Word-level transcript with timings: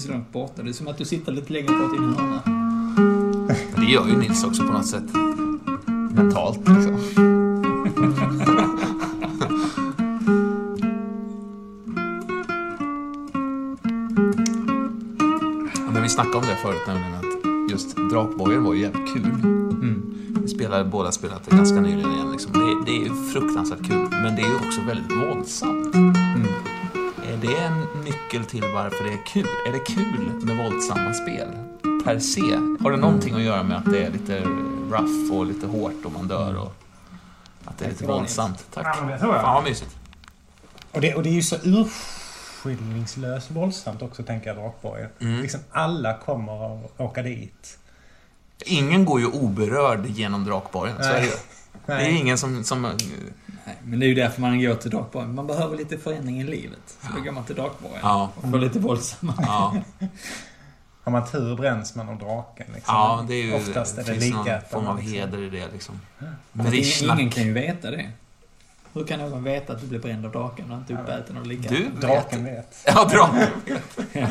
Så 0.00 0.12
långt 0.12 0.32
borta. 0.32 0.62
Det 0.62 0.68
är 0.68 0.72
som 0.72 0.88
att 0.88 0.98
du 0.98 1.04
sitter 1.04 1.32
lite 1.32 1.52
längre 1.52 1.66
bort 1.66 1.94
i 1.94 1.98
din 1.98 2.14
hörna. 2.14 2.42
Det 3.76 3.84
gör 3.84 4.06
ju 4.06 4.16
Nils 4.16 4.44
också 4.44 4.66
på 4.66 4.72
något 4.72 4.86
sätt. 4.86 5.04
Mentalt 6.14 6.58
liksom. 6.58 6.98
Ja, 15.74 15.90
men 15.92 16.02
vi 16.02 16.08
snackade 16.08 16.36
om 16.36 16.42
det 16.42 16.56
förut 16.62 16.86
nämligen 16.86 17.14
att 17.14 17.70
just 17.70 17.96
Drakborgen 17.96 18.64
var 18.64 18.74
ju 18.74 18.80
jävligt 18.80 19.14
kul. 19.14 19.32
Vi 20.42 20.48
spelade, 20.48 20.84
båda 20.84 21.12
spelat 21.12 21.44
det 21.50 21.56
ganska 21.56 21.80
nyligen 21.80 22.12
igen. 22.12 22.32
Liksom. 22.32 22.52
Det, 22.52 22.84
det 22.86 22.98
är 22.98 23.04
ju 23.04 23.30
fruktansvärt 23.32 23.86
kul, 23.86 24.08
men 24.10 24.36
det 24.36 24.42
är 24.42 24.48
ju 24.48 24.54
också 24.54 24.80
väldigt 24.86 25.12
våldsamt. 25.12 25.94
Är 27.26 27.36
det 27.40 27.56
en 27.56 27.89
nyckel 28.10 28.44
till 28.44 28.64
varför 28.74 29.04
det 29.04 29.12
är 29.12 29.26
kul? 29.26 29.46
Är 29.66 29.72
det 29.72 29.78
kul 29.78 30.32
med 30.42 30.56
våldsamma 30.56 31.14
spel? 31.14 31.48
Per 32.04 32.18
se? 32.18 32.40
Har 32.80 32.90
det 32.90 32.96
någonting 32.96 33.34
att 33.34 33.42
göra 33.42 33.62
med 33.62 33.76
att 33.76 33.84
det 33.84 34.04
är 34.04 34.10
lite 34.10 34.40
rough 34.90 35.32
och 35.32 35.46
lite 35.46 35.66
hårt 35.66 36.04
och 36.04 36.12
man 36.12 36.28
dör 36.28 36.56
och 36.58 36.72
att 37.64 37.78
det 37.78 37.84
är 37.84 37.88
lite 37.88 38.06
våldsamt? 38.06 38.66
Tack. 38.74 38.86
Ja, 38.86 39.06
det 39.06 39.18
tror 39.18 39.34
jag. 39.34 39.42
Fan 39.42 39.54
vad 39.54 39.64
mysigt. 39.64 39.96
Och 40.92 41.00
det, 41.00 41.14
och 41.14 41.22
det 41.22 41.28
är 41.28 41.32
ju 41.32 41.42
så 41.42 41.56
urskillningslöst 41.56 43.50
våldsamt 43.50 44.02
också, 44.02 44.22
tänker 44.22 44.46
jag, 44.46 44.56
Drakborgen. 44.56 45.08
Mm. 45.20 45.42
Liksom 45.42 45.60
alla 45.70 46.18
kommer 46.18 46.74
att 46.74 47.00
åka 47.00 47.22
dit. 47.22 47.78
Ingen 48.64 49.04
går 49.04 49.20
ju 49.20 49.26
oberörd 49.26 50.06
genom 50.06 50.44
Drakborgen, 50.44 50.96
så 50.98 51.10
är 51.10 51.20
det 51.20 51.26
ju. 51.26 51.32
Det 51.86 51.92
är 51.92 52.08
ingen 52.08 52.38
som... 52.38 52.64
som 52.64 52.92
Nej, 53.64 53.76
men 53.84 54.00
det 54.00 54.06
är 54.06 54.08
ju 54.08 54.14
därför 54.14 54.40
man 54.40 54.62
går 54.62 54.74
till 54.74 54.90
Drakborgen. 54.90 55.34
Man 55.34 55.46
behöver 55.46 55.76
lite 55.76 55.98
förändring 55.98 56.40
i 56.40 56.44
livet. 56.44 56.96
Så 57.00 57.12
då 57.16 57.20
går 57.22 57.32
man 57.32 57.44
till 57.44 57.54
Drakborgen. 57.56 57.98
ja, 58.02 58.30
Och 58.36 58.50
får 58.50 58.58
lite 58.58 58.78
våldsamma. 58.78 59.34
ja, 59.38 59.74
Har 61.04 61.12
man 61.12 61.26
tur 61.30 61.56
bränns 61.56 61.94
man 61.94 62.08
av 62.08 62.18
draken. 62.18 62.66
Liksom. 62.74 62.94
ja, 62.94 63.24
det 63.28 63.34
är 63.34 63.44
ju... 63.44 63.54
Oftast 63.54 63.98
är 63.98 64.04
det 64.04 64.14
finns 64.20 64.34
någon 64.34 64.46
form 64.70 64.86
av 64.86 65.00
heder 65.00 65.38
i 65.38 65.50
det 65.50 65.68
liksom. 65.72 66.00
Fast 66.18 66.28
Merishnack. 66.52 67.18
ingen 67.20 67.30
kan 67.32 67.44
ju 67.44 67.52
veta 67.52 67.90
det. 67.90 68.10
Hur 68.92 69.04
kan 69.04 69.18
någon 69.20 69.44
veta 69.44 69.72
att 69.72 69.80
du 69.80 69.86
blir 69.86 69.98
bränd 69.98 70.26
av 70.26 70.32
draken 70.32 70.70
och 70.72 70.78
inte 70.78 70.94
uppäten 70.94 71.36
av 71.36 71.46
lika? 71.46 71.68
Du 71.68 71.82
vet. 71.84 72.00
Draken 72.00 72.44
vet. 72.44 72.76
Ja, 72.86 73.04
draken 73.04 73.48
vet. 73.66 73.98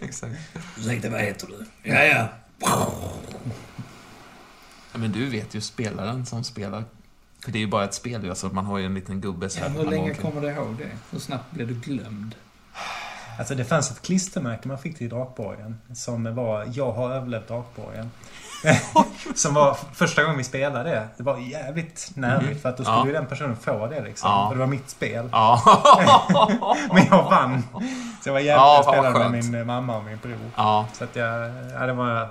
Exakt. 0.00 0.34
Ursäkta, 0.78 1.10
vad 1.10 1.20
heter 1.20 1.46
du? 1.46 1.90
Ja, 1.90 2.04
ja. 2.04 2.28
Ja, 4.92 4.98
men 4.98 5.12
du 5.12 5.26
vet 5.30 5.54
ju 5.54 5.60
spelaren 5.60 6.26
som 6.26 6.44
spelar. 6.44 6.84
För 7.46 7.52
det 7.52 7.58
är 7.58 7.60
ju 7.60 7.66
bara 7.66 7.84
ett 7.84 7.94
spel 7.94 8.24
ju, 8.24 8.28
alltså 8.30 8.46
man 8.46 8.66
har 8.66 8.78
ju 8.78 8.86
en 8.86 8.94
liten 8.94 9.20
gubbe 9.20 9.48
så 9.50 9.58
ja 9.58 9.62
här. 9.62 9.70
men 9.70 9.78
hur 9.84 9.90
länge 9.90 10.10
åker. 10.10 10.22
kommer 10.22 10.40
du 10.40 10.48
ihåg 10.48 10.74
det? 10.78 10.90
Hur 11.10 11.18
snabbt 11.18 11.50
blev 11.50 11.68
du 11.68 11.74
glömd? 11.74 12.34
Alltså 13.38 13.54
det 13.54 13.64
fanns 13.64 13.90
ett 13.90 14.02
klistermärke 14.02 14.68
man 14.68 14.78
fick 14.78 14.98
till 14.98 15.08
Drakborgen. 15.08 15.80
Som 15.94 16.34
var 16.34 16.68
Jag 16.72 16.92
har 16.92 17.10
överlevt 17.10 17.48
Drakborgen. 17.48 18.10
som 19.34 19.54
var 19.54 19.76
första 19.94 20.22
gången 20.22 20.38
vi 20.38 20.44
spelade 20.44 20.90
det. 20.90 21.08
Det 21.16 21.22
var 21.22 21.38
jävligt 21.38 22.10
nervigt 22.14 22.50
Mhm. 22.52 22.58
för 22.58 22.68
att 22.68 22.76
då 22.76 22.84
skulle 22.84 22.96
Ja. 22.98 23.06
ju 23.06 23.12
den 23.12 23.26
personen 23.26 23.56
få 23.56 23.86
det 23.86 24.00
liksom. 24.04 24.30
Ja. 24.30 24.46
Och 24.48 24.54
det 24.54 24.60
var 24.60 24.66
mitt 24.66 24.90
spel. 24.90 25.28
Ja. 25.32 25.62
Men 26.94 27.06
jag 27.10 27.22
vann. 27.30 27.62
Så 28.22 28.28
jag 28.28 28.32
var 28.32 28.40
jävligt... 28.40 28.46
Ja, 28.56 28.74
jag 28.76 28.84
spelade 28.84 29.28
med 29.28 29.44
min 29.44 29.66
mamma 29.66 29.96
och 29.96 30.04
min 30.04 30.18
bror. 30.22 30.50
ja. 30.56 30.86
Så 30.92 31.04
att 31.04 31.16
jag... 31.16 31.50
Ja, 31.74 31.86
det 31.86 31.92
var... 31.92 32.28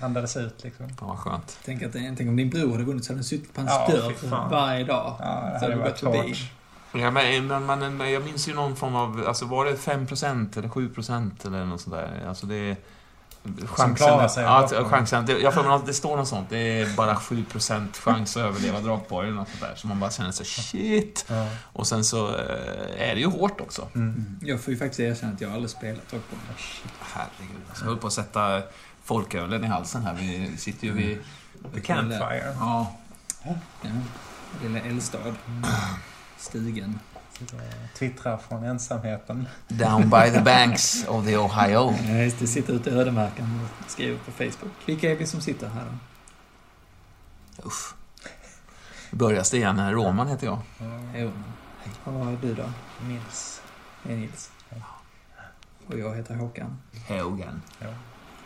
Andades 0.00 0.36
ut 0.36 0.64
liksom. 0.64 0.88
Fan 0.88 1.08
vad 1.08 1.18
skönt. 1.18 1.58
Tänk, 1.64 1.82
att, 1.82 1.92
tänk 1.92 2.20
om 2.20 2.36
din 2.36 2.50
bror 2.50 2.72
hade 2.72 2.84
vunnit 2.84 3.04
så 3.04 3.12
hade 3.12 3.18
han 3.18 3.24
suttit 3.24 3.54
på 3.54 3.60
hans 3.60 3.72
Ja, 3.88 3.94
dörr 3.94 4.50
varje 4.50 4.84
dag. 4.84 5.16
Ja, 5.18 5.50
det 5.52 5.58
Så 5.58 5.64
hade 5.64 5.74
du 5.74 5.80
varit 5.80 6.00
hårt. 6.00 6.50
Ja, 6.96 7.10
men, 7.10 7.46
men, 7.46 7.96
men, 7.96 8.12
jag 8.12 8.24
minns 8.24 8.48
ju 8.48 8.54
någon 8.54 8.76
form 8.76 8.96
av, 8.96 9.24
alltså 9.26 9.44
var 9.44 9.64
det 9.64 9.72
5% 9.72 10.58
eller 10.58 10.68
7% 10.68 11.46
eller 11.46 11.64
något 11.64 11.80
sånt 11.80 11.96
där? 11.96 12.24
Alltså 12.28 12.46
det 12.46 12.56
är... 12.56 12.76
Chansen, 13.66 13.94
klarar 13.94 14.28
sig 14.28 14.44
ja, 14.44 14.84
chansen, 14.84 15.26
jag 15.42 15.54
får 15.54 15.86
det 15.86 15.94
står 15.94 16.16
något 16.16 16.28
sånt. 16.28 16.50
Det 16.50 16.80
är 16.80 16.96
bara 16.96 17.14
7% 17.14 17.96
chans 17.96 18.36
att 18.36 18.42
överleva 18.42 18.80
Drakborgen 18.80 19.38
och 19.38 19.48
sånt 19.48 19.60
där. 19.60 19.74
Så 19.76 19.86
man 19.86 20.00
bara 20.00 20.10
känner 20.10 20.32
sig 20.32 20.46
shit. 20.46 21.24
Ja. 21.28 21.48
Och 21.72 21.86
sen 21.86 22.04
så 22.04 22.28
eh, 22.28 23.10
är 23.10 23.14
det 23.14 23.20
ju 23.20 23.26
hårt 23.26 23.60
också. 23.60 23.88
Mm. 23.94 24.38
Jag 24.42 24.60
får 24.60 24.72
ju 24.72 24.78
faktiskt 24.78 25.00
erkänna 25.00 25.32
att 25.32 25.40
jag 25.40 25.52
aldrig 25.52 25.70
spelat 25.70 26.10
Drakborgen. 26.10 26.44
Herregud. 27.00 27.62
Alltså, 27.68 27.84
jag 27.84 27.90
höll 27.90 27.98
på 27.98 28.06
att 28.06 28.12
sätta 28.12 28.62
folkölen 29.02 29.64
i 29.64 29.66
halsen 29.66 30.02
här. 30.02 30.14
Vi 30.14 30.56
sitter 30.56 30.86
ju 30.86 30.92
vid... 30.92 31.18
The 31.74 31.80
Campfire. 31.80 32.56
Ja. 32.58 32.96
Ja. 33.42 33.90
Lilla 34.62 34.80
eldstad. 34.80 35.34
Stigen. 36.38 36.98
Och 37.40 37.98
Twittrar 37.98 38.36
från 38.36 38.64
ensamheten. 38.64 39.48
Down 39.68 40.10
by 40.10 40.30
the 40.32 40.40
banks 40.40 41.04
of 41.08 41.26
the 41.26 41.36
Ohio. 41.36 41.94
Ja, 42.08 42.14
just 42.14 42.38
det. 42.38 42.46
Sitter 42.46 42.72
ute 42.72 42.90
i 42.90 42.92
ödemarken 42.92 43.60
och 43.84 43.90
skriver 43.90 44.18
på 44.18 44.30
Facebook. 44.32 44.72
Vilka 44.86 45.10
är 45.10 45.16
vi 45.16 45.26
som 45.26 45.40
sitter 45.40 45.68
här 45.68 45.84
då? 45.84 45.98
Usch. 47.68 47.94
Nu 49.10 49.18
börjar 49.18 49.44
det 49.50 49.56
igen 49.56 49.78
här. 49.78 49.92
Roman 49.92 50.28
heter 50.28 50.46
jag. 50.46 50.58
Jo. 51.14 51.30
Vad 52.04 52.28
är 52.28 52.38
du 52.42 52.54
då? 52.54 52.72
Nils. 53.02 53.60
Det 54.02 54.12
är 54.12 54.16
Nils. 54.16 54.50
Och 55.86 55.98
jag 55.98 56.14
heter 56.16 56.34
Håkan. 56.34 56.78
Hogan. 57.08 57.62
Ja. 57.78 57.86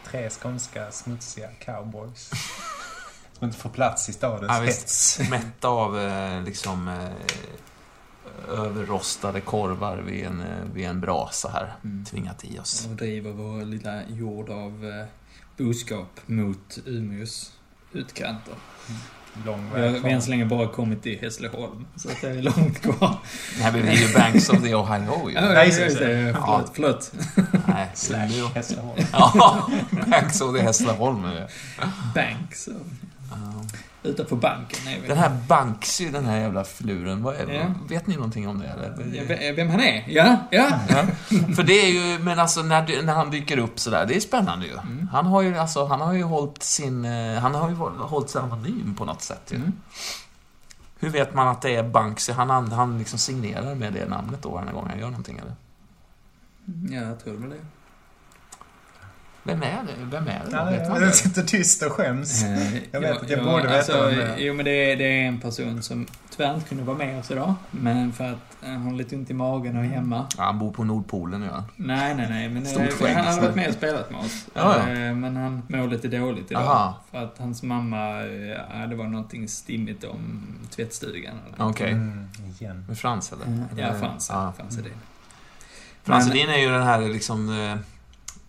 Tre 0.07 0.31
skånska 0.31 0.91
smutsiga 0.91 1.49
cowboys. 1.65 2.31
Som 3.33 3.47
inte 3.47 3.59
får 3.59 3.71
plats 3.71 4.09
i 4.09 4.13
stadens 4.13 4.53
Ja, 4.53 4.63
hets. 4.63 5.21
Mätta 5.31 5.69
av 5.69 5.99
eh, 5.99 6.43
liksom 6.43 6.89
eh, 6.89 7.09
överrostade 8.49 9.41
korvar 9.41 9.97
vid 9.97 10.25
en, 10.27 10.41
eh, 10.41 10.47
vid 10.75 10.87
en 10.87 11.01
brasa 11.01 11.49
här. 11.49 11.73
Mm. 11.85 12.05
Tvingat 12.05 12.45
i 12.45 12.59
oss. 12.59 12.87
Och 12.91 12.97
driver 12.97 13.31
vår 13.31 13.65
lilla 13.65 14.03
jord 14.09 14.51
av 14.51 14.85
eh, 14.87 15.07
boskap 15.65 16.21
mot 16.27 16.79
Umeås 16.87 17.53
utkanter. 17.93 18.55
Lång 19.47 19.71
Vi 19.75 19.81
har, 19.81 19.89
väg 19.89 19.93
vi 19.93 20.01
har 20.01 20.09
än 20.09 20.23
så 20.23 20.31
länge 20.31 20.45
bara 20.45 20.69
kommit 20.69 21.03
till 21.03 21.19
Hässleholm, 21.21 21.87
så 21.97 22.09
att 22.09 22.21
det 22.21 22.29
är 22.29 22.43
långt 22.43 22.81
kvar. 22.81 23.17
Nej, 23.61 23.73
men 23.73 23.83
vi 23.83 23.89
är 23.89 24.09
ju 24.09 24.15
banks 24.15 24.49
of 24.49 24.63
the 24.63 24.75
Ohio 24.75 25.29
ju. 25.29 25.35
Ja, 25.35 25.41
Nej, 25.41 25.67
just 25.69 25.99
det. 25.99 26.25
det. 26.25 26.33
Förlåt, 26.35 26.71
förlåt. 26.75 27.13
Nej, 27.67 27.91
Slash. 27.95 28.51
Hässleholm. 28.55 29.03
Ja, 29.13 29.71
banks 30.11 30.41
of 30.41 30.57
the 30.57 30.63
Hässleholm 30.63 31.25
är 31.25 31.35
det. 31.35 31.49
Bank, 32.15 32.55
så. 32.55 32.73
Ja. 33.31 33.65
Utanför 34.03 34.37
banken 34.37 34.79
vi. 35.03 35.09
Den 35.09 35.19
här 35.19 35.37
Banksy, 35.49 36.11
den 36.11 36.25
här 36.25 36.39
jävla 36.41 36.65
fluren. 36.65 37.23
Vad 37.23 37.35
är, 37.35 37.49
Ja. 37.49 37.65
Vet 37.89 38.07
ni 38.07 38.15
någonting 38.17 38.49
om 38.49 38.59
det 38.59 38.67
eller? 38.67 39.15
Ja, 39.15 39.23
ve- 39.29 39.53
Vem 39.53 39.71
han 39.71 39.81
är? 39.81 40.05
Ja, 40.09 40.37
ja. 40.51 40.71
För 41.57 41.63
det 41.63 41.73
är 41.73 41.89
ju, 41.89 42.19
men 42.25 42.39
alltså 42.39 42.63
när, 42.63 43.03
när 43.03 43.15
han 43.15 43.31
dyker 43.31 43.59
upp 43.59 43.79
sådär, 43.81 44.07
det 44.07 44.17
är 44.17 44.21
spännande 44.21 44.67
ju. 44.67 44.73
Mm. 44.73 45.09
Han 45.13 45.27
har 45.27 45.43
ju, 45.43 45.57
alltså, 45.59 45.85
han 45.87 46.01
har 46.01 46.13
ju 46.13 46.23
hållit 46.23 46.63
sin, 46.63 47.05
eh, 47.05 47.39
han 47.39 47.55
har 47.55 47.69
ju 47.69 47.75
hållit 47.99 48.31
sig 48.31 48.43
anonym 48.43 48.95
på 48.99 49.05
något 49.05 49.23
sätt 49.23 49.43
ju. 49.51 49.57
Mm. 49.57 49.73
Hur 51.01 51.11
vet 51.11 51.35
man 51.35 51.49
att 51.49 51.63
det 51.63 51.77
är 51.77 51.83
Banksy? 51.83 52.33
Han, 52.33 52.51
han, 52.51 52.73
han 52.73 52.99
liksom 52.99 53.19
signerar 53.19 53.75
med 53.75 53.93
det 53.93 54.09
namnet 54.09 54.43
då 54.43 54.51
varje 54.51 54.73
gång 54.73 54.87
han 54.91 54.99
gör 54.99 55.07
någonting 55.11 55.39
eller? 55.39 55.55
Ja, 56.97 57.09
jag 57.09 57.25
tror 57.25 57.35
väl 57.37 57.51
det. 57.51 57.57
Vem 59.49 59.63
är 59.63 59.83
det? 59.83 60.05
Vem 60.11 60.29
är 60.29 60.43
det? 60.45 60.51
Ja, 60.57 60.65
vet 60.65 60.89
man 60.89 61.03
jag 61.03 61.15
sitter 61.15 61.43
tyst 61.43 61.83
och 61.83 61.93
skäms. 61.93 62.45
Jag 62.91 63.01
vet, 63.01 63.31
jag 63.31 63.45
borde 63.45 63.63
veta 63.63 63.77
alltså, 63.77 64.07
vem 64.07 64.17
det 64.17 64.23
är. 64.25 64.37
Jo, 64.39 64.55
men 64.55 64.65
det 64.65 64.93
är, 64.93 64.97
det 64.97 65.05
är 65.05 65.29
en 65.29 65.41
person 65.41 65.83
som 65.83 66.07
tyvärr 66.37 66.55
inte 66.55 66.69
kunde 66.69 66.85
vara 66.85 66.97
med 66.97 67.19
oss 67.21 67.31
idag. 67.31 67.55
Men 67.71 68.13
för 68.13 68.25
att 68.25 68.37
eh, 68.65 68.69
han 68.71 68.83
har 68.83 68.93
lite 68.93 69.17
ont 69.17 69.31
i 69.31 69.35
magen 69.35 69.77
och 69.77 69.85
är 69.85 69.89
hemma. 69.89 70.27
Ja, 70.39 70.45
han 70.45 70.59
bor 70.59 70.73
på 70.73 70.85
Nordpolen 70.85 71.41
nu 71.41 71.47
ja. 71.53 71.65
Nej, 71.77 72.15
nej, 72.15 72.27
nej. 72.31 72.49
Men 72.49 72.67
Stort 72.67 72.83
eh, 72.83 72.89
skägg, 72.89 73.15
han 73.17 73.35
har 73.35 73.41
varit 73.41 73.55
med 73.57 73.69
och 73.69 73.75
spelat 73.75 74.11
med 74.11 74.21
oss. 74.21 74.47
Ja, 74.55 74.77
ja. 74.79 74.89
Eh, 74.93 75.15
Men 75.15 75.37
han 75.37 75.63
mår 75.69 75.89
lite 75.89 76.09
dåligt 76.09 76.51
idag. 76.51 76.63
Aha. 76.63 76.99
För 77.11 77.25
att 77.25 77.39
hans 77.39 77.63
mamma, 77.63 78.21
eh, 78.25 78.81
ja, 78.81 78.87
det 78.89 78.97
var 78.97 79.05
någonting 79.07 79.49
stimmigt 79.49 80.05
om 80.05 80.47
tvättstugan. 80.77 81.35
Okej. 81.59 81.91
Mm, 81.93 82.29
igen. 82.61 82.85
Med 82.89 82.99
Frans 82.99 83.33
eller? 83.33 83.47
Mm, 83.47 83.65
Ja, 83.77 83.95
Frans. 84.01 84.29
Ja. 84.33 84.53
Frans 84.57 84.79
är 84.79 84.83
det. 84.83 84.91
Frans 86.05 86.27
Hedin 86.29 86.49
är 86.49 86.59
ju 86.59 86.69
den 86.71 86.83
här 86.83 87.01
liksom... 87.01 87.49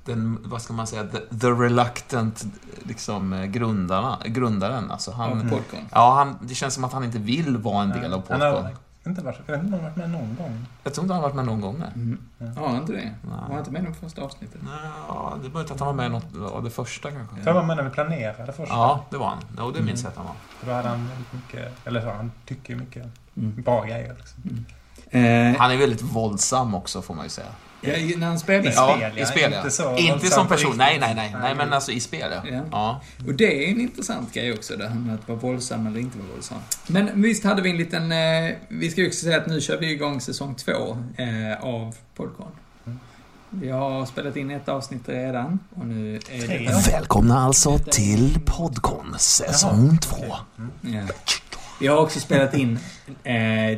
Den, 0.06 0.40
vad 0.46 0.62
ska 0.62 0.74
man 0.74 0.88
säga? 0.88 1.04
The, 1.04 1.38
the 1.40 1.48
reluctant 1.48 2.46
liksom 2.84 3.34
eh, 3.34 3.46
grundarna, 3.46 4.18
grundaren. 4.26 4.92
Alltså 4.92 5.12
Av 5.12 5.18
han... 5.18 5.50
Popcorn. 5.50 5.86
Ja, 5.92 6.14
han, 6.16 6.38
det 6.48 6.56
känns 6.56 6.74
som 6.74 6.84
att 6.84 6.94
han 6.94 7.04
inte 7.04 7.18
vill 7.20 7.58
vara 7.58 7.84
en 7.84 7.90
del 7.90 8.14
av 8.14 8.24
Han 8.30 8.40
Popcorn. 8.40 8.42
har 8.42 8.72
Inte 9.08 9.22
varit, 9.22 9.40
jag 9.48 9.54
vet 9.56 9.64
inte 9.64 9.78
om 9.78 9.84
han 9.84 9.92
varit 9.92 9.96
med 9.98 10.10
någon 10.10 10.36
gång. 10.36 10.66
Jag 10.84 10.94
tror 10.94 11.04
inte 11.04 11.14
han 11.14 11.24
har 11.24 11.30
varit 11.30 11.36
med 11.36 11.46
någon 11.46 11.62
gång, 11.62 11.76
nej. 11.80 11.90
Mm. 11.96 12.18
Ja. 12.38 12.68
Han 12.68 12.76
inte 12.76 12.92
det? 12.94 13.14
Var 13.24 13.36
han 13.38 13.50
Nej. 13.50 13.60
inte 13.60 13.72
med 13.72 13.82
i 13.82 13.86
de 13.86 13.94
första 13.94 14.22
avsnittet? 14.22 14.62
Ja, 15.08 15.38
det 15.42 15.48
är 15.48 15.52
möjligt 15.52 15.72
att 15.72 15.80
han 15.80 15.88
var 15.88 15.94
med 15.96 16.06
i 16.06 16.10
något 16.10 16.52
av 16.54 16.64
det 16.64 16.70
första 16.70 17.12
kanske. 17.12 17.36
Jag 17.36 17.44
tror 17.44 17.54
han 17.54 17.68
var 17.68 17.76
med 17.76 17.78
när 17.78 17.84
vi 17.84 17.90
planerade 17.96 18.54
först. 18.54 18.72
Ja, 18.72 19.06
det 19.10 19.18
var 19.18 19.28
han. 19.28 19.38
Jo, 19.58 19.72
det 19.72 19.82
minns 19.82 20.00
Mm. 20.00 20.04
jag 20.04 20.10
att 20.12 20.18
han 20.18 20.26
var. 20.26 20.36
För 20.60 20.68
Då 20.68 20.74
hade 20.74 20.90
han 20.90 21.08
väldigt 21.08 21.34
mycket, 21.34 21.88
eller 21.88 22.02
så, 22.02 22.12
han 22.12 22.32
tycker 22.46 22.76
mycket 22.76 23.06
Mm. 23.38 23.62
bra 23.62 23.84
grejer. 23.86 24.16
Liksom. 24.18 24.66
Eh, 25.12 25.60
Han 25.60 25.72
är 25.72 25.78
väldigt 25.78 26.02
våldsam 26.02 26.76
också, 26.76 27.02
får 27.02 27.14
man 27.16 27.24
ju 27.24 27.30
säga. 27.30 27.48
Ja, 27.82 28.18
när 28.18 28.28
han 28.28 28.40
spelar? 28.40 28.70
I 28.70 28.72
spel, 28.72 29.12
ja. 29.16 29.24
i 29.24 29.26
spel, 29.26 29.52
ja. 29.52 29.58
Inte 29.58 29.72
så 29.72 29.98
Inte 29.98 30.28
som 30.28 30.48
person. 30.48 30.74
Nej, 30.78 31.00
nej, 31.00 31.16
nej. 31.16 31.36
Nej, 31.42 31.56
men 31.56 31.74
alltså 31.74 31.92
i 31.92 32.00
spel, 32.00 32.32
ja. 32.32 32.50
Ja. 32.52 32.64
Ja. 32.72 33.02
Och 33.28 33.34
det 33.34 33.66
är 33.66 33.72
en 33.72 33.82
intressant 33.82 34.34
grej 34.34 34.54
också, 34.54 34.76
det 34.76 34.88
här 34.88 34.96
med 34.96 35.16
att 35.16 35.28
vara 35.28 35.40
våldsam 35.40 35.88
eller 35.88 36.00
inte 36.00 36.18
vara 36.18 36.28
våldsam. 36.28 36.58
Men 36.88 37.22
visst 37.22 37.44
hade 37.44 37.62
vi 37.62 37.70
en 37.70 37.78
liten... 37.78 38.12
Eh, 38.12 38.56
vi 38.70 38.90
ska 38.90 39.02
ju 39.02 39.08
också 39.08 39.20
säga 39.20 39.38
att 39.38 39.48
nu 39.48 39.62
kör 39.62 39.78
vi 39.78 39.92
igång 39.92 40.22
säsong 40.22 40.56
två 40.56 40.98
eh, 41.18 41.64
av 41.64 41.96
Podcon. 42.16 42.52
Vi 43.50 43.70
har 43.70 44.06
spelat 44.06 44.36
in 44.36 44.52
ett 44.52 44.70
avsnitt 44.70 45.10
redan 45.10 45.60
och 45.76 45.86
nu 45.86 46.16
är 46.16 46.48
det... 46.48 46.92
Välkomna 46.92 47.40
alltså 47.40 47.78
till 47.78 48.40
Podcon 48.46 49.16
säsong 49.20 49.98
två. 49.98 50.16
Okej. 50.18 50.36
Mm. 50.84 51.08
Ja. 51.08 51.14
Vi 51.80 51.88
har 51.88 51.98
också 51.98 52.20
spelat 52.20 52.54
in 52.54 52.80
eh, 53.24 53.70
eh, 53.70 53.78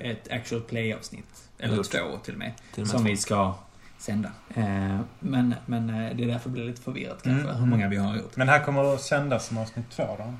ett 0.00 0.32
actual 0.32 0.60
play-avsnitt. 0.60 1.24
Eller 1.64 1.82
två 1.82 2.18
till 2.24 2.32
och 2.34 2.38
med. 2.38 2.52
Till 2.56 2.72
och 2.72 2.78
med 2.78 2.88
Som 2.88 3.00
två. 3.00 3.04
vi 3.08 3.16
ska 3.16 3.54
sända. 3.98 4.30
Eh, 4.54 4.98
men, 5.20 5.54
men 5.66 5.90
eh, 5.90 6.16
det 6.16 6.24
är 6.24 6.28
därför 6.28 6.48
det 6.48 6.54
blir 6.54 6.64
lite 6.64 6.82
förvirrat 6.82 7.22
kanske, 7.22 7.42
Mm. 7.48 7.56
hur 7.60 7.66
många 7.66 7.88
vi 7.88 7.96
har 7.96 8.16
gjort. 8.16 8.36
Men 8.36 8.48
här 8.48 8.64
kommer 8.64 8.94
att 8.94 9.00
sändas 9.02 9.46
som 9.46 9.58
avsnitt 9.58 9.90
två 9.90 10.02
då? 10.18 10.34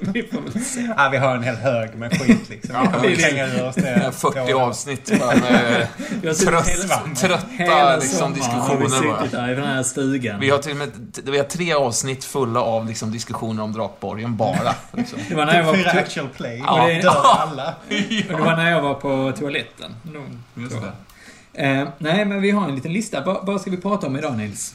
Vi 0.00 0.28
får 0.32 0.40
väl 0.40 0.64
se. 0.64 0.88
Ja, 0.96 1.08
vi 1.12 1.16
har 1.18 1.36
en 1.36 1.42
hel 1.42 1.54
hög 1.56 1.94
med 1.94 2.20
skit 2.22 2.48
liksom. 2.48 2.74
Ja, 2.74 2.98
vi 3.02 3.08
ur 3.40 3.64
oss 3.64 3.74
det. 3.74 4.12
40 4.16 4.52
avsnitt 4.52 5.20
bara 5.20 5.36
med 5.36 5.86
hela, 6.22 6.34
trött, 6.34 7.16
trötta 7.16 7.46
hela 7.48 7.96
liksom, 7.96 8.34
sommaren 8.34 8.60
har 8.60 8.76
vi 8.76 8.84
diskussioner 8.84 9.28
bara. 9.32 9.50
i 9.52 9.54
den 9.54 9.64
här 9.64 9.82
stugan. 9.82 10.40
Vi 10.40 10.50
har 10.50 10.58
till 10.58 10.70
och 10.70 10.76
med 10.76 10.90
vi 11.24 11.36
har 11.38 11.44
tre 11.44 11.72
avsnitt 11.72 12.24
fulla 12.24 12.60
av 12.60 12.86
liksom, 12.86 13.12
diskussioner 13.12 13.62
om 13.62 13.72
Drakborgen 13.72 14.36
bara. 14.36 14.74
Liksom. 14.92 15.18
Det 15.28 15.34
var 15.34 15.46
när 15.46 15.56
jag 15.56 15.64
var 15.64 15.74
Fyra 15.74 15.92
på, 15.92 15.98
actual 15.98 16.28
play. 16.28 16.58
Ja, 16.66 16.88
Ja, 16.88 16.94
det- 16.94 17.02
dör 17.02 17.22
alla. 17.24 17.68
och 18.28 18.38
det 18.38 18.44
var 18.44 18.56
när 18.56 18.70
jag 18.70 18.82
var 18.82 18.94
på 18.94 19.32
toaletten. 19.38 19.94
Eh, 21.54 21.88
nej, 21.98 22.24
men 22.24 22.40
vi 22.42 22.50
har 22.50 22.68
en 22.68 22.74
liten 22.74 22.92
lista. 22.92 23.20
Vad, 23.24 23.46
vad 23.46 23.60
ska 23.60 23.70
vi 23.70 23.76
prata 23.76 24.06
om 24.06 24.16
idag, 24.16 24.36
Nils? 24.36 24.74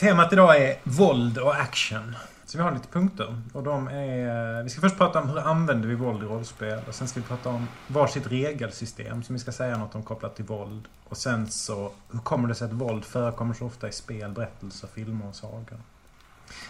Temat 0.00 0.32
idag 0.32 0.56
är 0.62 0.76
våld 0.82 1.38
och 1.38 1.54
action. 1.56 2.16
Så 2.54 2.58
vi 2.58 2.64
har 2.64 2.72
lite 2.72 2.88
punkter. 2.88 3.40
Och 3.52 3.62
de 3.62 3.88
är... 3.88 4.58
Eh, 4.58 4.62
vi 4.64 4.70
ska 4.70 4.80
först 4.80 4.96
prata 4.96 5.20
om 5.20 5.28
hur 5.28 5.38
använder 5.38 5.88
vi 5.88 5.94
våld 5.94 6.22
i 6.22 6.26
rollspel. 6.26 6.80
Och 6.88 6.94
sen 6.94 7.08
ska 7.08 7.20
vi 7.20 7.26
prata 7.26 7.48
om 7.48 7.68
varsitt 7.86 8.26
regelsystem 8.26 9.22
som 9.22 9.34
vi 9.34 9.38
ska 9.38 9.52
säga 9.52 9.78
något 9.78 9.94
om 9.94 10.02
kopplat 10.02 10.36
till 10.36 10.44
våld. 10.44 10.88
Och 11.08 11.16
sen 11.16 11.50
så, 11.50 11.92
hur 12.12 12.18
kommer 12.18 12.48
det 12.48 12.54
sig 12.54 12.64
att 12.64 12.72
våld 12.72 13.04
förekommer 13.04 13.54
så 13.54 13.66
ofta 13.66 13.88
i 13.88 13.92
spel, 13.92 14.30
berättelser, 14.30 14.88
filmer 14.88 15.28
och 15.28 15.34
sagor? 15.34 15.78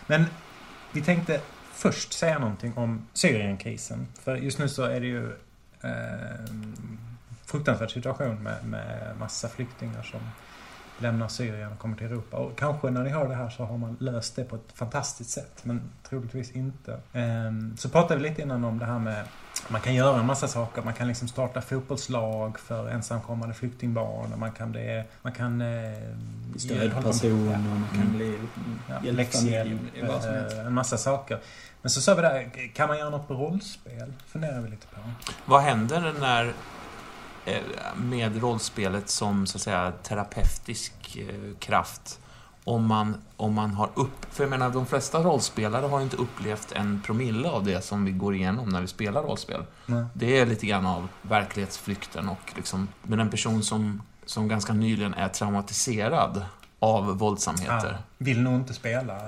Men 0.06 0.24
vi 0.92 1.02
tänkte 1.02 1.40
först 1.72 2.12
säga 2.12 2.38
någonting 2.38 2.72
om 2.76 3.06
Syrienkrisen. 3.12 4.06
För 4.20 4.36
just 4.36 4.58
nu 4.58 4.68
så 4.68 4.82
är 4.82 5.00
det 5.00 5.06
ju 5.06 5.32
eh, 5.80 6.44
fruktansvärd 7.46 7.90
situation 7.90 8.42
med, 8.42 8.64
med 8.64 9.16
massa 9.18 9.48
flyktingar 9.48 10.02
som 10.02 10.20
lämnar 10.98 11.28
Syrien 11.28 11.72
och 11.72 11.78
kommer 11.78 11.96
till 11.96 12.06
Europa. 12.06 12.36
Och 12.36 12.58
kanske 12.58 12.90
när 12.90 13.02
ni 13.02 13.10
hör 13.10 13.28
det 13.28 13.34
här 13.34 13.50
så 13.50 13.64
har 13.64 13.78
man 13.78 13.96
löst 14.00 14.36
det 14.36 14.44
på 14.44 14.56
ett 14.56 14.72
fantastiskt 14.74 15.30
sätt, 15.30 15.60
men 15.62 15.80
troligtvis 16.08 16.50
inte. 16.50 17.00
Ehm, 17.12 17.76
Så 17.76 17.88
pratade 17.88 18.20
vi 18.22 18.28
lite 18.28 18.42
innan 18.42 18.64
om 18.64 18.78
det 18.78 18.84
här 18.86 18.98
med 18.98 19.24
man 19.68 19.80
kan 19.80 19.94
göra 19.94 20.20
en 20.20 20.26
massa 20.26 20.48
saker. 20.48 20.82
Man 20.82 20.94
kan 20.94 21.08
liksom 21.08 21.28
starta 21.28 21.60
fotbollslag 21.60 22.58
för 22.58 22.88
ensamkommande 22.88 23.54
flyktingbarn. 23.54 24.32
Och 24.32 24.38
man 24.38 24.52
kan, 24.52 24.72
det, 24.72 25.04
man 25.22 25.32
kan... 25.32 25.60
eh, 25.60 25.92
Stödperson 26.56 27.50
och 27.54 27.80
man 27.80 27.88
kan 27.92 28.00
Mm. 28.02 28.16
bli 28.16 28.38
Ja, 28.88 29.12
läxhjälp, 29.12 29.80
en 30.66 30.74
massa 30.74 30.98
saker. 30.98 31.38
Men 31.82 31.90
så 31.90 32.00
sa 32.00 32.14
vi 32.14 32.22
där, 32.22 32.50
kan 32.74 32.88
man 32.88 32.98
göra 32.98 33.10
något 33.10 33.28
på 33.28 33.34
rollspel? 33.34 34.12
funderar 34.26 34.60
vi 34.60 34.70
lite 34.70 34.86
på. 34.86 35.00
Vad 35.44 35.62
händer 35.62 36.12
när 36.20 36.52
med 37.96 38.42
rollspelet 38.42 39.08
som 39.08 39.46
så 39.46 39.58
att 39.58 39.62
säga 39.62 39.92
terapeutisk 40.02 41.16
eh, 41.16 41.56
kraft 41.58 42.20
om 42.64 42.86
man, 42.86 43.16
om 43.36 43.54
man 43.54 43.70
har 43.70 43.90
upp... 43.94 44.26
För 44.30 44.44
jag 44.44 44.50
menar, 44.50 44.70
de 44.70 44.86
flesta 44.86 45.22
rollspelare 45.22 45.86
har 45.86 46.00
inte 46.00 46.16
upplevt 46.16 46.72
en 46.72 47.02
promille 47.06 47.48
av 47.48 47.64
det 47.64 47.84
som 47.84 48.04
vi 48.04 48.12
går 48.12 48.34
igenom 48.34 48.68
när 48.68 48.80
vi 48.80 48.86
spelar 48.86 49.22
rollspel. 49.22 49.62
Nej. 49.86 50.04
Det 50.14 50.38
är 50.38 50.46
lite 50.46 50.66
grann 50.66 50.86
av 50.86 51.08
verklighetsflykten 51.22 52.28
och 52.28 52.52
liksom, 52.56 52.88
men 53.02 53.20
en 53.20 53.30
person 53.30 53.62
som, 53.62 54.02
som 54.26 54.48
ganska 54.48 54.72
nyligen 54.72 55.14
är 55.14 55.28
traumatiserad 55.28 56.44
av 56.78 57.18
våldsamheter. 57.18 57.90
Ja, 57.92 57.98
vill 58.18 58.40
nog 58.42 58.54
inte 58.54 58.74
spela. 58.74 59.18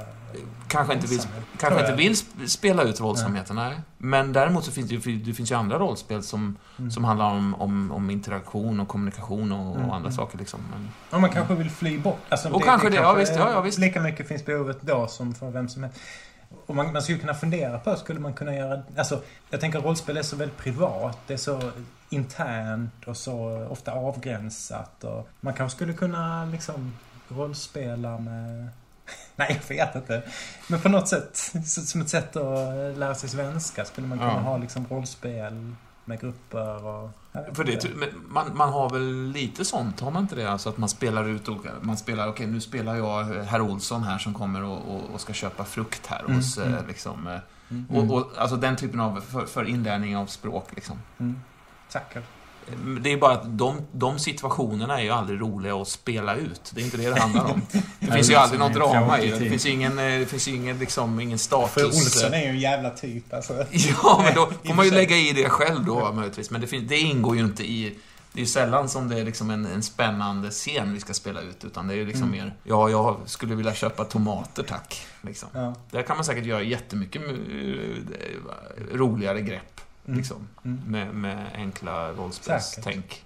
Kanske 0.68 0.94
inte 0.94 1.06
vill, 1.06 1.20
kanske 1.58 1.80
inte 1.80 1.92
vill 1.94 2.12
sp- 2.12 2.46
spela 2.46 2.82
ut 2.82 3.00
våldsamheten, 3.00 3.56
nej. 3.56 3.80
Men 3.98 4.32
däremot 4.32 4.64
så 4.64 4.70
finns 4.70 4.88
det 4.88 5.16
det 5.16 5.32
finns 5.34 5.50
ju 5.50 5.54
andra 5.54 5.78
rollspel 5.78 6.22
som, 6.22 6.56
Mm. 6.78 6.90
som 6.90 7.04
handlar 7.04 7.30
om, 7.30 7.54
om, 7.54 7.92
om 7.92 8.10
interaktion 8.10 8.80
och 8.80 8.88
kommunikation 8.88 9.52
och, 9.52 9.76
Mm, 9.76 9.88
och 9.88 9.94
andra 9.96 10.08
mm. 10.08 10.12
saker. 10.12 10.38
Liksom. 10.38 10.60
Men, 10.70 10.88
Om 11.10 11.20
man 11.20 11.30
kanske 11.30 11.54
vill 11.54 11.70
fly 11.70 11.98
bort. 11.98 12.18
Alltså, 12.28 12.48
Och 12.50 12.64
kanske 12.64 12.90
det, 12.90 12.96
ja, 12.96 13.12
visst, 13.12 13.36
ja, 13.36 13.50
ja, 13.52 13.60
visst. 13.60 13.78
Lika 13.78 14.00
mycket 14.00 14.28
finns 14.28 14.44
behovet 14.44 14.78
då 14.80 15.06
som 15.06 15.34
för 15.34 15.50
vem 15.50 15.68
som 15.68 15.82
helst. 15.82 15.98
Och 16.66 16.74
man, 16.76 16.92
man 16.92 17.02
skulle 17.02 17.18
kunna 17.18 17.34
fundera 17.34 17.78
på, 17.78 17.96
skulle 17.96 18.20
man 18.20 18.34
kunna 18.34 18.54
göra... 18.54 18.82
Alltså, 18.98 19.20
jag 19.50 19.60
tänker 19.60 19.80
rollspel 19.80 20.16
är 20.16 20.22
så 20.22 20.36
väldigt 20.36 20.58
privat. 20.58 21.18
Det 21.26 21.32
är 21.32 21.38
så 21.38 21.60
internt 22.08 23.04
och 23.06 23.16
så 23.16 23.66
ofta 23.70 23.92
avgränsat. 23.92 25.04
Och 25.04 25.28
man 25.40 25.54
kanske 25.54 25.76
skulle 25.76 25.92
kunna 25.92 26.44
liksom 26.44 26.92
rollspela 27.28 28.18
med... 28.18 28.68
Nej, 29.36 29.60
jag 29.68 29.76
vet 29.76 29.94
inte. 29.96 30.22
Men 30.68 30.80
på 30.80 30.88
något 30.88 31.08
sätt, 31.08 31.36
som 31.64 32.00
ett 32.00 32.08
sätt 32.08 32.36
att 32.36 32.98
lära 32.98 33.14
sig 33.14 33.28
svenska, 33.28 33.84
skulle 33.84 34.06
man 34.06 34.18
kunna 34.18 34.32
Ja. 34.32 34.38
ha 34.38 34.56
liksom 34.58 34.86
rollspel 34.90 35.74
med 36.04 36.20
grupper 36.20 36.84
och... 36.86 37.10
för 37.52 37.64
det, 37.64 37.88
man, 38.28 38.56
man 38.56 38.72
har 38.72 38.90
väl 38.90 39.30
lite 39.32 39.64
sånt, 39.64 40.00
har 40.00 40.10
man 40.10 40.22
inte 40.22 40.34
det? 40.34 40.50
Alltså 40.50 40.68
att 40.68 40.78
man 40.78 40.88
spelar 40.88 41.28
ut 41.28 41.48
och 41.48 41.66
man 41.80 41.96
spelar, 41.96 42.28
okej 42.28 42.46
nu 42.46 42.60
spelar 42.60 42.96
jag 42.96 43.24
herr 43.24 43.60
Olsson 43.60 44.02
här 44.02 44.18
som 44.18 44.34
kommer 44.34 44.64
och, 44.64 44.94
och, 44.94 45.02
och 45.14 45.20
ska 45.20 45.32
köpa 45.32 45.64
frukt 45.64 46.06
här 46.06 46.20
Mm, 46.20 46.36
hos 46.36 46.58
eh, 46.58 46.66
mm. 46.72 46.86
liksom, 46.88 47.26
eh, 47.26 47.38
Mm. 47.70 47.86
och, 48.10 48.16
och, 48.16 48.32
alltså 48.38 48.56
den 48.56 48.76
typen 48.76 49.00
av, 49.00 49.20
för, 49.20 49.46
för 49.46 49.64
inlärning 49.64 50.16
av 50.16 50.26
språk 50.26 50.68
liksom. 50.74 50.98
Mm. 51.18 51.40
Säkert. 51.88 52.24
Det 53.00 53.12
är 53.12 53.16
bara 53.16 53.32
att 53.32 53.58
de, 53.58 53.76
de 53.92 54.18
situationerna 54.18 54.98
är 55.00 55.04
ju 55.04 55.10
aldrig 55.10 55.40
roliga 55.40 55.74
att 55.76 55.88
spela 55.88 56.34
ut. 56.34 56.70
Det 56.74 56.80
är 56.80 56.84
inte 56.84 56.96
det 56.96 57.10
det 57.10 57.20
handlar 57.20 57.44
om. 57.52 57.62
Det 58.00 58.12
finns 58.12 58.30
ju 58.30 58.34
aldrig 58.34 58.60
något 58.60 58.74
drama 58.74 59.20
i 59.20 59.30
det. 59.30 59.38
Det 59.38 59.50
finns 59.50 59.66
ju 59.66 59.70
ingen, 59.70 59.98
eh, 59.98 60.04
det 60.18 60.26
finns 60.26 60.48
ju 60.48 60.54
ingen, 60.54 60.78
liksom, 60.78 61.20
ingen 61.20 61.38
status. 61.38 61.72
För 61.74 61.84
Olsson 61.86 62.34
är 62.34 62.40
ju 62.42 62.48
en 62.48 62.58
jävla 62.58 62.90
typ 62.90 63.32
alltså. 63.34 63.52
Ja, 64.02 64.20
men 64.24 64.34
då 64.34 64.48
får 64.64 64.74
man 64.74 64.84
ju 64.84 64.90
lägga 64.90 65.16
i 65.16 65.32
det 65.32 65.48
själv 65.48 65.84
då 65.84 66.12
möjligtvis. 66.12 66.50
Men 66.50 66.60
det, 66.60 66.66
fin- 66.66 66.86
det 66.86 66.98
ingår 66.98 67.36
ju 67.36 67.42
inte 67.44 67.64
i... 67.64 67.94
Det 68.32 68.38
är 68.40 68.44
ju 68.44 68.46
sällan 68.46 68.88
som 68.88 69.08
det 69.08 69.20
är 69.20 69.24
liksom 69.24 69.50
en, 69.50 69.66
en 69.66 69.82
spännande 69.82 70.50
scen 70.50 70.92
vi 70.94 71.00
ska 71.00 71.14
spela 71.14 71.40
ut. 71.40 71.64
Utan 71.64 71.88
det 71.88 71.94
är 71.94 71.96
ju 71.98 72.06
liksom 72.06 72.22
Mm. 72.28 72.30
mer, 72.44 72.54
ja, 72.64 72.90
jag 72.90 73.16
skulle 73.26 73.54
vilja 73.54 73.74
köpa 73.74 74.04
tomater 74.04 74.62
tack. 74.62 75.06
Liksom. 75.22 75.48
Ja. 75.52 75.74
Där 75.90 76.02
kan 76.02 76.16
man 76.16 76.24
säkert 76.24 76.44
göra 76.44 76.62
jättemycket 76.62 77.22
eh, 77.22 77.30
roligare 78.94 79.40
grepp. 79.40 79.80
Mm. 80.06 80.18
Liksom, 80.18 80.48
Mm. 80.64 80.82
med, 80.86 81.14
med 81.14 81.50
enkla 81.54 82.12
rollspelstänk. 82.12 83.24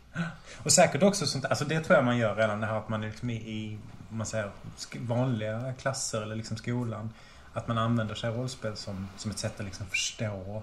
Och 0.62 0.72
säkert 0.72 1.02
också 1.02 1.26
sånt, 1.26 1.44
alltså 1.44 1.64
det 1.64 1.80
tror 1.80 1.96
jag 1.96 2.04
man 2.04 2.16
gör 2.18 2.34
redan 2.36 2.60
det 2.60 2.66
här 2.66 2.78
att 2.78 2.88
man 2.88 3.02
är 3.02 3.08
liksom 3.08 3.30
i, 3.30 3.78
man 4.08 4.26
säger, 4.26 4.50
vanliga 4.98 5.72
klasser 5.72 6.22
eller 6.22 6.36
liksom 6.36 6.56
skolan. 6.56 7.10
Att 7.52 7.68
man 7.68 7.78
använder 7.78 8.14
sig 8.14 8.30
av 8.30 8.36
rollspel 8.36 8.76
som, 8.76 9.08
som 9.16 9.30
ett 9.30 9.38
sätt 9.38 9.60
att 9.60 9.66
liksom 9.66 9.86
förstå 9.86 10.62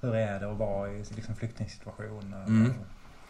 hur 0.00 0.14
är 0.14 0.40
det 0.40 0.50
att 0.50 0.58
vara 0.58 0.90
i 0.90 1.04
liksom 1.14 1.36
flyktingsituationer. 1.36 2.44
Mm. 2.46 2.74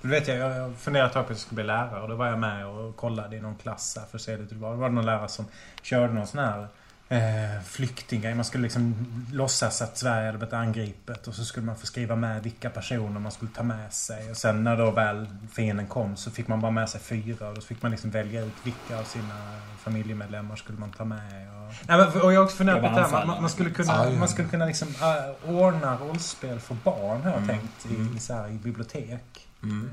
Du 0.03 0.09
vet 0.09 0.29
jag, 0.29 0.39
jag 0.39 0.77
funderade 0.77 1.09
ett 1.09 1.13
tag 1.15 1.27
på 1.27 1.33
att 1.33 1.39
jag 1.39 1.39
skulle 1.39 1.57
bli 1.57 1.65
lärare 1.65 2.03
och 2.03 2.09
då 2.09 2.15
var 2.15 2.27
jag 2.27 2.39
med 2.39 2.67
och 2.67 2.97
kollade 2.97 3.37
i 3.37 3.41
någon 3.41 3.57
klass 3.57 3.99
för 4.11 4.19
att 4.19 4.23
se 4.23 4.37
lite. 4.37 4.55
Då 4.55 4.61
var 4.75 4.89
det 4.89 4.95
någon 4.95 5.07
lärare 5.07 5.29
som 5.29 5.45
körde 5.83 6.13
någon 6.13 6.27
sån 6.27 6.41
här 6.41 6.69
eh, 7.09 7.63
flyktinggrej. 7.65 8.35
Man 8.35 8.45
skulle 8.45 8.63
liksom 8.63 8.95
låtsas 9.33 9.83
att 9.83 9.99
Sverige 9.99 10.27
hade 10.27 10.39
blivit 10.39 10.53
angripet 10.55 11.27
och 11.29 11.35
så 11.35 11.45
skulle 11.45 11.67
man 11.67 11.77
få 11.77 11.87
skriva 11.87 12.17
med 12.17 12.43
vilka 12.43 12.71
personer 12.71 13.21
man 13.21 13.33
skulle 13.33 13.51
ta 13.51 13.63
med 13.63 13.93
sig. 13.93 14.31
Och 14.31 14.37
sen 14.37 14.65
när 14.65 14.77
då 14.77 14.91
väl 14.91 15.27
fienden 15.53 15.87
kom 15.87 16.17
så 16.17 16.31
fick 16.31 16.49
man 16.49 16.61
bara 16.61 16.71
med 16.71 16.89
sig 16.89 17.01
fyra 17.01 17.49
och 17.49 17.55
då 17.55 17.61
fick 17.61 17.83
man 17.83 17.91
liksom 17.91 18.11
välja 18.11 18.45
ut 18.45 18.53
vilka 18.63 18.99
av 19.01 19.05
sina 19.05 19.35
familjemedlemmar 19.79 20.57
skulle 20.57 20.79
man 20.79 20.91
ta 20.93 21.05
med. 21.05 21.49
Och, 21.51 21.75
Nej, 21.89 21.99
men, 21.99 22.21
och 22.23 22.33
jag 22.33 22.39
har 22.41 22.45
också 22.45 22.57
funderat 22.57 22.81
på 22.81 22.87
Det 22.89 23.07
här. 23.17 23.27
Man, 23.27 23.41
man, 23.41 23.51
skulle 23.51 23.71
kunna, 23.71 24.11
man 24.19 24.29
skulle 24.29 24.49
kunna 24.49 24.65
liksom 24.67 24.89
äh, 24.89 25.51
ordna 25.55 25.97
rollspel 25.97 26.61
för 26.61 26.75
barn 26.85 27.23
har 27.23 27.31
jag 27.31 27.43
Mm. 27.43 27.49
tänkt 27.49 27.87
i, 27.91 27.95
Mm. 27.95 28.17
i, 28.17 28.21
så 28.21 28.35
här, 28.35 28.49
i 28.49 28.53
bibliotek. 28.53 29.49
Mm. 29.65 29.91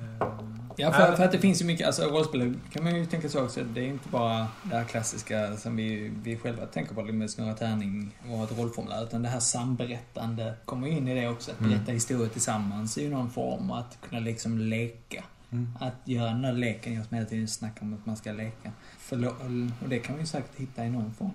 Ja, 0.77 0.91
för, 0.91 1.15
för 1.15 1.23
att 1.25 1.31
det 1.31 1.39
finns 1.39 1.61
ju 1.61 1.65
mycket, 1.65 1.87
alltså 1.87 2.03
rollspel 2.03 2.53
kan 2.71 2.83
man 2.83 2.95
ju 2.95 3.05
tänka 3.05 3.29
så 3.29 3.43
också, 3.43 3.63
det 3.63 3.81
är 3.81 3.87
inte 3.87 4.09
bara 4.09 4.47
det 4.63 4.75
här 4.75 4.83
klassiska 4.83 5.57
som 5.57 5.75
vi, 5.75 6.11
vi 6.23 6.37
själva 6.37 6.65
tänker 6.65 6.95
på, 6.95 7.03
med 7.03 7.29
snurra 7.31 7.53
tärning 7.53 8.15
och 8.29 8.43
ett 8.43 8.57
rollformulär, 8.57 9.03
utan 9.03 9.21
det 9.21 9.29
här 9.29 9.39
samberättande 9.39 10.53
kommer 10.65 10.87
in 10.87 11.07
i 11.07 11.13
det 11.21 11.27
också. 11.29 11.51
Att 11.51 11.59
Mm. 11.59 11.71
berätta 11.71 11.91
historier 11.91 12.29
tillsammans 12.29 12.97
ju 12.97 13.09
någon 13.09 13.29
form, 13.29 13.71
att 13.71 13.97
kunna 14.09 14.19
liksom 14.21 14.57
leka. 14.57 15.23
Mm. 15.51 15.69
Att 15.79 15.93
göra 16.07 16.27
den 16.29 16.41
där 16.41 16.53
leken, 16.53 16.93
jag 16.93 17.05
som 17.05 17.15
hela 17.15 17.29
tiden 17.29 17.47
snackar 17.47 17.81
om 17.81 17.93
att 17.93 18.05
man 18.05 18.17
ska 18.17 18.31
leka. 18.31 18.71
Förlo- 18.99 19.71
och 19.83 19.89
det 19.89 19.99
kan 19.99 20.15
man 20.15 20.19
ju 20.21 20.27
säkert 20.27 20.55
hitta 20.59 20.85
i 20.85 20.89
någon 20.89 21.13
form. 21.13 21.31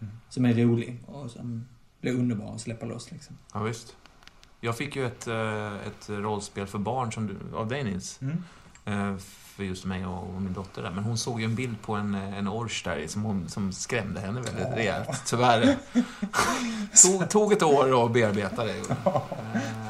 Mm. 0.00 0.12
Som 0.28 0.44
är 0.44 0.54
rolig 0.54 0.98
och 1.06 1.30
som 1.30 1.68
blir 2.00 2.12
underbar 2.12 2.54
att 2.54 2.60
släppa 2.60 2.86
loss 2.86 3.10
liksom. 3.10 3.36
Ja, 3.54 3.62
visst. 3.62 3.96
Jag 4.64 4.76
fick 4.76 4.96
ju 4.96 5.06
ett, 5.06 5.26
eh, 5.26 5.66
ett 5.86 6.08
rollspel 6.08 6.66
för 6.66 6.78
barn 6.78 7.12
som 7.12 7.26
du, 7.26 7.56
av 7.56 7.68
dig 7.68 7.84
Nils. 7.84 8.18
Mm. 8.22 8.44
Eh, 8.84 9.18
För 9.56 9.64
just 9.64 9.84
mig 9.84 10.06
och 10.06 10.42
min 10.42 10.52
dotter 10.52 10.82
där. 10.82 10.90
Men 10.90 11.04
hon 11.04 11.18
såg 11.18 11.40
ju 11.40 11.44
en 11.44 11.54
bild 11.54 11.82
på 11.82 11.94
en, 11.94 12.14
eh, 12.14 12.38
en 12.38 12.48
orch 12.48 12.84
där 12.84 13.06
som, 13.08 13.22
hon, 13.22 13.48
som 13.48 13.72
skrämde 13.72 14.20
henne 14.20 14.40
väldigt 14.40 14.66
Åh. 14.70 14.74
rejält. 14.76 15.22
Tyvärr. 15.26 15.76
tog, 17.02 17.28
tog 17.30 17.52
ett 17.52 17.62
år 17.62 18.04
att 18.06 18.12
bearbeta 18.12 18.64
det. 18.64 18.70
Eh, 18.78 18.96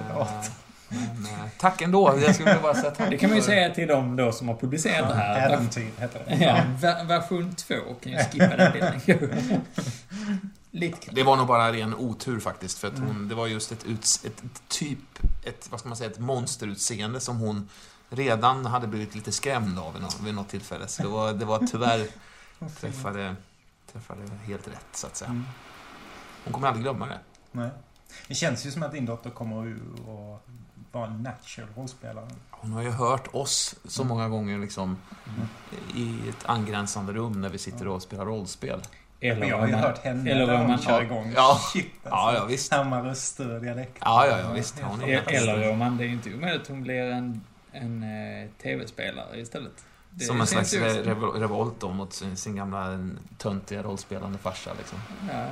Förlåt. 0.08 0.50
Men, 0.88 1.50
tack 1.58 1.82
ändå. 1.82 2.18
Jag 2.22 2.34
skulle 2.34 2.58
bara 2.62 2.74
säga 2.74 2.90
tack. 2.90 3.10
Det 3.10 3.18
kan 3.18 3.30
man 3.30 3.36
ju 3.36 3.42
för- 3.42 3.50
säga 3.50 3.74
till 3.74 3.88
dem 3.88 4.16
då 4.16 4.32
som 4.32 4.48
har 4.48 4.54
publicerat 4.56 5.08
det 5.08 5.14
här. 5.14 5.50
Äventyr 5.50 5.90
heter 5.98 6.20
det. 6.28 6.44
Ja, 6.44 6.56
ver- 6.80 7.04
version 7.06 7.54
2 7.54 7.74
kan 8.02 8.12
jag 8.12 8.30
skippa 8.32 8.56
den 8.56 8.72
bilden. 8.72 9.00
Lite. 10.74 11.10
Det 11.12 11.22
var 11.22 11.36
nog 11.36 11.46
bara 11.46 11.72
ren 11.72 11.94
otur 11.94 12.40
faktiskt. 12.40 12.78
För 12.78 12.88
att 12.88 12.96
Mm. 12.98 13.08
hon, 13.08 13.28
det 13.28 13.34
var 13.34 13.46
just 13.46 13.72
ett, 13.72 13.84
uts, 13.84 14.24
ett, 14.24 14.44
ett 14.44 14.62
typ, 14.68 14.98
ett, 15.44 15.68
vad 15.70 15.80
ska 15.80 15.88
man 15.88 15.96
säga, 15.98 16.10
ett 16.10 16.18
monsterutseende 16.18 17.20
som 17.20 17.36
hon 17.36 17.68
redan 18.08 18.66
hade 18.66 18.86
blivit 18.86 19.14
lite 19.14 19.32
skrämd 19.32 19.78
av 19.78 19.92
vid 19.92 20.02
något, 20.02 20.20
vid 20.20 20.34
något 20.34 20.48
tillfälle. 20.48 20.88
Så 20.88 21.02
det 21.02 21.08
var, 21.08 21.32
det 21.32 21.44
var 21.44 21.58
tyvärr 21.66 22.06
träffade, 22.80 23.36
träffade 23.92 24.20
helt 24.44 24.68
rätt, 24.68 24.86
så 24.92 25.06
att 25.06 25.16
säga. 25.16 25.30
Mm. 25.30 25.44
Hon 26.44 26.52
kommer 26.52 26.68
aldrig 26.68 26.82
glömma 26.84 27.06
det. 27.06 27.18
Nej. 27.52 27.70
Det 28.28 28.34
känns 28.34 28.66
ju 28.66 28.70
som 28.70 28.82
att 28.82 28.92
din 28.92 29.06
dotter 29.06 29.30
kommer 29.30 29.76
och 30.08 30.46
vara 30.92 31.06
en 31.06 31.22
natural 31.22 31.68
rollspelare. 31.76 32.28
Hon 32.50 32.72
har 32.72 32.82
ju 32.82 32.90
hört 32.90 33.28
oss 33.34 33.74
så 33.84 34.02
Mm. 34.02 34.08
många 34.08 34.28
gånger 34.28 34.58
liksom 34.58 34.96
Mm. 35.26 35.48
i 35.94 36.28
ett 36.28 36.44
angränsande 36.46 37.12
rum 37.12 37.40
när 37.40 37.48
vi 37.48 37.58
sitter 37.58 37.88
och 37.88 38.02
spelar 38.02 38.24
rollspel. 38.26 38.82
Eller 39.20 39.46
jag 39.46 39.56
har 39.56 39.62
om 39.62 39.68
ju 39.68 39.74
man, 39.74 39.84
hört 39.84 40.04
henne 40.04 40.30
eller 40.30 40.56
hon 40.56 40.66
man 40.68 40.78
kör 40.78 41.02
igång. 41.02 41.32
Ja. 41.36 41.60
Shit 41.72 41.86
Ja, 42.02 42.10
alltså. 42.10 42.42
ja, 42.42 42.46
visst. 42.46 42.68
Samma 42.68 43.02
röster 43.04 43.54
och 43.54 43.60
dialekter. 43.60 44.00
Ja, 44.04 44.26
ja, 44.26 44.38
ja, 44.38 44.52
visst. 44.52 44.80
Hon 44.80 45.02
är 45.02 45.06
helt 45.06 45.30
eller 45.30 45.70
om 45.70 45.78
man, 45.78 45.96
det 45.96 46.04
är 46.04 46.08
inte 46.08 46.34
omöjligt 46.34 46.62
att 46.62 46.68
hon 46.68 46.82
blir 46.82 47.02
en, 47.02 47.40
en 47.72 48.02
eh, 48.02 48.48
tv-spelare 48.62 49.40
istället. 49.40 49.84
Det 50.16 50.24
Som 50.24 50.40
en 50.40 50.46
slags 50.46 50.74
re- 50.74 51.02
revol- 51.04 51.40
revolt 51.40 51.80
då 51.80 51.88
mot 51.88 52.12
sin, 52.12 52.36
sin 52.36 52.56
gamla 52.56 52.98
töntiga 53.38 53.82
rollspelande 53.82 54.38
farsa. 54.38 54.70
Liksom. 54.78 54.98
Ja, 55.30 55.46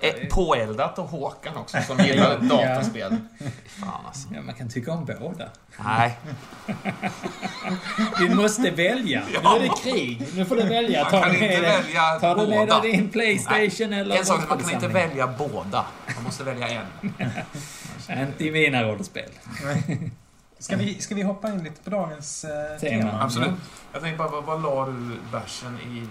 Eh, 0.00 0.28
påeldat 0.30 0.98
och 0.98 1.04
Håkan 1.08 1.56
också, 1.56 1.76
som 1.86 1.98
gillar 2.04 2.38
dataspel. 2.38 3.16
Fan 3.66 4.06
alltså. 4.06 4.28
ja, 4.34 4.42
man 4.42 4.54
kan 4.54 4.68
tycka 4.68 4.92
om 4.92 5.04
båda. 5.20 5.48
Nej, 5.84 6.18
Vi 8.20 8.34
måste 8.34 8.70
välja. 8.70 9.22
Nu 9.30 9.36
är 9.48 9.60
det 9.60 9.70
krig. 9.82 10.22
Nu 10.36 10.44
får 10.44 10.56
du 10.56 10.62
välja. 10.62 11.02
man 11.12 11.22
kan 11.22 11.32
du 11.32 11.38
inte 11.38 11.60
välja 11.60 12.18
tar 12.20 12.36
du 12.36 12.46
med 12.46 12.68
dig 12.68 12.92
din 12.92 13.08
Playstation 13.10 13.92
eller 13.92 14.16
En 14.16 14.24
sak 14.26 14.48
man 14.48 14.58
kan 14.58 14.70
inte 14.70 14.88
välja 14.88 15.26
båda. 15.38 15.86
Man 16.14 16.24
måste 16.24 16.44
välja 16.44 16.68
en. 16.68 16.86
Inte 18.28 18.44
i 18.44 18.50
mina 18.50 18.82
rollspel. 18.82 19.30
Ska 20.58 20.76
vi, 20.76 21.00
ska 21.00 21.14
vi 21.14 21.22
hoppa 21.22 21.48
in 21.48 21.62
lite 21.64 21.82
på 21.82 21.90
dagens 21.90 22.44
eh, 22.44 22.78
Tema. 22.78 23.02
tema? 23.10 23.22
Absolut. 23.22 23.50
Jag 23.92 24.02
tänkte 24.02 24.18
bara, 24.18 24.28
vad, 24.28 24.44
vad 24.44 24.62
la 24.62 24.86
du 24.86 25.16
bärsen 25.32 25.78
i... 25.80 26.08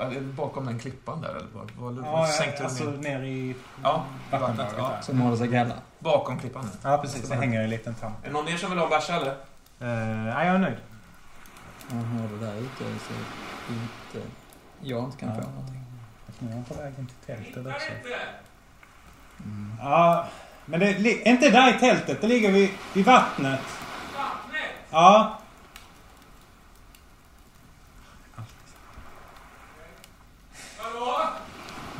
Eller 0.00 0.20
bakom 0.20 0.66
den 0.66 0.78
klippan 0.78 1.20
där? 1.20 1.28
Eller 1.30 1.46
vad, 1.54 1.70
vad, 1.70 2.04
Ja, 2.06 2.12
vad 2.12 2.28
sänkte 2.28 2.64
alltså 2.64 2.84
du 2.84 2.96
ner? 2.98 3.18
ner 3.18 3.24
i 3.26 3.54
Ja, 3.82 4.04
vattnet. 4.30 4.40
vattendraget 4.58 4.74
Ja. 4.78 5.02
Som 5.02 5.20
håller 5.20 5.36
sig 5.36 5.50
kalla. 5.50 5.74
Bakom 5.98 6.38
klippan. 6.38 6.70
Ja, 6.82 6.98
precis. 6.98 7.28
Det 7.28 7.34
hänger 7.36 7.60
i 7.60 7.64
en 7.64 7.70
liten 7.70 7.94
tam. 7.94 8.12
Är 8.22 8.26
det 8.26 8.32
någon 8.32 8.44
mer 8.44 8.56
som 8.56 8.70
vill 8.70 8.78
ha 8.78 8.88
bärsa 8.88 9.14
eller? 9.16 9.30
Uh, 9.82 10.28
ja, 10.28 10.44
jag 10.44 10.54
är 10.54 10.58
nöjd. 10.58 10.76
Man 11.90 12.04
hör 12.04 12.28
det 12.38 12.46
där 12.46 12.56
ute 12.56 12.78
så 12.78 13.12
inte... 13.72 14.28
Jag 14.80 15.04
inte 15.04 15.16
kan 15.18 15.34
få 15.34 15.40
Ja. 15.40 15.48
någonting. 15.50 15.82
Nu 16.38 16.48
är 16.50 16.54
han 16.54 16.64
på 16.64 16.74
vägen 16.74 17.06
till 17.06 17.36
tältet 17.36 17.66
också. 17.66 17.92
Mm. 19.44 19.76
Ja, 19.80 20.26
men 20.64 20.80
det 20.80 20.98
li- 20.98 21.22
inte 21.24 21.50
där 21.50 21.76
i 21.76 21.78
tältet. 21.78 22.20
Det 22.20 22.26
ligger 22.26 22.52
vid, 22.52 22.70
vid 22.94 23.04
vattnet. 23.04 23.60
Ja. 24.96 25.38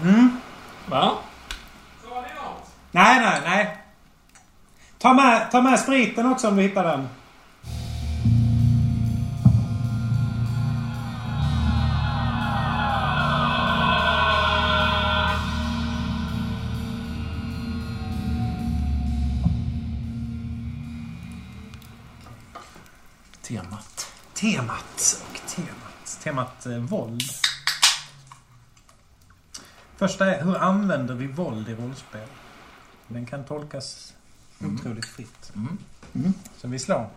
Mm. 0.03 0.41
Va? 0.87 1.13
Nej, 2.91 3.21
nej, 3.21 3.41
nej. 3.45 3.77
Ta 4.99 5.13
med, 5.13 5.51
ta 5.51 5.61
med 5.63 5.81
spriten 5.81 6.27
också 6.27 6.49
om 6.49 6.57
du 6.57 6.63
hittar 6.63 6.85
den. 6.85 7.09
Temat. 24.47 24.63
Temat 24.97 25.21
och 25.33 25.51
temat. 25.51 26.21
Temat 26.23 26.67
eh, 26.67 26.79
våld. 26.79 27.23
Första 29.97 30.35
är, 30.35 30.45
hur 30.45 30.57
använder 30.57 31.15
vi 31.15 31.27
våld 31.27 31.69
i 31.69 31.75
rollspel? 31.75 32.29
Den 33.09 33.27
kan 33.27 33.45
tolkas 33.45 34.15
otroligt 34.61 35.05
fritt. 35.05 35.53
Mm. 35.55 36.35
Så 36.57 36.69
vi 36.69 36.79
slår. 36.79 37.11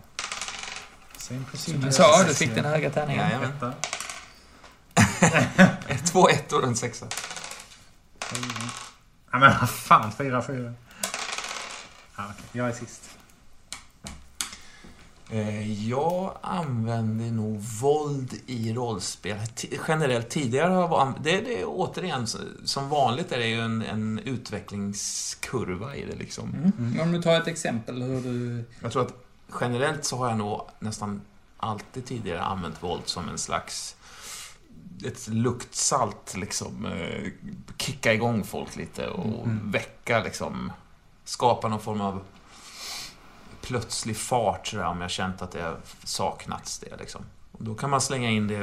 Same 1.16 1.44
Som 1.54 1.82
jag 1.82 1.94
sa, 1.94 2.24
du 2.24 2.34
fick 2.34 2.54
den 2.54 2.64
höga 2.64 2.90
tärningen. 2.90 3.30
Jajamän. 3.30 3.72
Två 6.06 6.28
ettor 6.28 6.62
och 6.62 6.68
en 6.68 6.76
sexa. 6.76 7.06
Ja 9.30 9.38
men 9.38 9.58
vad 9.60 9.70
fan, 9.70 10.12
fyra, 10.12 10.42
fyra. 10.42 10.74
Ja, 12.16 12.24
okej. 12.30 12.44
Jag 12.52 12.68
är 12.68 12.72
sist. 12.72 13.09
Eh, 15.32 15.88
Jag 15.88 16.38
använder 16.40 17.30
nog 17.30 17.60
våld 17.60 18.34
i 18.46 18.72
rollspel. 18.72 19.36
Generellt 19.88 20.28
tidigare 20.28 20.72
har 20.72 20.80
jag 20.82 21.14
det, 21.22 21.40
det 21.40 21.60
är 21.60 21.64
återigen, 21.66 22.26
som 22.64 22.88
vanligt 22.88 23.32
är 23.32 23.38
det 23.38 23.46
ju 23.46 23.60
en, 23.60 23.82
en 23.82 24.18
utvecklingskurva 24.18 25.96
i 25.96 26.04
det 26.06 26.16
liksom. 26.16 26.72
Mm. 26.78 27.00
Om 27.00 27.12
du 27.12 27.22
tar 27.22 27.40
ett 27.40 27.46
exempel 27.46 28.02
hur 28.02 28.20
du... 28.22 28.64
Jag 28.82 28.92
tror 28.92 29.02
att 29.02 29.14
generellt 29.60 30.04
så 30.04 30.16
har 30.16 30.28
jag 30.28 30.38
nog 30.38 30.60
nästan 30.78 31.20
alltid 31.56 32.04
tidigare 32.04 32.40
använt 32.42 32.82
våld 32.82 33.02
som 33.04 33.28
en 33.28 33.38
slags 33.38 33.96
ett 35.06 35.28
luktsalt 35.28 36.36
liksom. 36.36 36.86
eh, 36.86 37.30
Kicka 37.78 38.12
igång 38.14 38.44
folk 38.44 38.76
lite 38.76 39.08
och 39.08 39.46
Mm. 39.46 39.70
väcka 39.70 40.22
liksom. 40.22 40.72
Skapa 41.24 41.68
någon 41.68 41.80
form 41.80 42.00
av 42.00 42.20
plötslig 43.70 44.16
fart 44.16 44.66
sådär, 44.66 44.84
om 44.84 45.00
jag 45.00 45.10
känt 45.10 45.42
att 45.42 45.52
det 45.52 45.62
har 45.62 45.76
saknats 46.04 46.78
det 46.78 46.96
liksom. 46.98 47.20
Och 47.52 47.64
då 47.64 47.74
kan 47.74 47.90
man 47.90 48.00
slänga 48.00 48.30
in 48.30 48.48
det 48.48 48.54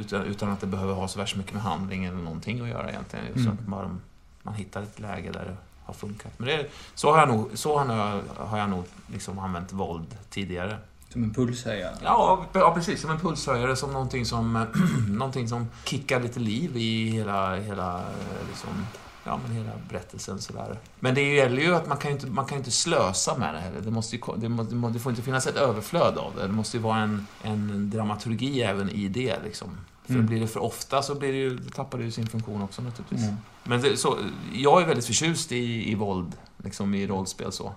utan, 0.00 0.22
utan 0.22 0.50
att 0.50 0.60
det 0.60 0.66
behöver 0.66 0.94
ha 0.94 1.08
så 1.08 1.18
värst 1.18 1.36
mycket 1.36 1.52
med 1.52 1.62
handling 1.62 2.04
eller 2.04 2.16
någonting 2.18 2.60
att 2.60 2.68
göra 2.68 2.90
egentligen. 2.90 3.24
Så 3.34 3.40
Mm. 3.40 3.52
att 3.52 3.68
man, 3.68 4.00
man 4.42 4.54
hittar 4.54 4.82
ett 4.82 5.00
läge 5.00 5.30
där 5.32 5.44
det 5.44 5.56
har 5.84 5.94
funkat. 5.94 6.32
Men 6.36 6.48
det, 6.48 6.66
så 6.94 7.12
har 7.12 7.18
jag 7.18 7.28
nog, 7.28 7.50
så 7.54 7.78
har 7.78 7.96
jag, 7.96 8.22
har 8.46 8.58
jag 8.58 8.70
nog 8.70 8.84
liksom 9.12 9.38
använt 9.38 9.72
våld 9.72 10.16
tidigare. 10.30 10.78
Som 11.08 11.22
en 11.24 11.34
pulshöjare. 11.34 11.96
Ja, 12.04 12.46
ja, 12.52 12.74
precis. 12.74 13.00
Som 13.00 13.10
en 13.10 13.18
pulshöjare, 13.18 13.76
som 13.76 13.92
någonting 13.92 14.26
som, 14.26 14.66
någonting 15.08 15.48
som 15.48 15.68
kickar 15.84 16.20
lite 16.20 16.40
liv 16.40 16.76
i 16.76 17.10
hela, 17.10 17.56
hela, 17.56 18.00
liksom, 18.48 18.86
ja, 19.24 19.40
men 19.46 19.56
hela 19.56 19.70
berättelsen. 19.88 20.40
Sådär. 20.40 20.78
Men 21.00 21.14
det 21.14 21.34
gäller 21.34 21.62
ju 21.62 21.74
att 21.74 21.86
man 21.86 21.98
kan 21.98 22.10
ju 22.10 22.14
inte, 22.14 22.26
man 22.26 22.44
kan 22.44 22.58
inte 22.58 22.70
slösa 22.70 23.38
med 23.38 23.54
det 23.54 23.60
heller. 23.60 23.80
Det, 23.80 23.90
måste 23.90 24.16
ju, 24.16 24.22
det, 24.36 24.48
må, 24.48 24.62
det, 24.62 24.74
må, 24.74 24.88
det 24.88 24.98
får 24.98 25.12
inte 25.12 25.22
finnas 25.22 25.46
ett 25.46 25.56
överflöd 25.56 26.18
av 26.18 26.32
det. 26.36 26.46
Det 26.46 26.52
måste 26.52 26.76
ju 26.76 26.82
vara 26.82 26.98
en, 26.98 27.26
en 27.42 27.90
dramaturgi 27.90 28.62
även 28.62 28.90
i 28.90 29.08
det. 29.08 29.36
Liksom. 29.44 29.68
För 30.06 30.14
Mm. 30.14 30.26
blir 30.26 30.40
det 30.40 30.46
för 30.46 30.62
ofta 30.62 31.02
så 31.02 31.14
blir 31.14 31.32
det 31.32 31.38
ju, 31.38 31.58
tappar 31.58 31.98
det 31.98 32.04
ju 32.04 32.10
sin 32.10 32.26
funktion 32.26 32.62
också 32.62 32.82
naturligtvis. 32.82 33.22
Mm. 33.22 33.34
Men 33.64 33.80
det, 33.80 33.96
så, 33.96 34.16
jag 34.54 34.82
är 34.82 34.86
väldigt 34.86 35.06
förtjust 35.06 35.52
i, 35.52 35.92
i 35.92 35.94
våld, 35.94 36.32
liksom 36.64 36.94
i 36.94 37.06
rollspel 37.06 37.52
så. 37.52 37.72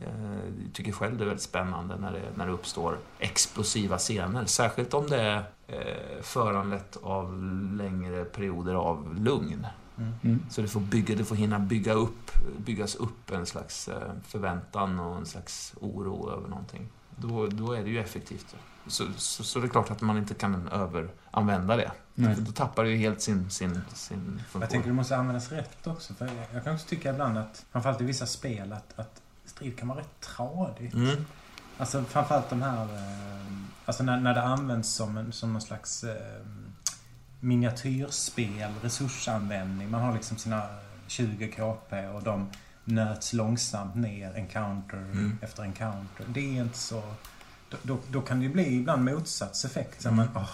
Jag 0.00 0.72
tycker 0.72 0.92
själv 0.92 1.16
det 1.18 1.24
är 1.24 1.26
väldigt 1.26 1.42
spännande 1.42 1.96
när 1.96 2.12
det, 2.12 2.22
när 2.34 2.46
det 2.46 2.52
uppstår 2.52 2.98
explosiva 3.18 3.98
scener. 3.98 4.44
Särskilt 4.44 4.94
om 4.94 5.06
det 5.10 5.20
är 5.20 5.42
eh, 5.68 6.22
föranlett 6.22 6.96
av 7.02 7.42
längre 7.76 8.24
perioder 8.24 8.74
av 8.74 9.14
lugn. 9.20 9.66
Mm. 10.22 10.42
Så 10.50 10.62
det 10.62 10.68
får, 10.68 10.80
bygga, 10.80 11.16
det 11.16 11.24
får 11.24 11.36
hinna 11.36 11.58
bygga 11.58 11.92
upp, 11.92 12.30
byggas 12.58 12.94
upp 12.94 13.30
en 13.30 13.46
slags 13.46 13.88
eh, 13.88 14.12
förväntan 14.26 14.98
och 15.00 15.16
en 15.16 15.26
slags 15.26 15.74
oro 15.80 16.30
över 16.30 16.48
någonting. 16.48 16.88
då, 17.16 17.46
då 17.46 17.72
är 17.72 17.82
det 17.82 17.90
ju 17.90 18.00
effektivt. 18.00 18.56
Så, 18.86 19.04
så, 19.16 19.44
så 19.44 19.58
det 19.58 19.66
är 19.66 19.68
klart 19.68 19.90
att 19.90 20.00
man 20.00 20.18
inte 20.18 20.34
kan 20.34 20.68
överanvända 20.68 21.76
det. 21.76 21.92
Nej. 22.14 22.36
Då 22.38 22.52
tappar 22.52 22.84
det 22.84 22.90
ju 22.90 22.96
helt 22.96 23.20
sin, 23.20 23.50
sin, 23.50 23.80
sin 23.94 24.20
funktion. 24.20 24.60
Jag 24.60 24.70
tänker 24.70 24.88
det 24.88 24.94
måste 24.94 25.16
användas 25.16 25.52
rätt 25.52 25.86
också. 25.86 26.14
För 26.14 26.30
jag, 26.52 26.64
kan 26.64 26.74
också 26.74 26.88
tycka 26.88 27.10
ibland 27.10 27.38
att, 27.38 27.64
framförallt 27.72 28.00
i 28.00 28.04
vissa 28.04 28.26
spel, 28.26 28.72
att, 28.72 28.98
att 28.98 29.22
strid 29.44 29.78
kan 29.78 29.88
vara 29.88 29.98
rätt 29.98 30.20
tradigt. 30.20 30.94
Mm. 30.94 31.26
Alltså 31.78 32.04
framförallt 32.04 32.50
de 32.50 32.62
här... 32.62 32.84
Eh, 32.84 33.46
alltså 33.84 34.02
när, 34.02 34.20
när 34.20 34.34
det 34.34 34.42
används 34.42 34.88
som, 34.88 35.16
en, 35.16 35.32
som 35.32 35.52
någon 35.52 35.62
slags 35.62 36.04
eh, 36.04 36.46
miniatyrspel, 37.40 38.72
resursanvändning. 38.82 39.90
Man 39.90 40.00
har 40.02 40.14
liksom 40.14 40.36
sina 40.36 40.62
20 41.06 41.48
KP 41.48 42.06
och 42.06 42.22
de 42.22 42.48
nöts 42.84 43.32
långsamt 43.32 43.94
ner 43.94 44.34
encounter 44.36 44.96
Mm. 44.96 45.38
efter 45.42 45.62
encounter. 45.62 46.24
Det 46.28 46.40
är 46.58 46.62
inte 46.62 46.78
så... 46.78 47.02
Då, 47.70 47.76
då, 47.82 47.98
då 48.10 48.20
kan 48.20 48.38
det 48.40 48.46
ju 48.46 48.52
bli 48.52 48.76
ibland 48.76 49.04
motsatseffekt. 49.04 50.04
Mm. 50.04 50.16
man, 50.16 50.28
åh, 50.34 50.50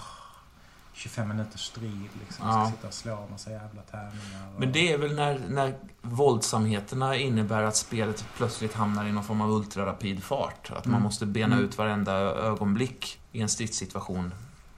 25 0.92 1.28
minuters 1.28 1.60
strid 1.60 2.08
liksom. 2.20 2.48
Ja. 2.48 2.66
Ska 2.66 2.76
sitta 2.76 2.88
och 2.88 2.94
slå 2.94 3.22
en 3.24 3.30
massa 3.30 3.50
jävla 3.50 3.82
tärningar. 3.82 4.54
Och... 4.54 4.60
Men 4.60 4.72
det 4.72 4.92
är 4.92 4.98
väl 4.98 5.14
när, 5.16 5.40
när 5.48 5.74
våldsamheterna 6.02 7.16
innebär 7.16 7.62
att 7.62 7.76
spelet 7.76 8.24
plötsligt 8.36 8.74
hamnar 8.74 9.06
i 9.06 9.12
någon 9.12 9.24
form 9.24 9.40
av 9.40 9.50
ultrarapid 9.50 10.22
fart. 10.22 10.70
Att 10.70 10.84
man 10.84 10.94
Mm. 10.94 11.02
måste 11.02 11.26
bena 11.26 11.54
Mm. 11.54 11.64
ut 11.68 11.78
varenda 11.78 12.12
ögonblick 12.16 13.20
i 13.32 13.40
en 13.42 13.48
stridssituation. 13.48 14.34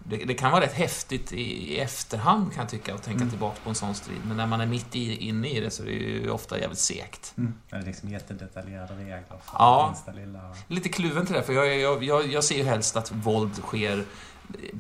Det, 0.08 0.16
det 0.16 0.34
kan 0.34 0.52
vara 0.52 0.64
rätt 0.64 0.72
häftigt 0.72 1.32
i, 1.32 1.72
i 1.74 1.78
efterhand 1.80 2.52
kan 2.52 2.60
jag 2.62 2.70
tycka 2.70 2.94
att 2.94 3.02
tänka 3.02 3.18
Mm. 3.18 3.30
tillbaka 3.30 3.56
på 3.64 3.68
en 3.68 3.74
sån 3.74 3.94
strid. 3.94 4.18
Men 4.26 4.36
när 4.36 4.46
man 4.46 4.60
är 4.60 4.66
mitt 4.66 4.96
i, 4.96 5.16
inne 5.28 5.48
i 5.48 5.60
det 5.60 5.70
så 5.70 5.82
är 5.82 5.86
det 5.86 5.92
ju 5.92 6.30
ofta 6.30 6.58
jävligt 6.58 6.78
segt. 6.78 7.32
Mm. 7.36 7.54
Det 7.70 7.76
är 7.76 7.82
liksom 7.82 8.08
jättedetaljerade 8.08 8.94
regler 8.94 9.22
för 9.28 9.38
Ja. 9.52 9.86
minsta 9.92 10.12
lilla... 10.12 10.54
Lite 10.68 10.88
kluven 10.88 11.26
till 11.26 11.34
det, 11.34 11.42
för 11.42 11.52
jag, 11.52 11.76
jag, 11.80 12.04
jag, 12.04 12.26
jag 12.26 12.44
ser 12.44 12.56
ju 12.56 12.64
helst 12.64 12.96
att 12.96 13.12
våld 13.12 13.54
sker 13.56 14.04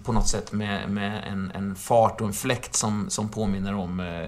på 0.04 0.12
något 0.12 0.28
sätt 0.28 0.52
med, 0.52 0.90
med 0.90 1.24
en, 1.28 1.50
en 1.54 1.74
fart 1.76 2.20
och 2.20 2.26
en 2.26 2.32
fläkt 2.32 2.74
som, 2.74 3.10
som 3.10 3.28
påminner 3.28 3.74
om 3.74 4.00
eh, 4.00 4.26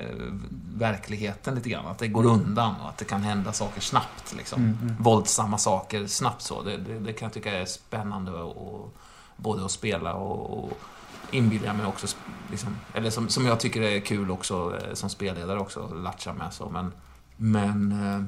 verkligheten 0.78 1.54
lite 1.54 1.69
grann. 1.69 1.87
Att 1.87 1.99
det 1.99 2.09
går 2.09 2.26
undan 2.26 2.75
och 2.80 2.88
att 2.88 2.99
det 2.99 3.04
kan 3.04 3.23
hända 3.23 3.52
saker 3.52 3.80
snabbt. 3.80 4.35
Liksom. 4.37 4.62
Mm. 4.64 4.78
Mm. 4.83 4.97
Våldsamma 5.02 5.59
saker 5.59 6.07
snabbt 6.07 6.42
så. 6.42 6.62
Det, 6.62 6.76
det, 6.76 6.99
det 6.99 7.12
kan 7.12 7.26
jag 7.26 7.33
tycka 7.33 7.52
är 7.61 7.64
spännande 7.64 8.33
och, 8.33 8.75
och, 8.75 8.95
både 9.42 9.64
att 9.64 9.70
spela 9.70 10.14
och, 10.14 10.64
och 10.64 10.78
inbillar 11.30 11.75
mig 11.75 11.87
också, 11.87 12.06
liksom, 12.50 12.76
eller 12.94 13.11
som, 13.11 13.28
som 13.28 13.47
jag 13.47 13.61
tycker 13.61 13.82
är 13.82 14.00
kul 14.00 14.30
också 14.30 14.78
eh, 14.82 14.94
som 14.94 15.11
spelledare 15.11 15.59
också, 15.59 15.85
att 15.85 15.97
latcha 15.97 16.32
med 16.32 16.52
så. 16.52 16.70
Men, 16.70 16.92
men 17.37 17.92
eh, 17.92 18.25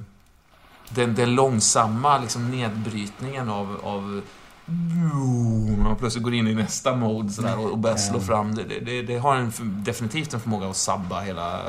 den, 0.89 1.15
den 1.15 1.35
långsamma 1.35 2.19
liksom, 2.19 2.51
nedbrytningen 2.51 3.49
av, 3.49 3.81
av 3.83 4.23
man 4.67 5.97
plötsligt 5.99 6.25
går 6.25 6.35
in 6.35 6.47
i 6.49 6.55
nästa 6.55 6.97
mode 6.97 7.33
sådär, 7.33 7.59
och, 7.59 7.71
och 7.71 7.79
börjar 7.79 7.97
slå 7.97 8.19
Ja. 8.19 8.21
fram. 8.25 8.55
Det, 8.55 8.65
det, 8.65 9.03
det 9.03 9.19
har 9.19 9.37
en, 9.37 9.53
definitivt 9.61 10.35
en 10.35 10.41
förmåga 10.41 10.69
att 10.71 10.77
sabba 10.77 11.21
hela 11.21 11.61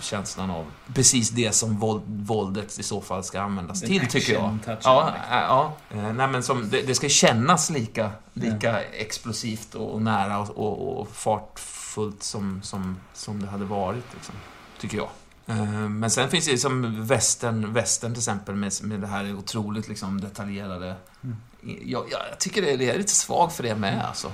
känslan 0.00 0.50
av 0.50 0.64
precis 0.94 1.30
det 1.30 1.54
som 1.54 1.78
våld, 1.78 2.02
våldet 2.06 2.78
i 2.78 2.82
så 2.82 3.00
fall 3.00 3.24
ska 3.24 3.40
användas 3.40 3.80
Den 3.80 3.88
till, 3.90 4.06
tycker 4.08 4.32
jag. 4.32 4.58
Ja, 4.66 5.14
ja. 5.30 5.72
Eh, 5.90 6.12
Nej, 6.12 6.28
men 6.28 6.42
som, 6.42 6.68
det, 6.70 6.82
det 6.82 6.94
ska 6.94 7.08
kännas 7.08 7.70
lika, 7.70 8.10
lika 8.32 8.82
explosivt 8.82 9.74
och, 9.74 9.94
och 9.94 10.02
nära 10.02 10.38
och, 10.38 10.58
och, 10.58 11.00
och 11.00 11.08
fartfullt 11.08 12.22
som, 12.22 12.62
som, 12.62 12.96
som 13.14 13.42
det 13.42 13.48
hade 13.48 13.64
varit, 13.64 14.04
liksom, 14.14 14.34
tycker 14.80 14.96
jag. 14.96 15.08
Eh, 15.46 15.64
Men 15.88 16.10
sen 16.10 16.28
finns 16.28 16.46
det 16.46 16.58
som 16.58 17.06
västern, 17.06 17.72
västern 17.72 18.12
till 18.12 18.20
exempel 18.20 18.54
med, 18.54 18.72
med 18.82 19.00
det 19.00 19.06
här 19.06 19.34
otroligt 19.34 19.88
liksom 19.88 20.20
detaljerade. 20.20 20.94
Mm. 21.24 21.36
Jag, 21.82 22.04
jag, 22.10 22.38
tycker 22.38 22.62
det, 22.62 22.90
är 22.90 22.98
lite 22.98 23.12
svag 23.12 23.52
för 23.52 23.62
det 23.62 23.74
med 23.74 24.04
alltså. 24.04 24.32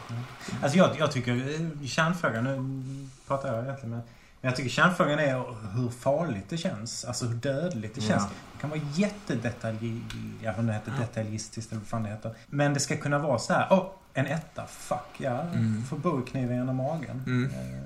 Alltså 0.62 0.78
jag, 0.78 0.99
jag 0.99 1.12
tycker 1.12 1.32
eh, 1.32 1.87
kärnfrågan, 1.87 2.44
nu 2.44 3.08
pratar 3.26 3.54
jag 3.54 3.64
egentligen 3.64 3.90
med 3.90 4.00
men 4.40 4.49
jag 4.49 4.56
tycker 4.56 4.70
kärnfrågan 4.70 5.18
är 5.18 5.35
hur 5.76 5.88
farligt 5.90 6.44
det 6.49 6.56
känns. 6.56 7.04
Alltså 7.04 7.26
hur 7.26 7.35
dödligt 7.35 7.94
det 7.94 8.00
Ja. 8.00 8.08
känns. 8.08 8.23
Det 8.54 8.61
kan 8.61 8.70
vara 8.70 8.80
jättedetalj... 8.94 10.02
Jag 10.42 10.50
vet 10.52 10.58
inte 10.61 10.73
heter 10.73 10.92
Ja. 10.97 11.00
detaljistiskt 11.00 11.73
eller 11.73 11.80
vad 11.80 11.88
fan 11.88 12.02
det 12.02 12.08
heter. 12.08 12.35
Men 12.47 12.75
det 12.75 12.80
ska 12.80 12.97
kunna 12.97 13.18
vara 13.18 13.38
så 13.38 13.52
här. 13.52 13.66
Åh, 13.70 13.87
en 14.14 14.26
etta. 14.26 14.66
Fuck, 14.66 14.99
ja. 15.18 15.40
Mm. 15.40 15.85
Får 15.85 15.97
boekniven 15.97 16.56
genom 16.56 16.76
magen. 16.76 17.23
Mm. 17.26 17.50
Eh, 17.54 17.82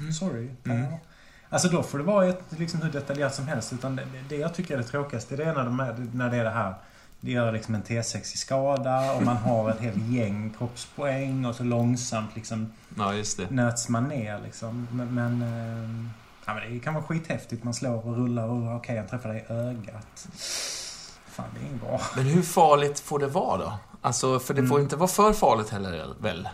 Mm. 0.00 0.12
sorry. 0.12 0.50
Mm. 0.64 0.82
Ja. 0.84 0.98
Alltså 1.48 1.68
då 1.68 1.82
får 1.82 1.98
det 1.98 2.04
vara 2.04 2.26
ett, 2.26 2.42
liksom 2.48 2.82
hur 2.82 2.90
detaljerat 2.92 3.34
som 3.34 3.48
helst. 3.48 3.72
Utan 3.72 3.96
det, 3.96 4.02
det 4.28 4.36
jag 4.36 4.54
tycker 4.54 4.74
är 4.74 4.78
det 4.78 4.84
tråkigaste 4.84 5.36
det 5.36 5.44
är 5.44 5.54
när, 5.54 5.64
de 5.64 5.80
är, 5.80 6.06
när 6.12 6.30
det 6.30 6.36
är 6.36 6.44
det 6.44 6.50
här. 6.50 6.74
Det 7.20 7.30
gör 7.30 7.52
liksom 7.52 7.74
en 7.74 7.82
T6 7.82 8.16
i 8.18 8.22
skada 8.38 9.12
och 9.12 9.22
man 9.22 9.36
har 9.36 9.70
ett 9.70 9.80
helt 9.80 10.08
gäng 10.08 10.54
kroppspoäng 10.58 11.44
och 11.46 11.54
så 11.54 11.64
långsamt 11.64 12.30
liksom 12.36 12.72
Ja, 12.98 13.14
just 13.14 13.36
det. 13.36 13.50
nöts 13.50 13.88
man 13.88 14.04
ner 14.08 14.40
liksom. 14.44 14.88
Men, 14.92 15.14
men, 15.14 15.42
eh, 15.42 16.10
ja, 16.46 16.54
men 16.54 16.72
det 16.72 16.80
kan 16.80 16.94
vara 16.94 17.04
skithäftigt. 17.04 17.64
Man 17.64 17.74
slår 17.74 18.06
och 18.06 18.16
rullar 18.16 18.44
och 18.48 18.62
okej, 18.62 18.76
okay, 18.76 18.96
han 18.96 19.06
träffar 19.08 19.28
dig 19.28 19.46
i 19.48 19.52
ögat. 19.52 20.28
Fan, 21.26 21.46
det 21.54 21.60
är 21.66 21.68
inget 21.68 21.80
bra. 21.80 22.00
Men 22.16 22.24
hur 22.24 22.42
farligt 22.42 23.00
får 23.00 23.18
det 23.18 23.26
vara 23.28 23.56
då? 23.58 23.72
Alltså, 24.00 24.38
för 24.40 24.54
det 24.54 24.66
får 24.66 24.74
Mm. 24.76 24.82
inte 24.82 24.96
vara 24.96 25.08
för 25.08 25.32
farligt 25.32 25.70
heller, 25.70 26.14
väl? 26.20 26.48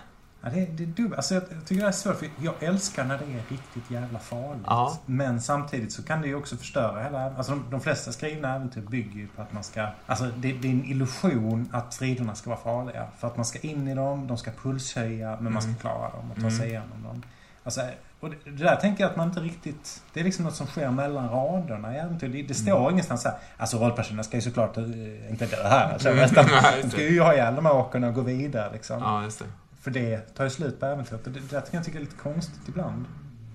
Ja, 0.44 0.50
det, 0.50 0.64
det 0.66 0.82
är 0.82 0.86
dumt. 0.86 1.12
Alltså, 1.16 1.34
jag, 1.34 1.42
jag 1.50 1.64
tycker 1.66 1.82
det 1.82 1.88
är 1.88 1.92
svårt 1.92 2.16
för 2.16 2.28
jag 2.40 2.54
älskar 2.60 3.04
när 3.04 3.18
det 3.18 3.24
är 3.24 3.42
riktigt 3.48 3.90
jävla 3.90 4.18
farligt. 4.18 4.62
Ja. 4.66 4.98
Men 5.06 5.40
samtidigt 5.40 5.92
så 5.92 6.02
kan 6.02 6.20
det 6.20 6.28
ju 6.28 6.34
också 6.34 6.56
förstöra 6.56 7.02
hela... 7.02 7.34
Alltså 7.36 7.52
de, 7.52 7.64
de 7.70 7.80
flesta 7.80 8.12
skrivna 8.12 8.54
äventyr 8.54 8.80
bygger 8.80 9.20
ju 9.20 9.26
på 9.28 9.42
att 9.42 9.52
man 9.52 9.62
ska... 9.64 9.86
Alltså 10.06 10.24
det, 10.36 10.52
det 10.52 10.68
är 10.68 10.72
en 10.72 10.84
illusion 10.84 11.68
att 11.72 11.94
striderna 11.94 12.34
ska 12.34 12.50
vara 12.50 12.60
farliga. 12.60 13.06
För 13.18 13.26
att 13.28 13.36
man 13.36 13.44
ska 13.46 13.58
in 13.58 13.88
i 13.88 13.94
dem, 13.94 14.26
de 14.26 14.36
ska 14.38 14.50
pulshöja, 14.50 15.36
men 15.40 15.52
man 15.52 15.62
ska 15.62 15.68
Mm. 15.68 15.80
klara 15.80 16.10
dem 16.10 16.30
och 16.30 16.36
ta 16.36 16.40
Mm. 16.40 16.58
sig 16.58 16.68
igenom 16.68 17.02
dem. 17.04 17.22
Alltså, 17.64 17.80
och 18.20 18.30
det, 18.30 18.36
det 18.44 18.64
där 18.64 18.76
tänker 18.76 19.04
jag 19.04 19.10
att 19.10 19.16
man 19.16 19.28
inte 19.28 19.40
riktigt... 19.40 20.02
Det 20.12 20.20
är 20.20 20.24
liksom 20.24 20.44
något 20.44 20.54
som 20.54 20.66
sker 20.66 20.90
mellan 20.90 21.28
raderna 21.30 21.94
i 21.94 21.98
äventyr. 21.98 22.28
Det, 22.28 22.42
det 22.42 22.54
står 22.54 22.78
Mm. 22.80 22.90
ingenstans 22.92 23.22
så 23.22 23.28
här. 23.28 23.38
Alltså 23.56 23.78
rollpersonerna 23.78 24.22
ska 24.22 24.36
ju 24.36 24.40
såklart 24.42 24.76
eh, 24.76 24.84
inte 25.30 25.46
dö 25.46 25.68
här. 25.68 25.92
Alltså, 25.92 26.10
utan 26.10 26.44
Nej, 26.62 26.82
de 26.82 26.90
ska 26.90 27.02
ju 27.02 27.20
ha 27.20 27.34
ihjäl 27.34 27.54
de 27.54 27.66
här 27.66 27.74
åkerna 27.76 28.08
och 28.08 28.14
gå 28.14 28.20
vidare 28.20 28.72
liksom. 28.72 28.98
Ja, 29.02 29.22
just 29.22 29.38
det. 29.38 29.44
För 29.82 29.90
det 29.90 30.18
tar 30.18 30.44
ju 30.44 30.50
slut 30.50 30.80
på 30.80 30.86
äventyret. 30.86 31.26
Och 31.26 31.32
det, 31.32 31.40
det 31.40 31.48
kan 31.50 31.62
jag 31.70 31.84
tycka 31.84 31.98
är 31.98 32.02
lite 32.02 32.16
konstigt 32.16 32.68
ibland. 32.68 33.04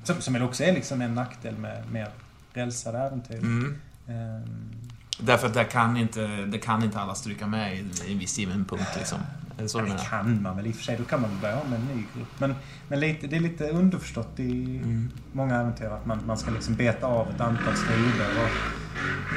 Som, 0.04 0.22
som 0.22 0.34
väl 0.34 0.44
också 0.44 0.64
är 0.64 0.74
liksom 0.74 1.02
en 1.02 1.16
nackdel 1.16 1.58
med 1.58 1.92
mer 1.92 2.10
rälsade 2.54 2.98
äventyr. 2.98 3.38
Mm. 3.38 3.78
Ehm, 4.08 4.72
Därför 5.20 5.48
att 5.48 5.54
där 5.54 5.64
kan 5.64 5.98
inte, 5.98 6.28
det 6.46 6.58
kan 6.60 6.84
inte 6.84 7.00
alla 7.00 7.16
stryka 7.16 7.48
med 7.48 7.76
i, 7.76 7.86
i 8.08 8.14
en 8.14 8.20
viss 8.20 8.38
given 8.38 8.66
punkt, 8.66 8.96
liksom. 8.98 9.20
Är 9.58 9.62
det 9.64 9.70
så 9.70 9.80
ja, 9.80 9.84
det 9.84 10.00
kan 10.10 10.42
man 10.42 10.56
väl 10.56 10.68
i 10.68 10.72
och 10.72 10.76
för 10.76 10.84
sig. 10.84 10.98
Då 10.98 11.04
kan 11.04 11.22
man 11.22 11.30
väl 11.30 11.40
börja 11.40 11.64
med 11.64 11.80
en 11.80 11.86
ny 11.86 12.04
grupp. 12.16 12.40
Men, 12.40 12.56
men 12.88 13.00
lite, 13.00 13.28
det 13.28 13.36
är 13.36 13.40
lite 13.40 13.70
underförstått 13.70 14.40
i 14.40 14.78
Mm. 14.78 15.12
många 15.32 15.56
äventyr 15.56 15.86
att 15.86 16.06
man, 16.06 16.20
man 16.26 16.38
ska 16.38 16.52
liksom 16.52 16.76
beta 16.76 17.08
av 17.08 17.30
ett 17.30 17.42
antal 17.42 17.76
strider. 17.76 18.30
Och 18.44 18.50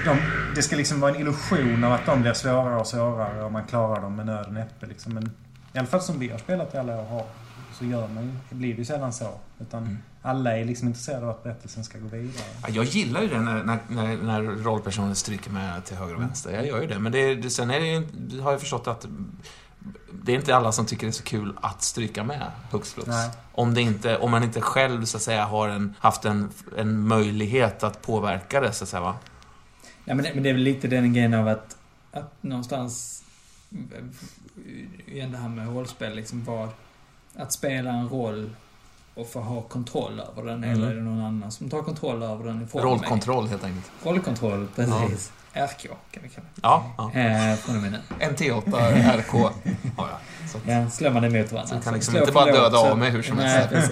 de, 0.05 0.19
det 0.55 0.63
ska 0.63 0.77
liksom 0.77 1.01
vara 1.01 1.15
en 1.15 1.21
illusion 1.21 1.85
av 1.85 1.93
att 1.93 2.07
de 2.07 2.23
blir 2.23 2.33
svårare 2.33 2.77
och 2.81 2.87
svårare 2.87 3.45
och 3.45 3.53
man 3.53 3.65
klarar 3.65 4.03
dem 4.03 4.17
med 4.17 4.27
nöd 4.27 4.47
och 4.47 4.53
näppe. 4.53 4.87
Liksom. 4.87 5.15
Men 5.15 5.31
i 5.73 5.79
alla 5.79 5.87
fall 5.87 6.01
som 6.01 6.19
vi 6.19 6.29
har 6.29 6.39
spelat 6.39 6.75
i 6.75 6.79
alla 6.79 7.01
år 7.01 7.05
har, 7.05 7.27
så 7.79 7.85
gör 7.85 8.09
man 8.09 8.39
blir 8.51 8.73
det 8.75 8.79
ju 8.79 8.85
sällan 8.85 9.13
så. 9.13 9.31
Utan 9.61 9.83
Mm. 9.83 9.99
alla 10.23 10.59
är 10.59 10.65
liksom 10.65 10.89
intresserade 10.89 11.25
av 11.25 11.31
att 11.31 11.43
berättelsen 11.43 11.85
ska 11.85 11.99
gå 11.99 12.09
vidare. 12.09 12.45
Ja, 12.63 12.69
jag 12.69 12.85
gillar 12.85 13.23
ju 13.23 13.29
det 13.29 13.41
när, 13.41 13.65
när, 13.65 13.79
när, 13.89 14.17
när 14.17 14.43
rollpersonen 14.43 15.15
stryker 15.15 15.51
med 15.51 15.85
till 15.85 15.97
höger 15.97 16.15
och 16.15 16.23
vänster. 16.23 16.53
Jag 16.53 16.67
gör 16.67 16.81
ju 16.81 16.87
det. 16.87 16.99
Men 16.99 17.13
det, 17.13 17.35
det, 17.35 17.51
sen 17.51 17.71
är 17.71 17.81
det 17.81 17.87
ju, 17.87 18.41
har 18.41 18.51
jag 18.51 18.61
förstått 18.61 18.87
att 18.87 19.07
det 20.23 20.33
är 20.33 20.37
inte 20.37 20.57
alla 20.57 20.73
som 20.73 20.87
tycker 20.87 21.07
det 21.07 21.11
är 21.11 21.13
så 21.13 21.23
kul 21.23 21.59
att 21.63 21.83
stryka 21.83 22.25
med 22.25 22.51
hux 22.71 22.93
flux. 22.93 23.11
Om, 23.53 23.75
det 23.75 23.81
inte, 23.81 24.19
om 24.19 24.31
man 24.31 24.43
inte 24.43 24.61
själv 24.61 25.05
så 25.05 25.17
att 25.17 25.23
säga 25.23 25.45
har 25.45 25.69
en, 25.69 25.95
haft 25.99 26.25
en, 26.25 26.51
en 26.77 27.09
möjlighet 27.09 27.83
att 27.83 28.03
påverka 28.03 28.61
det 28.61 28.73
så 28.73 28.85
att 28.85 28.89
säga 28.89 29.01
va. 29.01 29.15
Ja, 30.05 30.15
men 30.15 30.25
det, 30.25 30.35
men 30.35 30.43
det 30.43 30.49
är 30.49 30.55
väl 30.55 30.63
lite 30.63 30.89
den 30.89 31.13
grejen 31.13 31.35
av 31.35 31.49
att, 31.49 31.77
att 32.13 32.33
någonstans... 32.41 33.20
Igen 35.07 35.33
det 35.33 35.39
här 35.39 35.49
med 35.49 35.75
rollspel, 35.75 36.15
liksom 36.17 36.45
vad... 36.45 36.69
Att 37.37 37.53
spela 37.53 37.91
en 37.91 38.09
roll 38.09 38.51
och 39.15 39.29
få 39.29 39.41
ha 39.41 39.63
kontroll 39.63 40.21
över 40.33 40.49
den, 40.51 40.65
Mm. 40.65 40.71
eller 40.77 40.91
är 40.91 40.95
det 40.95 41.03
någon 41.03 41.21
annan 41.25 41.51
som 41.53 41.71
tar 41.71 41.83
kontroll 41.83 42.23
över 42.23 42.45
den? 42.45 42.69
Rollkontroll 42.73 43.49
helt 43.49 43.65
enkelt. 43.65 43.91
Rollkontroll, 44.05 44.69
precis. 44.77 45.33
RK 45.53 45.87
kan 46.11 46.23
vi 46.23 46.29
kalla 46.29 46.47
Ja, 46.63 46.93
ja. 46.99 47.11
det. 47.15 47.21
Eh, 47.21 47.57
från 47.57 47.77
och 47.77 47.83
med 47.83 47.93
nu. 47.93 47.99
MT8, 48.27 49.17
RK. 49.19 49.35
Ja, 49.35 49.51
ja. 49.97 50.09
Så. 50.53 50.59
Ja, 50.67 50.91
slår 50.91 51.11
man 51.11 51.25
emot 51.25 51.53
varandra. 51.53 51.77
Så 51.77 51.83
kan 51.85 51.95
liksom 51.95 52.17
inte 52.17 52.33
bara 52.33 52.45
döda 52.45 52.71
så- 52.71 52.87
av 52.91 52.99
mig 52.99 53.11
hur 53.11 53.23
som 53.23 53.39
helst. 53.39 53.91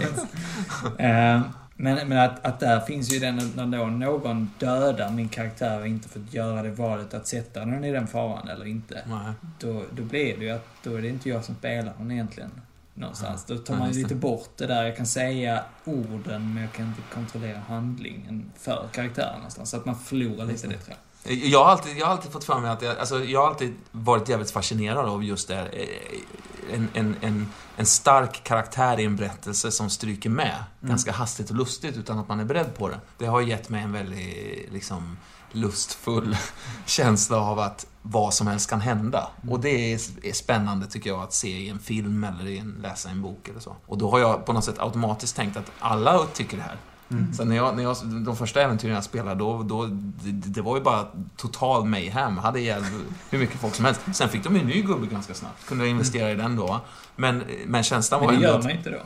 men 1.80 2.08
men 2.08 2.18
att, 2.18 2.46
att 2.46 2.60
där 2.60 2.80
finns 2.80 3.12
ju 3.12 3.18
den, 3.18 3.36
när 3.56 3.78
då 3.78 3.86
någon 3.86 4.50
dödar 4.58 5.10
min 5.10 5.28
karaktär 5.28 5.80
och 5.80 5.86
inte 5.86 6.08
fått 6.08 6.34
göra 6.34 6.62
det 6.62 6.70
valet 6.70 7.14
att 7.14 7.26
sätta 7.26 7.60
den 7.60 7.84
i 7.84 7.92
den 7.92 8.06
faran 8.06 8.48
eller 8.48 8.66
inte. 8.66 9.02
Nej. 9.06 9.32
Då, 9.58 9.84
då 9.92 10.02
blir 10.02 10.36
det 10.36 10.44
ju 10.44 10.50
att 10.50 10.66
då 10.82 10.94
är 10.94 11.02
det 11.02 11.08
inte 11.08 11.28
jag 11.28 11.44
som 11.44 11.54
spelar 11.54 11.92
den 11.98 12.10
egentligen. 12.10 12.50
Någonstans. 12.94 13.44
Då 13.44 13.58
tar 13.58 13.74
Ja, 13.74 13.78
man 13.78 13.92
ju 13.92 14.02
lite 14.02 14.14
bort 14.14 14.50
det 14.56 14.66
där. 14.66 14.84
Jag 14.84 14.96
kan 14.96 15.06
säga 15.06 15.64
orden 15.84 16.54
men 16.54 16.62
jag 16.62 16.72
kan 16.72 16.86
inte 16.86 17.00
kontrollera 17.14 17.58
handlingen 17.58 18.50
för 18.56 18.88
karaktären 18.92 19.34
någonstans. 19.36 19.70
Så 19.70 19.76
att 19.76 19.84
man 19.84 19.96
förlorar 19.96 20.46
lite 20.46 20.66
det 20.66 20.78
tror 20.78 20.88
jag. 20.88 21.07
Jag 21.24 21.64
har, 21.64 21.70
alltid, 21.70 21.96
jag 21.98 22.06
har 22.06 22.12
alltid 22.12 22.32
fått 22.32 22.44
för 22.44 22.58
mig 22.60 22.70
att 22.70 22.82
jag, 22.82 22.98
alltså, 22.98 23.24
jag 23.24 23.40
har 23.40 23.48
alltid 23.48 23.74
varit 23.92 24.28
jävligt 24.28 24.50
fascinerad 24.50 25.08
av 25.08 25.24
just 25.24 25.48
det 25.48 25.54
här. 25.54 25.70
eh, 25.72 26.74
En, 26.74 26.88
en, 26.94 27.16
en, 27.20 27.48
en 27.76 27.86
stark 27.86 28.44
karaktär 28.44 29.00
i 29.00 29.04
en 29.04 29.16
berättelse 29.16 29.70
som 29.70 29.90
stryker 29.90 30.30
med 30.30 30.64
Mm. 30.80 30.88
ganska 30.90 31.12
hastigt 31.12 31.50
och 31.50 31.56
lustigt 31.56 31.96
utan 31.96 32.18
att 32.18 32.28
man 32.28 32.40
är 32.40 32.44
beredd 32.44 32.74
på 32.78 32.88
det. 32.88 33.00
Det 33.18 33.26
har 33.26 33.40
gett 33.40 33.68
mig 33.68 33.82
en 33.82 33.92
väldigt 33.92 34.72
liksom, 34.72 35.16
lustfull 35.52 36.36
känsla 36.86 37.36
av 37.40 37.58
att 37.58 37.86
vad 38.02 38.34
som 38.34 38.46
helst 38.46 38.70
kan 38.70 38.80
hända. 38.80 39.30
Mm. 39.42 39.52
Och 39.52 39.60
det 39.60 39.92
är, 39.92 40.00
är 40.22 40.32
spännande 40.32 40.86
tycker 40.86 41.10
jag 41.10 41.20
att 41.22 41.32
se 41.32 41.48
i 41.48 41.68
en 41.68 41.78
film 41.78 42.24
eller 42.24 42.46
i 42.46 42.58
en, 42.58 42.78
läsa 42.82 43.08
i 43.08 43.12
en 43.12 43.22
bok 43.22 43.48
eller 43.48 43.60
så. 43.60 43.76
Och 43.86 43.98
då 43.98 44.10
har 44.10 44.18
jag 44.18 44.46
på 44.46 44.52
något 44.52 44.64
sätt 44.64 44.78
automatiskt 44.78 45.36
tänkt 45.36 45.56
att 45.56 45.70
alla 45.78 46.26
tycker 46.34 46.56
det 46.56 46.62
här. 46.62 46.76
Mm. 47.10 47.32
Så 47.34 47.44
när 47.44 47.56
jag, 47.56 47.76
när 47.76 47.82
jag, 47.82 47.96
de 48.24 48.36
första 48.36 48.62
äventyren 48.62 48.94
jag 48.94 49.04
spelade, 49.04 49.34
då, 49.38 49.62
då, 49.62 49.86
det, 49.86 50.30
det 50.30 50.62
var 50.62 50.76
ju 50.76 50.82
bara 50.82 51.06
total 51.36 51.84
mayhem. 51.84 52.38
Hade 52.38 52.60
ihjäl 52.60 52.82
hur 53.30 53.38
mycket 53.38 53.60
folk 53.60 53.74
som 53.74 53.84
helst. 53.84 54.00
Sen 54.12 54.28
fick 54.28 54.44
de 54.44 54.54
ju 54.54 54.60
en 54.60 54.66
ny 54.66 54.82
gubbe 54.82 55.06
ganska 55.06 55.34
snabbt. 55.34 55.66
Kunde 55.66 55.84
jag 55.84 55.90
investera 55.90 56.30
i 56.30 56.34
den 56.34 56.56
då. 56.56 56.80
Men, 57.16 57.42
men 57.66 57.82
känslan 57.82 58.20
var 58.20 58.32
Men 58.32 58.40
det 58.40 58.46
ändå 58.46 58.52
gör 58.52 58.58
att- 58.58 58.64
man 58.64 58.72
inte 58.76 58.90
då. 58.90 58.98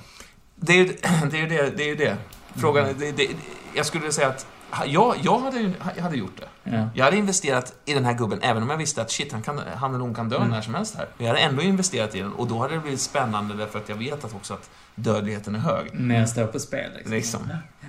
det 0.57 0.73
är 0.73 0.77
ju 0.77 0.85
det. 1.31 1.47
Det, 1.47 1.71
det, 1.77 1.91
är 1.91 1.97
det. 1.97 2.17
Frågan, 2.55 2.85
Mm. 2.85 2.99
det, 2.99 3.12
det, 3.12 3.29
jag 3.75 3.87
skulle 3.87 4.12
säga 4.12 4.29
att 4.29 4.47
jag, 4.87 5.17
jag 5.23 5.39
hade, 5.39 5.73
jag 5.97 6.03
hade 6.03 6.17
gjort 6.17 6.41
det. 6.41 6.71
Ja. 6.77 6.89
Jag 6.95 7.05
hade 7.05 7.17
investerat 7.17 7.75
i 7.85 7.95
den 7.95 8.05
här 8.05 8.13
gubben, 8.15 8.39
även 8.43 8.63
om 8.63 8.71
jag 8.71 8.77
visste 8.77 9.03
att 9.03 9.11
shit, 9.11 9.33
han, 9.33 9.43
kan, 9.43 9.61
han 9.77 9.91
eller 9.95 10.05
hon 10.05 10.15
kan 10.15 10.29
dö 10.29 10.37
Mm. 10.37 10.49
när 10.49 10.61
som 10.61 10.75
helst 10.75 10.97
här. 10.97 11.07
Jag 11.19 11.27
hade 11.27 11.39
ändå 11.39 11.63
investerat 11.63 12.15
i 12.15 12.19
den 12.21 12.33
och 12.33 12.47
då 12.49 12.59
hade 12.59 12.75
det 12.75 12.81
blivit 12.81 13.01
spännande 13.01 13.55
därför 13.55 13.79
att 13.79 13.89
jag 13.89 13.97
vet 13.97 14.25
att 14.25 14.35
också 14.35 14.55
att 14.55 14.71
dödligheten 14.95 15.55
är 15.55 15.59
hög. 15.59 15.95
Mer 16.01 16.27
står 16.27 16.47
på 16.47 16.59
spel 16.59 16.91
liksom. 16.95 17.13
Liksom. 17.13 17.41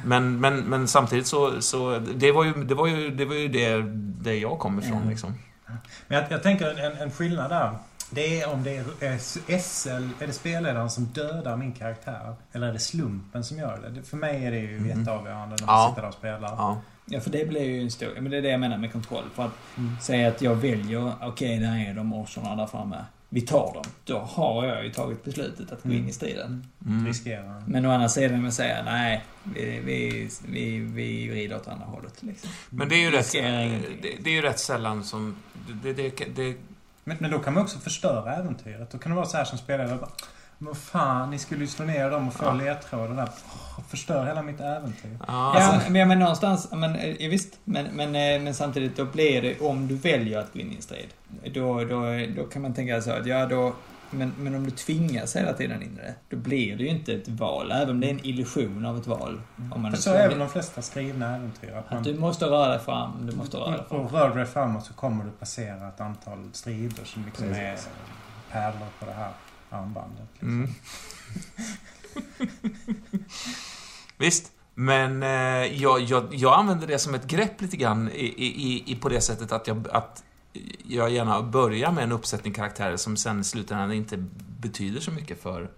Men, 0.06 0.40
men, 0.40 0.60
men 0.60 0.88
samtidigt 0.88 1.28
så, 1.28 1.62
så 1.62 2.00
det 2.16 2.32
var 2.32 2.44
ju 2.44 2.54
det, 2.54 2.76
var 2.76 2.88
ju, 2.88 3.10
det, 3.10 3.26
var 3.26 3.36
ju 3.36 3.48
det, 3.48 3.82
det 4.24 4.36
jag 4.36 4.60
kom 4.60 4.80
ifrån. 4.80 4.98
Mm. 4.98 5.10
Liksom. 5.10 5.34
Men 6.08 6.18
jag, 6.18 6.32
jag 6.32 6.44
tänker 6.44 6.80
en, 6.80 6.98
en 6.98 7.12
skillnad 7.12 7.50
där. 7.52 7.78
Det 8.14 8.42
är 8.42 8.50
om 8.50 8.64
det 8.64 8.78
är 9.00 9.18
SL, 9.60 9.90
är 10.24 10.28
det 10.28 10.34
spelledaren 10.34 10.90
som 10.90 11.06
dödar 11.06 11.58
min 11.58 11.72
karaktär? 11.74 12.36
Eller 12.52 12.68
är 12.68 12.74
det 12.74 12.80
slumpen 12.80 13.44
som 13.44 13.58
gör 13.58 13.92
det? 13.96 14.04
för 14.04 14.18
mig 14.18 14.46
är 14.46 14.52
det 14.52 14.58
ju 14.60 14.80
Mhm. 14.80 15.00
jätteavgörande 15.00 15.56
när 15.60 15.68
Ja. 15.68 15.74
man 15.78 15.90
sitter 15.90 16.02
där 16.02 16.10
och 16.10 16.14
spelar. 16.16 16.50
Ja. 16.50 16.82
Ja, 17.06 17.20
för 17.20 17.30
det 17.30 17.50
blir 17.50 17.64
ju 17.64 17.82
en 17.82 17.92
stor... 17.92 18.14
Men 18.16 18.32
det 18.32 18.38
är 18.38 18.42
det 18.42 18.50
jag 18.50 18.60
menar 18.60 18.78
med 18.78 18.92
kontroll. 18.92 19.24
För 19.36 19.44
att 19.46 19.52
Mm. 19.78 19.96
säga 20.02 20.28
att 20.28 20.42
jag 20.42 20.56
väljer, 20.56 21.12
okej, 21.22 21.60
där 21.60 21.90
är 21.90 21.94
de 21.94 22.14
orcherna 22.14 22.56
där 22.56 22.66
framme. 22.68 22.98
Vi 23.30 23.42
tar 23.42 23.74
dem. 23.74 23.84
Då 24.06 24.20
har 24.20 24.66
jag 24.66 24.84
ju 24.86 24.92
tagit 24.94 25.24
beslutet 25.24 25.72
att 25.72 25.84
gå 25.84 25.90
in 25.90 25.96
Mm. 25.96 26.10
i 26.10 26.14
striden. 26.14 26.68
Mm. 26.86 27.08
Riskerar. 27.08 27.64
Men 27.68 27.86
å 27.86 27.92
andra 27.92 28.10
sidan 28.10 28.42
med 28.42 28.48
att 28.48 28.54
säga, 28.54 28.84
nej, 28.86 29.24
vi, 29.44 29.80
vi, 29.86 30.30
vi, 30.48 30.80
vi 30.80 31.30
vrider 31.30 31.56
åt 31.56 31.68
andra 31.68 31.86
hållet. 31.86 32.24
Liksom. 32.24 32.50
Men 32.70 32.90
det 32.90 32.96
är 32.96 33.00
ju 33.00 33.12
rätt, 33.12 33.32
det, 33.32 34.10
det 34.24 34.30
är 34.30 34.34
ju 34.34 34.42
rätt 34.42 34.60
sällan 34.60 35.04
som... 35.04 35.36
Det, 35.84 35.94
det, 35.94 36.18
det, 36.18 36.26
det, 36.36 36.56
Men, 37.04 37.18
men 37.20 37.32
då 37.32 37.40
kan 37.40 37.54
man 37.54 37.64
också 37.64 37.80
förstöra 37.80 38.36
äventyret. 38.36 38.92
Då 38.92 38.98
kan 38.98 39.10
det 39.12 39.16
vara 39.16 39.26
så 39.26 39.38
här 39.38 39.46
som 39.46 39.58
spelare. 39.58 39.88
bara, 39.98 40.10
Men 40.58 40.68
vad 40.68 40.78
fan, 40.78 41.30
ni 41.30 41.40
skulle 41.40 41.62
ju 41.62 41.68
slå 41.68 41.86
ner 41.86 42.12
dem 42.12 42.28
och 42.28 42.34
få 42.34 42.46
Ja. 42.46 42.54
ledtrådar 42.54 43.16
där. 43.16 43.30
Åh, 43.78 43.84
Förstör 43.90 44.26
hela 44.26 44.42
mitt 44.42 44.60
äventyr. 44.62 45.18
ja, 45.20 45.26
Ja, 45.28 45.54
alltså, 45.74 45.92
men, 45.92 46.08
men 46.08 46.20
någonstans, 46.20 46.72
men, 46.72 46.96
eh, 46.96 47.30
visst. 47.30 47.54
Men, 47.64 47.86
men, 47.86 48.08
eh, 48.16 48.42
men 48.44 48.54
samtidigt, 48.54 48.98
då 48.98 49.06
blir 49.06 49.42
det, 49.42 49.60
om 49.60 49.88
du 49.88 49.96
väljer 49.96 50.40
att 50.40 50.54
gå 50.54 50.60
in 50.60 50.72
i 50.72 50.76
en 50.76 50.82
strid, 50.82 51.08
då, 51.54 51.84
då, 51.84 52.02
då 52.36 52.44
kan 52.44 52.62
man 52.62 52.74
tänka 52.74 53.02
så 53.02 53.12
att, 53.12 53.26
ja 53.26 53.46
då, 53.46 53.74
men, 54.14 54.34
men 54.38 54.56
om 54.56 54.64
du 54.64 54.72
tvingas 54.72 55.36
hela 55.36 55.54
tiden 55.54 55.84
in 55.84 55.94
i 55.94 56.02
det, 56.02 56.16
då 56.30 56.38
blir 56.38 56.78
det 56.78 56.84
ju 56.84 56.90
inte 56.90 57.14
ett 57.14 57.28
val, 57.28 57.72
även 57.72 57.90
om 57.90 58.00
det 58.00 58.08
är 58.08 58.12
en 58.12 58.26
illusion 58.26 58.86
av 58.86 58.98
ett 58.98 59.08
val. 59.08 59.42
Om 59.72 59.82
man 59.82 59.92
För 59.92 59.98
är 59.98 60.02
så 60.02 60.14
är 60.14 60.30
väl 60.30 60.40
de 60.40 60.50
flesta 60.50 60.82
skrivna 60.82 61.36
äventyr. 61.36 61.72
Att 61.72 61.90
man, 61.92 62.00
Att 62.00 62.04
du 62.06 62.20
måste 62.20 62.46
röra 62.46 62.70
dig 62.70 62.80
fram, 62.80 63.28
du 63.30 63.36
måste 63.36 63.58
röra 63.58 63.72
dig 63.72 63.86
fram. 63.90 64.00
och 64.00 64.12
rör 64.12 64.30
du 64.30 64.36
dig 64.36 64.46
framåt 64.46 64.86
så 64.86 64.94
kommer 64.94 65.26
du 65.26 65.32
passera 65.32 65.88
ett 65.88 66.02
antal 66.02 66.50
strider 66.54 67.06
som 67.06 67.26
liksom 67.26 67.46
är 67.48 67.72
Precis. 67.72 67.90
pärlor 68.52 68.88
på 69.00 69.06
det 69.06 69.14
här 69.14 69.32
armbandet. 69.70 70.28
Liksom. 70.34 70.50
mm. 70.50 70.70
Visst, 74.18 74.52
men 74.76 75.24
eh, 75.24 75.30
jag, 75.82 76.02
jag, 76.02 76.28
jag 76.32 76.60
använder 76.60 76.88
det 76.88 77.00
som 77.00 77.16
ett 77.16 77.28
grepp 77.28 77.62
lite 77.62 77.78
grann 77.78 78.12
i, 78.12 78.26
i, 78.26 78.84
i, 78.92 78.96
på 78.96 79.10
det 79.10 79.22
sättet 79.22 79.52
att 79.52 79.68
jag, 79.68 79.88
att 79.92 80.24
jag 80.88 81.10
gärna 81.12 81.42
börjar 81.42 81.92
med 81.92 82.04
en 82.04 82.12
uppsättning 82.12 82.54
karaktärer 82.54 82.98
som 82.98 83.18
sen 83.18 83.40
i 83.40 83.44
slutändan 83.44 83.92
inte 83.92 84.18
betyder 84.60 85.00
så 85.00 85.12
mycket 85.12 85.42
för... 85.42 85.70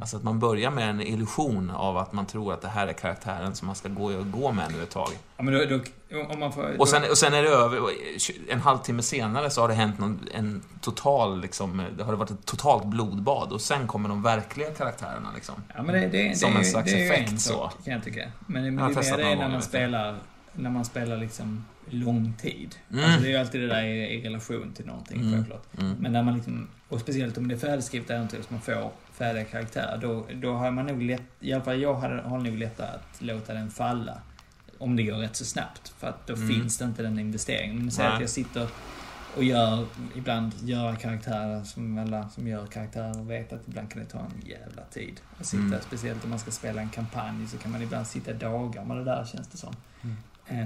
Alltså 0.00 0.16
att 0.16 0.22
man 0.22 0.38
börjar 0.38 0.70
med 0.70 0.90
en 0.90 1.00
illusion 1.00 1.70
av 1.70 1.96
att 1.96 2.12
man 2.12 2.26
tror 2.26 2.52
att 2.52 2.62
det 2.62 2.68
här 2.68 2.86
är 2.86 2.92
karaktären 2.92 3.54
som 3.54 3.66
man 3.66 3.76
ska 3.76 3.88
gå, 3.88 4.22
gå 4.22 4.52
med 4.52 4.72
nu 4.72 4.82
ett 4.82 4.90
tag. 4.90 5.08
Ja, 5.36 5.42
men 5.42 5.54
då, 5.54 5.64
då, 5.64 6.22
om 6.32 6.40
man 6.40 6.52
får... 6.52 6.80
Och 6.80 6.88
sen, 6.88 7.02
och 7.10 7.18
sen 7.18 7.34
är 7.34 7.42
det 7.42 7.48
över, 7.48 7.82
och 7.82 7.90
en 8.48 8.60
halvtimme 8.60 9.02
senare 9.02 9.50
så 9.50 9.60
har 9.60 9.68
det 9.68 9.74
hänt 9.74 9.98
någon, 9.98 10.28
en 10.34 10.62
total, 10.80 11.40
liksom, 11.40 11.82
det 11.96 12.04
har 12.04 12.12
varit 12.12 12.30
ett 12.30 12.44
totalt 12.44 12.84
blodbad 12.84 13.52
och 13.52 13.60
sen 13.60 13.86
kommer 13.86 14.08
de 14.08 14.22
verkliga 14.22 14.70
karaktärerna 14.70 15.28
liksom. 15.34 15.54
Ja, 15.74 15.82
men 15.82 15.94
det, 15.94 16.08
det, 16.08 16.38
Som 16.38 16.52
det, 16.52 16.58
en 16.58 16.64
slags 16.64 16.92
det 16.92 17.06
effekt 17.06 17.40
så. 17.40 17.70
kan 17.84 17.92
jag 17.92 18.04
tycka. 18.04 18.30
Men, 18.46 18.74
men 18.74 18.84
Jag 18.84 19.04
det 19.04 19.08
är 19.08 19.16
det 19.16 19.36
när 19.36 19.48
man 19.48 19.62
spelar, 19.62 20.18
när 20.56 20.70
man 20.70 20.84
spelar 20.84 21.16
liksom 21.16 21.64
lång 21.90 22.32
tid. 22.38 22.74
Mm. 22.92 23.04
Alltså 23.04 23.20
det 23.20 23.26
är 23.26 23.30
ju 23.30 23.36
alltid 23.36 23.60
det 23.60 23.66
där 23.66 23.82
i, 23.84 24.14
i 24.14 24.22
relation 24.24 24.72
till 24.72 24.86
någonting, 24.86 25.20
Mm. 25.20 25.32
självklart. 25.32 25.66
Mm. 25.78 25.96
Men 26.00 26.12
när 26.12 26.22
man 26.22 26.34
liksom, 26.34 26.68
och 26.88 27.00
speciellt 27.00 27.38
om 27.38 27.48
det 27.48 27.54
är 27.54 27.58
färdigskrivet 27.58 28.10
äventyr 28.10 28.36
som 28.42 28.46
man 28.56 28.60
får 28.60 28.90
färdiga 29.12 29.44
karaktärer, 29.44 29.98
då, 30.02 30.26
då 30.34 30.52
har 30.54 30.70
man 30.70 30.86
nog 30.86 31.02
lätt, 31.02 31.22
i 31.40 31.52
alla 31.52 31.64
fall 31.64 31.80
jag 31.80 31.94
hade, 31.94 32.22
har 32.22 32.38
nog 32.38 32.58
lättare 32.58 32.86
att 32.88 33.22
låta 33.22 33.54
den 33.54 33.70
falla. 33.70 34.20
Om 34.78 34.96
det 34.96 35.02
går 35.02 35.16
rätt 35.16 35.36
så 35.36 35.44
snabbt. 35.44 35.88
För 35.98 36.06
att 36.08 36.26
då 36.26 36.34
Mm. 36.34 36.48
finns 36.48 36.78
det 36.78 36.84
inte 36.84 37.02
den 37.02 37.18
investeringen. 37.18 37.78
Men 37.78 37.90
säg 37.90 38.06
att 38.06 38.20
jag 38.20 38.30
sitter 38.30 38.68
och 39.36 39.44
gör, 39.44 39.86
ibland 40.16 40.52
gör 40.62 40.94
karaktärer 40.96 41.64
som 41.64 41.98
alla 41.98 42.28
som 42.28 42.48
gör 42.48 42.66
karaktärer 42.66 43.22
vet 43.22 43.52
att 43.52 43.68
ibland 43.68 43.90
kan 43.90 44.02
det 44.02 44.08
ta 44.08 44.18
en 44.18 44.48
jävla 44.48 44.82
tid. 44.82 45.20
Att 45.40 45.46
sitta, 45.46 45.62
Mm. 45.62 45.80
speciellt 45.80 46.24
om 46.24 46.30
man 46.30 46.38
ska 46.38 46.50
spela 46.50 46.80
en 46.80 46.88
kampanj 46.88 47.46
så 47.48 47.58
kan 47.58 47.72
man 47.72 47.82
ibland 47.82 48.06
sitta 48.06 48.32
dagar 48.32 48.84
med 48.84 48.96
det 48.96 49.04
där 49.04 49.24
känns 49.24 49.48
det 49.48 49.56
som. 49.58 49.74
Mm. 50.02 50.16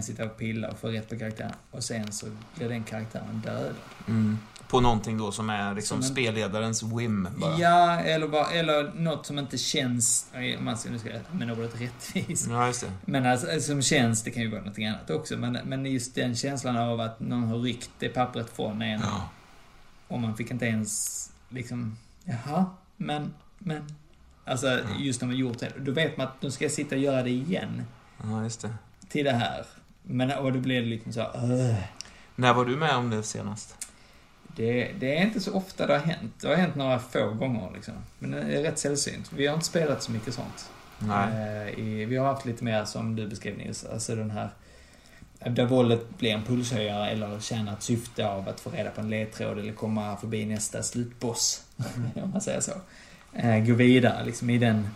Sitta 0.02 0.24
och 0.24 0.36
pilla 0.36 0.68
och 0.70 0.78
få 0.78 0.88
rätt 0.88 1.08
på 1.08 1.18
karaktären. 1.18 1.52
Och 1.70 1.84
sen 1.84 2.12
så 2.12 2.26
blir 2.54 2.68
den 2.68 2.84
karaktären 2.84 3.42
dödad. 3.44 3.74
Mm. 4.08 4.38
På 4.68 4.80
någonting 4.80 5.18
då 5.18 5.32
som 5.32 5.50
är 5.50 5.74
liksom 5.74 6.02
Som 6.02 6.06
en- 6.06 6.12
spelledarens 6.12 6.82
whim 6.82 7.28
bara. 7.36 7.58
Ja, 7.58 8.00
eller, 8.00 8.28
bara, 8.28 8.50
eller 8.50 8.92
något 8.94 9.26
som 9.26 9.38
inte 9.38 9.58
känns, 9.58 10.26
om 10.58 10.64
man 10.64 10.78
ska, 10.78 10.90
nu 10.90 10.98
ska 10.98 11.10
jag 11.10 11.20
använda 11.32 11.54
ordet 11.54 11.80
rättvis. 11.80 12.46
Ja, 12.50 12.66
just 12.66 12.80
det. 12.80 12.92
Men 13.04 13.26
alltså, 13.26 13.60
som 13.60 13.82
känns, 13.82 14.22
det 14.22 14.30
kan 14.30 14.42
ju 14.42 14.50
vara 14.50 14.62
något 14.62 14.78
annat 14.78 15.10
också, 15.10 15.36
men, 15.36 15.52
men 15.64 15.86
just 15.86 16.14
den 16.14 16.36
känslan 16.36 16.76
av 16.76 17.00
att 17.00 17.20
någon 17.20 17.44
har 17.44 17.58
ryckt 17.58 17.90
det 17.98 18.08
pappret 18.08 18.50
från 18.56 18.82
en 18.82 19.00
Ja. 19.00 19.28
och 20.08 20.20
man 20.20 20.36
fick 20.36 20.50
inte 20.50 20.66
ens 20.66 21.32
liksom, 21.48 21.96
jaha, 22.24 22.66
men, 22.96 23.34
men. 23.58 23.82
Alltså 24.44 24.78
just 24.98 25.20
när 25.20 25.28
man 25.28 25.36
gjort 25.36 25.58
det, 25.58 25.72
då 25.78 25.92
vet 25.92 26.16
man 26.16 26.26
att 26.26 26.42
nu 26.42 26.50
ska 26.50 26.64
jag 26.64 26.72
sitta 26.72 26.94
och 26.94 27.00
göra 27.00 27.22
det 27.22 27.30
igen 27.30 27.82
ja, 28.22 28.42
just 28.42 28.60
det. 28.62 28.70
Till 29.08 29.24
det 29.24 29.32
här. 29.32 29.66
Men, 30.02 30.30
och 30.30 30.52
då 30.52 30.58
blir 30.58 30.80
det 30.80 30.86
liksom 30.86 31.12
så, 31.12 31.20
"Ugh." 31.20 31.74
När 32.36 32.54
var 32.54 32.64
du 32.64 32.76
med 32.76 32.96
om 32.96 33.10
det 33.10 33.22
senast? 33.22 33.88
Det, 34.56 34.92
det 35.00 35.18
är 35.18 35.22
inte 35.22 35.40
så 35.40 35.52
ofta 35.52 35.86
det 35.86 35.92
har 35.92 36.00
hänt. 36.06 36.32
Det 36.40 36.48
har 36.48 36.54
hänt 36.54 36.74
några 36.74 36.98
få 36.98 37.30
gånger 37.30 37.70
liksom. 37.74 37.94
Men 38.18 38.30
det 38.30 38.38
är 38.40 38.62
rätt 38.62 38.78
sällsynt. 38.78 39.32
Vi 39.32 39.46
har 39.46 39.54
inte 39.54 39.66
spelat 39.66 40.02
så 40.02 40.12
mycket 40.12 40.34
sånt. 40.34 40.70
Nej. 40.98 41.28
Eh, 41.28 41.78
i, 41.78 42.04
vi 42.04 42.16
har 42.16 42.26
haft 42.26 42.46
lite 42.46 42.64
mer 42.64 42.84
som 42.84 43.16
du 43.16 43.28
beskrev 43.28 43.58
Nils, 43.58 43.84
alltså 43.84 44.14
den 44.14 44.30
här 44.30 44.50
där 45.38 45.66
våldet 45.66 46.18
blir 46.18 46.30
en 46.30 46.42
pulshöjare 46.42 47.10
eller 47.10 47.40
tjänar 47.40 47.72
ett 47.72 47.82
syfte 47.82 48.28
av 48.28 48.48
att 48.48 48.60
få 48.60 48.70
reda 48.70 48.90
på 48.90 49.00
en 49.00 49.10
ledtråd 49.10 49.58
eller 49.58 49.72
komma 49.72 50.16
förbi 50.16 50.46
nästa 50.46 50.82
slutboss. 50.82 51.62
om 52.14 52.30
man 52.30 52.40
säger 52.40 52.60
så. 52.60 52.72
Eh, 53.32 53.64
gå 53.64 53.74
vidare 53.74 54.24
liksom 54.24 54.50
i 54.50 54.58
den, 54.58 54.88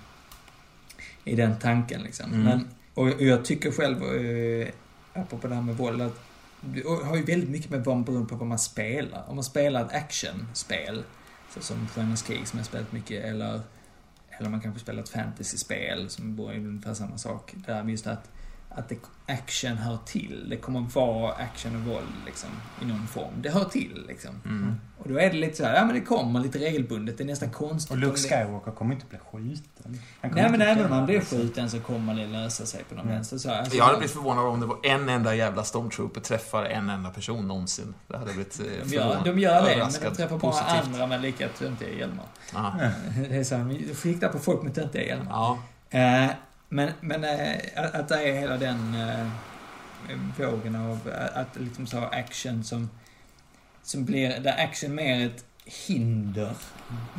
i 1.24 1.36
den 1.36 1.58
tanken 1.58 2.02
liksom. 2.02 2.32
Mm. 2.32 2.44
Men, 2.44 2.68
och, 2.94 3.06
och 3.06 3.22
jag 3.22 3.44
tycker 3.44 3.72
själv, 3.72 4.02
eh, 4.02 4.68
apropå 5.12 5.48
det 5.48 5.54
här 5.54 5.62
med 5.62 5.76
våld, 5.76 6.02
att 6.02 6.20
det 6.60 6.82
har 7.04 7.16
ju 7.16 7.22
väldigt 7.22 7.50
mycket 7.50 7.70
med 7.70 7.84
vad 7.84 8.04
beroende 8.04 8.28
på 8.28 8.36
vad 8.36 8.48
man 8.48 8.58
spelar. 8.58 9.24
Om 9.28 9.34
man 9.34 9.44
spelar 9.44 9.84
ett 9.84 9.92
actionspel, 9.92 11.04
så 11.54 11.60
som 11.60 11.88
Stjärnornas 11.88 12.22
krig 12.22 12.48
som 12.48 12.58
jag 12.58 12.66
spelat 12.66 12.92
mycket, 12.92 13.24
eller, 13.24 13.60
eller 14.30 14.50
man 14.50 14.60
kanske 14.60 14.80
spelar 14.80 15.02
ett 15.02 15.08
fantasyspel 15.08 16.10
som 16.10 16.38
är 16.38 16.56
ungefär 16.56 16.94
samma 16.94 17.18
sak. 17.18 17.54
Där 17.66 17.84
just 17.84 18.06
att, 18.06 18.30
att 18.76 18.88
det, 18.88 18.96
action 19.26 19.76
hör 19.76 19.98
till. 20.06 20.46
Det 20.50 20.56
kommer 20.56 20.80
vara 20.80 21.32
action 21.32 21.76
och 21.76 21.82
våld 21.82 22.06
liksom, 22.26 22.48
i 22.82 22.84
någon 22.84 23.06
form. 23.06 23.32
Det 23.42 23.50
hör 23.50 23.64
till 23.64 24.04
liksom. 24.08 24.30
Mm. 24.44 24.74
Och 24.98 25.08
då 25.08 25.18
är 25.20 25.30
det 25.30 25.36
lite 25.36 25.56
så 25.56 25.64
här, 25.64 25.74
ja 25.74 25.84
men 25.84 25.94
det 25.94 26.00
kommer 26.00 26.40
lite 26.40 26.58
regelbundet. 26.58 27.18
Det 27.18 27.24
är 27.24 27.26
nästan 27.26 27.50
konstigt. 27.50 27.90
Och 27.92 27.98
Luke 27.98 28.20
det- 28.22 28.28
Skywalker 28.28 28.70
kommer 28.70 28.94
inte 28.94 29.06
bli 29.06 29.18
skjuten. 29.18 30.00
Nej 30.22 30.50
men 30.50 30.60
även 30.62 30.84
om 30.86 30.92
han 30.92 31.06
blir 31.06 31.18
det. 31.18 31.24
skjuten 31.24 31.70
så 31.70 31.80
kommer 31.80 32.14
det 32.14 32.26
lösa 32.26 32.66
sig 32.66 32.84
på 32.88 32.94
någon 32.94 33.04
Mm. 33.04 33.14
vänster. 33.14 33.38
Så, 33.38 33.48
här. 33.48 33.58
alltså, 33.58 33.76
Jag 33.76 33.84
hade 33.84 33.98
blivit 33.98 34.14
förvånad 34.14 34.44
om 34.46 34.60
det 34.60 34.66
var 34.66 34.78
en 34.82 35.08
enda 35.08 35.34
jävla 35.34 35.64
stormtrooper 35.64 36.20
träffar 36.20 36.64
en 36.64 36.90
enda 36.90 37.10
person 37.10 37.48
någonsin. 37.48 37.94
Det 38.08 38.18
hade 38.18 38.32
blivit 38.32 38.60
eh, 38.60 38.66
de 38.66 38.72
gör, 38.94 39.02
förvånad. 39.02 39.24
de 39.24 39.38
gör 39.38 39.62
det, 39.62 39.76
men 39.76 39.92
de 40.10 40.16
träffar 40.16 40.38
bara 40.38 40.52
Positivt. 40.52 40.84
andra 40.84 41.06
med 41.06 41.20
lika 41.22 41.48
töntiga 41.48 41.90
hjälmar. 41.90 42.26
Det 43.28 43.36
är 43.36 43.44
så 43.44 43.54
här, 43.56 43.64
de 43.64 43.94
skiktar 43.94 44.28
på 44.28 44.38
folk 44.38 44.62
med 44.62 44.74
töntiga 44.74 45.02
hjälmar. 45.02 45.32
ja. 45.32 45.58
Eh, 45.98 46.30
men 46.72 46.92
men 47.00 47.24
eh, 47.24 47.60
att 47.92 48.08
det 48.08 48.28
är 48.28 48.40
hela 48.40 48.56
den... 48.56 48.94
Eh, 48.94 49.26
vågen 50.38 50.76
av 50.76 50.98
att 51.34 51.56
liksom 51.60 51.86
så 51.86 51.98
action 51.98 52.64
som, 52.64 52.90
som 53.82 54.04
blir, 54.04 54.40
där 54.40 54.64
action 54.64 54.94
mer 54.94 55.26
ett 55.26 55.44
hinder 55.64 56.52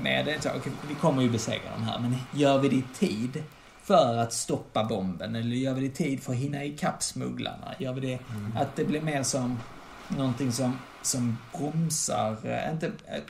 med 0.02 0.26
det. 0.26 0.42
Så, 0.42 0.50
okej, 0.50 0.72
vi 0.90 0.96
kommer 0.96 1.22
ju 1.22 1.30
besegra 1.30 1.72
de 1.76 1.84
här, 1.84 2.00
men 2.00 2.16
gör 2.34 2.58
vi 2.60 2.70
det 2.70 2.76
i 2.76 2.84
tid 3.00 3.44
för 3.84 4.18
att 4.18 4.34
stoppa 4.34 4.84
bomben? 4.84 5.36
Eller 5.36 5.56
gör 5.56 5.74
vi 5.74 5.80
det 5.82 5.88
i 5.88 5.90
tid 5.90 6.24
för 6.24 6.34
att 6.34 6.40
hinna 6.40 6.64
ikapp 6.64 7.04
smugglarna? 7.04 7.74
Gör 7.80 7.94
vi 7.94 8.02
det, 8.02 8.20
Mm. 8.30 8.58
att 8.58 8.76
det 8.76 8.86
blir 8.86 9.02
mer 9.02 9.24
som 9.24 9.60
någonting 10.08 10.52
som, 10.52 10.78
som 11.02 11.38
bromsar, 11.58 12.38
eh, 12.44 12.72
inte, 12.74 12.88
eh, 12.88 13.22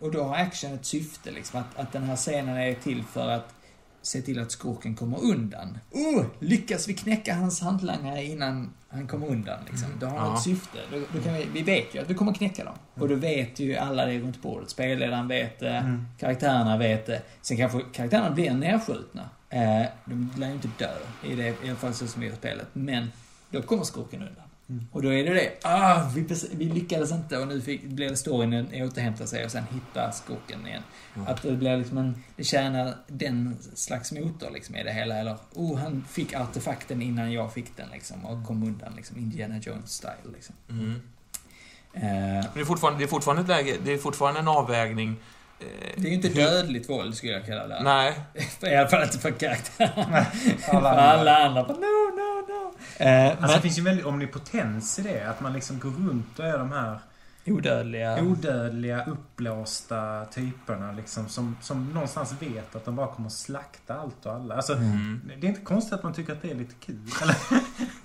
och 0.00 0.12
då 0.12 0.22
har 0.22 0.36
action 0.36 0.74
ett 0.74 0.86
syfte 0.86 1.30
liksom, 1.30 1.60
att, 1.60 1.78
att 1.78 1.92
den 1.92 2.02
här 2.02 2.16
scenen 2.16 2.56
är 2.56 2.74
till 2.74 3.04
för 3.04 3.28
att 3.28 3.54
se 4.02 4.22
till 4.22 4.40
att 4.42 4.52
skurken 4.52 4.94
kommer 4.94 5.22
undan. 5.24 5.78
Oh, 5.90 6.24
lyckas 6.38 6.88
vi 6.88 6.94
knäcka 6.94 7.34
hans 7.34 7.60
hantlangare 7.60 8.24
innan 8.24 8.70
han 8.88 9.06
kommer 9.06 9.26
undan 9.26 9.58
liksom. 9.70 9.88
Då 10.00 10.06
har 10.06 10.18
han 10.18 10.28
Ja. 10.28 10.36
ett 10.36 10.42
syfte. 10.42 10.78
Då, 10.92 10.98
då 11.12 11.22
kan 11.24 11.34
vi, 11.34 11.46
vi 11.54 11.62
vet 11.62 11.94
ju 11.94 11.98
att 11.98 12.10
vi 12.10 12.14
kommer 12.14 12.34
knäcka 12.34 12.64
dem. 12.64 12.74
Och 12.94 13.08
då 13.08 13.14
vet 13.14 13.58
ju 13.60 13.76
alla 13.76 14.06
det 14.06 14.18
runt 14.18 14.42
bordet. 14.42 14.70
Spelledaren 14.70 15.28
vet 15.28 15.58
det, 15.60 15.70
Mm. 15.76 16.04
karaktärerna 16.18 16.76
vet 16.78 17.06
det. 17.06 17.22
Sen 17.42 17.56
kanske 17.56 17.80
karaktärerna 17.92 18.30
blir 18.30 18.50
nedskjutna. 18.54 19.28
Eh, 19.50 19.82
de 20.04 20.30
lär 20.38 20.46
ju 20.48 20.52
inte 20.54 20.68
dö, 20.78 20.90
i, 21.32 21.34
det, 21.34 21.46
i 21.48 21.68
alla 21.68 21.76
fall 21.76 21.94
så 21.94 22.06
som 22.06 22.20
vi 22.22 22.28
har 22.28 22.36
spelet. 22.36 22.66
Men 22.72 23.12
då 23.50 23.62
kommer 23.62 23.84
skurken 23.84 24.20
undan. 24.20 24.44
Mm. 24.70 24.86
Och 24.92 25.02
då 25.02 25.12
är 25.12 25.24
det 25.24 25.34
det. 25.34 25.52
Ah, 25.62 26.08
vi, 26.14 26.26
vi 26.52 26.64
lyckades 26.64 27.12
inte 27.12 27.38
och 27.38 27.48
nu 27.48 27.60
fick, 27.60 27.84
blev 27.84 28.10
det 28.10 28.16
storyn 28.16 28.52
en 28.52 28.82
återhämta 28.82 29.26
sig 29.26 29.44
och 29.44 29.50
sen 29.50 29.64
hitta 29.70 30.12
skurken 30.12 30.66
igen. 30.66 30.82
Mm. 31.14 31.28
Att 31.28 31.42
det 31.42 31.52
blir 31.52 31.76
liksom 31.76 31.98
en, 31.98 32.22
det 32.36 32.44
tjänar 32.44 32.94
den 33.06 33.56
slags 33.74 34.12
motor 34.12 34.50
liksom 34.50 34.76
i 34.76 34.84
det 34.84 34.92
hela. 34.92 35.14
Eller, 35.14 35.36
oh, 35.54 35.78
han 35.78 36.04
fick 36.08 36.34
artefakten 36.34 37.02
innan 37.02 37.32
jag 37.32 37.52
fick 37.52 37.76
den 37.76 37.88
liksom 37.92 38.24
och 38.24 38.46
kom 38.46 38.62
undan 38.62 38.92
liksom. 38.96 39.16
Indiana 39.16 39.58
Jones-style 39.58 40.32
liksom. 40.34 40.54
Mm. 40.68 41.00
Men 41.92 42.44
det 42.54 42.60
är 42.60 42.64
fortfarande, 42.64 42.98
det 42.98 43.04
är 43.04 43.08
fortfarande 43.08 43.42
ett 43.42 43.48
läge, 43.48 43.76
det 43.84 43.92
är 43.92 43.98
fortfarande 43.98 44.40
en 44.40 44.48
avvägning. 44.48 45.16
Det 45.96 46.02
är 46.06 46.08
ju 46.08 46.14
inte 46.14 46.28
dödligt 46.28 46.88
våld 46.90 47.14
skulle 47.14 47.32
jag 47.32 47.46
kalla 47.46 47.66
det. 47.66 47.82
Nej, 47.82 48.14
I 48.72 48.74
alla 48.76 48.88
fall 48.88 49.02
inte 49.02 49.18
för 49.18 49.30
karaktärerna. 49.30 50.26
Alla 50.68 50.90
alla 50.90 51.36
andra. 51.38 51.62
bara, 51.64 51.72
No, 51.76 51.80
no, 52.16 52.46
no. 52.48 52.72
Eh, 53.04 53.26
Alltså 53.30 53.46
det 53.46 53.52
men 53.52 53.62
finns 53.62 53.78
ju 53.78 53.80
en 53.80 53.84
väldig 53.84 54.06
omnipotens 54.06 54.98
i 54.98 55.02
det. 55.02 55.30
Att 55.30 55.40
man 55.40 55.52
liksom 55.52 55.78
går 55.78 55.90
runt 55.90 56.38
och 56.38 56.44
är 56.46 56.58
de 56.58 56.72
här 56.72 56.98
odödliga. 57.46 58.22
odödliga, 58.22 59.04
uppblåsta 59.04 60.24
typerna 60.24 60.92
liksom. 60.92 61.28
Som, 61.28 61.56
som 61.60 61.92
någonstans 61.92 62.34
vet 62.40 62.76
att 62.76 62.84
de 62.84 62.96
bara 62.96 63.06
kommer 63.06 63.26
att 63.26 63.32
slakta 63.32 63.94
allt 63.94 64.26
och 64.26 64.32
alla. 64.32 64.54
Alltså, 64.56 64.72
Mm. 64.72 65.20
Det 65.40 65.46
är 65.46 65.48
inte 65.48 65.60
konstigt 65.60 65.92
att 65.92 66.02
man 66.02 66.12
tycker 66.12 66.32
att 66.32 66.42
det 66.42 66.50
är 66.50 66.54
lite 66.54 66.74
kul. 66.80 67.10
Eller? 67.22 67.36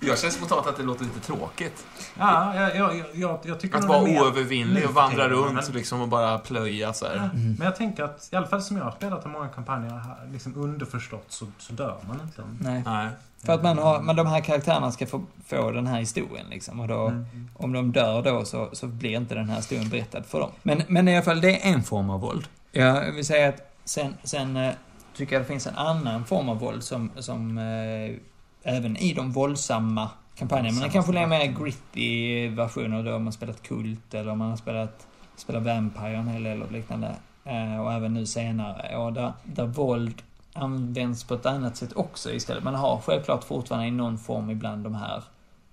jag 0.00 0.18
känner 0.18 0.32
spontant 0.32 0.66
att 0.66 0.76
det 0.76 0.82
låter 0.82 1.04
lite 1.04 1.20
tråkigt. 1.20 1.86
Ja, 2.18 2.54
jag, 2.54 2.76
jag, 2.76 3.04
jag, 3.14 3.38
jag, 3.42 3.60
tycker 3.60 3.76
Att 3.76 3.82
nog 3.82 3.90
det 4.04 4.10
är 4.10 4.14
vara 4.18 4.26
oövervinnlig 4.26 4.84
och 4.86 4.94
vandra 4.94 5.28
runt 5.28 5.54
men- 5.54 5.74
liksom 5.74 6.00
och 6.00 6.08
bara 6.08 6.38
plöja 6.38 6.92
så 6.92 7.06
här. 7.06 7.16
Mm. 7.16 7.54
Men 7.58 7.64
jag 7.64 7.76
tänker 7.76 8.02
att, 8.04 8.28
i 8.32 8.36
alla 8.36 8.46
fall 8.46 8.62
som 8.62 8.76
jag 8.76 8.84
har 8.84 8.92
spelat 8.92 9.26
i 9.26 9.28
många 9.28 9.48
kampanjer 9.48 9.90
här, 9.90 10.28
liksom 10.32 10.56
underförstått 10.56 11.26
så, 11.28 11.46
så 11.58 11.72
dör 11.72 11.96
man 12.08 12.20
inte. 12.20 12.42
Nej. 12.60 12.82
Nej. 12.86 13.08
För 13.44 13.52
att 13.52 13.62
man 13.62 13.78
har, 13.78 14.00
men 14.00 14.16
de 14.16 14.26
här 14.26 14.40
karaktärerna 14.40 14.92
ska 14.92 15.06
få, 15.06 15.22
få 15.46 15.70
den 15.70 15.86
här 15.86 15.98
historien 16.00 16.46
liksom. 16.50 16.80
Och 16.80 16.88
då, 16.88 17.06
Mm. 17.06 17.48
om 17.54 17.72
de 17.72 17.92
dör 17.92 18.22
då 18.22 18.44
så, 18.44 18.68
så 18.72 18.86
blir 18.86 19.16
inte 19.16 19.34
den 19.34 19.48
här 19.48 19.56
historien 19.56 19.88
berättad 19.88 20.22
för 20.22 20.40
dem. 20.40 20.50
Men, 20.62 20.82
men 20.88 21.08
i 21.08 21.14
alla 21.16 21.24
fall, 21.24 21.40
det 21.40 21.66
är 21.66 21.72
en 21.74 21.82
form 21.82 22.10
av 22.10 22.20
våld. 22.20 22.48
Jag 22.72 23.12
vill 23.12 23.24
säga 23.26 23.48
att 23.48 23.76
sen, 23.84 24.14
sen 24.24 24.56
eh, 24.56 24.72
tycker 25.16 25.34
jag 25.34 25.42
det 25.42 25.46
finns 25.46 25.66
en 25.66 25.76
annan 25.76 26.24
form 26.24 26.48
av 26.48 26.58
våld 26.58 26.82
som, 26.84 27.10
som 27.18 27.58
eh, 27.58 28.74
även 28.76 28.96
i 28.96 29.12
de 29.14 29.32
våldsamma 29.32 30.10
kampanjerna, 30.34 30.72
men 30.72 30.82
det 30.82 30.92
kanske 30.92 31.12
blir 31.12 31.26
mer 31.26 31.46
gritty 31.46 32.48
versioner 32.48 33.02
då 33.02 33.14
om 33.14 33.24
man 33.24 33.32
spelat 33.32 33.62
Kult 33.62 34.14
eller 34.14 34.32
om 34.32 34.38
man 34.38 34.50
har 34.50 34.56
spelat, 34.56 35.06
spelat 35.36 35.62
Vampire 35.62 36.16
en 36.16 36.28
hel 36.28 36.42
del 36.42 36.62
och 36.62 36.72
liknande. 36.72 37.16
Eh, 37.44 37.80
och 37.80 37.92
även 37.92 38.14
nu 38.14 38.26
senare. 38.26 38.96
Och 38.96 39.12
där, 39.12 39.32
där 39.44 39.66
våld 39.66 40.22
används 40.56 41.24
på 41.24 41.34
ett 41.34 41.46
annat 41.46 41.76
sätt 41.76 41.92
också 41.92 42.32
istället. 42.32 42.64
Man 42.64 42.74
har 42.74 43.00
självklart 43.00 43.44
fortfarande 43.44 43.86
i 43.86 43.90
någon 43.90 44.18
form 44.18 44.50
ibland 44.50 44.84
de 44.84 44.94
här 44.94 45.22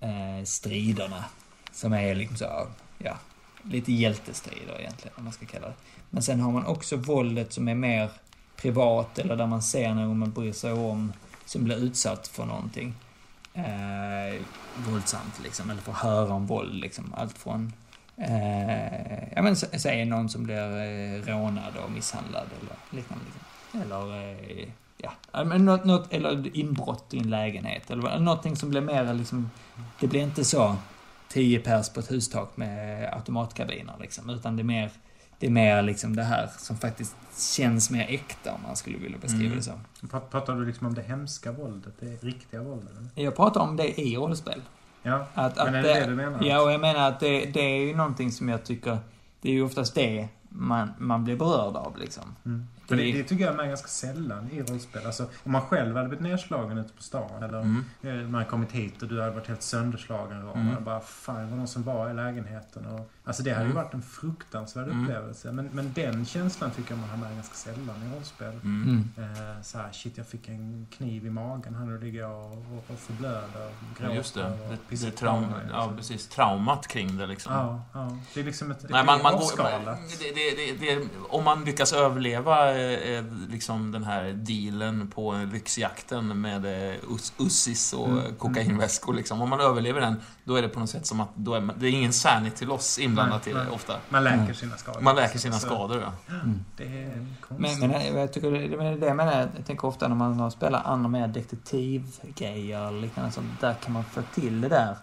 eh, 0.00 0.44
striderna. 0.44 1.24
Som 1.72 1.92
är 1.92 2.14
liksom 2.14 2.36
så, 2.36 2.66
ja, 2.98 3.18
lite 3.62 3.92
hjältestrider 3.92 4.80
egentligen, 4.80 5.14
om 5.16 5.24
man 5.24 5.32
ska 5.32 5.46
kalla 5.46 5.66
det. 5.66 5.74
Men 6.10 6.22
sen 6.22 6.40
har 6.40 6.52
man 6.52 6.66
också 6.66 6.96
våldet 6.96 7.52
som 7.52 7.68
är 7.68 7.74
mer 7.74 8.10
privat, 8.56 9.18
eller 9.18 9.36
där 9.36 9.46
man 9.46 9.62
ser 9.62 9.94
någon 9.94 10.18
man 10.18 10.32
bryr 10.32 10.52
sig 10.52 10.72
om, 10.72 11.12
som 11.44 11.64
blir 11.64 11.76
utsatt 11.76 12.28
för 12.28 12.44
någonting. 12.44 12.94
Eh, 13.54 14.40
våldsamt 14.88 15.40
liksom, 15.42 15.70
eller 15.70 15.82
får 15.82 15.92
höra 15.92 16.34
om 16.34 16.46
våld 16.46 16.74
liksom. 16.74 17.14
Allt 17.16 17.38
från, 17.38 17.72
eh, 18.16 19.32
ja 19.34 19.42
men 19.42 19.56
säg 19.56 20.04
någon 20.04 20.28
som 20.28 20.44
blir 20.44 20.56
eh, 20.56 21.22
rånad 21.22 21.76
och 21.84 21.90
misshandlad 21.90 22.46
eller 22.60 23.00
liknande. 23.00 23.24
Liksom. 23.24 23.43
Eller, 23.82 24.30
eh, 24.60 24.68
ja, 24.96 25.44
men 25.44 25.64
något, 25.64 25.84
något, 25.84 26.12
eller 26.12 26.56
inbrott 26.56 27.14
i 27.14 27.18
en 27.18 27.30
lägenhet. 27.30 27.90
Eller 27.90 28.18
någonting 28.18 28.56
som 28.56 28.70
blir 28.70 28.80
mer 28.80 29.14
liksom, 29.14 29.50
det 30.00 30.06
blir 30.06 30.20
inte 30.22 30.44
så 30.44 30.76
10 31.28 31.58
pers 31.60 31.88
på 31.88 32.00
ett 32.00 32.10
hustak 32.10 32.56
med 32.56 33.08
automatkabiner 33.14 33.94
liksom, 34.00 34.30
utan 34.30 34.56
det 34.56 34.62
är 34.62 34.64
mer, 34.64 34.90
det 35.38 35.46
är 35.46 35.50
mer 35.50 35.82
liksom 35.82 36.16
det 36.16 36.22
här 36.24 36.50
som 36.58 36.76
faktiskt 36.76 37.16
känns 37.56 37.90
mer 37.90 38.06
äkta 38.08 38.52
om 38.52 38.62
man 38.66 38.76
skulle 38.76 38.98
vilja 38.98 39.18
beskriva 39.18 39.44
Mm. 39.46 39.56
det 39.56 39.62
så. 39.62 39.72
Prat- 40.06 40.30
Pratar 40.30 40.54
du 40.54 40.66
liksom 40.66 40.86
om 40.86 40.94
det 40.94 41.02
hemska 41.02 41.52
våldet? 41.52 41.94
Det 42.00 42.22
riktiga 42.22 42.62
våldet? 42.62 42.90
eller? 42.98 43.24
Jag 43.24 43.36
pratar 43.36 43.60
om 43.60 43.76
det 43.76 44.00
i 44.00 44.16
rollspel. 44.16 44.62
Ja, 45.02 45.26
Att, 45.34 45.56
men 45.56 45.66
att 45.68 45.74
är 45.74 45.82
det 45.82 46.00
det 46.00 46.06
du 46.06 46.14
menar? 46.14 46.44
Ja, 46.44 46.62
och 46.62 46.72
jag 46.72 46.80
menar 46.80 47.08
att 47.08 47.20
det, 47.20 47.44
det 47.44 47.60
är 47.60 47.78
ju 47.86 47.96
någonting 47.96 48.32
som 48.32 48.48
jag 48.48 48.64
tycker, 48.64 48.98
det 49.40 49.48
är 49.48 49.52
ju 49.52 49.62
oftast 49.64 49.94
det 49.94 50.28
man, 50.56 50.88
man 50.98 51.24
blir 51.24 51.36
berörd 51.36 51.76
av 51.76 51.96
liksom. 51.98 52.24
Mm. 52.44 52.66
Det, 52.88 52.94
Det- 52.96 53.12
det 53.12 53.24
tycker 53.24 53.44
jag 53.44 53.60
är 53.60 53.68
ganska 53.68 53.88
sällan 53.88 54.50
i 54.50 54.62
rollspel. 54.62 55.06
Alltså, 55.06 55.26
om 55.44 55.52
man 55.52 55.62
själv 55.62 55.96
hade 55.96 56.08
blivit 56.08 56.22
nedslagen 56.24 56.78
ute 56.78 56.92
på 56.92 57.02
stan 57.02 57.42
eller 57.42 57.60
Mm. 57.60 57.84
eh, 58.02 58.14
man 58.28 58.44
kommit 58.44 58.72
hit 58.72 59.02
och 59.02 59.08
du 59.08 59.20
hade 59.20 59.32
varit 59.34 59.46
helt 59.48 59.62
sönderslagen 59.62 60.48
och 60.48 60.56
Mm. 60.56 60.74
man 60.74 60.84
bara 60.84 61.00
fan 61.00 61.44
det 61.44 61.50
var 61.50 61.56
någon 61.56 61.68
som 61.68 61.82
var 61.82 62.10
i 62.10 62.14
lägenheten. 62.14 62.86
Och, 62.86 63.10
alltså 63.24 63.42
det 63.42 63.50
hade 63.50 63.64
ju 63.64 63.70
Mm. 63.70 63.82
varit 63.84 63.94
en 63.94 64.02
fruktansvärd 64.02 64.88
Mm. 64.88 65.02
upplevelse. 65.04 65.52
Men, 65.52 65.68
men 65.72 65.92
den 65.92 66.26
känslan 66.26 66.70
tycker 66.70 66.90
jag 66.90 66.98
man 66.98 67.08
har 67.10 67.16
med 67.16 67.34
ganska 67.34 67.54
sällan 67.54 67.96
i 68.02 68.16
rollspel. 68.16 68.52
Mm. 68.52 69.10
Mm. 69.16 69.30
Eh, 69.32 69.62
så 69.62 69.78
här, 69.78 69.92
shit 69.92 70.16
jag 70.18 70.26
fick 70.26 70.48
en 70.48 70.86
kniv 70.96 71.26
i 71.26 71.30
magen 71.30 71.74
här 71.74 71.84
nu 71.84 71.98
ligger 71.98 72.20
jag 72.20 72.44
och, 72.44 72.52
och, 72.52 72.84
och 72.92 72.98
förblöder 72.98 73.66
och 73.66 74.00
Ja, 74.02 74.14
just 74.14 74.34
det. 74.34 74.44
och 74.44 74.74
Det, 74.88 74.96
det 75.04 75.10
traum, 75.10 75.44
ja, 75.70 75.92
precis. 75.96 76.28
Traumat 76.28 76.86
kring 76.86 77.16
det 77.16 77.26
liksom. 77.26 77.52
Ja, 77.52 77.82
ja. 77.94 78.18
Det 78.34 78.40
är 78.40 78.44
liksom 78.44 78.70
ett, 78.70 78.86
Nej, 78.90 79.00
ett 79.00 79.06
man, 79.06 79.22
man 79.22 79.32
går, 79.32 79.56
det, 80.20 80.34
det, 80.34 80.76
det, 80.86 80.94
det, 80.94 81.08
om 81.28 81.44
man 81.44 81.64
lyckas 81.64 81.92
överleva 81.92 82.78
eh, 82.78 83.24
liksom 83.48 83.92
den 83.92 84.04
här 84.04 84.32
dealen 84.32 85.08
på 85.10 85.32
lyxjakten 85.52 86.40
med 86.40 86.64
eh, 86.90 86.94
us, 87.10 87.32
Ussis 87.38 87.92
och 87.92 88.08
Mm. 88.08 88.34
kokainväskor. 88.38 89.14
Liksom. 89.14 89.42
Om 89.42 89.50
man 89.50 89.60
överlever 89.60 90.00
den, 90.00 90.20
då 90.44 90.56
är 90.56 90.62
det 90.62 90.68
på 90.68 90.80
något 90.80 90.90
sätt 90.90 91.06
som 91.06 91.20
att 91.20 91.28
då 91.34 91.54
är 91.54 91.60
man, 91.60 91.76
det 91.78 91.86
är 91.86 91.90
ingen 91.90 92.12
sanity 92.12 92.64
loss 92.64 92.98
inblandat 92.98 93.42
Nej, 93.46 93.54
i 93.54 93.58
det 93.58 93.64
nej. 93.64 93.72
ofta. 93.74 93.94
Man 94.08 94.24
läker 94.24 94.38
Mm. 94.38 94.54
sina 94.54 94.76
skador. 94.76 95.00
Man 95.00 95.16
läker 95.16 95.38
sina 95.38 95.54
Så 95.58 95.66
skador. 95.66 96.00
Ja. 96.00 96.34
Mm. 96.34 96.64
Det 96.76 96.84
är 97.02 97.26
konstigt. 97.40 97.80
Men, 97.80 97.90
men 97.90 98.16
jag 98.20 98.32
tycker 98.32 98.50
det, 98.50 98.76
men 98.76 99.00
det 99.00 99.06
jag 99.06 99.16
menar, 99.16 99.48
jag 99.56 99.66
tänker 99.66 99.84
ofta 99.88 100.08
när 100.08 100.14
man 100.16 100.40
har 100.40 100.50
spelat 100.50 100.86
andra 100.86 101.08
mer 101.08 101.28
detektivgrejer 101.28 102.88
eller 102.88 103.00
liknande 103.00 103.30
sånt, 103.32 103.60
där 103.60 103.74
kan 103.74 103.92
man 103.92 104.04
få 104.04 104.22
till 104.34 104.60
det 104.60 104.68
där 104.68 104.96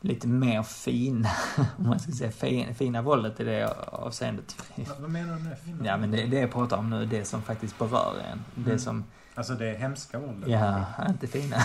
lite 0.00 0.28
mer 0.28 0.62
fina, 0.62 1.28
om 1.78 1.86
man 1.88 2.00
ska 2.00 2.12
säga 2.12 2.30
fina, 2.30 2.74
fina 2.74 3.02
våldet 3.02 3.40
i 3.40 3.44
det 3.44 3.74
avseendet. 3.92 4.56
Vad- 4.76 5.00
Vad 5.00 5.10
menar 5.10 5.36
du 5.36 5.42
med 5.42 5.58
fina? 5.58 5.86
Ja 5.86 5.96
men 5.96 6.10
det, 6.10 6.26
det 6.26 6.40
jag 6.40 6.52
pratar 6.52 6.76
om 6.76 6.90
nu, 6.90 7.06
det 7.06 7.24
som 7.24 7.42
faktiskt 7.42 7.78
berör 7.78 8.14
en. 8.32 8.44
Det 8.54 8.70
Mm. 8.70 8.78
som, 8.78 9.04
Alltså 9.36 9.54
det 9.54 9.78
hemska 9.78 10.18
våldet? 10.18 10.48
ja, 10.48 10.84
inte 11.08 11.26
fina. 11.26 11.56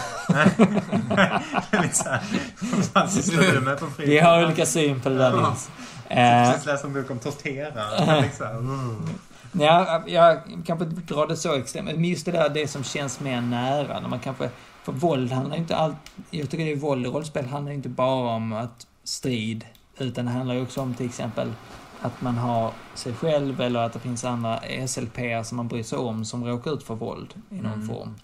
är 4.01 4.05
Vi 4.05 4.19
har 4.19 4.45
olika 4.45 4.65
syn 4.65 5.01
på 5.01 5.10
det 5.10 5.15
där. 5.15 5.31
Nils. 5.31 5.69
Eh, 6.10 6.51
precis 6.51 6.65
läst 6.65 6.84
en 6.84 6.93
bok 6.93 7.12
om 7.12 7.19
torterare. 7.19 8.21
Liksom. 8.21 8.47
Mm. 8.47 9.10
Ja, 9.51 10.03
jag 10.07 10.41
kanske 10.65 10.86
inte 10.86 11.13
drar 11.13 11.27
det 11.27 11.36
så 11.36 11.55
extremt, 11.55 11.86
men 11.86 12.05
just 12.05 12.25
det 12.25 12.31
där, 12.31 12.49
det 12.49 12.67
som 12.67 12.84
känns 12.84 13.19
mer 13.19 13.41
nära, 13.41 13.99
när 13.99 14.10
man 14.10 14.19
kanske... 14.19 14.49
För 14.84 14.91
våld 14.91 15.31
handlar 15.31 15.57
inte 15.57 15.75
allt... 15.75 15.95
Jag 16.31 16.49
tycker 16.49 16.65
det 16.65 16.71
är 16.71 16.75
våld 16.75 17.05
i 17.05 17.10
rollspel 17.10 17.45
handlar 17.45 17.71
inte 17.71 17.89
bara 17.89 18.36
om 18.36 18.53
att 18.53 18.88
strid, 19.03 19.65
utan 19.97 20.25
det 20.25 20.31
handlar 20.31 20.55
ju 20.55 20.62
också 20.62 20.81
om 20.81 20.93
till 20.93 21.05
exempel 21.05 21.53
att 22.02 22.22
man 22.22 22.38
har 22.38 22.72
sig 22.96 23.14
själv 23.14 23.62
eller 23.62 23.80
att 23.80 23.94
det 23.94 24.00
finns 24.00 24.26
andra 24.26 24.60
SLP 24.88 25.20
som 25.46 25.58
man 25.58 25.68
bryr 25.68 25.84
sig 25.84 25.98
om 25.98 26.26
som 26.26 26.46
råkar 26.46 26.72
ut 26.74 26.84
för 26.84 26.96
våld 26.96 27.34
i 27.50 27.56
någon 27.56 27.74
Mm. 27.74 27.88
form. 27.88 28.16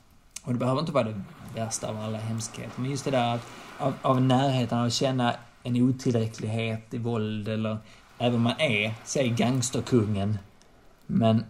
Och 0.44 0.54
det 0.54 0.60
behöver 0.60 0.80
inte 0.80 0.92
vara 0.92 1.04
det 1.04 1.22
värsta 1.56 1.90
av 1.90 2.00
alla 2.00 2.18
hemskheter, 2.18 2.72
men 2.82 2.92
just 2.92 3.06
det 3.06 3.12
där 3.12 3.36
att, 3.36 3.42
av, 3.78 3.94
av 4.02 4.22
närheten, 4.22 4.78
av 4.80 4.86
att 4.86 4.94
känna 4.94 5.34
en 5.63 5.76
otillräcklighet 5.82 6.94
i 6.94 6.98
våld 6.98 7.48
eller 7.48 7.78
även 8.18 8.36
om 8.36 8.42
man 8.42 8.60
är, 8.60 8.94
säg 9.04 9.30
gangsterkungen, 9.30 10.38
men 11.06 11.44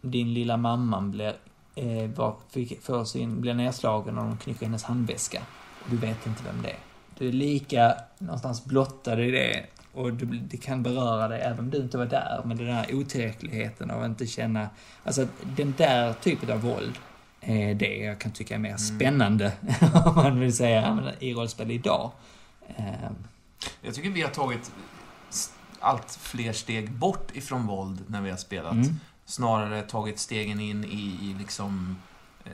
din 0.00 0.34
lilla 0.34 0.56
mamma 0.56 1.00
blir, 1.00 1.34
eh, 1.74 2.10
var, 2.16 2.36
fick, 2.50 2.82
får 2.82 3.04
sin, 3.04 3.40
blir 3.40 3.54
nedslagen 3.54 4.18
och 4.18 4.24
de 4.24 4.36
knycker 4.36 4.66
hennes 4.66 4.84
handväska. 4.84 5.42
Och 5.84 5.90
du 5.90 5.96
vet 5.96 6.26
inte 6.26 6.42
vem 6.44 6.62
det 6.62 6.70
är. 6.70 6.78
du 7.18 7.28
är 7.28 7.32
lika 7.32 7.94
någonstans 8.18 8.64
blottad 8.64 9.20
i 9.22 9.30
det. 9.30 9.66
Och 9.92 10.12
du, 10.12 10.26
det 10.26 10.56
kan 10.56 10.82
beröra 10.82 11.28
dig 11.28 11.40
även 11.40 11.58
om 11.58 11.70
du 11.70 11.78
inte 11.78 11.98
var 11.98 12.06
där. 12.06 12.42
Men 12.44 12.56
den 12.56 12.66
där 12.66 12.94
otillräckligheten 12.94 13.90
av 13.90 14.02
att 14.02 14.08
inte 14.08 14.26
känna... 14.26 14.68
Alltså 15.04 15.26
den 15.56 15.74
där 15.76 16.12
typen 16.12 16.50
av 16.50 16.60
våld 16.60 16.98
är 17.40 17.74
det 17.74 17.96
jag 17.96 18.18
kan 18.18 18.32
tycka 18.32 18.54
är 18.54 18.58
mer 18.58 18.76
spännande, 18.76 19.52
om 20.04 20.14
man 20.14 20.40
vill 20.40 20.56
säga, 20.56 21.12
i 21.18 21.34
rollspel 21.34 21.70
idag. 21.70 22.10
Ehm, 22.76 23.14
Jag 23.82 23.94
tycker 23.94 24.10
vi 24.10 24.22
har 24.22 24.30
tagit 24.30 24.72
allt 25.80 26.18
fler 26.20 26.52
steg 26.52 26.90
bort 26.92 27.36
ifrån 27.36 27.66
våld 27.66 28.04
när 28.06 28.20
vi 28.20 28.30
har 28.30 28.36
spelat. 28.36 28.72
Mm. 28.72 29.00
Snarare 29.24 29.82
tagit 29.82 30.18
stegen 30.18 30.60
in 30.60 30.84
i, 30.84 31.18
i 31.22 31.36
liksom 31.38 31.96
eh, 32.44 32.52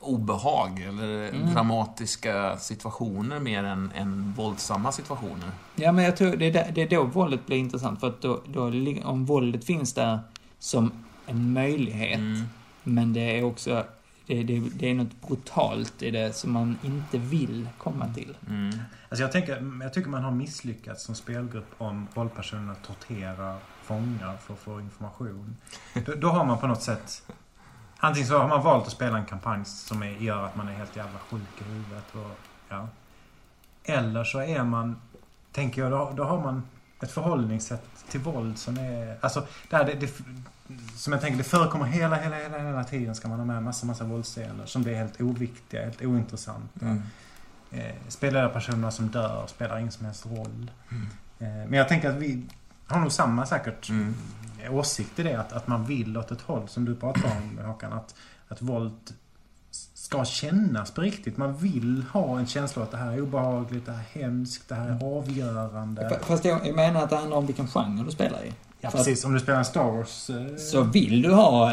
obehag 0.00 0.80
eller 0.80 1.28
Mm. 1.28 1.52
dramatiska 1.54 2.56
situationer 2.56 3.40
mer 3.40 3.64
än, 3.64 3.92
än 3.94 4.32
våldsamma 4.36 4.92
situationer. 4.92 5.50
Ja, 5.74 5.92
men 5.92 6.04
jag 6.04 6.16
tror 6.16 6.36
det 6.36 6.46
är, 6.46 6.52
där, 6.52 6.72
det 6.74 6.82
är 6.82 6.88
då 6.88 7.04
våldet 7.04 7.46
blir 7.46 7.56
intressant. 7.56 8.00
För 8.00 8.08
att 8.08 8.20
då, 8.22 8.42
då, 8.46 8.72
om 9.04 9.24
våldet 9.24 9.64
finns 9.64 9.92
där 9.92 10.18
som 10.58 10.92
en 11.26 11.52
möjlighet, 11.52 12.18
Mm. 12.18 12.42
men 12.82 13.12
det 13.12 13.38
är 13.38 13.44
också 13.44 13.84
det, 14.26 14.42
det, 14.42 14.60
det 14.60 14.90
är 14.90 14.94
något 14.94 15.20
brutalt 15.28 16.02
i 16.02 16.10
det 16.10 16.36
som 16.36 16.52
man 16.52 16.78
inte 16.82 17.18
vill 17.18 17.68
komma 17.78 18.14
till. 18.14 18.36
Mm. 18.48 18.78
Alltså 19.08 19.22
jag, 19.22 19.32
tänker, 19.32 19.80
jag 19.82 19.92
tycker 19.92 20.10
man 20.10 20.24
har 20.24 20.30
misslyckats 20.30 21.04
som 21.04 21.14
spelgrupp 21.14 21.74
om 21.78 22.08
rollpersonerna 22.14 22.74
torterar 22.74 23.58
fångar 23.82 24.36
för 24.36 24.54
att 24.54 24.60
få 24.60 24.80
information. 24.80 25.56
Då, 26.06 26.14
då 26.14 26.28
har 26.28 26.44
man 26.44 26.58
på 26.58 26.66
något 26.66 26.82
sätt... 26.82 27.22
Antingen 27.98 28.28
så 28.28 28.38
har 28.38 28.48
man 28.48 28.62
valt 28.62 28.86
att 28.86 28.92
spela 28.92 29.18
en 29.18 29.24
kampanj 29.24 29.64
som 29.64 30.02
är, 30.02 30.10
gör 30.10 30.44
att 30.44 30.56
man 30.56 30.68
är 30.68 30.72
helt 30.72 30.96
jävla 30.96 31.18
sjuk 31.18 31.60
i 31.60 31.64
huvudet. 31.64 32.14
Och, 32.14 32.38
ja. 32.68 32.88
Eller 33.84 34.24
så 34.24 34.40
är 34.40 34.64
man, 34.64 35.00
tänker 35.52 35.82
jag, 35.82 35.90
då, 35.90 36.12
då 36.16 36.24
har 36.24 36.40
man 36.40 36.62
ett 37.00 37.10
förhållningssätt 37.10 38.04
till 38.08 38.20
våld 38.20 38.58
som 38.58 38.78
är... 38.78 39.16
Alltså, 39.20 39.46
det 39.70 39.76
här, 39.76 39.84
det, 39.84 39.94
det, 39.94 40.10
som 40.96 41.12
jag 41.12 41.22
tänker, 41.22 41.38
det 41.38 41.44
förekommer 41.44 41.84
hela, 41.84 42.16
hela, 42.16 42.36
hela, 42.36 42.58
hela 42.58 42.84
tiden 42.84 43.14
ska 43.14 43.28
man 43.28 43.38
ha 43.38 43.46
med 43.46 43.62
massa, 43.62 43.86
massa 43.86 44.04
våldsscener 44.04 44.66
som 44.66 44.82
blir 44.82 44.94
helt 44.94 45.20
oviktiga, 45.20 45.84
helt 45.84 46.02
ointressanta. 46.02 46.86
Mm. 46.86 47.02
Eh, 47.70 47.94
spelarpersonerna 48.08 48.90
som 48.90 49.08
dör 49.08 49.46
spelar 49.46 49.78
ingen 49.78 49.92
som 49.92 50.06
helst 50.06 50.26
roll. 50.26 50.70
Mm. 50.90 51.06
Eh, 51.38 51.68
men 51.68 51.72
jag 51.72 51.88
tänker 51.88 52.10
att 52.10 52.16
vi 52.16 52.46
har 52.86 53.00
nog 53.00 53.12
samma 53.12 53.46
säkert 53.46 53.90
Mm. 53.90 54.14
åsikt 54.70 55.18
i 55.18 55.22
det. 55.22 55.40
Att, 55.40 55.52
att 55.52 55.66
man 55.66 55.84
vill 55.84 56.16
åt 56.18 56.30
ett 56.30 56.40
håll 56.40 56.68
som 56.68 56.84
du 56.84 56.94
pratar 56.94 57.30
om 57.36 57.64
Håkan. 57.64 57.92
Att, 57.92 58.14
att 58.48 58.62
våld 58.62 59.14
ska 59.94 60.24
kännas 60.24 60.90
på 60.90 61.00
riktigt. 61.00 61.36
Man 61.36 61.56
vill 61.56 62.04
ha 62.12 62.38
en 62.38 62.46
känsla 62.46 62.82
av 62.82 62.86
att 62.86 62.92
det 62.92 62.96
här 62.98 63.12
är 63.12 63.20
obehagligt, 63.20 63.86
det 63.86 63.92
här 63.92 64.04
är 64.14 64.20
hemskt, 64.22 64.68
det 64.68 64.74
här 64.74 64.88
är 64.88 65.18
avgörande. 65.18 66.18
Fast 66.22 66.44
jag, 66.44 66.74
menar 66.74 67.02
att 67.02 67.10
det 67.10 67.16
handlar 67.16 67.36
om 67.36 67.46
vilken 67.46 67.68
genre 67.68 68.04
du 68.04 68.10
spelar 68.10 68.44
i. 68.44 68.52
Ja, 68.80 68.90
för 68.90 68.98
precis. 68.98 69.24
Om 69.24 69.32
du 69.32 69.40
spelar 69.40 69.58
en 69.58 69.64
Star 69.64 69.90
Wars... 69.90 70.30
Eh, 70.30 70.56
Så 70.56 70.82
vill 70.82 71.22
du 71.22 71.32
ha... 71.32 71.72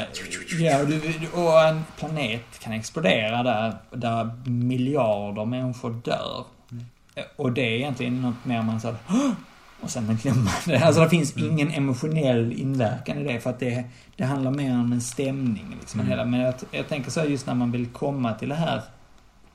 Ja, 0.60 0.84
du, 0.84 1.02
och 1.34 1.62
en 1.62 1.84
planet 1.98 2.60
kan 2.60 2.74
explodera 2.74 3.44
där, 3.44 3.78
där 3.92 4.50
miljarder 4.50 5.46
människor 5.46 6.02
dör. 6.04 6.46
Mm. 6.72 6.86
Och 7.36 7.52
det 7.52 7.62
är 7.62 7.76
egentligen 7.76 8.22
något 8.22 8.46
mer 8.46 8.62
man 8.62 8.82
säger 8.82 8.98
och 9.82 9.90
sen 9.90 10.18
glömmer 10.22 10.44
man 10.44 10.54
det. 10.66 10.78
Alltså 10.80 11.02
det 11.02 11.10
finns 11.10 11.36
Mm. 11.36 11.52
ingen 11.52 11.72
emotionell 11.72 12.54
inverkan 12.54 13.18
i 13.18 13.24
det 13.34 13.40
för 13.40 13.50
att 13.50 13.60
det, 13.60 13.84
det 14.16 14.24
handlar 14.24 14.52
mer 14.52 14.74
om 14.74 14.92
en 14.94 15.02
stämning. 15.02 15.76
Liksom, 15.80 16.00
Mm. 16.00 16.10
hela. 16.10 16.26
Men 16.26 16.40
jag, 16.40 16.54
jag 16.72 16.88
tänker 16.88 17.12
så 17.12 17.20
här, 17.20 17.28
just 17.28 17.48
när 17.48 17.54
man 17.56 17.72
vill 17.72 17.86
komma 17.88 18.34
till 18.34 18.50
det 18.50 18.56
här 18.56 18.82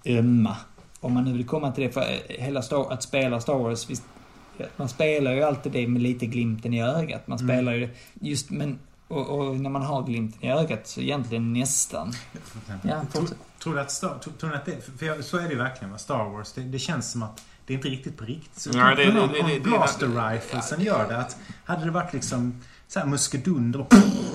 ömma. 0.04 0.56
Om 1.00 1.12
man 1.14 1.24
nu 1.24 1.32
vill 1.32 1.46
komma 1.46 1.72
till 1.72 1.84
det, 1.84 1.90
för 1.92 2.00
eh, 2.00 2.44
hela 2.44 2.62
Star, 2.62 2.92
att 2.92 3.02
spela 3.02 3.40
Star 3.40 3.54
Wars, 3.54 3.90
visst, 3.90 4.02
man 4.76 4.88
spelar 4.88 5.32
ju 5.32 5.42
alltid 5.42 5.72
det 5.72 5.86
med 5.88 6.02
lite 6.02 6.26
glimten 6.26 6.74
i 6.74 6.82
ögat. 6.82 7.26
Man 7.28 7.38
Mm. 7.38 7.48
spelar 7.56 7.72
ju 7.72 7.88
just, 8.20 8.50
men 8.50 8.78
och, 9.08 9.28
och 9.48 9.56
när 9.56 9.70
man 9.70 9.82
har 9.82 10.02
glimten 10.02 10.44
i 10.44 10.52
ögat 10.52 10.86
så 10.88 11.00
egentligen 11.00 11.52
nästan. 11.52 12.12
Ja, 12.82 13.00
tror, 13.12 13.28
tror 13.62 13.74
du 13.74 13.80
att, 13.80 13.90
Star, 13.90 14.18
tror, 14.18 14.32
tror 14.34 14.54
att 14.54 14.64
det... 14.64 14.98
För 14.98 15.06
jag, 15.06 15.24
så 15.24 15.36
är 15.38 15.42
det 15.42 15.48
ju 15.50 15.58
verkligen 15.58 15.90
med 15.90 16.00
Star 16.00 16.24
Wars. 16.30 16.52
Det, 16.52 16.60
det 16.60 16.78
känns 16.78 17.10
som 17.12 17.22
att 17.22 17.42
det 17.66 17.72
är 17.72 17.76
inte 17.76 17.88
riktigt 17.88 18.16
på 18.16 18.24
riktigt. 18.24 18.60
Så 18.60 18.70
Nej, 18.72 18.96
det- 18.96 19.04
det- 19.04 19.12
det- 19.12 19.54
det- 19.54 19.60
Blaster 19.60 20.30
Riflesen 20.30 20.80
gör 20.80 21.08
det. 21.08 21.16
Att 21.18 21.36
hade 21.64 21.84
det 21.84 21.90
varit 21.90 22.12
liksom 22.12 22.60
så 22.88 22.98
här 22.98 23.06
muskedunder 23.06 23.80
och 23.80 23.94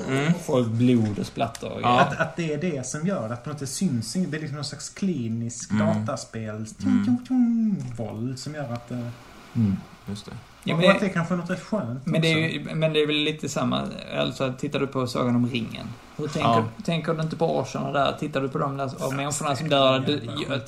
Mm. 0.10 0.34
Folk 0.46 0.67
blod 0.67 1.20
och 1.20 1.26
splatter 1.26 1.72
och 1.72 1.82
Ja. 1.82 2.00
Att, 2.02 2.20
att 2.20 2.36
det 2.36 2.54
är 2.54 2.58
det 2.58 2.88
som 2.88 3.08
gör. 3.08 3.30
Att 3.30 3.44
på 3.44 3.50
något 3.50 3.60
sätt 3.60 3.70
syns. 3.70 4.13
Det 4.13 4.20
är 4.38 4.41
liksom 4.41 4.56
någon 4.56 4.65
slags 4.65 4.89
klinisk 4.89 5.72
Mm. 5.72 5.88
dataspels 5.88 6.76
Mm. 6.84 7.06
tjong, 7.06 7.06
tjong, 7.06 7.26
tjong, 7.28 7.94
våld 7.98 8.39
som 8.39 8.56
gör 8.56 8.74
att... 8.74 8.91
eh, 8.91 9.08
Mm. 9.56 9.78
Just 10.10 10.26
det. 10.26 10.32
Ja, 10.63 10.74
och 10.76 10.82
men 10.82 10.91
att 10.91 11.00
det 11.00 11.10
kanske 11.10 11.34
är 11.34 11.38
något 11.38 11.50
rätt 11.50 11.63
skönt 11.63 12.06
men, 12.06 12.22
det 12.22 12.28
är 12.34 12.38
ju, 12.50 12.76
men 12.76 12.94
det 12.94 13.00
är 13.02 13.08
väl 13.08 13.15
lite 13.15 13.50
samma, 13.50 13.88
alltså 14.20 14.54
tittar 14.60 14.80
du 14.80 14.88
på 14.88 15.08
Sagan 15.08 15.36
om 15.36 15.50
ringen. 15.50 15.88
Hur 16.17 16.28
tänker, 16.28 16.50
Ja. 16.50 16.65
tänker 16.86 17.13
du 17.13 17.22
inte 17.22 17.36
på 17.36 17.60
orcherna 17.60 17.91
där? 17.91 18.15
Tittar 18.20 18.41
du 18.41 18.50
på 18.50 18.58
de 18.58 18.78
där 18.78 19.06
och 19.06 19.13
människorna 19.13 19.56
som 19.56 19.70
dör? 19.70 20.00
Du, 20.00 20.22
ja, 20.26 20.60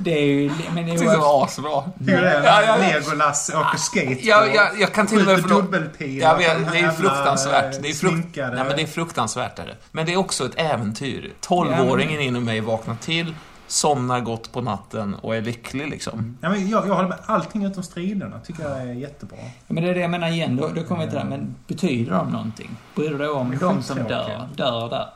det 0.00 0.18
är 0.18 0.24
ju, 0.24 0.50
men 0.74 0.86
det 0.86 0.92
är 0.92 0.98
det 0.98 1.04
ju 1.04 1.16
var 1.16 1.44
asbra. 1.44 1.82
Tycker 1.98 2.16
du 2.16 2.20
det? 2.20 2.42
Ja, 2.44 2.62
ja, 2.62 2.78
ja. 2.78 2.98
Legolas 3.00 3.50
åker 3.54 3.78
skate 3.78 4.18
Ja, 4.20 4.46
jag, 4.54 4.80
jag 4.80 4.92
kan 4.94 5.06
till 5.06 5.18
och 5.20 5.26
med... 5.26 5.42
Dubbelpil. 5.42 6.24
Här 6.24 6.38
det 6.38 6.44
är 6.44 6.74
jävla, 6.74 6.92
fruktansvärt. 6.92 7.82
Det 7.82 7.88
är, 7.88 7.94
frukt, 7.94 8.14
sminkade- 8.14 8.54
nej, 8.54 8.64
men 8.64 8.76
det 8.76 8.82
är 8.82 8.86
fruktansvärt. 8.86 9.58
Är 9.58 9.66
det. 9.66 9.76
Men 9.92 10.06
det 10.06 10.12
är 10.12 10.16
också 10.16 10.44
ett 10.46 10.54
äventyr. 10.56 11.32
Tolvåringen 11.40 12.12
Ja, 12.12 12.18
men- 12.18 12.26
inom 12.28 12.44
mig 12.44 12.60
vaknar 12.60 12.94
till, 12.94 13.34
somnar 13.66 14.20
gott 14.20 14.52
på 14.52 14.60
natten 14.60 15.14
och 15.14 15.36
är 15.36 15.42
lycklig 15.42 15.88
liksom. 15.90 16.38
Ja, 16.40 16.48
men 16.50 16.68
jag, 16.68 16.88
jag 16.88 16.94
håller 16.94 17.08
med. 17.08 17.18
Allting 17.26 17.64
utom 17.64 17.82
striderna 17.82 18.40
tycker 18.46 18.62
jag 18.62 18.80
är 18.80 18.92
jättebra. 18.92 19.38
Men 19.66 19.84
det 19.84 19.90
är 19.90 19.94
det 19.94 20.00
jag 20.00 20.10
menar 20.10 20.28
igen, 20.28 20.56
då, 20.56 20.68
då 20.74 20.82
kommer 20.82 21.00
vi 21.04 21.06
till 21.06 21.14
det 21.14 21.20
här, 21.22 21.28
men 21.30 21.54
betyder 21.66 22.12
de 22.12 22.30
någonting? 22.30 22.76
Bryr 22.94 23.10
du 23.10 23.18
dig 23.18 23.28
om 23.28 23.58
de 23.60 23.82
som 23.82 23.96
dör, 23.96 24.48
dör 24.56 24.88
där? 24.90 25.06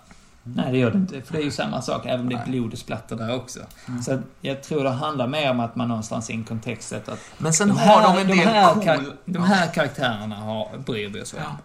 Nej, 0.44 0.72
det 0.72 0.78
gör 0.78 0.90
det 0.90 0.98
inte. 0.98 1.22
För 1.22 1.33
det 1.33 1.38
är 1.38 1.44
ju 1.44 1.50
samma 1.50 1.83
sak, 1.83 2.07
även 2.07 2.20
om 2.20 2.28
det 2.28 2.35
är 2.35 2.46
blod 2.46 2.72
och 2.72 2.78
splatter 2.78 3.16
där 3.16 3.35
också. 3.35 3.61
Mm. 3.88 4.02
Så 4.02 4.18
jag 4.40 4.62
tror 4.62 4.85
det 4.85 4.90
handlar 4.90 5.26
mer 5.26 5.50
om 5.50 5.61
att 5.61 5.76
man 5.76 5.88
någonstans 5.88 6.30
i 6.30 6.33
en 6.33 6.44
kontext 6.44 6.88
sett 6.88 7.09
att 7.09 7.20
Men 7.38 7.52
sen 7.52 7.68
de 7.68 7.78
har 7.78 8.00
här, 8.00 8.14
de 8.14 8.20
en 8.20 8.28
de 8.28 8.37
del 8.37 8.48
här, 8.48 8.74
cool... 8.74 9.12
de 9.24 9.42
här 9.42 9.66
karaktärerna 9.66 10.37
har, 10.37 10.78
bryr 10.78 11.09
vi 11.09 11.22
oss 11.22 11.33
om. 11.33 11.40
Ja. 11.42 11.57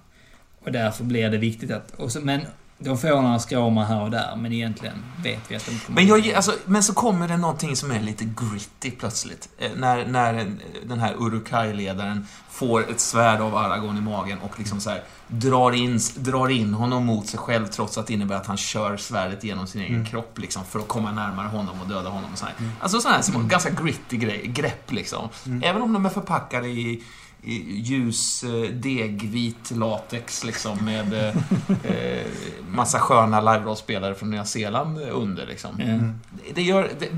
Och 0.66 0.72
därför 0.72 1.04
blir 1.04 1.30
det 1.30 1.38
viktigt 1.38 1.72
att... 1.72 1.92
Och 1.92 2.12
så, 2.12 2.20
men 2.22 2.42
de 2.82 2.98
får 2.98 3.22
några 3.22 3.40
skråmar 3.40 3.86
här 3.86 4.02
och 4.02 4.12
där, 4.12 4.36
men 4.36 4.54
egentligen 4.54 4.96
vet 5.24 5.40
vi 5.52 5.56
att 5.56 5.66
de 5.66 5.80
kommer... 5.80 6.02
Men, 6.02 6.08
jag, 6.08 6.34
alltså, 6.34 6.54
men 6.66 6.84
så 6.84 6.94
kommer 6.94 7.28
det 7.28 7.38
någonting 7.38 7.76
som 7.76 7.92
är 7.92 8.00
lite 8.00 8.26
gritty 8.26 8.92
plötsligt. 8.92 9.50
Eh, 9.58 9.72
När, 9.78 10.06
när 10.06 10.34
en- 10.34 10.60
den 10.86 11.00
här 11.00 11.14
Urukai-ledaren 11.20 12.28
får 12.50 12.90
ett 12.92 13.00
svärd 13.00 13.42
av 13.42 13.56
Aragorn 13.58 13.98
i 13.98 14.02
magen 14.02 14.38
och 14.40 14.60
liksom 14.60 14.80
så 14.80 14.90
här, 14.90 15.04
drar, 15.28 15.72
in, 15.72 16.00
drar 16.16 16.50
in 16.50 16.74
honom 16.74 17.06
mot 17.06 17.28
sig 17.28 17.40
själv 17.40 17.68
trots 17.68 17.98
att 17.98 18.08
det 18.08 18.14
innebär 18.14 18.36
att 18.36 18.48
han 18.48 18.58
kör 18.58 18.98
svärdet 18.98 19.44
genom 19.44 19.68
sin 19.68 19.82
egen 19.82 19.96
Mm. 19.96 20.06
kropp 20.06 20.38
liksom, 20.40 20.64
för 20.66 20.80
att 20.80 20.88
komma 20.88 21.12
närmare 21.12 21.48
honom 21.48 21.82
och 21.82 21.88
döda 21.88 22.10
honom. 22.10 22.32
Och 22.34 22.38
så 22.40 22.46
här. 22.46 22.54
Mm. 22.60 22.72
Alltså 22.82 23.00
sådana 23.02 23.16
här 23.16 23.24
små, 23.24 23.40
ganska 23.40 23.70
gritty 23.70 24.18
grej, 24.18 24.48
grepp 24.48 24.92
liksom. 24.92 25.30
Mm. 25.46 25.64
Även 25.64 25.82
om 25.82 25.94
de 25.94 26.06
är 26.06 26.10
förpackade 26.10 26.68
i 26.68 27.04
ljus 27.42 28.44
eh, 28.44 28.72
degvit 28.72 29.72
latex 29.72 30.44
liksom 30.44 30.86
med 30.86 31.14
eh, 31.14 31.36
eh, 31.84 32.26
massa 32.70 33.00
sköna 33.00 33.42
live-rollspelare 33.42 34.16
från 34.16 34.30
Nya 34.30 34.46
Zeeland 34.46 35.00
under 35.02 35.46
liksom. 35.46 35.80
Mm. 35.80 36.20
Det, 36.54 36.62
gör, 36.62 36.92
det, 37.00 37.10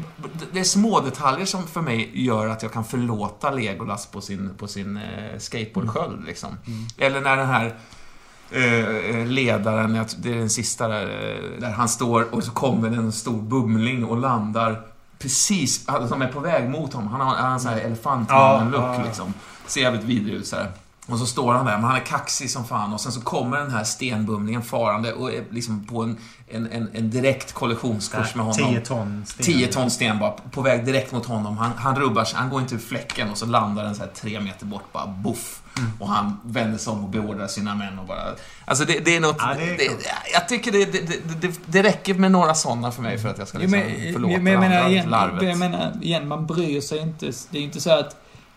det 0.54 0.60
är 0.60 0.64
små 0.64 1.00
detaljer 1.00 1.46
som 1.46 1.68
för 1.68 1.82
mig 1.82 2.12
gör 2.14 2.48
att 2.48 2.64
jag 2.64 2.74
kan 2.74 2.86
förlåta 2.86 3.52
Legolas 3.52 4.06
på 4.06 4.22
sin, 4.22 4.50
på 4.58 4.68
sin 4.68 4.98
eh, 4.98 5.38
skateboardsköld 5.38 6.26
liksom. 6.26 6.50
Mm. 6.68 6.86
Eller 6.98 7.22
när 7.22 7.38
den 7.38 7.48
här 7.48 7.76
eh, 8.52 9.26
ledaren, 9.26 10.06
det 10.18 10.30
är 10.30 10.38
den 10.38 10.50
sista 10.50 10.88
där, 10.88 11.06
där 11.60 11.72
han 11.72 11.90
står 11.90 12.36
och 12.36 12.44
så 12.44 12.52
kommer 12.52 12.88
en 12.88 13.12
stor 13.12 13.42
bumling 13.42 14.06
och 14.06 14.18
landar 14.18 14.91
precis, 15.22 15.90
alltså, 15.90 16.08
som 16.08 16.22
är 16.22 16.28
på 16.28 16.40
väg 16.40 16.70
mot 16.70 16.94
honom. 16.94 17.12
Han 17.12 17.22
har, 17.22 17.36
han 17.36 17.46
har 17.46 17.54
en 17.54 17.60
sån 17.60 17.72
här 17.72 17.80
elefantmannen-look 17.80 18.84
Ja, 18.84 18.96
ja. 18.96 19.04
liksom. 19.06 19.34
Ser 19.68 19.82
jävligt 19.82 20.04
vidrig 20.04 20.36
ut 20.36 20.48
så 20.48 20.56
här. 20.56 20.72
Och 21.08 21.20
så 21.20 21.26
står 21.26 21.54
han 21.54 21.66
där, 21.66 21.78
men 21.78 21.84
han 21.84 21.96
är 21.96 22.06
kaxig 22.06 22.50
som 22.52 22.66
fan. 22.66 22.94
Och 22.94 23.02
sen 23.02 23.12
så 23.12 23.22
kommer 23.22 23.58
den 23.58 23.72
här 23.72 23.84
stenbumlingen 23.84 24.62
farande 24.62 25.14
och 25.14 25.34
är 25.34 25.44
liksom 25.50 25.86
på 25.86 26.04
en, 26.04 26.18
en, 26.48 26.72
en, 26.72 26.90
en 26.94 27.10
direkt 27.10 27.54
kollisionskurs 27.54 28.36
med 28.36 28.46
honom. 28.46 28.74
10 28.74 28.82
ton 28.82 29.24
sten. 29.26 29.46
10 29.46 29.68
ton 29.68 29.92
sten 29.92 30.20
bara, 30.20 30.32
på 30.32 30.62
väg 30.62 30.86
direkt 30.86 31.12
mot 31.12 31.26
honom. 31.26 31.58
Han, 31.58 31.72
han 31.78 31.96
rubbar 31.96 32.24
sig, 32.24 32.40
han 32.40 32.50
går 32.50 32.62
inte 32.62 32.76
ur 32.76 32.80
fläcken 32.80 33.30
och 33.30 33.38
så 33.38 33.46
landar 33.46 33.84
den 33.84 33.96
så 33.96 34.02
här 34.02 34.10
tre 34.10 34.40
meter 34.40 34.66
bort, 34.66 34.94
bara 34.94 35.08
boff. 35.08 35.62
Mm. 35.78 35.92
Och 36.00 36.10
han 36.10 36.40
vänder 36.44 36.78
sig 36.78 36.94
om 36.94 37.04
och 37.04 37.10
beordrar 37.10 37.48
sina 37.48 37.76
män 37.76 38.00
och 38.00 38.06
bara... 38.06 38.24
Alltså 38.66 38.86
det, 38.86 39.00
det 39.06 39.16
är 39.16 39.20
något... 39.20 39.36
Ja, 39.40 39.54
det 39.58 39.64
är 39.64 39.78
det, 39.78 39.90
jag 40.34 40.48
tycker 40.48 40.72
det, 40.72 40.86
det, 40.86 41.60
det, 41.66 41.84
räcker 41.84 42.14
med 42.14 42.32
några 42.32 42.54
sådana 42.54 42.92
för 42.92 43.02
mig 43.02 43.18
för 43.18 43.30
att 43.30 43.38
jag 43.38 43.48
ska 43.48 43.58
Jo, 43.58 43.62
liksom 43.62 43.80
men, 43.80 44.14
förlåta 44.14 44.38
men 44.38 44.54
jag 44.54 44.62
det 44.62 44.70
menar 44.70 44.90
igen, 44.90 45.10
larvet. 45.10 45.44
jag 45.44 45.58
menar 45.58 45.94
igen, 46.02 46.28
man 46.28 46.46
bryr 46.46 46.82
sig 46.82 47.00
inte. 47.00 47.26
Det 47.26 47.58
är 47.58 47.60
ju 47.60 47.66
inte 47.66 47.82
så 47.82 47.92
att 47.92 48.16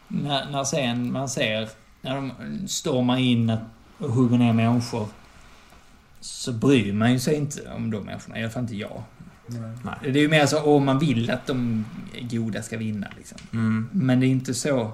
när, 0.08 0.50
när 0.50 0.64
sen 0.64 1.12
man 1.12 1.28
ser, 1.28 1.68
när 2.04 2.14
de 2.14 2.32
stormar 2.68 3.16
in 3.16 3.56
och 3.98 4.10
hugger 4.10 4.38
ner 4.38 4.52
människor, 4.52 5.08
så 6.20 6.52
bryr 6.52 6.92
man 6.92 7.12
ju 7.12 7.18
sig 7.18 7.34
inte 7.34 7.70
om 7.76 7.90
de 7.90 8.04
människorna. 8.04 8.38
I 8.38 8.42
alla 8.42 8.50
fall 8.50 8.62
inte 8.62 8.76
jag. 8.76 9.02
Nej. 9.46 9.94
Det 10.02 10.18
är 10.18 10.22
ju 10.22 10.28
mer 10.28 10.46
så 10.46 10.62
om 10.62 10.84
man 10.84 10.98
vill 10.98 11.30
att 11.30 11.46
de 11.46 11.84
goda 12.20 12.62
ska 12.62 12.78
vinna 12.78 13.06
liksom. 13.16 13.38
Mm. 13.52 13.88
Men 13.92 14.20
det 14.20 14.26
är 14.26 14.28
inte 14.28 14.54
så... 14.54 14.92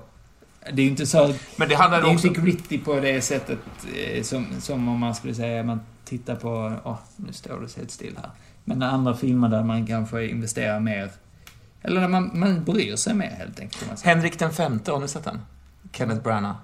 Det 0.73 0.83
är 0.83 0.85
ju 0.85 0.91
inte 0.91 1.07
så... 1.07 1.35
Men 1.57 1.69
det 1.69 1.75
handlar 1.75 2.03
Det 2.03 2.09
är 2.09 2.15
också... 2.15 2.27
inte 2.27 2.41
gritty 2.41 2.79
på 2.79 3.01
det 3.01 3.21
sättet 3.21 3.59
eh, 3.95 4.23
som, 4.23 4.47
som 4.61 4.89
om 4.89 4.99
man 5.01 5.15
skulle 5.15 5.35
säga 5.35 5.63
man 5.63 5.81
tittar 6.05 6.37
på... 6.37 6.77
Åh, 6.85 6.99
nu 7.17 7.33
står 7.33 7.61
det 7.61 7.77
helt 7.77 7.91
still 7.91 8.17
här. 8.17 8.31
Men 8.65 8.83
andra 8.83 9.15
filmer 9.15 9.49
där 9.49 9.65
man 9.65 9.87
kanske 9.87 10.27
investerar 10.27 10.81
mer... 10.81 11.11
Eller 11.83 12.01
där 12.01 12.09
man, 12.09 12.31
man 12.35 12.65
bryr 12.65 12.97
sig 12.97 13.15
mer 13.15 13.31
helt 13.31 13.61
enkelt. 13.61 14.03
Henrik 14.03 14.39
den 14.39 14.53
femte, 14.53 14.93
har 14.93 15.01
ni 15.01 15.09
sett 15.09 15.25
den? 15.25 15.39
Kenneth 15.93 16.23
Branagh. 16.23 16.57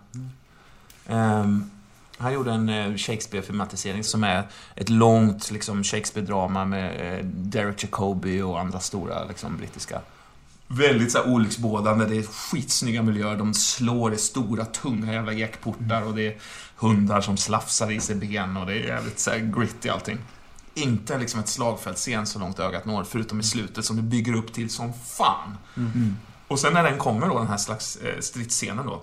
Ehm, 1.06 1.70
han 2.18 2.32
gjorde 2.32 2.52
en 2.52 2.68
eh, 2.68 2.96
Shakespeare-filmatisering 2.96 4.04
som 4.04 4.24
är 4.24 4.46
ett 4.74 4.88
långt 4.88 5.50
liksom, 5.50 5.84
Shakespeare-drama 5.84 6.64
med 6.64 7.18
eh, 7.18 7.24
Derek 7.24 7.82
Jacobi 7.82 8.42
och 8.42 8.60
andra 8.60 8.80
stora 8.80 9.24
liksom, 9.24 9.56
brittiska. 9.56 10.00
Väldigt 10.68 11.12
så 11.12 11.18
här, 11.18 11.30
olycksbådande, 11.30 12.04
det 12.04 12.16
är 12.16 12.22
skitsnygga 12.22 13.02
miljöer, 13.02 13.36
de 13.36 13.54
slår 13.54 14.14
i 14.14 14.16
stora, 14.16 14.64
tunga 14.64 15.12
jävla 15.12 15.32
ekportar 15.32 16.02
och 16.02 16.14
det 16.14 16.26
är 16.26 16.36
hundar 16.76 17.20
som 17.20 17.36
slafsar 17.36 17.90
i 17.90 18.00
sig 18.00 18.16
ben 18.16 18.56
och 18.56 18.66
det 18.66 18.72
är 18.72 18.86
jävligt 18.86 19.18
så 19.18 19.30
här, 19.30 19.38
gritty 19.38 19.88
allting. 19.88 20.18
Inte 20.74 21.18
liksom 21.18 21.40
ett 21.40 21.48
slagfältsscen 21.48 22.26
så 22.26 22.38
långt 22.38 22.58
ögat 22.58 22.84
når, 22.84 23.04
förutom 23.04 23.40
i 23.40 23.42
slutet 23.42 23.84
som 23.84 23.96
det 23.96 24.02
bygger 24.02 24.34
upp 24.34 24.52
till 24.52 24.70
som 24.70 24.92
fan. 24.92 25.58
Mm. 25.76 26.16
Och 26.48 26.58
sen 26.58 26.72
när 26.72 26.82
den 26.82 26.98
kommer 26.98 27.28
då, 27.28 27.38
den 27.38 27.48
här 27.48 27.56
slags 27.56 27.96
eh, 27.96 28.20
stridsscenen 28.20 28.86
då. 28.86 29.02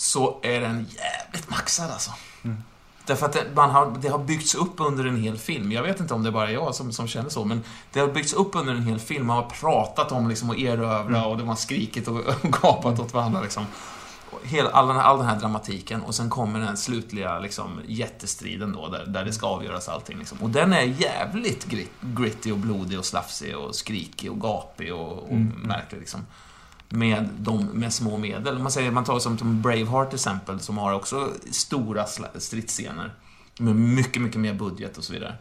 Så 0.00 0.40
är 0.42 0.60
den 0.60 0.86
jävligt 0.90 1.50
maxad 1.50 1.90
alltså. 1.90 2.10
Mm. 2.44 2.62
Därför 3.06 3.26
att 3.26 3.32
det, 3.32 3.44
man 3.54 3.70
har, 3.70 3.96
det 4.00 4.08
har 4.08 4.18
byggts 4.18 4.54
upp 4.54 4.74
under 4.76 5.04
en 5.04 5.22
hel 5.22 5.38
film. 5.38 5.72
Jag 5.72 5.82
vet 5.82 6.00
inte 6.00 6.14
om 6.14 6.22
det 6.22 6.28
är 6.28 6.32
bara 6.32 6.50
jag 6.52 6.74
som, 6.74 6.92
som 6.92 7.08
känner 7.08 7.30
så, 7.30 7.44
men 7.44 7.64
det 7.92 8.00
har 8.00 8.08
byggts 8.08 8.32
upp 8.32 8.56
under 8.56 8.72
en 8.72 8.82
hel 8.82 8.98
film. 8.98 9.26
Man 9.26 9.36
har 9.36 9.50
pratat 9.50 10.12
om 10.12 10.28
liksom, 10.28 10.50
att 10.50 10.58
erövra 10.58 11.26
och 11.26 11.38
de 11.38 11.48
har 11.48 11.56
skrikit 11.56 12.08
och, 12.08 12.16
och 12.16 12.42
gapat 12.62 13.00
åt 13.00 13.14
varandra. 13.14 13.40
Liksom. 13.40 13.66
Hela, 14.42 14.70
all, 14.70 14.86
den 14.86 14.96
här, 14.96 15.02
all 15.02 15.18
den 15.18 15.26
här 15.26 15.40
dramatiken 15.40 16.02
och 16.02 16.14
sen 16.14 16.30
kommer 16.30 16.60
den 16.60 16.76
slutliga 16.76 17.38
liksom, 17.38 17.80
jättestriden 17.86 18.72
då, 18.72 18.88
där, 18.88 19.06
där 19.06 19.24
det 19.24 19.32
ska 19.32 19.46
avgöras 19.46 19.88
allting. 19.88 20.18
Liksom. 20.18 20.38
Och 20.38 20.50
den 20.50 20.72
är 20.72 20.82
jävligt 20.82 21.64
grit, 21.64 21.92
gritty 22.00 22.52
och 22.52 22.58
blodig 22.58 22.98
och 22.98 23.04
slafsig 23.04 23.56
och 23.56 23.74
skrikig 23.74 24.30
och 24.30 24.40
gapig 24.40 24.94
och, 24.94 25.18
och 25.22 25.30
Mm. 25.30 25.46
märklig. 25.46 25.98
Liksom. 25.98 26.26
Med, 26.88 27.28
de, 27.38 27.64
med 27.66 27.92
små 27.92 28.16
medel. 28.16 28.58
Man, 28.58 28.72
säger, 28.72 28.90
man 28.90 29.04
tar 29.04 29.18
som, 29.18 29.62
Braveheart 29.62 30.10
till 30.10 30.16
exempel, 30.16 30.60
som 30.60 30.78
har 30.78 30.92
också 30.92 31.32
stora 31.50 32.06
stridsscener. 32.38 33.14
Med 33.58 33.76
mycket, 33.76 34.22
mycket 34.22 34.40
mer 34.40 34.54
budget 34.54 34.98
och 34.98 35.04
så 35.04 35.12
vidare. 35.12 35.34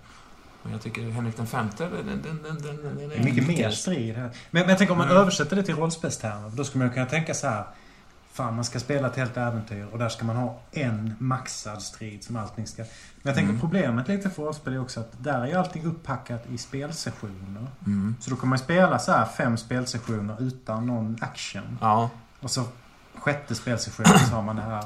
Men 0.64 0.72
jag 0.72 0.82
tycker 0.82 1.10
Henrik 1.10 1.38
den 1.38 1.48
femte, 1.48 1.90
den, 1.90 2.08
den, 2.08 2.40
den, 2.44 2.62
den, 2.62 2.98
den, 2.98 3.12
är 3.12 3.24
mycket 3.24 3.48
mer 3.48 3.70
strid 3.70 4.16
här. 4.16 4.24
Men, 4.24 4.32
men 4.52 4.70
jag 4.70 4.78
tänker 4.78 4.92
om 4.92 4.98
man 4.98 5.08
Mm. 5.08 5.22
översätter 5.22 5.56
det 5.56 5.64
till 5.64 5.76
rollspelstermer. 5.76 6.50
Då 6.50 6.64
skulle 6.64 6.84
man 6.84 6.94
kunna 6.94 7.06
tänka 7.06 7.34
så 7.34 7.48
här. 7.48 7.66
Fan, 8.38 8.56
man 8.56 8.66
ska 8.66 8.80
spela 8.80 9.08
ett 9.08 9.16
helt 9.16 9.38
äventyr 9.38 9.88
och 9.92 10.00
där 10.00 10.10
ska 10.10 10.26
man 10.26 10.36
ha 10.36 10.60
en 10.72 11.14
maxad 11.20 11.82
strid 11.82 12.24
som 12.24 12.36
allting 12.36 12.68
ska... 12.68 12.82
Men 12.82 12.90
jag 13.24 13.36
tänker 13.36 13.50
Mm. 13.50 13.62
problemet 13.62 14.08
lite 14.08 14.30
för 14.30 14.44
rollspel 14.44 14.74
är 14.74 14.82
också 14.82 15.00
att 15.00 15.12
där 15.24 15.42
är 15.42 15.48
ju 15.48 15.54
allting 15.54 15.86
upppackat 15.86 16.46
i 16.54 16.58
spelsessioner. 16.58 17.68
Mm. 17.86 18.16
Så 18.20 18.30
då 18.30 18.36
kommer 18.36 18.50
man 18.50 18.60
spela 18.60 19.00
så 19.00 19.12
här 19.12 19.26
fem 19.26 19.58
spelsessioner 19.58 20.36
utan 20.42 20.86
någon 20.86 21.18
action. 21.22 21.78
Ja, 21.82 22.10
Och 22.40 22.52
så 22.52 22.64
sjätte 23.16 23.56
spelsessionen 23.56 24.20
så 24.20 24.36
har 24.36 24.42
man 24.42 24.56
det 24.56 24.62
här. 24.62 24.84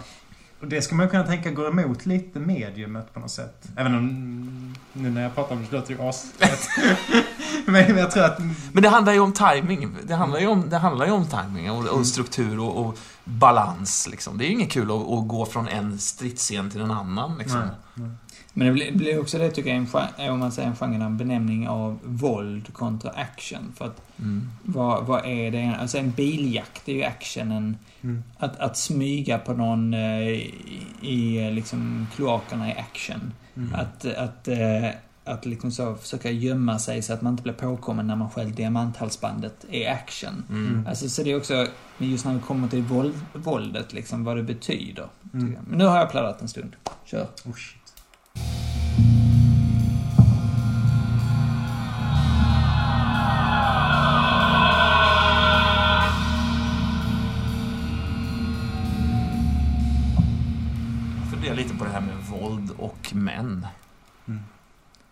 Och 0.61 0.67
det 0.67 0.81
ska 0.81 0.95
man 0.95 1.09
kunna 1.09 1.23
tänka 1.23 1.51
går 1.51 1.67
emot 1.67 2.05
lite 2.05 2.39
mediumet 2.39 3.13
på 3.13 3.19
något 3.19 3.31
sätt. 3.31 3.67
Även 3.75 3.95
om 3.95 4.75
nu 4.93 5.09
när 5.11 5.21
jag 5.23 5.35
pratar 5.35 5.55
om 5.55 5.61
det 5.61 5.67
så 5.67 5.75
låter 5.75 5.87
det 5.95 6.03
ju 6.03 6.09
as. 6.09 6.25
Men 7.65 7.97
jag 7.97 8.11
tror 8.11 8.23
att... 8.23 8.39
Men 8.71 8.83
det 8.83 8.89
handlar 8.89 9.13
ju 9.13 9.19
om 9.19 9.33
timing. 9.33 9.97
Det 10.03 10.15
handlar 10.15 10.39
ju 10.39 10.47
om, 10.47 10.69
det 10.69 10.77
handlar 10.77 11.05
ju 11.05 11.11
om 11.11 11.25
timing 11.27 11.71
och, 11.71 11.81
Mm. 11.81 11.93
och 11.93 12.07
struktur 12.07 12.59
och, 12.59 12.85
och 12.85 12.97
balans. 13.23 14.07
Liksom. 14.11 14.37
Det 14.37 14.45
är 14.45 14.47
ju 14.47 14.53
inget 14.53 14.71
kul 14.71 14.91
att, 14.91 15.11
att 15.11 15.27
gå 15.27 15.45
från 15.45 15.67
en 15.67 15.99
stridsscen 15.99 16.69
till 16.69 16.81
en 16.81 16.91
annan. 16.91 17.37
Liksom. 17.37 17.59
Nej. 17.95 18.09
Men 18.53 18.67
det 18.67 18.73
blir, 18.73 18.91
blir 18.91 19.19
också 19.19 19.37
det 19.37 19.51
tycker 19.51 19.69
jag, 19.75 19.87
en, 20.17 20.31
om 20.31 20.39
man 20.39 20.51
säger 20.51 20.69
en 20.69 20.75
genre, 20.75 21.05
en 21.05 21.17
benämning 21.17 21.67
av 21.67 21.99
våld 22.03 22.73
kontra 22.73 23.11
action. 23.11 23.73
För 23.77 23.85
att 23.85 24.01
Mm. 24.21 24.51
vad, 24.63 25.05
vad 25.05 25.25
är 25.25 25.51
det? 25.51 25.77
Alltså 25.81 25.97
en 25.97 26.11
biljakt 26.11 26.89
är 26.89 26.93
ju 26.93 27.03
actionen. 27.03 27.77
Mm. 28.01 28.23
Att, 28.37 28.59
att 28.59 28.77
smyga 28.77 29.37
på 29.37 29.53
någon 29.53 29.93
eh, 29.93 30.29
i, 30.29 30.53
i 31.01 31.51
liksom 31.51 32.07
kloakerna 32.15 32.71
är 32.71 32.79
action. 32.79 33.33
Mm. 33.55 33.75
Att, 33.75 34.05
att, 34.05 34.47
eh, 34.47 34.89
att 35.31 35.45
liksom 35.45 35.71
så 35.71 35.95
försöka 35.95 36.31
gömma 36.31 36.79
sig 36.79 37.01
så 37.01 37.13
att 37.13 37.21
man 37.21 37.33
inte 37.33 37.43
blir 37.43 37.53
påkommen 37.53 38.07
när 38.07 38.15
man 38.15 38.29
stjäl 38.29 38.55
diamanthalsbandet 38.55 39.65
är 39.71 39.91
action. 39.91 40.43
Mm. 40.49 40.87
Alltså 40.87 41.09
så 41.09 41.23
det 41.23 41.31
är 41.31 41.37
också, 41.37 41.67
men 41.97 42.11
just 42.11 42.25
när 42.25 42.33
vi 42.33 42.39
kommer 42.39 42.67
till 42.67 42.81
våld, 42.81 43.15
våldet, 43.33 43.93
liksom 43.93 44.23
vad 44.23 44.37
det 44.37 44.43
betyder. 44.43 45.07
Mm. 45.33 45.57
Men 45.67 45.77
nu 45.77 45.85
har 45.85 45.97
jag 45.97 46.11
pladdat 46.11 46.41
en 46.41 46.47
stund. 46.47 46.75
Kör. 47.05 47.27
Oh, 47.45 47.53
funderar 61.31 61.55
lite 61.55 61.75
på 61.75 61.83
det 61.83 61.91
här 61.91 62.01
med 62.01 62.17
våld 62.17 62.71
och 62.77 63.15
män. 63.15 63.67
Mm. 64.27 64.39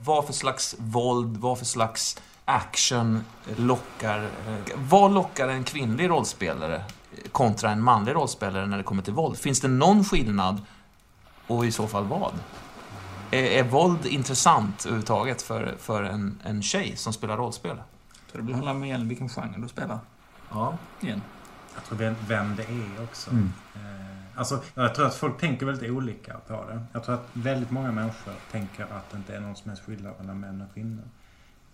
Vad 0.03 0.25
för 0.25 0.33
slags 0.33 0.75
våld, 0.79 1.37
vad 1.37 1.57
för 1.57 1.65
slags 1.65 2.17
action 2.45 3.23
lockar... 3.57 4.23
eh, 4.23 4.55
Vad 4.75 5.13
lockar 5.13 5.47
en 5.47 5.63
kvinnlig 5.63 6.09
rollspelare 6.09 6.83
kontra 7.31 7.71
en 7.71 7.81
manlig 7.81 8.15
rollspelare 8.15 8.65
när 8.65 8.77
det 8.77 8.83
kommer 8.83 9.03
till 9.03 9.13
våld? 9.13 9.37
Finns 9.37 9.61
det 9.61 9.67
någon 9.67 10.03
skillnad? 10.05 10.61
Och 11.47 11.65
i 11.65 11.71
så 11.71 11.87
fall 11.87 12.05
vad? 12.05 12.33
Är, 13.31 13.43
är 13.43 13.63
våld 13.63 14.05
intressant 14.05 14.85
överhuvudtaget 14.85 15.41
för, 15.41 15.75
för 15.79 16.03
en, 16.03 16.41
en 16.43 16.61
tjej 16.61 16.95
som 16.95 17.13
spelar 17.13 17.37
rollspel? 17.37 17.77
Så 18.31 18.37
det 18.37 18.53
handlar 18.53 18.71
om 18.71 18.83
igen 18.83 19.07
vilken 19.07 19.29
genre 19.29 19.53
du 19.57 19.67
spelar. 19.67 19.99
Ja. 20.51 20.77
Igen. 21.01 21.21
Jag 21.75 21.83
tror 21.83 21.97
vem, 21.97 22.15
vem 22.27 22.55
det 22.55 22.63
är 22.63 23.03
också. 23.03 23.29
Mm. 23.31 23.53
Eh, 23.75 24.08
alltså, 24.39 24.63
jag 24.75 24.95
tror 24.95 25.05
att 25.05 25.15
folk 25.15 25.39
tänker 25.39 25.65
väldigt 25.65 25.91
olika 25.91 26.37
på 26.47 26.65
det. 26.65 26.81
Jag 26.93 27.03
tror 27.03 27.15
att 27.15 27.29
väldigt 27.33 27.71
många 27.71 27.91
människor 27.91 28.33
tänker 28.51 28.83
att 28.83 29.09
det 29.11 29.17
inte 29.17 29.35
är 29.35 29.39
någon 29.39 29.55
som 29.55 29.69
helst 29.69 29.83
skillnad 29.83 30.13
mellan 30.19 30.39
män 30.39 30.61
och 30.61 30.73
kvinnor. 30.73 31.03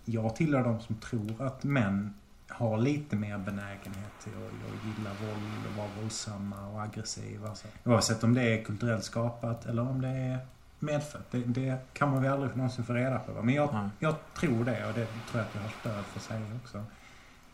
Jag 0.04 0.36
tillhör 0.36 0.64
de 0.64 0.80
som 0.80 0.94
tror 0.96 1.46
att 1.46 1.64
män 1.64 2.14
har 2.48 2.78
lite 2.78 3.16
mer 3.16 3.38
benägenhet 3.38 4.12
till 4.22 4.32
att, 4.32 4.46
att 4.46 4.86
gilla 4.86 5.10
våld 5.10 5.66
och 5.70 5.76
vara 5.76 5.88
våldsamma 6.00 6.66
och 6.68 6.82
aggressiva. 6.82 7.54
Så. 7.54 7.68
Oavsett 7.84 8.24
om 8.24 8.34
det 8.34 8.42
är 8.42 8.64
kulturellt 8.64 9.04
skapat 9.04 9.66
eller 9.66 9.82
om 9.82 10.00
det 10.00 10.08
är 10.08 10.38
medfött. 10.78 11.30
Det, 11.30 11.38
det 11.38 11.76
kan 11.92 12.10
man 12.10 12.22
väl 12.22 12.32
aldrig 12.32 12.56
någonsin 12.56 12.84
få 12.84 12.92
reda 12.92 13.18
på. 13.18 13.42
Men 13.42 13.54
jag, 13.54 13.74
Nej. 13.74 13.88
jag 13.98 14.14
tror 14.34 14.64
det 14.64 14.86
och 14.86 14.94
det 14.94 15.06
tror 15.06 15.12
jag 15.32 15.40
att 15.40 15.54
jag 15.54 15.62
har 15.62 15.70
stöd 15.80 16.04
för 16.04 16.18
att 16.18 16.24
säga 16.24 16.58
också. 16.64 16.84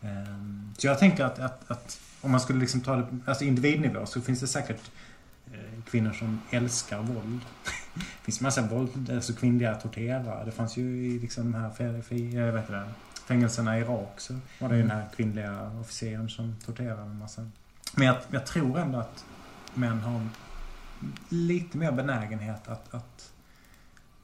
Ehm, 0.03 0.75
Så 0.79 0.87
jag 0.87 0.99
tänker 0.99 1.25
att, 1.25 1.39
att, 1.39 1.71
att 1.71 2.01
om 2.23 2.31
man 2.31 2.41
skulle 2.41 2.61
liksom 2.61 2.81
ta 2.81 2.97
det 2.97 3.07
alltså 3.25 3.45
individnivå 3.45 4.07
så 4.07 4.21
finns 4.21 4.41
det 4.41 4.47
säkert 4.47 4.91
eh, 5.53 5.83
kvinnor 5.91 6.13
som 6.13 6.41
älskar 6.51 6.99
våld. 6.99 7.41
det 7.95 8.25
finns 8.25 8.41
massa 8.41 8.63
våld, 8.63 9.11
alltså 9.11 9.33
kvinnliga 9.33 9.75
torterare. 9.75 10.45
Det 10.45 10.53
fanns 10.53 10.77
ju 10.77 11.07
i 11.07 11.19
liksom 11.19 11.53
de 11.53 11.59
här 11.59 11.69
eh, 11.83 12.53
vet 12.55 12.69
det, 12.69 12.89
fängelserna 13.27 13.79
i 13.79 13.81
Irak 13.81 14.21
så 14.21 14.39
var 14.59 14.69
det 14.69 14.77
ju 14.77 14.83
den 14.83 14.91
här 14.91 15.09
kvinnliga 15.17 15.71
officeren 15.81 16.29
som 16.29 16.57
torterade 16.65 17.03
en 17.03 17.19
massa. 17.19 17.49
Men 17.97 18.07
jag, 18.07 18.17
jag 18.31 18.47
tror 18.47 18.79
ändå 18.79 18.99
att 18.99 19.25
män 19.75 20.01
har 20.01 20.29
lite 21.29 21.79
mer 21.79 21.93
benägenhet 21.93 22.69
att, 22.69 22.95
att 22.95 23.33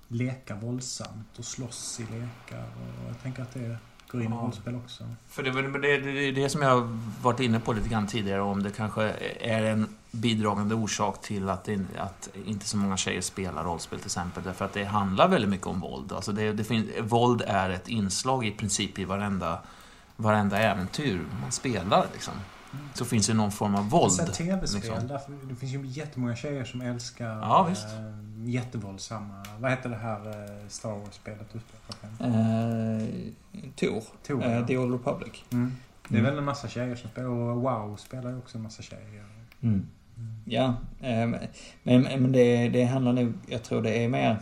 leka 0.09 0.55
våldsamt 0.55 1.39
och 1.39 1.45
slåss 1.45 2.01
i 2.01 2.03
lekar. 2.03 2.65
Och 2.65 3.09
jag 3.09 3.23
tänker 3.23 3.43
att 3.43 3.55
det 3.55 3.79
går 4.11 4.23
in 4.23 4.33
i 4.33 4.37
rollspel 4.37 4.77
också. 4.77 5.05
För 5.29 5.43
det 5.43 5.51
är 5.51 5.79
det, 5.79 6.13
det, 6.13 6.31
det, 6.31 6.49
som 6.49 6.63
jag 6.63 6.69
har 6.69 6.99
varit 7.23 7.41
inne 7.41 7.61
på 7.61 7.73
lite 7.73 7.89
grann 7.89 8.07
tidigare, 8.07 8.41
om 8.41 8.63
det 8.63 8.71
kanske 8.71 9.03
är 9.41 9.63
en 9.63 9.87
bidragande 10.11 10.75
orsak 10.75 11.21
till 11.21 11.49
att, 11.49 11.65
det, 11.65 11.81
att 11.99 12.29
inte 12.47 12.67
så 12.67 12.77
många 12.77 12.97
tjejer 12.97 13.21
spelar 13.21 13.65
rollspel 13.65 13.99
till 13.99 14.07
exempel. 14.07 14.43
Därför 14.43 14.65
att 14.65 14.73
det 14.73 14.85
handlar 14.85 15.29
väldigt 15.29 15.51
mycket 15.51 15.67
om 15.67 15.81
våld. 15.81 16.13
Alltså 16.13 16.33
det, 16.33 16.53
det 16.53 16.65
finns, 16.65 16.87
våld 17.01 17.43
är 17.47 17.71
ett 17.71 17.89
inslag 17.89 18.47
i 18.47 18.51
princip 18.51 18.99
i 18.99 19.05
varenda, 19.05 19.59
varenda 20.17 20.59
äventyr 20.59 21.21
man 21.43 21.53
spelar. 21.53 22.07
Liksom. 22.13 22.35
Så 22.95 23.05
finns 23.05 23.27
det 23.27 23.35
någon 23.35 23.53
form 23.53 23.75
av 23.75 23.91
våld. 23.91 24.33
Tv-spel, 24.35 24.81
liksom. 24.83 25.19
det 25.49 25.55
finns 25.55 25.73
ju 25.73 25.87
jättemånga 25.87 26.37
tjejer 26.37 26.65
som 26.65 26.81
älskar 26.81 27.27
Ja, 27.29 27.67
visst. 27.71 27.85
eh, 27.85 28.49
jättevåldsamma... 28.51 29.45
Vad 29.59 29.71
heter 29.71 29.89
det 29.89 29.97
här 29.97 30.27
eh, 30.29 30.69
Star 30.69 30.91
Wars-spelet 30.91 31.47
du 31.53 31.61
spelar? 31.61 32.31
Eh, 32.31 33.03
Tor. 33.77 34.03
Tor, 34.27 34.45
Eh. 34.45 34.67
The 34.67 34.77
Old 34.79 34.93
Republic. 34.93 35.43
Mm. 35.51 35.77
Det 36.09 36.15
är 36.15 36.19
Mm. 36.19 36.31
väl 36.31 36.39
en 36.39 36.45
massa 36.45 36.69
tjejer 36.69 36.97
som 36.97 37.11
spelar 37.11 37.29
och 37.29 37.57
WoW 37.63 37.97
spelar 37.97 38.31
ju 38.31 38.39
också 38.39 38.57
en 38.59 38.63
massa 38.63 38.83
tjejer. 38.83 39.25
Mm. 39.61 39.87
Ja, 40.45 40.75
eh, 41.01 41.27
men, 41.83 42.03
men 42.03 42.33
det, 42.33 42.69
det 42.69 42.85
handlar 42.85 43.13
nog, 43.13 43.33
jag 43.47 43.63
tror 43.63 43.83
det 43.83 44.05
är 44.05 44.09
mer... 44.09 44.41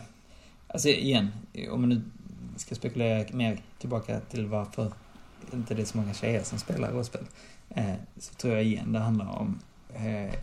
Alltså 0.67 0.87
igen, 0.89 1.27
om 1.71 1.81
man 1.81 1.89
nu 1.89 2.01
ska 2.55 2.75
spekulera 2.75 3.25
mer 3.33 3.61
tillbaka 3.79 4.19
till 4.19 4.45
varför 4.47 4.91
inte 5.53 5.73
det 5.73 5.81
är 5.81 5.85
så 5.85 5.97
många 5.97 6.13
tjejer 6.13 6.43
som 6.43 6.59
spelar 6.59 6.91
rollspel. 6.91 7.25
Eh, 7.69 7.93
så 8.17 8.33
tror 8.33 8.53
jag 8.53 8.63
igen 8.63 8.93
det 8.93 8.99
handlar 8.99 9.39
om... 9.39 9.59
Eh, 9.95 10.33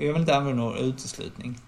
jag 0.00 0.12
vill 0.12 0.16
inte 0.20 0.36
använda 0.36 0.62
ordet 0.62 0.82
uteslutning. 0.82 1.58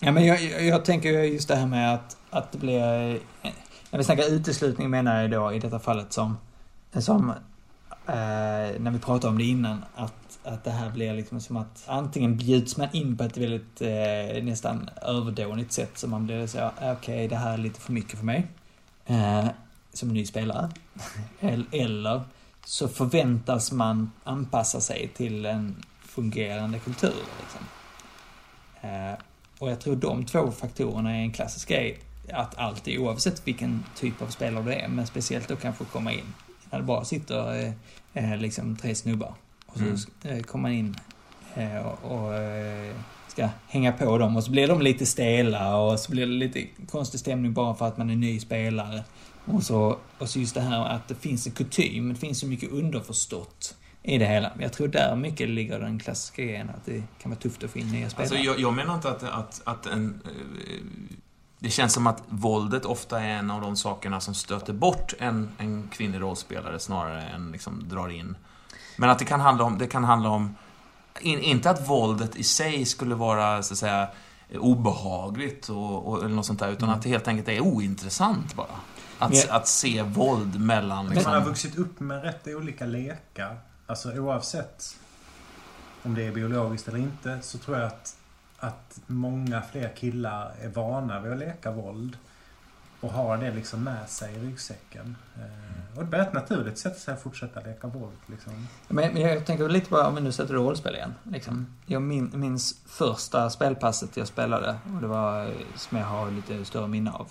Ja, 0.00 0.12
men 0.12 0.26
jag, 0.26 0.42
jag, 0.42 0.64
jag 0.64 0.84
tänker 0.84 1.10
just 1.10 1.48
det 1.48 1.56
här 1.56 1.66
med 1.66 1.94
att, 1.94 2.16
att 2.30 2.52
det 2.52 2.58
blir... 2.58 3.14
eh, 3.42 3.50
När 3.90 3.98
vi 3.98 4.04
snackar 4.04 4.32
uteslutning 4.32 4.90
menar 4.90 5.20
jag 5.20 5.30
då 5.30 5.52
i 5.52 5.58
detta 5.58 5.78
fallet 5.78 6.12
som... 6.12 6.36
som 6.92 7.30
eh, 7.30 8.80
när 8.80 8.90
vi 8.90 8.98
pratade 8.98 9.30
om 9.30 9.38
det 9.38 9.44
innan, 9.44 9.84
att, 9.94 10.38
att 10.44 10.64
det 10.64 10.70
här 10.70 10.90
blir 10.90 11.14
liksom 11.14 11.40
som 11.40 11.56
att 11.56 11.84
antingen 11.86 12.36
bjuds 12.36 12.76
man 12.76 12.88
in 12.92 13.16
på 13.16 13.24
ett 13.24 13.36
väldigt 13.36 13.80
eh, 13.80 14.44
nästan 14.44 14.90
överdånigt 15.02 15.72
sätt 15.72 15.98
så 15.98 16.08
man 16.08 16.26
blir 16.26 16.46
så 16.46 16.70
okej 16.76 16.92
okej 16.92 17.28
det 17.28 17.36
här 17.36 17.52
är 17.52 17.58
lite 17.58 17.80
för 17.80 17.92
mycket 17.92 18.18
för 18.18 18.26
mig. 18.26 18.46
Eh, 19.06 19.46
som 19.92 20.08
ny 20.08 20.26
spelare. 20.26 20.70
Eller 21.72 22.22
så 22.64 22.88
förväntas 22.88 23.72
man 23.72 24.12
anpassa 24.24 24.80
sig 24.80 25.10
till 25.16 25.46
en 25.46 25.84
fungerande 26.00 26.78
kultur. 26.78 27.14
Liksom. 27.40 27.60
Eh, 28.80 29.18
och 29.58 29.70
jag 29.70 29.80
tror 29.80 29.96
de 29.96 30.24
två 30.26 30.50
faktorerna 30.50 31.16
är 31.16 31.20
en 31.20 31.32
klassisk 31.32 31.68
grej. 31.68 31.98
Att 32.32 32.58
alltid, 32.58 32.98
oavsett 32.98 33.46
vilken 33.48 33.84
typ 33.96 34.22
av 34.22 34.26
spelare 34.26 34.64
du 34.64 34.72
är, 34.72 34.88
men 34.88 35.06
speciellt 35.06 35.48
då 35.48 35.56
kanske 35.56 35.84
komma 35.84 36.12
in. 36.12 36.34
När 36.70 36.78
det 36.78 36.84
bara 36.84 37.04
sitter 37.04 37.64
eh, 38.14 38.32
eh, 38.32 38.36
liksom 38.38 38.76
tre 38.76 38.94
snubbar. 38.94 39.34
Och 39.66 39.78
så 39.78 39.84
Mm. 39.84 40.38
eh, 40.38 40.42
kommer 40.42 40.62
man 40.62 40.72
in 40.72 40.96
eh, 41.54 41.76
och, 41.76 42.12
och 42.12 42.32
ska 43.28 43.48
hänga 43.68 43.92
på 43.92 44.18
dem 44.18 44.36
och 44.36 44.44
så 44.44 44.50
blir 44.50 44.68
de 44.68 44.82
lite 44.82 45.06
stela 45.06 45.76
och 45.76 46.00
så 46.00 46.12
blir 46.12 46.26
det 46.26 46.32
lite 46.32 46.66
konstig 46.90 47.20
stämning 47.20 47.52
bara 47.52 47.74
för 47.74 47.88
att 47.88 47.98
man 47.98 48.10
är 48.10 48.16
ny 48.16 48.40
spelare. 48.40 49.04
Och 49.52 49.62
så, 49.62 49.98
och 50.18 50.28
så 50.28 50.38
just 50.38 50.54
det 50.54 50.60
här 50.60 50.84
att 50.84 51.08
det 51.08 51.14
finns 51.14 51.46
en 51.46 51.52
kutym, 51.52 52.08
det 52.08 52.14
finns 52.14 52.40
så 52.40 52.46
mycket 52.46 52.70
underförstått 52.70 53.74
i 54.02 54.18
det 54.18 54.26
hela. 54.26 54.52
Jag 54.60 54.72
tror 54.72 54.88
där 54.88 55.16
mycket 55.16 55.48
ligger 55.48 55.80
den 55.80 55.98
klassiska 55.98 56.42
grejen, 56.42 56.70
att 56.70 56.86
det 56.86 57.02
kan 57.22 57.30
vara 57.30 57.40
tufft 57.40 57.64
att 57.64 57.70
få 57.70 57.78
in 57.78 57.90
nya 57.92 58.10
spelare. 58.10 58.22
Alltså, 58.30 58.44
jag, 58.44 58.60
jag 58.60 58.74
menar 58.74 58.94
inte 58.94 59.10
att, 59.10 59.22
att, 59.22 59.60
att 59.64 59.86
en... 59.86 60.20
eh, 60.24 60.84
Det 61.60 61.70
känns 61.70 61.92
som 61.92 62.06
att 62.06 62.22
våldet 62.28 62.84
ofta 62.84 63.20
är 63.20 63.28
en 63.38 63.50
av 63.50 63.60
de 63.60 63.76
sakerna 63.76 64.20
som 64.20 64.34
stöter 64.34 64.72
bort 64.72 65.14
en, 65.18 65.50
en 65.58 65.88
kvinnlig 65.88 66.20
rollspelare 66.20 66.78
snarare 66.78 67.22
än 67.22 67.52
liksom 67.52 67.88
drar 67.88 68.08
in. 68.08 68.36
Men 68.96 69.10
att 69.10 69.18
det 69.18 69.24
kan 69.24 69.40
handla 69.40 69.64
om... 69.64 69.78
Det 69.78 69.86
kan 69.86 70.04
handla 70.04 70.28
om 70.28 70.54
in, 71.20 71.40
inte 71.40 71.70
att 71.70 71.88
våldet 71.88 72.36
i 72.36 72.42
sig 72.42 72.84
skulle 72.84 73.14
vara, 73.14 73.62
så 73.62 73.74
att 73.74 73.78
säga, 73.78 74.08
obehagligt 74.58 75.68
och, 75.68 76.08
och, 76.08 76.18
eller 76.24 76.34
något 76.34 76.46
sånt 76.46 76.60
där, 76.60 76.70
utan 76.72 76.90
att 76.90 77.02
det 77.02 77.08
helt 77.08 77.28
enkelt 77.28 77.48
är 77.48 77.60
ointressant 77.60 78.54
bara. 78.54 78.80
Att, 79.18 79.30
Men- 79.30 79.50
att 79.50 79.68
se 79.68 80.02
våld 80.02 80.60
mellan... 80.60 81.06
Men 81.06 81.14
man 81.14 81.24
har 81.24 81.34
Liksom, 81.34 81.44
vuxit 81.44 81.78
upp 81.78 82.00
med 82.00 82.22
rätt 82.22 82.46
olika 82.46 82.86
lekar. 82.86 83.56
Alltså 83.86 84.12
oavsett 84.12 84.96
om 86.02 86.14
det 86.14 86.26
är 86.26 86.32
biologiskt 86.32 86.88
eller 86.88 86.98
inte 86.98 87.38
så 87.42 87.58
tror 87.58 87.76
jag 87.78 87.86
att, 87.86 88.16
att 88.58 89.00
många 89.06 89.62
fler 89.62 89.88
killar 89.96 90.52
är 90.62 90.68
vana 90.68 91.20
vid 91.20 91.32
att 91.32 91.38
leka 91.38 91.70
våld. 91.70 92.16
Och 93.00 93.12
har 93.12 93.36
det 93.36 93.50
liksom 93.50 93.84
med 93.84 94.08
sig 94.08 94.34
i 94.34 94.38
ryggsäcken. 94.38 95.16
Eh, 95.36 95.98
och 95.98 96.04
det 96.04 96.10
blir 96.10 96.20
ett 96.20 96.32
naturligt 96.32 96.78
sätt 96.78 97.08
att 97.08 97.22
fortsätta 97.22 97.60
leka 97.60 97.86
våld. 97.86 98.16
Liksom. 98.26 98.68
Men, 98.88 99.12
men 99.12 99.22
jag 99.22 99.46
tänker 99.46 99.68
lite 99.68 99.88
på, 99.88 99.96
om 99.96 100.14
vi 100.14 100.20
nu 100.20 100.32
sätter 100.32 100.54
rollspel 100.54 100.94
igen. 100.94 101.14
Liksom. 101.22 101.66
Jag 101.86 102.02
min, 102.02 102.30
minns 102.34 102.74
första 102.86 103.50
spelpasset 103.50 104.16
jag 104.16 104.26
spelade, 104.26 104.78
och 104.94 105.00
det 105.00 105.06
var, 105.06 105.46
eh, 105.46 105.52
som 105.76 105.98
jag 105.98 106.04
har 106.04 106.30
lite 106.30 106.64
större 106.64 106.88
minne 106.88 107.10
av. 107.10 107.28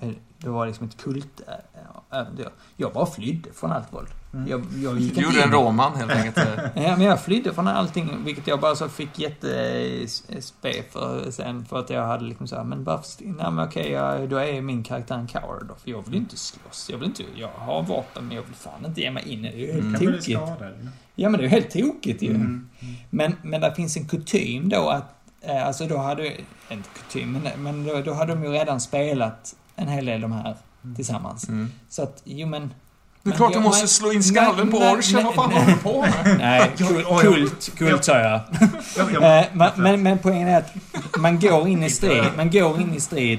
Eh, 0.00 0.08
Det 0.38 0.48
var 0.48 0.66
liksom 0.66 0.86
ett 0.88 0.96
kult 0.96 1.40
äh, 1.48 2.18
äventyr. 2.20 2.48
Jag 2.76 2.92
bara 2.92 3.06
flydde 3.06 3.52
från 3.52 3.72
allt 3.72 3.92
våld. 3.92 4.08
Mm. 4.34 4.48
Jag, 4.48 4.64
jag 4.84 4.98
gick 4.98 5.18
gjorde 5.18 5.42
en 5.42 5.52
roman 5.52 5.96
helt 5.96 6.10
enkelt. 6.10 6.36
Ja, 6.74 6.96
men 6.96 7.00
jag 7.02 7.20
flydde 7.22 7.54
från 7.54 7.68
allting, 7.68 8.24
vilket 8.24 8.46
jag 8.46 8.60
bara 8.60 8.76
så 8.76 8.88
fick 8.88 9.18
jättespe 9.18 10.72
för 10.90 11.30
sen. 11.30 11.64
För 11.64 11.78
att 11.78 11.90
jag 11.90 12.06
hade 12.06 12.24
liksom 12.24 12.46
så 12.48 12.56
här, 12.56 12.64
men 12.64 12.84
varför... 12.84 13.06
Nej 13.24 13.50
men 13.50 13.58
okej, 13.68 13.90
jag, 13.90 14.28
då 14.28 14.36
är 14.36 14.60
min 14.62 14.82
karaktär 14.82 15.14
en 15.14 15.26
coward 15.26 15.66
då. 15.68 15.74
För 15.74 15.90
jag 15.90 16.04
vill 16.06 16.14
inte 16.14 16.36
slåss. 16.36 16.88
Jag 16.90 16.98
vill 16.98 17.08
inte... 17.08 17.22
Jag 17.34 17.48
har 17.48 17.82
vapen, 17.82 18.24
men 18.26 18.36
jag 18.36 18.42
vill 18.42 18.54
fan 18.54 18.84
inte 18.86 19.00
ge 19.00 19.10
mig 19.10 19.28
in 19.28 19.42
det. 19.42 19.48
Det 19.50 19.54
är 19.54 19.58
ju 19.58 19.70
Mm. 19.70 19.84
helt 19.94 19.98
Kan 20.02 20.10
bli 20.12 20.18
tokigt. 20.20 20.40
Ja, 21.14 21.28
men 21.28 21.32
det 21.40 21.46
är 21.46 21.48
ju 21.48 21.48
helt 21.48 21.70
tokigt 21.70 22.22
ju. 22.22 22.30
Mm. 22.34 22.68
Men, 23.10 23.32
men 23.42 23.60
där 23.60 23.70
finns 23.70 23.96
en 23.96 24.08
kutym 24.08 24.68
då 24.68 24.88
att, 24.88 25.14
eh, 25.40 25.66
alltså 25.66 25.86
då 25.86 25.96
hade, 25.98 26.26
inte 26.70 26.88
kutym, 26.98 27.32
men, 27.32 27.62
men 27.62 27.84
då, 27.84 28.00
då 28.00 28.12
hade 28.12 28.34
de 28.34 28.44
ju 28.44 28.50
redan 28.50 28.80
spelat 28.80 29.54
en 29.78 29.88
hel 29.88 30.04
del 30.04 30.20
de 30.20 30.32
här 30.32 30.56
tillsammans. 30.96 31.48
Mm. 31.48 31.72
Så 31.88 32.02
att, 32.02 32.22
jo 32.24 32.46
men... 32.46 32.74
Det 33.22 33.30
är 33.30 33.36
klart 33.36 33.52
du 33.52 33.60
måste 33.60 33.88
slå 33.88 34.12
in 34.12 34.22
skallen 34.22 34.70
på 34.70 34.76
orchen. 34.76 35.24
Vad 35.24 35.34
fan 35.34 35.52
håller 35.52 35.66
du 35.66 35.76
på 35.76 36.00
med? 36.00 36.36
Nej, 36.38 36.72
kult, 37.22 37.70
kult, 37.76 38.04
sa 38.04 38.18
jag. 38.18 38.40
Eh, 38.98 39.46
men, 39.52 39.70
men, 39.76 40.02
men 40.02 40.18
poängen 40.18 40.48
är 40.48 40.58
att 40.58 40.74
man 41.18 41.40
går 41.40 41.68
in 41.68 41.82
i 41.82 41.90
strid, 41.90 42.24
man 42.36 42.50
går 42.50 42.80
in 42.80 42.94
i 42.94 43.00
strid 43.00 43.38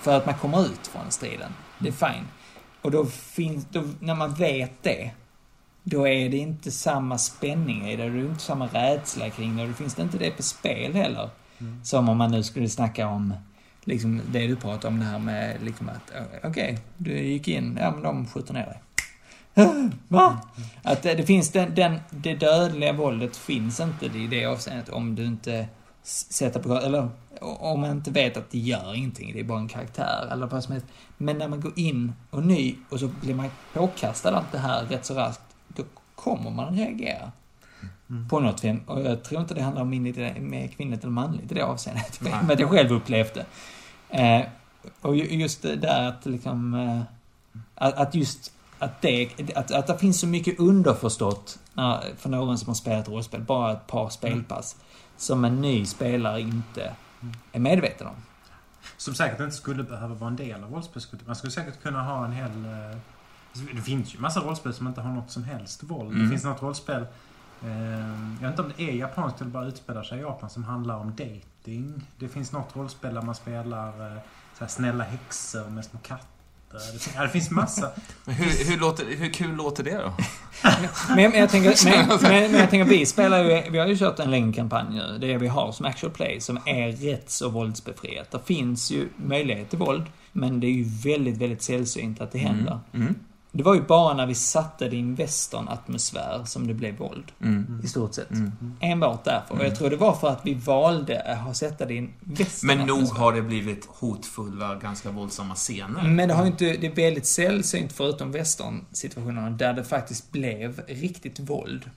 för 0.00 0.16
att 0.16 0.26
man 0.26 0.34
kommer 0.34 0.60
ut 0.60 0.86
från 0.92 1.10
striden. 1.10 1.52
Det 1.78 1.88
är 1.88 1.92
fine. 1.92 2.24
Och 2.82 2.90
då 2.90 3.06
finns, 3.06 3.66
då, 3.70 3.84
när 4.00 4.14
man 4.14 4.34
vet 4.34 4.82
det, 4.82 5.10
då 5.82 6.08
är 6.08 6.28
det 6.28 6.36
inte 6.36 6.70
samma 6.70 7.18
spänning 7.18 7.88
i 7.88 7.96
det, 7.96 8.02
då 8.02 8.08
är 8.08 8.22
det 8.22 8.28
inte 8.28 8.42
samma 8.42 8.66
rädsla 8.66 9.30
kring 9.30 9.56
det, 9.56 9.62
och 9.62 9.68
då 9.68 9.74
finns 9.74 9.94
det 9.94 10.02
inte 10.02 10.18
det 10.18 10.30
på 10.30 10.42
spel 10.42 10.94
heller. 10.94 11.30
Mm. 11.58 11.84
Som 11.84 12.08
om 12.08 12.16
man 12.16 12.30
nu 12.30 12.42
skulle 12.42 12.68
snacka 12.68 13.06
om, 13.06 13.34
liksom 13.90 14.20
det 14.32 14.46
du 14.46 14.56
pratar 14.56 14.88
om 14.88 14.98
det 14.98 15.04
här 15.04 15.18
med, 15.18 15.62
liksom 15.62 15.88
att, 15.88 16.14
eh, 16.14 16.50
okej, 16.50 16.78
du 16.96 17.18
gick 17.18 17.48
in, 17.48 17.78
ja 17.80 17.90
men 17.90 18.02
de 18.02 18.26
skjuter 18.26 18.54
ner 18.54 18.66
dig. 18.66 18.80
Va? 20.08 20.40
Att 20.82 21.02
det, 21.02 21.14
det 21.14 21.22
finns 21.22 21.52
den, 21.52 21.74
den, 21.74 21.98
det 22.10 22.34
dödliga 22.34 22.92
våldet 22.92 23.36
finns 23.36 23.80
inte 23.80 24.06
i 24.06 24.26
det 24.26 24.46
avseendet 24.46 24.88
om 24.88 25.14
du 25.14 25.24
inte 25.24 25.66
sätter 26.02 26.60
på, 26.60 26.74
eller 26.74 27.08
om 27.40 27.80
man 27.80 27.90
inte 27.90 28.10
vet 28.10 28.36
att 28.36 28.50
det 28.50 28.58
gör 28.58 28.94
ingenting, 28.94 29.32
det 29.32 29.40
är 29.40 29.44
bara 29.44 29.58
en 29.58 29.68
karaktär 29.68 30.28
eller 30.32 30.46
vad 30.46 30.64
som 30.64 30.72
helst. 30.72 30.86
Men 31.16 31.38
när 31.38 31.48
man 31.48 31.60
går 31.60 31.72
in 31.76 32.12
och 32.30 32.46
ny 32.46 32.74
och 32.88 33.00
så 33.00 33.08
blir 33.08 33.34
man 33.34 33.50
påkastad 33.72 34.36
allt 34.36 34.52
det 34.52 34.58
här 34.58 34.84
rätt 34.84 35.04
så 35.04 35.14
raskt, 35.14 35.42
då 35.68 35.82
kommer 36.14 36.50
man 36.50 36.76
reagera. 36.76 37.32
Mm. 38.10 38.28
På 38.28 38.40
något 38.40 38.60
sätt. 38.60 38.76
Och 38.86 39.00
jag 39.00 39.24
tror 39.24 39.40
inte 39.40 39.54
det 39.54 39.62
handlar 39.62 39.82
om 39.82 39.90
med 39.90 40.76
kvinnligt 40.76 41.02
eller 41.02 41.12
manligt 41.12 41.52
i 41.52 41.54
det 41.54 41.62
avseendet. 41.64 42.20
Men 42.42 42.50
att 42.50 42.60
jag 42.60 42.70
själv 42.70 42.92
upplevde. 42.92 43.46
Eh, 44.10 44.42
och 45.00 45.16
ju- 45.16 45.40
just 45.40 45.62
det 45.62 45.76
där 45.76 46.08
att 46.08 46.26
liksom... 46.26 46.74
Eh, 46.74 47.02
att, 47.74 47.94
att 47.94 48.14
just 48.14 48.52
att 48.78 49.02
det, 49.02 49.28
att, 49.54 49.70
att 49.70 49.86
det 49.86 49.98
finns 49.98 50.20
så 50.20 50.26
mycket 50.26 50.60
underförstått 50.60 51.58
för 52.16 52.28
någon 52.28 52.58
som 52.58 52.68
har 52.68 52.74
spelat 52.74 53.08
rollspel, 53.08 53.40
bara 53.40 53.72
ett 53.72 53.86
par 53.86 54.08
spelpass, 54.08 54.76
som 55.16 55.44
en 55.44 55.60
ny 55.60 55.86
spelare 55.86 56.40
inte 56.40 56.92
är 57.52 57.58
medveten 57.60 58.06
om. 58.06 58.14
Som 58.96 59.14
säkert 59.14 59.40
inte 59.40 59.56
skulle 59.56 59.82
behöva 59.82 60.14
vara 60.14 60.30
en 60.30 60.36
del 60.36 60.64
av 60.64 60.72
rollspelskulturen. 60.72 61.26
Man 61.26 61.36
skulle 61.36 61.50
säkert 61.50 61.82
kunna 61.82 62.02
ha 62.02 62.24
en 62.24 62.32
hel... 62.32 62.50
eh, 62.64 62.96
Det 63.74 63.82
finns 63.82 64.14
ju 64.14 64.18
massa 64.18 64.40
rollspel 64.40 64.74
som 64.74 64.86
inte 64.86 65.00
har 65.00 65.12
något 65.12 65.30
som 65.30 65.44
helst 65.44 65.82
våld. 65.82 66.10
Mm. 66.10 66.22
Det 66.24 66.30
finns 66.30 66.44
något 66.44 66.62
rollspel... 66.62 67.02
eh, 67.62 67.68
Jag 68.40 68.40
vet 68.40 68.50
inte 68.50 68.62
om 68.62 68.72
det 68.76 68.82
är 68.90 68.94
japanskt 68.94 69.40
eller 69.40 69.50
bara 69.50 69.66
utspelar 69.66 70.02
sig 70.02 70.18
i 70.18 70.20
Japan 70.20 70.50
som 70.50 70.64
handlar 70.64 70.96
om 70.96 71.12
dating. 71.60 72.02
Det 72.18 72.28
finns 72.28 72.52
något 72.52 72.76
rollspel 72.76 73.14
där 73.14 73.22
man 73.22 73.34
spelar 73.34 73.88
eh, 73.88 74.22
så 74.58 74.64
här 74.64 74.68
snälla 74.68 75.04
häxor 75.04 75.70
med 75.70 75.84
små 75.84 75.98
katter. 75.98 76.26
Det 76.72 76.90
finns, 76.90 77.10
ja, 77.14 77.22
det 77.22 77.28
finns 77.28 77.50
massa. 77.50 77.90
Men 78.24 78.34
Hur, 78.34 78.70
hur, 78.70 78.78
låter, 78.80 79.04
hur 79.16 79.32
kul 79.32 79.56
låter 79.56 79.84
det 79.84 79.96
då? 79.96 80.12
Men, 81.08 81.30
men, 81.30 81.40
jag 81.40 81.50
tänker, 81.50 81.84
men, 81.84 82.08
men, 82.22 82.50
men 82.50 82.60
jag 82.60 82.70
tänker, 82.70 82.84
vi 82.84 83.06
spelar 83.06 83.44
ju, 83.44 83.70
vi 83.70 83.78
har 83.78 83.86
ju 83.86 83.98
kört 83.98 84.18
en 84.18 84.30
längre 84.30 84.52
kampanj 84.52 84.86
nu, 84.90 85.18
det 85.20 85.38
vi 85.38 85.48
har 85.48 85.72
som 85.72 85.86
actual 85.86 86.12
play, 86.12 86.40
som 86.40 86.58
är 86.66 86.92
rätt 86.92 87.30
så 87.30 87.48
våldsbefriat. 87.48 88.30
Det 88.30 88.40
finns 88.44 88.90
ju 88.90 89.08
möjlighet 89.16 89.70
till 89.70 89.78
våld, 89.78 90.04
men 90.32 90.60
det 90.60 90.66
är 90.66 90.72
ju 90.72 90.84
väldigt, 90.84 91.36
väldigt 91.36 91.62
sällsynt 91.62 92.20
att 92.20 92.32
det 92.32 92.38
händer. 92.38 92.78
Mm. 92.94 93.14
Det 93.52 93.62
var 93.62 93.74
ju 93.74 93.82
bara 93.82 94.14
när 94.14 94.26
vi 94.26 94.34
satte 94.34 94.88
det 94.88 94.96
i 94.96 95.00
en 95.00 95.14
western-atmosfär 95.16 96.44
som 96.44 96.66
det 96.66 96.74
blev 96.74 96.96
våld. 96.98 97.32
Mm. 97.42 97.80
I 97.84 97.86
stort 97.88 98.14
sett. 98.14 98.30
Mm. 98.30 98.52
Enbart 98.80 99.24
därför. 99.24 99.46
Och 99.50 99.54
Mm. 99.54 99.66
jag 99.66 99.78
tror 99.78 99.90
det 99.90 99.96
var 99.96 100.14
för 100.14 100.28
att 100.28 100.40
vi 100.44 100.54
valde 100.54 101.22
att 101.22 101.56
sätta 101.56 101.86
det 101.86 101.94
i 101.94 101.98
en 101.98 102.12
western 102.20 102.66
Men 102.78 102.86
nog 102.86 103.06
har 103.08 103.32
det 103.32 103.42
blivit 103.42 103.86
hotfulla, 103.88 104.74
ganska 104.74 105.10
våldsamma 105.10 105.54
scener. 105.54 106.02
Men 106.08 106.28
det 106.28 106.34
har 106.34 106.44
ju 106.44 106.50
inte, 106.50 106.64
det 106.64 106.86
är 106.86 106.94
väldigt 106.94 107.26
sällsynt 107.26 107.92
förutom 107.92 108.32
western-situationerna 108.32 109.50
där 109.50 109.72
det 109.72 109.84
faktiskt 109.84 110.32
blev 110.32 110.82
riktigt 110.88 111.38
våld. 111.40 111.90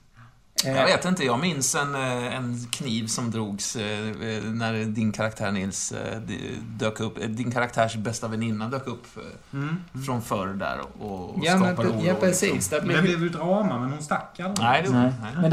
Eh, 0.65 0.71
Jag 0.77 0.85
vet 0.85 1.05
inte, 1.05 1.23
jag 1.25 1.39
minns 1.39 1.75
en, 1.75 1.95
eh, 1.95 2.35
en 2.35 2.67
kniv 2.71 3.07
som 3.07 3.31
drogs 3.31 3.75
eh, 3.75 3.99
eh, 4.09 4.43
när 4.43 4.85
din 4.85 5.11
karaktär 5.11 5.51
Nils 5.51 5.91
eh, 5.91 6.19
dök 6.61 6.99
upp. 6.99 7.17
eh, 7.17 7.27
Din 7.29 7.51
karaktärs 7.51 7.95
bästa 7.95 8.27
väninna 8.27 8.67
dök 8.69 8.87
upp 8.87 9.05
eh, 9.17 9.23
Mm. 9.59 9.75
från 10.05 10.21
förr 10.21 10.47
där 10.47 10.79
och, 11.03 11.39
Ja, 11.43 11.57
men, 11.57 11.59
skapade 11.75 11.89
oro. 11.89 12.03
ja 12.05 12.13
precis. 12.19 12.53
liksom. 12.53 12.77
Det 12.79 12.85
Men 12.85 12.95
det 12.95 13.01
blev, 13.01 13.19
ju 13.23 13.29
drama, 13.29 13.79
men 13.79 13.91
hon 13.91 14.01
stack 14.03 14.39
aldrig. 14.39 14.59
Nej, 14.67 14.83
det 14.83 14.89
Nej. 14.89 15.13
nej. 15.21 15.31
men 15.41 15.49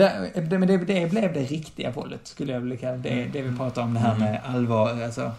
det, 0.49 0.59
men 0.59 0.69
det, 0.69 0.77
det 0.79 1.11
blev 1.11 1.33
det 1.33 1.41
riktiga 1.45 1.91
våldet, 1.91 2.21
skulle 2.25 2.53
jag 2.53 2.61
vilja 2.61 2.77
kalla 2.77 2.97
det. 2.97 3.09
Det, 3.09 3.25
det 3.33 3.43
vi 3.43 3.57
pratar 3.57 3.83
om, 3.83 3.95
det 3.95 4.01
här 4.01 4.17
med 4.19 4.41
allvar. 4.47 5.03
Alltså, 5.03 5.33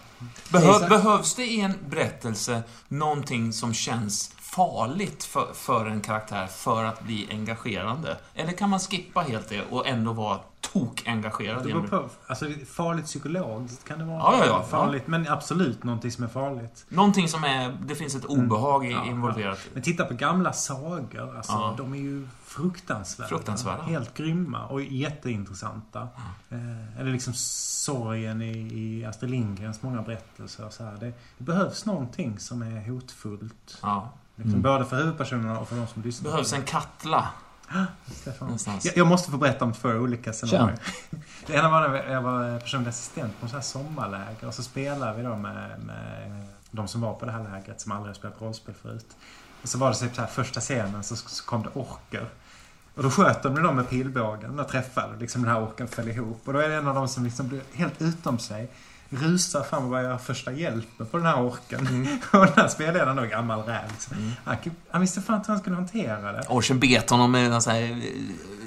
Behöv, 0.52 0.88
behövs 0.88 1.34
det 1.34 1.44
i 1.44 1.60
en 1.60 1.72
berättelse 1.90 2.62
någonting 2.88 3.52
som 3.52 3.74
känns 3.74 4.30
farligt 4.56 5.24
för, 5.24 5.52
för 5.54 5.86
en 5.86 6.00
karaktär 6.00 6.46
för 6.46 6.84
att 6.84 7.02
bli 7.02 7.28
engagerande? 7.30 8.16
Eller 8.34 8.52
kan 8.52 8.70
man 8.70 8.80
skippa 8.80 9.20
helt 9.20 9.48
det 9.48 9.62
och 9.70 9.86
ändå 9.86 10.12
vara 10.12 10.38
tokengagerad? 10.60 11.62
Det 11.64 11.68
beror 11.72 11.86
på. 11.86 12.08
Alltså, 12.26 12.46
farligt 12.66 13.04
psykologiskt 13.04 13.84
kan 13.88 13.98
det 13.98 14.04
vara. 14.04 14.18
Ja, 14.18 14.36
ja, 14.38 14.46
ja. 14.46 14.62
Farligt, 14.62 15.06
men 15.06 15.28
absolut 15.28 15.84
någonting 15.84 16.10
som 16.12 16.24
är 16.24 16.28
farligt. 16.28 16.84
Någonting 16.88 17.28
som 17.28 17.44
är... 17.44 17.76
Det 17.86 17.94
finns 17.94 18.14
ett 18.14 18.24
obehag 18.24 18.86
i- 18.86 18.90
Ja, 18.92 19.04
involverat. 19.06 19.58
Men 19.72 19.82
titta 19.82 20.04
på 20.04 20.14
gamla 20.14 20.52
sagor. 20.52 21.36
Alltså. 21.36 21.74
De 21.78 21.92
är 21.94 21.98
ju 21.98 22.28
fruktansvärda. 22.44 23.28
Fruktansvärda. 23.28 23.82
Helt 23.82 24.14
grymma 24.14 24.66
och 24.66 24.82
jätteintressanta. 24.82 26.08
Eh, 26.50 27.00
eller 27.00 27.12
liksom 27.12 27.32
sorgen 27.34 28.42
i, 28.42 28.50
i 28.74 29.04
Astrid 29.04 29.30
Lindgrens 29.30 29.82
många 29.82 30.02
berättelser. 30.02 30.70
Så 30.70 30.84
här. 30.84 30.96
Det, 31.00 31.12
det 31.38 31.44
behövs 31.44 31.84
någonting 31.86 32.38
som 32.38 32.62
är 32.62 32.88
hotfullt. 32.90 33.78
Ja. 33.82 34.08
Liksom, 34.42 34.50
Mm. 34.50 34.62
Både 34.62 34.84
för 34.84 34.96
huvudpersonerna 34.96 35.58
och 35.58 35.68
för 35.68 35.76
de 35.76 35.86
som 35.86 36.02
lyssnar. 36.02 36.30
behövs 36.30 36.52
en 36.52 36.62
någonstans. 38.44 38.84
Jag, 38.84 38.96
jag 38.96 39.06
måste 39.06 39.30
få 39.30 39.36
berätta 39.36 39.64
om 39.64 39.72
två 39.72 39.88
olika 39.88 40.32
scenarier. 40.32 40.78
Det 41.46 41.52
ena 41.54 41.70
var 41.70 41.88
när 41.88 42.12
jag 42.12 42.22
var 42.22 42.60
personlig 42.60 42.88
assistent 42.88 43.40
på 43.40 43.46
en 43.46 43.50
sån 43.50 43.56
här 43.56 43.62
sommarläger 43.64 44.46
och 44.46 44.54
så 44.54 44.62
spelade 44.62 45.16
vi 45.16 45.22
då 45.22 45.36
med, 45.36 45.80
med 45.80 46.46
de 46.70 46.88
som 46.88 47.00
var 47.00 47.14
på 47.14 47.26
det 47.26 47.32
här 47.32 47.42
lägret 47.42 47.80
som 47.80 47.92
aldrig 47.92 48.08
har 48.08 48.14
spelat 48.14 48.40
rollspel 48.40 48.74
förut. 48.82 49.06
Och 49.62 49.68
så 49.68 49.78
var 49.78 49.88
det 49.90 49.96
typ 49.96 50.14
så 50.14 50.20
här 50.20 50.28
första 50.28 50.60
scenen 50.60 51.04
så, 51.04 51.16
så 51.16 51.44
kom 51.44 51.62
det 51.62 51.68
orker. 51.74 52.28
Och 52.94 53.02
då 53.02 53.10
sköt 53.10 53.42
de 53.42 53.54
dem 53.62 53.76
med 53.76 53.88
pilbågen 53.88 54.60
och 54.60 54.68
träffade 54.68 55.18
liksom 55.18 55.42
den 55.42 55.50
här 55.50 55.62
orken 55.62 55.88
föll 55.88 56.08
ihop. 56.08 56.42
Och 56.44 56.52
då 56.52 56.58
är 56.58 56.68
det 56.68 56.74
en 56.74 56.88
av 56.88 56.94
dem 56.94 57.08
som 57.08 57.24
liksom 57.24 57.48
blir 57.48 57.62
helt 57.72 58.02
utom 58.02 58.38
sig. 58.38 58.70
Rusar 59.14 59.62
fram 59.62 59.84
och 59.84 59.90
börjar 59.90 60.04
göra 60.04 60.18
första 60.18 60.52
hjälpen 60.52 61.06
på 61.06 61.16
den 61.16 61.26
här 61.26 61.42
orken. 61.42 62.08
och 62.32 62.46
den 62.46 62.54
här 62.56 62.68
spelledaren 62.68 63.16
då, 63.16 63.22
gammal 63.22 63.62
räv. 63.62 63.90
Liksom. 63.90 64.32
Han, 64.44 64.56
han 64.90 65.00
visste 65.00 65.20
fan 65.20 65.36
inte 65.36 65.46
hur 65.46 65.54
han 65.54 65.60
skulle 65.60 65.76
hantera 65.76 66.32
det. 66.32 66.42
Orchen 66.48 66.80
bet 66.80 67.10
honom 67.10 67.32
med 67.32 67.52
en 67.52 67.62
sån 67.62 67.72
här 67.72 67.82
eh, 67.82 67.98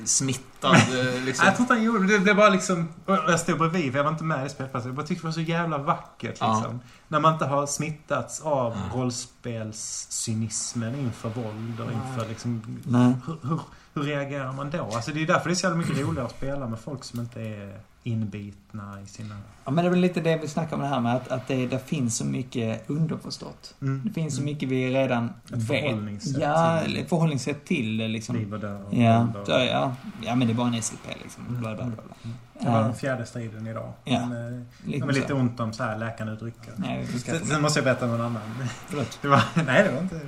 smittad... 0.05 0.75
eh, 0.75 1.21
Liksom. 1.25 1.45
Jag 1.45 1.55
tror 1.55 1.63
inte 1.63 1.73
han 1.73 1.83
gjorde 1.83 2.07
det. 2.07 2.13
Det 2.13 2.19
blev 2.19 2.35
bara 2.35 2.49
liksom... 2.49 2.87
Jag 3.05 3.39
stod 3.39 3.57
bredvid, 3.57 3.91
för 3.91 3.99
jag 3.99 4.03
var 4.03 4.11
inte 4.11 4.23
med 4.23 4.45
i 4.45 4.49
spelplatsen. 4.49 4.89
Jag 4.89 4.95
bara 4.95 5.05
tyckte 5.05 5.21
det 5.23 5.27
var 5.27 5.33
så 5.33 5.41
jävla 5.41 5.77
vackert 5.77 6.37
Ja. 6.39 6.55
liksom. 6.55 6.79
När 7.07 7.19
man 7.19 7.33
inte 7.33 7.45
har 7.45 7.65
smittats 7.67 8.41
av 8.41 8.73
Ja. 8.93 8.99
rollspelscynismen 8.99 10.95
inför 10.95 11.29
våld 11.29 11.79
och 11.79 11.91
inför 11.91 12.29
liksom... 12.29 12.79
Nej. 12.83 13.13
Hur, 13.27 13.37
hur, 13.49 13.59
hur 13.93 14.03
reagerar 14.03 14.53
man 14.53 14.69
då? 14.69 14.83
Alltså 14.93 15.11
det 15.11 15.21
är 15.21 15.27
därför 15.27 15.49
det 15.49 15.53
är 15.53 15.55
så 15.55 15.65
jävla 15.65 15.77
mycket 15.77 15.97
roligare 15.99 16.25
att 16.27 16.35
spela 16.37 16.67
med 16.67 16.79
folk 16.79 17.03
som 17.03 17.19
inte 17.19 17.41
är 17.41 17.79
inbitna 18.05 19.01
i 19.03 19.07
sina... 19.07 19.35
Ja, 19.65 19.71
men 19.71 19.83
det 19.83 19.87
är 19.87 19.91
väl 19.91 19.99
lite 19.99 20.21
det 20.21 20.37
vi 20.37 20.47
snackar 20.47 20.75
om 20.75 20.81
det 20.81 20.87
här 20.87 20.99
med 21.01 21.15
att, 21.15 21.27
att 21.27 21.47
det, 21.47 21.67
det 21.67 21.79
finns 21.87 22.17
så 22.17 22.25
mycket 22.25 22.89
underförstått. 22.89 23.75
Mm. 23.81 24.01
Det 24.05 24.13
finns 24.13 24.35
så 24.35 24.41
mycket 24.43 24.69
vi 24.69 24.93
redan 24.93 25.25
Ett 25.45 25.51
vet. 25.51 25.67
förhållningssätt 25.67 26.41
Ja, 26.41 26.81
till- 26.85 26.97
ett 26.97 27.09
förhållningssätt 27.09 27.65
till 27.65 27.97
det 27.97 28.07
liksom. 28.07 28.35
Liv 28.35 28.53
och 28.53 28.59
död 28.59 28.81
och 28.85 28.93
Ja, 28.93 29.27
och- 29.41 29.49
ja, 29.49 29.95
ja, 30.23 30.35
men 30.35 30.47
det 30.47 30.53
är 30.53 30.55
bara 30.55 30.67
en 30.67 30.81
SLP 30.81 31.07
liksom. 31.23 31.43
Bla, 31.47 31.75
bla, 31.75 31.85
bla, 31.85 31.95
bla. 31.95 32.31
Det 32.59 32.69
var 32.69 32.83
den 32.83 32.93
fjärde 32.95 33.25
striden 33.25 33.67
idag. 33.67 33.93
Ja. 34.03 34.25
Men, 34.25 34.59
eh, 34.59 34.89
lite 34.89 35.05
lite 35.07 35.33
ont 35.33 35.59
om 35.59 35.73
så 35.73 35.83
här 35.83 35.97
läkarna 35.97 36.31
uttrycker. 36.31 36.73
Nej, 36.75 37.07
vi 37.13 37.19
ska 37.19 37.31
Sen, 37.31 37.45
sen 37.45 37.61
måste 37.61 37.79
jag 37.79 37.83
berätta 37.83 38.05
om 38.05 38.13
en 38.13 38.21
annan. 38.21 38.41
Förlåt. 38.87 39.19
Det 39.21 39.27
var, 39.27 39.43
nej, 39.65 39.83
det 39.83 39.91
var 39.91 40.01
inte 40.01 40.19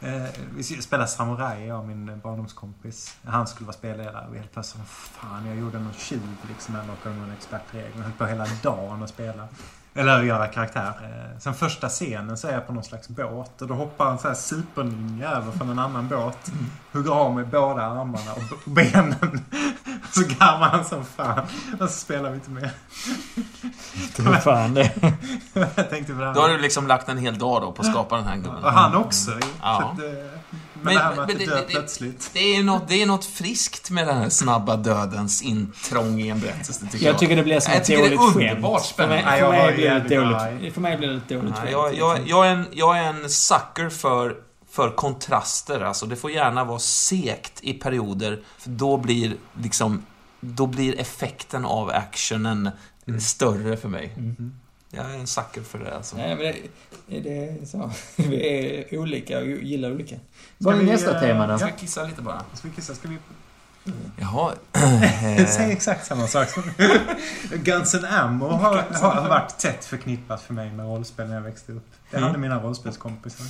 Eh, 0.00 0.22
vi 0.56 0.62
spelade 0.62 1.08
Samurai, 1.08 1.66
jag 1.66 1.78
och 1.78 1.86
min 1.86 2.20
barndomskompis. 2.22 3.16
Han 3.24 3.46
skulle 3.46 3.66
vara 3.66 3.76
spelledare. 3.76 4.26
Och 4.28 4.36
helt 4.36 4.52
plötsligt, 4.52 4.88
fan, 4.88 5.46
jag 5.46 5.56
gjorde 5.56 5.78
någon 5.78 5.92
tjuv 5.92 6.36
liksom. 6.48 6.74
Jag 6.74 6.86
lockade 6.86 7.14
någon 7.14 7.32
expertregel. 7.32 7.90
Jag 7.96 8.02
höll 8.02 8.12
på 8.12 8.26
hela 8.26 8.46
dagen 8.62 9.02
att 9.02 9.08
spela. 9.08 9.48
Eller 9.94 10.22
göra 10.22 10.46
karaktär. 10.46 10.92
Eh, 11.02 11.38
sen 11.38 11.54
första 11.54 11.88
scenen 11.88 12.38
så 12.38 12.48
är 12.48 12.52
jag 12.52 12.66
på 12.66 12.72
någon 12.72 12.84
slags 12.84 13.08
båt. 13.08 13.62
Och 13.62 13.68
då 13.68 13.74
hoppar 13.74 14.10
en 14.10 14.18
sån 14.18 14.28
här 14.28 14.34
superninja 14.34 15.30
över 15.30 15.52
från 15.52 15.70
en 15.70 15.78
annan 15.78 16.08
båt. 16.08 16.52
Hugger 16.92 17.10
av 17.10 17.34
mig 17.34 17.44
båda 17.44 17.82
armarna 17.82 18.32
och 18.32 18.70
benen. 18.70 19.44
Så 20.22 20.34
garvar 20.38 20.68
han 20.68 20.84
som 20.84 21.04
fan. 21.04 21.46
Och 21.80 21.88
så 21.90 21.94
spelar 21.98 22.30
vi 22.30 22.34
inte 22.34 22.50
mer. 22.50 22.70
Vad 24.18 24.42
fan 24.42 24.74
det. 24.74 24.92
Jag 25.76 25.90
tänkte 25.90 26.12
på 26.12 26.18
det 26.20 26.26
här. 26.26 26.34
Då 26.34 26.40
har 26.40 26.48
du 26.48 26.58
liksom 26.58 26.86
lagt 26.86 27.08
en 27.08 27.18
hel 27.18 27.38
dag 27.38 27.62
då 27.62 27.72
på 27.72 27.82
att 27.82 27.88
skapa 27.90 28.16
den 28.16 28.24
här 28.24 28.36
gubben. 28.36 28.64
Och 28.64 28.72
han 28.72 28.94
också. 28.94 29.30
ju. 29.30 29.40
Ja. 29.62 29.92
Att, 29.92 29.98
eh, 29.98 30.04
men, 30.82 30.82
Men- 30.82 30.94
det 30.94 31.00
här 31.00 31.08
med 31.08 31.16
men 31.16 31.20
att 31.24 31.28
det 31.28 31.34
det- 31.34 31.46
dör 31.46 31.56
det- 31.56 31.66
plötsligt. 31.74 32.30
Det 32.32 32.56
är, 32.56 32.62
något, 32.62 32.88
det 32.88 33.02
är 33.02 33.06
något 33.06 33.24
friskt 33.24 33.90
med 33.90 34.06
den 34.06 34.18
här 34.18 34.28
snabba 34.28 34.76
dödens 34.76 35.42
intrång 35.42 36.20
i 36.20 36.28
en 36.28 36.40
berättelse, 36.40 36.86
tycker 36.92 37.06
jag. 37.06 37.12
Jag 37.14 37.18
tycker 37.20 37.36
det 37.36 37.42
blir 37.42 37.60
som 37.60 37.72
Jag 37.72 37.80
ett 37.80 37.86
tycker 37.86 38.02
det 38.02 38.14
är 38.14 38.16
dåligt 38.16 38.36
underbart 38.36 38.80
skämt. 38.82 38.94
För 38.96 39.06
mig, 39.08 39.22
spännande. 39.22 39.38
För 39.38 39.44
jag 39.56 39.66
mig 39.66 39.74
blir 39.74 39.90
det 39.90 40.16
dåligt, 40.60 40.74
för 40.74 40.80
mig 40.80 40.96
blir 40.96 41.08
det 41.08 41.16
ett 41.16 41.28
dåligt 41.28 41.54
skämt. 41.56 41.68
jag, 41.72 41.94
jag, 41.94 42.14
liksom. 42.18 42.30
jag, 42.30 42.46
är 42.46 42.50
en, 42.52 42.66
jag 42.72 42.98
är 42.98 43.02
en 43.04 43.30
sucker 43.30 43.88
för, 43.88 44.34
för 44.70 44.90
kontraster. 44.90 45.80
Alltså, 45.80 46.06
det 46.06 46.16
får 46.16 46.30
gärna 46.30 46.64
vara 46.64 46.78
sekt 46.78 47.52
i 47.60 47.72
perioder. 47.72 48.40
För 48.58 48.70
då 48.70 48.96
blir 48.96 49.34
liksom... 49.62 50.02
Då 50.40 50.66
blir 50.66 51.00
effekten 51.00 51.64
av 51.64 51.90
actionen 51.90 52.70
större 53.20 53.76
för 53.76 53.88
mig. 53.88 54.12
Mm. 54.16 54.60
Jag 54.90 55.10
är 55.10 55.18
en 55.18 55.26
sucker 55.26 55.62
för 55.62 55.78
det 55.78 55.94
alltså. 55.96 56.16
Nej, 56.16 56.36
men 56.36 56.54
det, 57.06 57.20
det 57.20 57.44
är 57.44 57.66
så. 57.66 57.90
Vi 58.16 58.48
är 58.48 58.98
olika 58.98 59.38
och 59.38 59.46
gillar 59.46 59.92
olika. 59.92 60.16
Vad 60.58 60.74
är 60.74 60.78
vi, 60.78 60.84
nästa 60.86 61.14
eh, 61.14 61.20
tema 61.20 61.46
då? 61.46 61.58
Ska 61.58 61.68
jag 61.68 61.78
kissa 61.78 62.04
lite 62.04 62.22
bara? 62.22 62.44
Ska 62.54 62.68
vi 62.68 62.74
kissa? 62.74 62.94
Ska 62.94 63.08
vi... 63.08 63.16
Jaha. 64.16 64.52
Säg 65.48 65.72
exakt 65.72 66.06
samma 66.06 66.26
sak 66.26 66.48
som... 66.48 66.62
Guns 67.64 67.94
N' 67.94 68.04
Ammo 68.04 68.46
har, 68.48 68.76
har 68.92 69.28
varit 69.28 69.58
tätt 69.58 69.84
förknippat 69.84 70.42
för 70.42 70.54
mig 70.54 70.70
med 70.72 70.86
rollspel 70.86 71.28
när 71.28 71.34
jag 71.34 71.42
växte 71.42 71.72
upp. 71.72 71.86
Jag 72.10 72.18
hade 72.18 72.28
Mm. 72.28 72.40
mina 72.40 72.62
rollspelskompisar. 72.62 73.46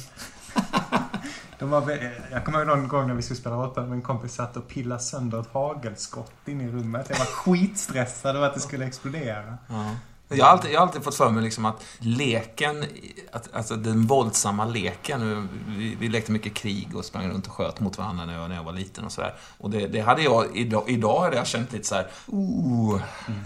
De 1.58 1.70
var, 1.70 1.98
jag 2.30 2.44
kommer 2.44 2.58
ihåg 2.58 2.66
någon 2.66 2.88
gång 2.88 3.06
när 3.06 3.14
vi 3.14 3.22
skulle 3.22 3.40
spela 3.40 3.56
rollspel 3.56 3.82
med 3.82 3.92
Min 3.92 4.02
kompis 4.02 4.34
satt 4.34 4.56
och 4.56 4.68
pillade 4.68 5.00
sönder 5.00 5.40
ett 5.40 5.52
hagelskott 5.52 6.32
inne 6.46 6.64
i 6.64 6.68
rummet. 6.68 7.06
Jag 7.10 7.18
var 7.18 7.26
skitstressad 7.26 8.36
över 8.36 8.46
att 8.46 8.54
det 8.54 8.60
skulle 8.60 8.86
explodera. 8.86 9.58
Ja. 9.68 9.90
Jag 10.36 10.44
har, 10.44 10.52
alltid, 10.52 10.72
jag 10.72 10.80
har 10.80 10.86
alltid 10.86 11.04
fått 11.04 11.14
för 11.14 11.30
mig 11.30 11.44
liksom 11.44 11.64
att 11.64 11.84
leken, 11.98 12.84
att, 13.32 13.54
alltså 13.54 13.76
den 13.76 14.06
våldsamma 14.06 14.64
leken, 14.64 15.48
vi, 15.68 15.94
vi 15.94 16.08
lekte 16.08 16.32
mycket 16.32 16.54
krig 16.54 16.96
och 16.96 17.04
sprang 17.04 17.28
runt 17.28 17.46
och 17.46 17.52
sköt 17.52 17.80
mot 17.80 17.98
varandra 17.98 18.26
när 18.26 18.34
jag, 18.34 18.48
när 18.48 18.56
jag 18.56 18.64
var 18.64 18.72
liten 18.72 19.04
och 19.04 19.12
sådär. 19.12 19.34
Och 19.58 19.70
det, 19.70 19.86
det 19.86 20.00
hade 20.00 20.22
jag, 20.22 20.56
idag, 20.56 20.84
idag 20.86 21.20
hade 21.20 21.36
jag 21.36 21.46
känt 21.46 21.72
lite 21.72 21.86
så 21.86 21.94
här, 21.94 22.10
oh, 22.26 23.00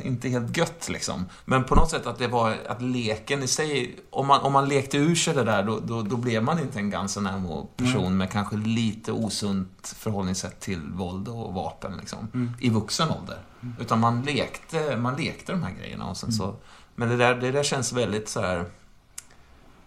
inte 0.05 0.29
helt 0.29 0.57
gött 0.57 0.89
liksom. 0.89 1.27
Men 1.45 1.65
på 1.65 1.75
något 1.75 1.91
sätt 1.91 2.07
att 2.07 2.19
det 2.19 2.29
var, 2.29 2.57
att 2.69 2.83
leken 2.83 3.43
i 3.43 3.49
sig, 3.49 3.97
om 4.11 4.27
man, 4.27 4.41
om 4.41 4.53
man 4.53 4.69
lekte 4.69 4.99
ur 4.99 5.15
sig 5.15 5.35
det 5.35 5.45
där, 5.45 5.63
då, 5.63 5.81
då, 5.81 6.03
då 6.03 6.17
blev 6.17 6.43
man 6.43 6.59
inte 6.59 6.79
en 6.79 6.91
Guns 6.91 7.17
N' 7.17 7.27
Ammo-person 7.27 8.17
med 8.17 8.31
kanske 8.31 8.57
lite 8.57 9.13
osunt 9.13 9.95
förhållningssätt 9.99 10.61
till 10.61 10.81
våld 10.81 11.29
och 11.29 11.55
vapen 11.55 11.97
liksom. 11.97 12.29
Mm. 12.35 12.53
I 12.61 12.71
vuxen 12.71 13.11
ålder. 13.11 13.39
Utan 13.81 14.01
man 14.01 14.23
lekte, 14.23 14.97
man 14.97 15.17
lekte 15.17 15.53
de 15.53 15.63
här 15.63 15.73
grejerna 15.81 16.07
och 16.07 16.17
sen 16.17 16.33
så... 16.33 16.55
Men 16.95 17.09
det 17.09 17.17
där, 17.17 17.35
det 17.35 17.51
där 17.51 17.63
känns 17.63 17.93
väldigt 17.93 18.29
så 18.29 18.41
här... 18.41 18.65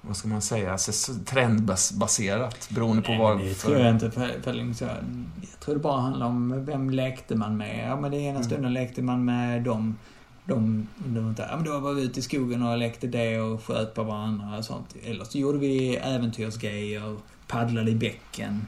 Vad 0.01 0.17
ska 0.17 0.27
man 0.27 0.41
säga? 0.41 0.77
Trendbaserat 1.25 2.69
beroende 2.69 3.01
på 3.01 3.15
vad... 3.15 3.39
Det 3.39 3.53
tror 3.53 3.77
jag 3.77 3.89
inte. 3.89 4.11
För, 4.11 4.41
för 4.41 4.53
liksom 4.53 4.73
så, 4.73 4.85
jag 5.51 5.59
tror 5.59 5.75
det 5.75 5.81
bara 5.81 6.01
handlar 6.01 6.25
om 6.25 6.65
vem 6.65 6.89
lekte 6.89 7.35
man 7.35 7.57
med. 7.57 7.89
Ja, 7.89 7.95
men 7.95 8.11
det 8.11 8.17
ena 8.17 8.29
Mm. 8.29 8.43
stunden 8.43 8.73
lekte 8.73 9.01
man 9.01 9.25
med 9.25 9.63
dem. 9.63 9.97
De, 10.45 10.87
de, 10.95 11.35
ja, 11.37 11.55
men 11.55 11.65
då 11.65 11.79
var 11.79 11.93
vi 11.93 12.01
ute 12.03 12.19
i 12.19 12.23
skogen 12.23 12.63
och 12.63 12.77
lekte 12.77 13.07
det 13.07 13.39
och 13.39 13.63
sköt 13.63 13.93
på 13.93 14.03
varandra 14.03 14.57
och 14.57 14.65
sånt. 14.65 14.95
Eller 15.03 15.25
så 15.25 15.37
gjorde 15.37 15.57
vi 15.57 15.95
äventyrsgrejer, 15.95 17.17
paddlade 17.47 17.91
i 17.91 17.95
bäcken 17.95 18.67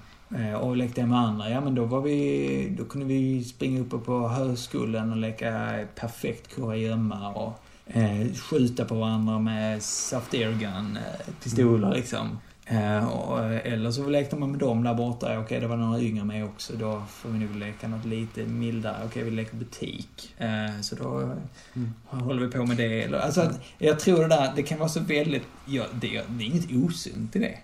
och 0.62 0.78
lekte 0.78 1.06
med 1.06 1.20
andra. 1.20 1.50
Ja, 1.50 1.62
men 1.62 1.76
då 1.76 1.86
var 1.86 2.02
vi... 2.02 2.76
Då 2.78 2.86
kunde 2.86 3.08
vi 3.08 3.44
springa 3.44 3.82
uppe 3.82 3.98
på 3.98 4.28
höskullen 4.28 5.12
och 5.12 5.18
leka 5.18 5.80
perfekt 5.96 6.56
kurragömma 6.56 7.30
och 7.34 7.60
eh, 7.88 8.34
skjuta 8.34 8.86
på 8.86 8.96
varandra 8.96 9.40
med 9.40 9.84
soft 9.84 10.34
air 10.34 10.52
gun, 10.52 10.98
eh, 10.98 11.34
pistoler 11.44 11.94
liksom. 11.96 12.40
Eh, 12.66 13.08
och, 13.08 13.44
eller 13.46 13.92
så 13.92 14.10
lekte 14.10 14.36
man 14.36 14.52
med 14.52 14.60
dem 14.60 14.84
där 14.84 14.94
borta. 14.94 15.40
Okej, 15.40 15.60
det 15.60 15.68
var 15.68 15.78
några 15.78 16.00
yngre 16.02 16.26
med 16.26 16.46
också. 16.46 16.74
Då 16.74 17.04
får 17.10 17.30
vi 17.30 17.40
nog 17.40 17.56
leka 17.56 17.88
något 17.88 18.06
lite 18.06 18.44
mildare. 18.46 18.96
Okej, 19.06 19.24
vi 19.24 19.32
leker 19.32 19.56
butik. 19.56 20.36
Eh, 20.38 20.82
så 20.82 20.96
då 20.96 21.36
Mm. 21.76 21.94
håller 22.04 22.46
vi 22.46 22.52
på 22.52 22.66
med 22.66 22.78
det. 22.78 23.04
Eller, 23.04 23.20
alltså, 23.20 23.42
att 23.42 23.62
jag 23.78 24.00
tror 24.00 24.22
det 24.22 24.28
där, 24.28 24.52
det 24.56 24.64
kan 24.64 24.80
vara 24.80 24.90
så 24.90 25.00
väldigt... 25.00 25.44
Ja, 25.66 25.84
det, 26.02 26.08
det 26.28 26.44
är 26.44 26.48
inget 26.48 26.86
osunt 26.86 27.36
i 27.36 27.40
det. 27.40 27.58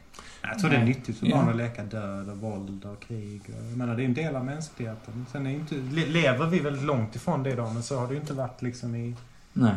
Jag 0.51 0.59
tror 0.59 0.69
det 0.69 0.75
är 0.75 0.79
Nej. 0.79 0.87
nyttigt 0.87 1.19
för 1.19 1.25
Ja. 1.27 1.35
barn 1.35 1.49
att 1.49 1.55
leka 1.55 1.83
död 1.83 2.29
och 2.29 2.37
våld 2.37 2.85
och 2.85 2.99
krig. 3.07 3.41
Och, 3.47 3.65
jag 3.71 3.77
menar, 3.77 3.95
det 3.95 4.03
är 4.03 4.05
en 4.05 4.13
del 4.13 4.35
av 4.35 4.45
mänskligheten. 4.45 5.25
Sen 5.31 5.45
är 5.47 5.51
inte, 5.51 5.75
le- 5.75 6.05
lever 6.05 6.45
vi 6.45 6.59
väldigt 6.59 6.83
långt 6.83 7.15
ifrån 7.15 7.43
det 7.43 7.49
idag, 7.49 7.73
men 7.73 7.83
så 7.83 7.99
har 7.99 8.07
det 8.07 8.13
ju 8.13 8.19
inte 8.19 8.33
varit 8.33 8.61
liksom 8.61 8.95
i 8.95 9.15
Nej. 9.53 9.73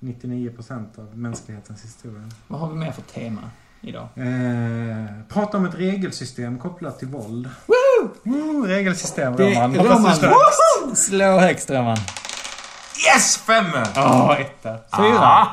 99% 0.00 0.98
av 0.98 1.18
mänsklighetens 1.18 1.84
historia. 1.84 2.28
Vad 2.48 2.60
har 2.60 2.68
vi 2.68 2.74
mer 2.74 2.92
för 2.92 3.02
tema 3.02 3.40
idag? 3.80 4.08
Eh, 4.16 5.06
prata 5.28 5.56
om 5.56 5.64
ett 5.64 5.74
regelsystem 5.74 6.58
kopplat 6.58 6.98
till 6.98 7.08
våld. 7.08 7.48
Woo! 7.66 8.66
Regelsystem, 8.66 9.36
Det- 9.36 9.50
Roman. 9.50 9.74
Roman. 9.74 10.16
Slå 10.96 11.38
högst, 11.38 11.70
Roman. 11.70 11.96
Yes! 13.14 13.36
Fem! 13.36 13.64
Ja, 13.94 14.36
etta. 14.36 14.70
Fyra. 14.96 15.18
Ah, 15.18 15.46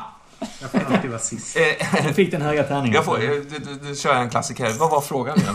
Jag 0.60 0.70
får 0.70 0.78
alltid 0.94 1.10
vara 1.10 1.20
sist. 1.20 1.56
Eh, 1.56 2.06
Du 2.06 2.14
fick 2.14 2.30
den 2.30 2.42
höga 2.42 2.62
tärningen. 2.64 2.92
Jag 2.94 3.04
får, 3.04 3.18
du, 3.18 3.44
du, 3.58 3.88
du 3.88 3.94
kör 3.96 4.14
en 4.14 4.30
klassiker. 4.30 4.72
Vad 4.78 4.90
var 4.90 5.00
frågan 5.00 5.38
igen? 5.40 5.54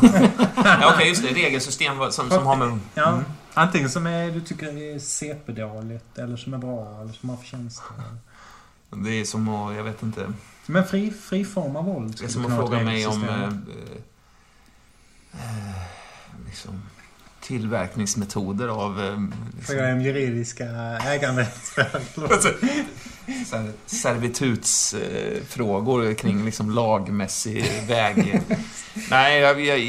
ja, 0.56 0.94
Okej, 0.96 1.08
just 1.10 1.22
det. 1.24 1.28
Regelsystem 1.30 1.98
som, 2.12 2.30
som 2.30 2.46
har 2.46 2.56
med... 2.56 2.80
Ja, 2.94 3.10
Mm. 3.10 3.24
antingen 3.54 3.90
som 3.90 4.08
är, 4.08 4.32
du 4.32 4.42
tycker 4.42 4.68
är 4.68 5.00
CP-dåligt, 5.00 6.18
eller 6.18 6.38
som 6.38 6.54
är 6.54 6.58
bra, 6.58 7.00
eller 7.02 7.14
som 7.14 7.30
har 7.30 7.38
förtjänster. 7.38 7.84
Det 8.90 9.10
är 9.22 9.26
som 9.26 9.50
att, 9.50 9.76
jag 9.76 9.84
vet 9.84 10.04
inte. 10.04 10.34
Men 10.66 10.86
fri, 10.86 11.12
fri 11.30 11.46
form 11.46 11.76
av 11.76 11.86
våld 11.86 12.16
Det 12.20 12.26
är 12.26 12.30
som 12.30 12.46
att 12.46 12.56
fråga 12.56 12.80
mig 12.84 13.08
om... 13.08 13.24
Eh, 13.24 13.44
eh, 15.34 15.82
liksom, 16.48 16.82
tillverkningsmetoder 17.42 18.68
av... 18.68 19.02
Eh, 19.06 19.14
Fråga 19.62 19.82
liksom, 19.82 19.94
om 19.98 20.02
juridiska 20.02 20.66
äganderättsfrågor. 21.06 22.56
servitutsfrågor 23.86 26.14
kring 26.14 26.46
liksom 26.46 26.72
lagmässig 26.72 27.66
väg. 27.88 28.42
Nej, 29.10 29.40
jag, 29.40 29.62
jag, 29.62 29.80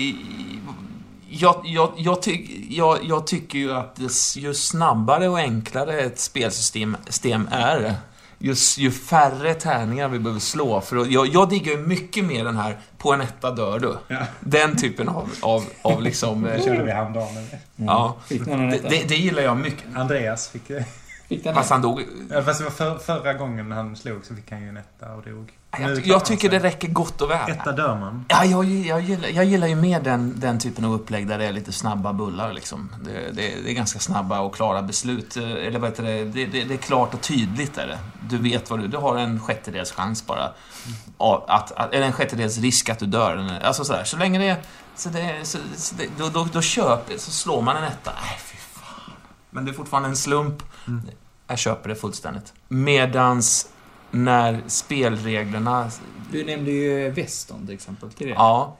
jag, 1.30 1.60
jag, 1.64 1.92
jag, 1.96 2.22
tyck, 2.22 2.50
jag, 2.70 2.98
jag 3.02 3.26
tycker 3.26 3.58
ju 3.58 3.72
att 3.72 3.96
det- 3.96 4.36
ju 4.40 4.54
snabbare 4.54 5.28
och 5.28 5.38
enklare 5.38 6.00
ett 6.00 6.18
spelsystem 6.18 6.96
system 7.06 7.48
är, 7.50 7.94
just 8.38 8.78
ju 8.78 8.90
färre 8.90 9.54
tärningar 9.54 10.08
vi 10.08 10.18
behöver 10.18 10.40
slå. 10.40 10.80
För 10.80 11.06
jag, 11.12 11.26
jag 11.26 11.48
diggar 11.48 11.72
ju 11.72 11.78
mycket 11.78 12.24
mer 12.24 12.44
den 12.44 12.56
här 12.56 12.78
på 12.98 13.12
en 13.12 13.20
etta 13.20 13.50
dör 13.50 13.78
du. 13.78 13.96
Ja. 14.08 14.18
Den 14.40 14.76
typen 14.76 15.08
av, 15.08 15.30
av, 15.40 15.64
av 15.82 16.02
liksom... 16.02 16.42
Det 16.42 16.54
eh, 16.54 16.64
körde 16.64 16.84
vi 16.84 16.90
häromdagen. 16.90 17.46
Ja, 17.76 18.16
Fick 18.26 18.46
någon 18.46 18.64
av 18.64 18.70
det, 18.70 18.78
det, 18.88 19.08
det 19.08 19.16
gillar 19.16 19.42
jag 19.42 19.56
mycket. 19.56 19.84
Andreas 19.96 20.48
fick... 20.48 20.62
Fick 21.28 21.44
den 21.44 21.54
Fast 21.54 21.70
han 21.70 21.82
dog. 21.82 22.04
Ja, 22.30 22.42
fast 22.42 22.58
det 22.58 22.64
var 22.64 22.70
för, 22.70 22.98
förra 22.98 23.34
gången 23.34 23.72
han 23.72 23.96
slog 23.96 24.24
så 24.24 24.34
fick 24.34 24.50
han 24.50 24.62
ju 24.62 24.68
en 24.68 24.76
etta 24.76 25.12
och 25.14 25.22
dog. 25.22 25.52
Jag, 25.78 26.06
jag 26.06 26.24
tycker 26.24 26.50
det 26.50 26.58
räcker 26.58 26.88
gott 26.88 27.20
och 27.20 27.30
väl. 27.30 27.50
Etta 27.50 27.72
dör 27.72 27.96
man. 27.96 28.24
Ja, 28.28 28.44
jag, 28.44 28.64
jag, 28.64 29.00
gillar, 29.00 29.28
jag 29.28 29.44
gillar 29.44 29.66
ju 29.66 29.74
mer 29.74 30.00
den, 30.00 30.40
den 30.40 30.58
typen 30.58 30.84
av 30.84 30.92
upplägg 30.92 31.28
där 31.28 31.38
det 31.38 31.44
är 31.44 31.52
lite 31.52 31.72
snabba 31.72 32.12
bullar. 32.12 32.52
Liksom. 32.52 32.92
Det, 33.04 33.12
det, 33.12 33.54
det 33.64 33.70
är 33.70 33.74
ganska 33.74 33.98
snabba 33.98 34.40
och 34.40 34.54
klara 34.54 34.82
beslut. 34.82 35.36
eh, 35.36 35.42
Eller 35.42 35.78
vad 35.78 35.90
heter 35.90 36.02
det? 36.02 36.24
Det, 36.24 36.46
det? 36.46 36.64
det 36.64 36.74
är 36.74 36.78
klart 36.78 37.14
och 37.14 37.20
tydligt. 37.20 37.78
Är 37.78 37.86
det. 37.86 37.98
Du 38.28 38.38
vet 38.38 38.70
vad 38.70 38.80
du... 38.80 38.88
Du 38.88 38.96
har 38.96 39.16
en 39.16 39.40
sjättedels 39.40 39.92
chans 39.92 40.26
bara. 40.26 40.44
Att, 41.18 41.70
att, 41.72 41.94
eller 41.94 42.06
en 42.06 42.12
sjättedels 42.12 42.58
risk 42.58 42.88
att 42.88 42.98
du 42.98 43.06
dör. 43.06 43.60
Alltså 43.64 43.84
sådär. 43.84 44.04
Så 44.04 44.16
länge 44.16 44.38
det 44.38 44.48
är... 44.48 44.56
Så 44.96 45.08
det, 45.08 45.38
så, 45.42 45.58
så 45.76 45.94
det, 45.94 46.06
då, 46.18 46.28
då, 46.28 46.48
då 46.52 46.60
köper... 46.62 47.18
Så 47.18 47.30
slår 47.30 47.62
man 47.62 47.76
en 47.76 47.84
etta. 47.84 48.12
Nej, 48.22 48.38
fy. 48.38 48.54
Men 49.50 49.64
det 49.64 49.70
är 49.70 49.72
fortfarande 49.72 50.08
en 50.08 50.16
slump. 50.16 50.62
Mm. 50.88 51.00
Jag 51.46 51.58
köper 51.58 51.88
det 51.88 51.94
fullständigt. 51.96 52.52
Medans 52.68 53.68
när 54.10 54.62
spelreglerna 54.66 55.90
Du 56.32 56.44
nämnde 56.44 56.70
ju 56.70 57.10
Western 57.10 57.66
till 57.66 57.74
exempel. 57.74 58.10
Till 58.12 58.26
det. 58.26 58.32
Ja. 58.32 58.76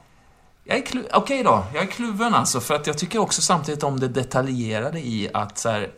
Jag 0.63 0.77
är 0.77 0.81
klu- 0.81 1.07
Okej 1.13 1.43
då, 1.43 1.65
jag 1.73 1.83
är 1.83 1.87
kluven 1.87 2.33
alltså. 2.33 2.59
För 2.59 2.75
att 2.75 2.87
jag 2.87 2.97
tycker 2.97 3.19
också 3.19 3.41
samtidigt 3.41 3.83
om 3.83 3.99
det 3.99 4.07
detaljerade 4.07 4.99
i 4.99 5.29
att 5.33 5.63
här, 5.65 5.91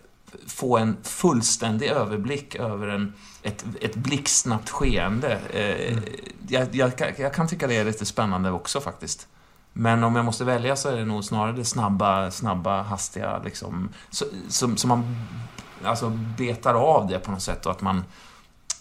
få 0.48 0.78
en 0.78 0.98
fullständig 1.04 1.88
överblick 1.88 2.56
över 2.56 2.88
en, 2.88 3.14
ett, 3.44 3.66
ett 3.82 3.96
blixtsnabbt 3.96 4.70
skeende. 4.70 5.40
Eh, 5.54 5.98
jag, 6.48 6.76
jag, 6.76 6.98
kan- 6.98 7.08
jag 7.18 7.34
kan 7.34 7.48
tycka 7.48 7.68
det 7.68 7.76
är 7.78 7.86
lite 7.86 8.06
spännande 8.06 8.52
också 8.52 8.82
faktiskt. 8.82 9.28
Men 9.74 10.04
om 10.04 10.16
jag 10.16 10.26
måste 10.26 10.44
välja 10.44 10.76
så 10.76 10.90
är 10.90 10.98
det 10.98 11.06
nog 11.06 11.24
snarare 11.24 11.52
det 11.52 11.66
snabba, 11.66 12.32
snabba, 12.32 12.82
hastiga 12.82 13.42
liksom. 13.44 13.90
Så, 14.10 14.26
som, 14.50 14.78
som 14.78 14.88
man 14.88 15.28
alltså 15.84 16.10
betar 16.38 16.74
av 16.74 17.08
det 17.08 17.20
på 17.20 17.32
något 17.32 17.42
sätt 17.42 17.66
och 17.66 17.72
att 17.72 17.82
man... 17.82 18.04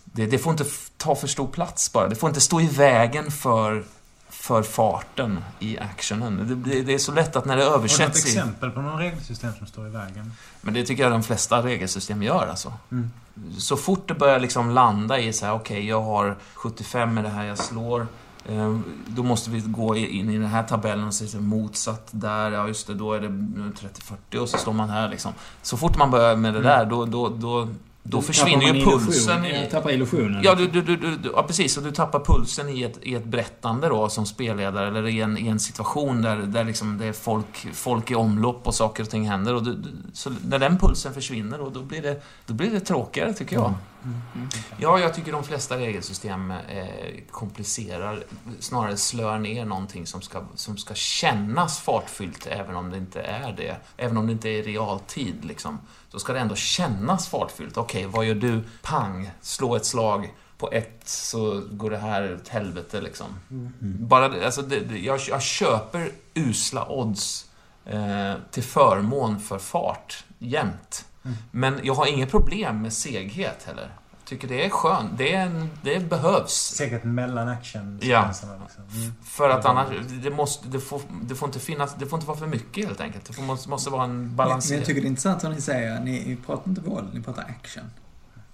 Det, 0.05 0.27
det 0.27 0.39
får 0.39 0.53
inte 0.53 0.65
ta 0.97 1.15
för 1.15 1.27
stor 1.27 1.47
plats 1.47 1.93
bara. 1.93 2.09
Det 2.09 2.17
får 2.17 2.29
inte 2.29 2.41
stå 2.41 2.61
i 2.61 2.67
vägen 2.67 3.31
för, 3.31 3.85
för 4.29 4.63
farten 4.63 5.45
i 5.59 5.79
actionen. 5.79 6.63
Det, 6.65 6.83
det, 6.83 6.95
är 6.95 6.99
så 6.99 7.13
lätt 7.13 7.37
att 7.37 7.45
när 7.45 7.57
det 7.57 7.63
Har 7.63 7.71
du 7.71 7.73
något 7.73 7.81
översätts 7.81 8.27
i... 8.27 8.29
exempel 8.29 8.71
på 8.71 8.81
någon 8.81 8.99
regelsystem 8.99 9.53
som 9.59 9.67
står 9.67 9.87
i 9.87 9.91
vägen? 9.91 10.33
Men 10.61 10.75
det 10.75 10.85
tycker 10.85 11.03
jag 11.03 11.13
de 11.13 11.23
flesta 11.23 11.63
regelsystem 11.63 12.23
gör 12.23 12.47
alltså. 12.47 12.73
Mm. 12.91 13.11
Så 13.59 13.77
fort 13.77 14.09
det 14.09 14.15
börjar 14.15 14.41
liksom 14.41 14.71
landa 14.71 15.19
i 15.19 15.33
så 15.33 15.47
här, 15.47 15.55
okej, 15.55 15.87
jag 15.87 16.03
har 16.03 16.37
75 16.55 17.15
med 17.15 17.25
det 17.25 17.31
här 17.31 17.45
jag 17.45 17.59
slår. 17.59 18.07
Eh, 18.49 18.79
Då 19.07 19.23
måste 19.23 19.51
vi 19.51 19.61
gå 19.61 19.97
in 19.97 20.31
i 20.31 20.39
den 20.39 20.47
här 20.47 20.63
tabellen 20.63 21.07
och 21.07 21.15
se 21.15 21.39
motsatt 21.39 22.09
där, 22.11 22.51
ja 22.51 22.69
just 22.69 22.87
det, 22.87 22.95
då 22.95 23.13
är 23.13 23.21
det 23.21 23.29
30-40 23.29 24.39
och 24.39 24.49
så 24.49 24.59
slår 24.59 24.73
man 24.73 24.91
här 24.91 25.09
liksom. 25.09 25.33
Så 25.63 25.77
fort 25.77 25.99
man 25.99 26.11
börjar 26.11 26.37
med 26.37 26.55
det 26.55 26.59
Mm. 26.61 26.71
där, 26.71 26.85
då, 26.87 27.05
då, 27.05 27.29
då, 27.29 27.69
då 28.03 28.23
försvinner 28.23 28.63
ju 28.65 28.71
illusion. 28.71 29.01
pulsen 29.01 29.45
Jag 29.45 29.67
i... 29.67 29.71
tappar 29.71 29.91
illusionen. 29.91 30.41
Ja, 30.45 30.55
du, 30.55 30.67
du, 30.67 30.83
du, 30.83 30.97
du, 30.97 31.19
ja, 31.35 31.43
precis. 31.43 31.77
Och 31.77 31.83
du 31.83 31.91
tappar 31.91 32.21
pulsen 32.21 32.69
i 32.69 32.83
ett, 32.83 32.99
i 33.03 33.15
ett 33.15 33.25
berättande 33.25 33.89
då 33.89 34.09
som 34.09 34.27
spelledare, 34.27 34.89
eller 34.89 35.07
i 35.07 35.21
en, 35.21 35.39
i 35.39 35.47
en 35.49 35.61
situation 35.61 36.23
där, 36.23 36.37
där 36.37 36.65
liksom 36.65 36.99
det 36.99 37.07
är 37.07 37.13
folk, 37.13 37.67
folk 37.73 38.11
i 38.11 38.15
omlopp 38.15 38.67
och 38.67 38.75
saker 38.75 39.03
och 39.03 39.11
ting 39.11 39.29
händer. 39.29 39.55
Och 39.55 39.63
du, 39.63 39.83
så 40.13 40.31
när 40.49 40.59
den 40.59 40.79
pulsen 40.79 41.15
försvinner, 41.15 41.59
då, 41.59 41.71
då, 41.71 41.83
blir 41.83 42.03
det, 42.03 42.23
då 42.47 42.55
blir 42.55 42.71
det 42.71 42.81
tråkigare, 42.81 43.33
tycker 43.33 43.57
jag. 43.57 43.75
Mm. 44.05 44.49
Ja, 44.79 44.99
jag 44.99 45.15
tycker 45.15 45.33
de 45.33 45.45
flesta 45.45 45.79
regelsystem 45.79 46.51
eh, 46.51 46.87
komplicerar, 47.31 48.25
snarare 48.61 48.97
slör 48.97 49.39
ner 49.39 49.65
någonting 49.65 50.07
som 50.07 50.23
ska, 50.23 50.43
som 50.55 50.77
ska 50.77 50.95
kännas 50.95 51.81
fartfyllt, 51.81 52.47
även 52.47 52.77
om 52.77 52.91
det 52.91 52.97
inte 52.97 53.21
är 53.21 53.53
det. 53.53 53.77
Även 53.97 54.17
om 54.17 54.27
det 54.27 54.33
inte 54.33 54.49
är 54.49 54.53
i 54.53 54.63
realtid, 54.63 55.45
liksom. 55.45 55.79
Så 56.09 56.19
ska 56.19 56.33
det 56.33 56.41
ändå 56.41 56.55
kännas 56.55 57.29
fartfyllt. 57.29 57.77
Okej, 57.77 58.07
vad 58.07 58.25
gör 58.25 58.35
du? 58.35 58.63
Pang! 58.83 59.31
Slå 59.41 59.77
ett 59.77 59.87
slag. 59.87 60.35
På 60.59 60.73
ett 60.73 61.03
så 61.05 61.63
går 61.71 61.91
det 61.91 61.99
här 61.99 62.35
åt 62.35 62.49
helvete, 62.49 63.01
liksom. 63.01 63.27
Mm. 63.51 63.73
Bara, 63.81 64.45
alltså, 64.45 64.63
det, 64.63 64.81
det, 64.81 64.99
jag, 64.99 65.21
jag 65.29 65.43
köper 65.43 66.13
usla 66.35 66.89
odds 66.89 67.51
eh, 67.85 68.35
till 68.51 68.63
förmån 68.63 69.41
för 69.41 69.59
fart, 69.59 70.25
jämt. 70.39 71.05
Mm. 71.25 71.37
Men 71.51 71.81
jag 71.83 71.95
har 71.95 72.07
inget 72.07 72.31
problem 72.31 72.83
med 72.83 72.93
seghet 72.93 73.65
heller. 73.67 73.91
Jag 74.11 74.25
tycker 74.25 74.49
det 74.49 74.65
är 74.65 74.71
skönt. 74.71 75.19
Det, 75.19 75.35
är 75.35 75.47
en, 75.47 75.71
det 75.83 76.11
behövs. 76.11 76.53
Säkert 76.53 77.05
mellan 77.05 77.49
action 77.49 77.99
Ja. 78.03 78.27
Liksom. 78.29 78.49
Mm. 78.49 79.13
För 79.25 79.51
att 79.51 79.65
annars, 79.65 79.89
det, 80.23 80.31
måste, 80.31 80.69
det, 80.69 80.81
får, 80.81 81.01
det 81.23 81.35
får 81.35 81.49
inte 81.49 81.61
finnas, 81.61 81.95
det 81.95 82.07
får 82.07 82.17
inte 82.17 82.27
vara 82.27 82.39
för 82.39 82.47
mycket 82.47 82.87
helt 82.87 83.01
enkelt. 83.01 83.25
Det 83.25 83.33
får, 83.33 83.43
måste, 83.43 83.69
måste 83.69 83.91
vara 83.91 84.05
en 84.05 84.37
balans. 84.37 84.71
jag 84.71 84.85
tycker 84.85 85.01
det 85.01 85.07
är 85.07 85.09
intressant 85.09 85.43
vad 85.43 85.53
ni 85.53 85.61
säger. 85.61 86.01
Ni, 86.01 86.25
ni 86.27 86.37
pratar 86.37 86.69
inte 86.71 86.81
våld, 86.81 87.09
ni 87.15 87.23
pratar 87.23 87.43
action. 87.43 87.85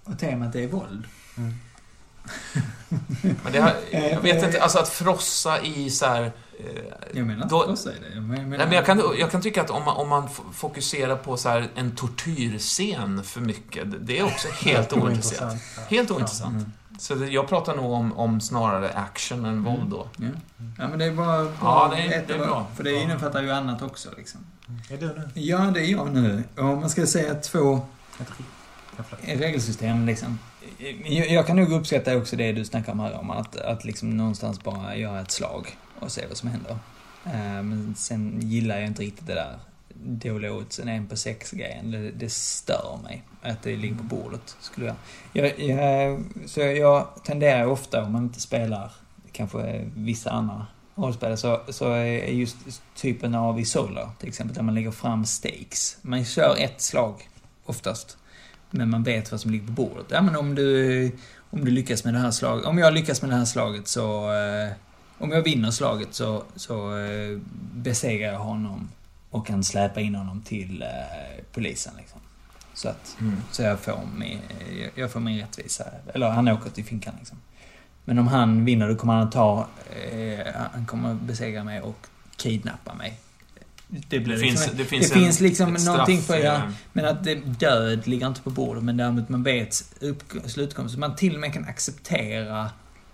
Och 0.03 0.19
temat 0.19 0.55
är 0.55 0.67
våld. 0.67 1.05
Mm. 1.37 1.53
Men 3.43 3.53
det 3.53 3.59
har, 3.59 3.75
jag 3.91 4.21
vet 4.21 4.43
inte, 4.43 4.61
alltså 4.61 4.79
att 4.79 4.89
frossa 4.89 5.61
i 5.61 5.89
så 5.89 6.05
här... 6.05 6.31
eh, 6.59 6.65
Jag 7.13 7.27
menar 7.27 7.43
inte 7.43 7.55
att 7.71 7.79
säga 7.79 7.95
det. 8.09 8.15
Jag 8.15 8.23
menar, 8.23 8.43
Nej, 8.57 8.57
men 8.67 8.71
jag, 8.71 8.85
kan, 8.85 9.01
jag 9.19 9.31
kan 9.31 9.41
tycka 9.41 9.61
att 9.61 9.69
om 9.69 9.83
man, 9.85 9.97
om 9.97 10.09
man 10.09 10.29
fokuserar 10.53 11.15
på 11.15 11.37
så 11.37 11.49
här 11.49 11.67
en 11.75 11.95
tortyrscen 11.95 13.23
för 13.23 13.41
mycket, 13.41 13.91
det- 13.91 13.97
det 13.99 14.19
är 14.19 14.23
också 14.23 14.47
helt 14.65 14.93
ointressant. 14.93 15.41
Ointressant, 15.51 15.61
ja. 15.77 15.97
Helt 15.97 16.11
ointressant. 16.11 16.55
Mm. 16.55 16.71
Så 16.99 17.15
det, 17.15 17.27
jag 17.27 17.47
pratar 17.47 17.75
nog 17.75 17.91
om, 17.91 18.13
om 18.17 18.41
snarare 18.41 18.89
action 18.89 19.45
än 19.45 19.63
våld 19.63 19.89
då. 19.89 20.07
Ja. 20.17 20.27
ja, 20.77 20.87
men 20.87 20.99
det 20.99 21.05
är 21.05 21.11
bara... 21.11 21.43
Ja, 21.43 21.51
bara 21.61 21.89
det 21.95 22.01
är- 22.01 22.19
ett 22.19 22.27
det 22.27 22.33
är 22.33 22.37
bra. 22.39 22.67
För 22.75 22.83
det 22.83 22.93
innefattar 23.01 23.41
ju 23.43 23.51
annat 23.51 23.81
också 23.81 24.09
liksom. 24.17 24.41
Är 24.89 24.97
du 24.97 25.05
nu? 25.07 25.29
Ja, 25.33 25.57
det 25.57 25.79
är 25.79 25.91
jag 25.91 26.13
nu. 26.13 26.43
Om 26.57 26.65
man 26.79 26.89
ska 26.89 27.05
säga 27.05 27.35
två 27.35 27.81
regelsystem 29.21 30.05
liksom. 30.05 30.39
Jag, 31.05 31.29
jag 31.29 31.47
kan 31.47 31.55
nog 31.55 31.71
uppskatta 31.71 32.17
också 32.17 32.35
det 32.35 32.51
du 32.51 32.65
snackar 32.65 32.91
om 32.91 32.99
här 32.99 33.19
om 33.19 33.31
att, 33.31 33.55
att 33.55 33.85
liksom 33.85 34.17
någonstans 34.17 34.63
bara 34.63 34.95
göra 34.95 35.21
ett 35.21 35.31
slag 35.31 35.77
och 35.99 36.11
se 36.11 36.25
vad 36.27 36.37
som 36.37 36.49
händer. 36.49 36.77
Eh, 37.25 37.63
Men 37.63 37.95
sen 37.97 38.41
gillar 38.41 38.75
jag 38.77 38.87
inte 38.87 39.01
riktigt 39.01 39.27
det 39.27 39.33
där 39.33 39.59
dåliga 40.03 40.53
oddsen, 40.53 40.87
en 40.87 41.07
på 41.07 41.15
sex 41.15 41.51
grejen. 41.51 41.91
Det, 41.91 42.11
det 42.11 42.29
stör 42.29 42.99
mig 43.03 43.23
att 43.41 43.63
det 43.63 43.75
ligger 43.75 43.95
på 43.95 44.03
bordet. 44.03 44.55
Skulle 44.59 44.85
jag. 44.85 44.95
Jag, 45.33 45.59
jag, 45.59 46.23
så 46.45 46.59
jag 46.59 47.07
tenderar 47.23 47.65
ofta, 47.65 48.03
om 48.03 48.11
man 48.11 48.23
inte 48.23 48.41
spelar 48.41 48.91
kanske 49.31 49.85
vissa 49.95 50.29
andra 50.29 50.65
rollspel, 50.95 51.37
så, 51.37 51.61
så 51.69 51.91
är 51.91 52.25
just 52.25 52.57
typen 52.95 53.35
av 53.35 53.59
Isola, 53.59 54.11
till 54.19 54.29
exempel, 54.29 54.55
där 54.55 54.63
man 54.63 54.75
lägger 54.75 54.91
fram 54.91 55.25
stakes. 55.25 55.97
Man 56.01 56.25
kör 56.25 56.55
ett 56.59 56.81
slag, 56.81 57.29
oftast. 57.65 58.17
Men 58.69 58.89
man 58.89 59.03
vet 59.03 59.31
vad 59.31 59.41
som 59.41 59.51
ligger 59.51 59.65
på 59.65 59.71
bordet. 59.71 60.05
Ja, 60.09 60.21
men 60.21 60.35
om 60.35 60.55
du, 60.55 61.11
om 61.49 61.65
du 61.65 61.71
lyckas 61.71 62.03
med 62.03 62.13
det 62.13 62.19
här 62.19 62.31
slaget, 62.31 62.65
om 62.65 62.77
jag 62.77 62.93
lyckas 62.93 63.21
med 63.21 63.31
det 63.31 63.35
här 63.35 63.45
slaget 63.45 63.87
så... 63.87 64.29
Eh, 65.17 65.23
om 65.23 65.31
jag 65.31 65.41
vinner 65.43 65.71
slaget 65.71 66.07
så, 66.13 66.43
så 66.55 66.97
eh, 66.97 67.39
besegrar 67.73 68.31
jag 68.33 68.39
honom 68.39 68.89
och 69.29 69.47
kan 69.47 69.63
släpa 69.63 69.99
in 70.01 70.15
honom 70.15 70.41
till 70.41 70.81
eh, 70.81 71.43
polisen 71.53 71.93
liksom. 71.97 72.19
Så 72.73 72.89
att, 72.89 73.17
Mm. 73.19 73.35
så 73.51 73.61
jag 73.61 73.79
får 73.79 73.99
min, 74.17 74.39
jag- 74.81 74.91
jag 74.95 75.11
får 75.11 75.19
min 75.19 75.39
rättvisa. 75.39 75.83
Eller 76.13 76.29
han 76.29 76.47
åker 76.47 76.69
till 76.69 76.85
finkan 76.85 77.13
liksom. 77.19 77.37
Men 78.05 78.19
om 78.19 78.27
han 78.27 78.65
vinner 78.65 78.89
då 78.89 78.95
kommer 78.95 79.13
han 79.13 79.23
att 79.23 79.31
ta, 79.31 79.67
eh, 80.11 80.47
han 80.73 80.85
kommer 80.85 81.13
besegra 81.13 81.63
mig 81.63 81.81
och 81.81 82.07
kidnappa 82.35 82.93
mig. 82.93 83.17
Det, 83.87 84.19
blir 84.19 84.35
Det 84.35 84.41
liksom, 84.41 84.57
finns, 84.63 84.71
det 84.71 84.83
det 84.83 84.85
finns, 84.89 85.11
finns 85.13 85.39
en, 85.41 85.47
liksom 85.47 85.75
ett 85.75 85.85
någonting 85.85 86.21
straff, 86.21 86.37
för, 86.37 86.45
ja, 86.45 86.55
eh, 86.55 86.69
men 86.93 87.05
att 87.05 87.23
det, 87.23 87.35
död 87.35 88.07
ligger 88.07 88.27
inte 88.27 88.41
på 88.41 88.49
bordet, 88.49 88.83
men 88.83 88.97
däremot 88.97 89.29
man 89.29 89.43
vet 89.43 89.73
slutkomst. 90.45 90.93
Så 90.93 90.99
man 90.99 91.15
till 91.15 91.33
och 91.35 91.39
med 91.41 91.53
kan 91.53 91.65
acceptera 91.65 92.69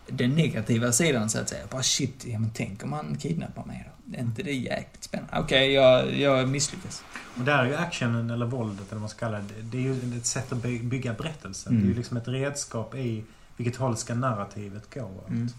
den 0.07 0.35
negativa 0.35 0.91
sidan 0.91 1.29
så 1.29 1.39
att 1.39 1.49
säga. 1.49 1.63
Bara 1.71 1.83
shit, 1.83 2.25
ja, 2.25 2.39
men 2.39 2.51
tänk 2.53 2.83
om 2.83 2.93
han 2.93 3.15
kidnappar 3.15 3.65
mig 3.65 3.89
då? 4.05 4.17
Är 4.17 4.21
inte 4.21 4.43
det 4.43 4.51
jäkligt 4.51 5.03
spännande? 5.03 5.39
Okej, 5.39 5.71
jag, 5.73 6.13
jag 6.19 6.49
misslyckas. 6.49 7.03
Och 7.37 7.43
där 7.43 7.57
är 7.57 7.65
ju 7.67 7.75
actionen, 7.75 8.29
eller 8.29 8.45
våldet, 8.45 8.79
eller 8.81 8.91
vad 8.91 8.99
man 8.99 9.09
ska 9.09 9.19
kalla 9.25 9.37
det. 9.39 9.61
Det 9.61 9.77
är 9.77 9.81
ju 9.81 10.17
ett 10.17 10.25
sätt 10.25 10.51
att 10.51 10.63
by- 10.63 10.83
bygga 10.83 11.13
berättelsen. 11.13 11.71
Mm. 11.73 11.83
Det 11.83 11.87
är 11.87 11.89
ju 11.91 11.97
liksom 11.97 12.17
ett 12.17 12.27
redskap 12.27 12.95
i 12.95 13.23
vilket 13.57 13.75
håll 13.75 13.97
ska 13.97 14.15
narrativet 14.15 14.93
gå. 14.93 15.01
åt. 15.01 15.29
Mm. 15.29 15.39
Men 15.41 15.49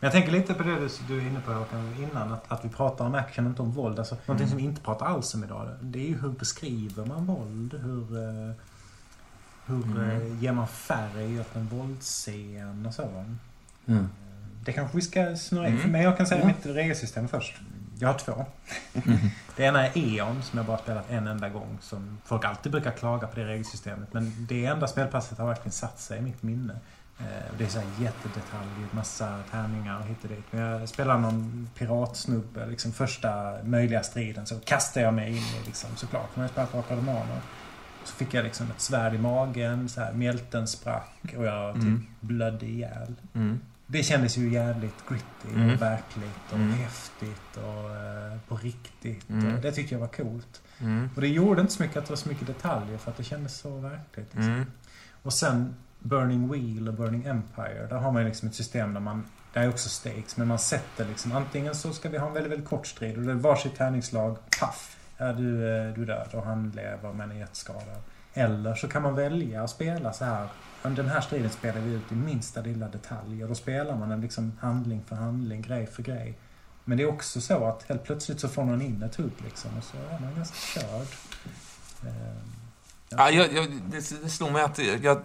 jag 0.00 0.12
tänker 0.12 0.32
lite 0.32 0.54
på 0.54 0.62
det 0.62 0.74
du, 0.80 0.88
du 1.08 1.18
är 1.18 1.26
inne 1.30 1.40
på 1.40 1.52
Håkan, 1.52 1.94
innan. 2.10 2.32
Att, 2.32 2.52
att 2.52 2.64
vi 2.64 2.68
pratar 2.68 3.04
om 3.06 3.14
action, 3.14 3.46
inte 3.46 3.62
om 3.62 3.72
våld. 3.72 3.98
Alltså, 3.98 4.14
någonting 4.14 4.34
Mm. 4.36 4.48
som 4.48 4.56
vi 4.56 4.62
inte 4.64 4.80
pratar 4.80 5.06
alls 5.06 5.34
om 5.34 5.44
idag. 5.44 5.68
Det 5.80 5.98
är 5.98 6.08
ju 6.08 6.20
hur 6.20 6.28
beskriver 6.28 7.04
man 7.04 7.26
våld? 7.26 7.74
Hur, 7.74 8.16
eh, 8.18 8.54
hur 9.66 9.84
Mm. 9.84 10.10
eh, 10.10 10.42
ger 10.42 10.52
man 10.52 10.68
färg 10.68 11.40
åt 11.40 11.56
en 11.56 11.66
våldsscen 11.68 12.86
och 12.86 12.94
så. 12.94 13.24
Mm. 13.86 14.08
Det 14.64 14.72
kanske 14.72 14.96
vi 14.96 15.02
ska 15.02 15.36
snurra 15.36 15.68
in. 15.68 15.76
Mm. 15.78 15.90
Men 15.90 16.02
jag 16.02 16.16
kan 16.16 16.26
säga 16.26 16.40
Ja. 16.40 16.46
mitt 16.46 16.66
regelsystem 16.66 17.28
först. 17.28 17.54
Jag 17.98 18.08
har 18.08 18.18
två. 18.18 18.46
Det 19.56 19.62
ena 19.64 19.86
är 19.86 19.90
E.ON 19.98 20.42
som 20.42 20.56
jag 20.56 20.66
bara 20.66 20.78
spelat 20.78 21.10
en 21.10 21.26
enda 21.26 21.48
gång. 21.48 21.78
Som 21.80 22.18
folk 22.24 22.44
alltid 22.44 22.72
brukar 22.72 22.90
klaga 22.90 23.26
på 23.26 23.36
det 23.40 23.46
regelsystemet. 23.46 24.12
Men 24.12 24.46
det 24.48 24.66
enda 24.66 24.86
spelpasset 24.86 25.38
har 25.38 25.46
verkligen 25.46 25.72
satt 25.72 26.00
sig 26.00 26.18
i 26.18 26.20
mitt 26.20 26.42
minne. 26.42 26.72
Eh, 27.20 27.24
Det 27.58 27.64
är 27.64 27.68
så 27.68 27.78
här 27.78 27.88
jättedetaljer, 28.00 28.88
massa 28.90 29.38
tärningar 29.50 29.98
och 30.00 30.06
hit 30.06 30.18
och 30.22 30.28
dit. 30.28 30.44
Men 30.50 30.60
jag 30.60 30.88
spelar 30.88 31.18
någon 31.18 31.68
piratsnubbe, 31.78 32.66
liksom 32.66 32.92
första 32.92 33.58
möjliga 33.64 34.02
striden 34.02 34.46
så 34.46 34.60
kastar 34.60 35.00
jag 35.00 35.14
mig 35.14 35.28
in 35.30 35.36
i 35.36 35.66
liksom, 35.66 35.90
såklart. 35.96 36.36
När 36.36 36.42
jag 36.44 36.50
spelat 36.50 36.72
Drakar 36.72 36.96
och 36.96 37.02
Demoner. 37.02 37.40
Så 38.04 38.14
fick 38.14 38.34
jag 38.34 38.44
liksom 38.44 38.66
ett 38.70 38.80
svärd 38.80 39.14
i 39.14 39.18
magen, 39.18 39.88
så 39.88 40.00
här, 40.00 40.12
mjälten 40.12 40.68
sprack 40.68 41.34
och 41.36 41.44
jag 41.44 41.74
typ 41.74 41.82
Mm. 41.84 42.06
blödde 42.20 42.66
ihjäl. 42.66 43.14
Mm. 43.34 43.60
Det 43.92 44.02
kändes 44.02 44.36
ju 44.38 44.52
jävligt 44.52 45.08
gritty 45.08 45.54
Mm. 45.54 45.70
och 45.74 45.82
verkligt 45.82 46.46
och 46.50 46.56
Mm. 46.56 46.72
häftigt 46.72 47.56
och 47.56 47.90
eh, 47.96 48.38
på 48.48 48.56
riktigt. 48.56 49.28
Mm. 49.30 49.60
Det 49.60 49.72
tyckte 49.72 49.94
jag 49.94 50.00
var 50.00 50.06
coolt. 50.08 50.62
Mm. 50.80 51.10
Och 51.14 51.20
det 51.20 51.28
gjorde 51.28 51.60
inte 51.60 51.72
så 51.72 51.82
mycket 51.82 51.96
att 51.96 52.04
det 52.06 52.10
var 52.10 52.16
så 52.16 52.28
mycket 52.28 52.46
detaljer 52.46 52.98
för 52.98 53.10
att 53.10 53.16
det 53.16 53.24
kändes 53.24 53.56
så 53.58 53.76
verkligt. 53.78 54.34
Liksom. 54.34 54.52
Mm. 54.52 54.66
Och 55.22 55.32
sen 55.32 55.74
Burning 55.98 56.48
Wheel 56.52 56.88
och 56.88 56.94
Burning 56.94 57.24
Empire. 57.26 57.86
Där 57.90 57.96
har 57.96 58.12
man 58.12 58.22
ju 58.22 58.28
liksom 58.28 58.48
ett 58.48 58.54
system 58.54 58.94
där 58.94 59.00
man... 59.00 59.24
Det 59.52 59.60
är 59.60 59.68
också 59.68 59.88
stakes, 59.88 60.36
men 60.36 60.48
man 60.48 60.58
sätter 60.58 61.04
liksom... 61.08 61.32
Antingen 61.32 61.74
så 61.74 61.92
ska 61.92 62.08
vi 62.08 62.18
ha 62.18 62.26
en 62.28 62.32
väldigt, 62.34 62.52
väldigt 62.52 62.68
kort 62.68 62.86
strid 62.86 63.16
och 63.18 63.22
det 63.24 63.30
är 63.30 63.34
varsitt 63.36 63.76
tärningslag. 63.76 64.36
Paff! 64.60 64.96
Är 65.16 65.32
du, 65.34 65.76
eh, 65.76 65.94
du 65.94 66.02
är 66.02 66.06
död 66.06 66.28
och 66.32 66.42
han 66.42 66.70
lever 66.70 67.12
men 67.12 67.30
är 67.30 67.34
jätteskadad. 67.34 68.02
Eller 68.34 68.74
så 68.74 68.88
kan 68.88 69.02
man 69.02 69.14
välja 69.14 69.62
att 69.62 69.70
spela 69.70 70.12
så 70.12 70.24
här. 70.24 70.48
Under 70.82 71.02
den 71.02 71.12
här 71.12 71.20
striden 71.20 71.50
spelar 71.50 71.80
vi 71.80 71.92
ut 71.92 72.12
i 72.12 72.14
minsta 72.14 72.60
lilla 72.60 72.88
detalj. 72.88 73.42
Och 73.42 73.48
då 73.48 73.54
spelar 73.54 73.96
man 73.96 74.08
den 74.08 74.20
liksom 74.20 74.52
handling 74.60 75.02
för 75.08 75.16
handling, 75.16 75.62
grej 75.62 75.86
för 75.86 76.02
grej. 76.02 76.38
Men 76.84 76.98
det 76.98 77.04
är 77.04 77.08
också 77.08 77.40
så 77.40 77.64
att 77.64 77.82
helt 77.82 78.04
plötsligt 78.04 78.40
så 78.40 78.48
får 78.48 78.64
någon 78.64 78.82
in 78.82 79.02
ett 79.02 79.14
hugg 79.16 79.32
liksom. 79.44 79.70
Och 79.78 79.84
så 79.84 79.96
är 79.96 80.20
man 80.20 80.34
ganska 80.36 80.80
körd. 80.80 81.06
Ehm, 82.06 82.36
Ja, 83.08 83.30
jag, 83.30 83.52
jag, 83.52 83.70
det, 83.90 84.22
det 84.22 84.28
slog 84.30 84.52
mig 84.52 84.62
att 84.62 84.78
jag, 84.78 85.22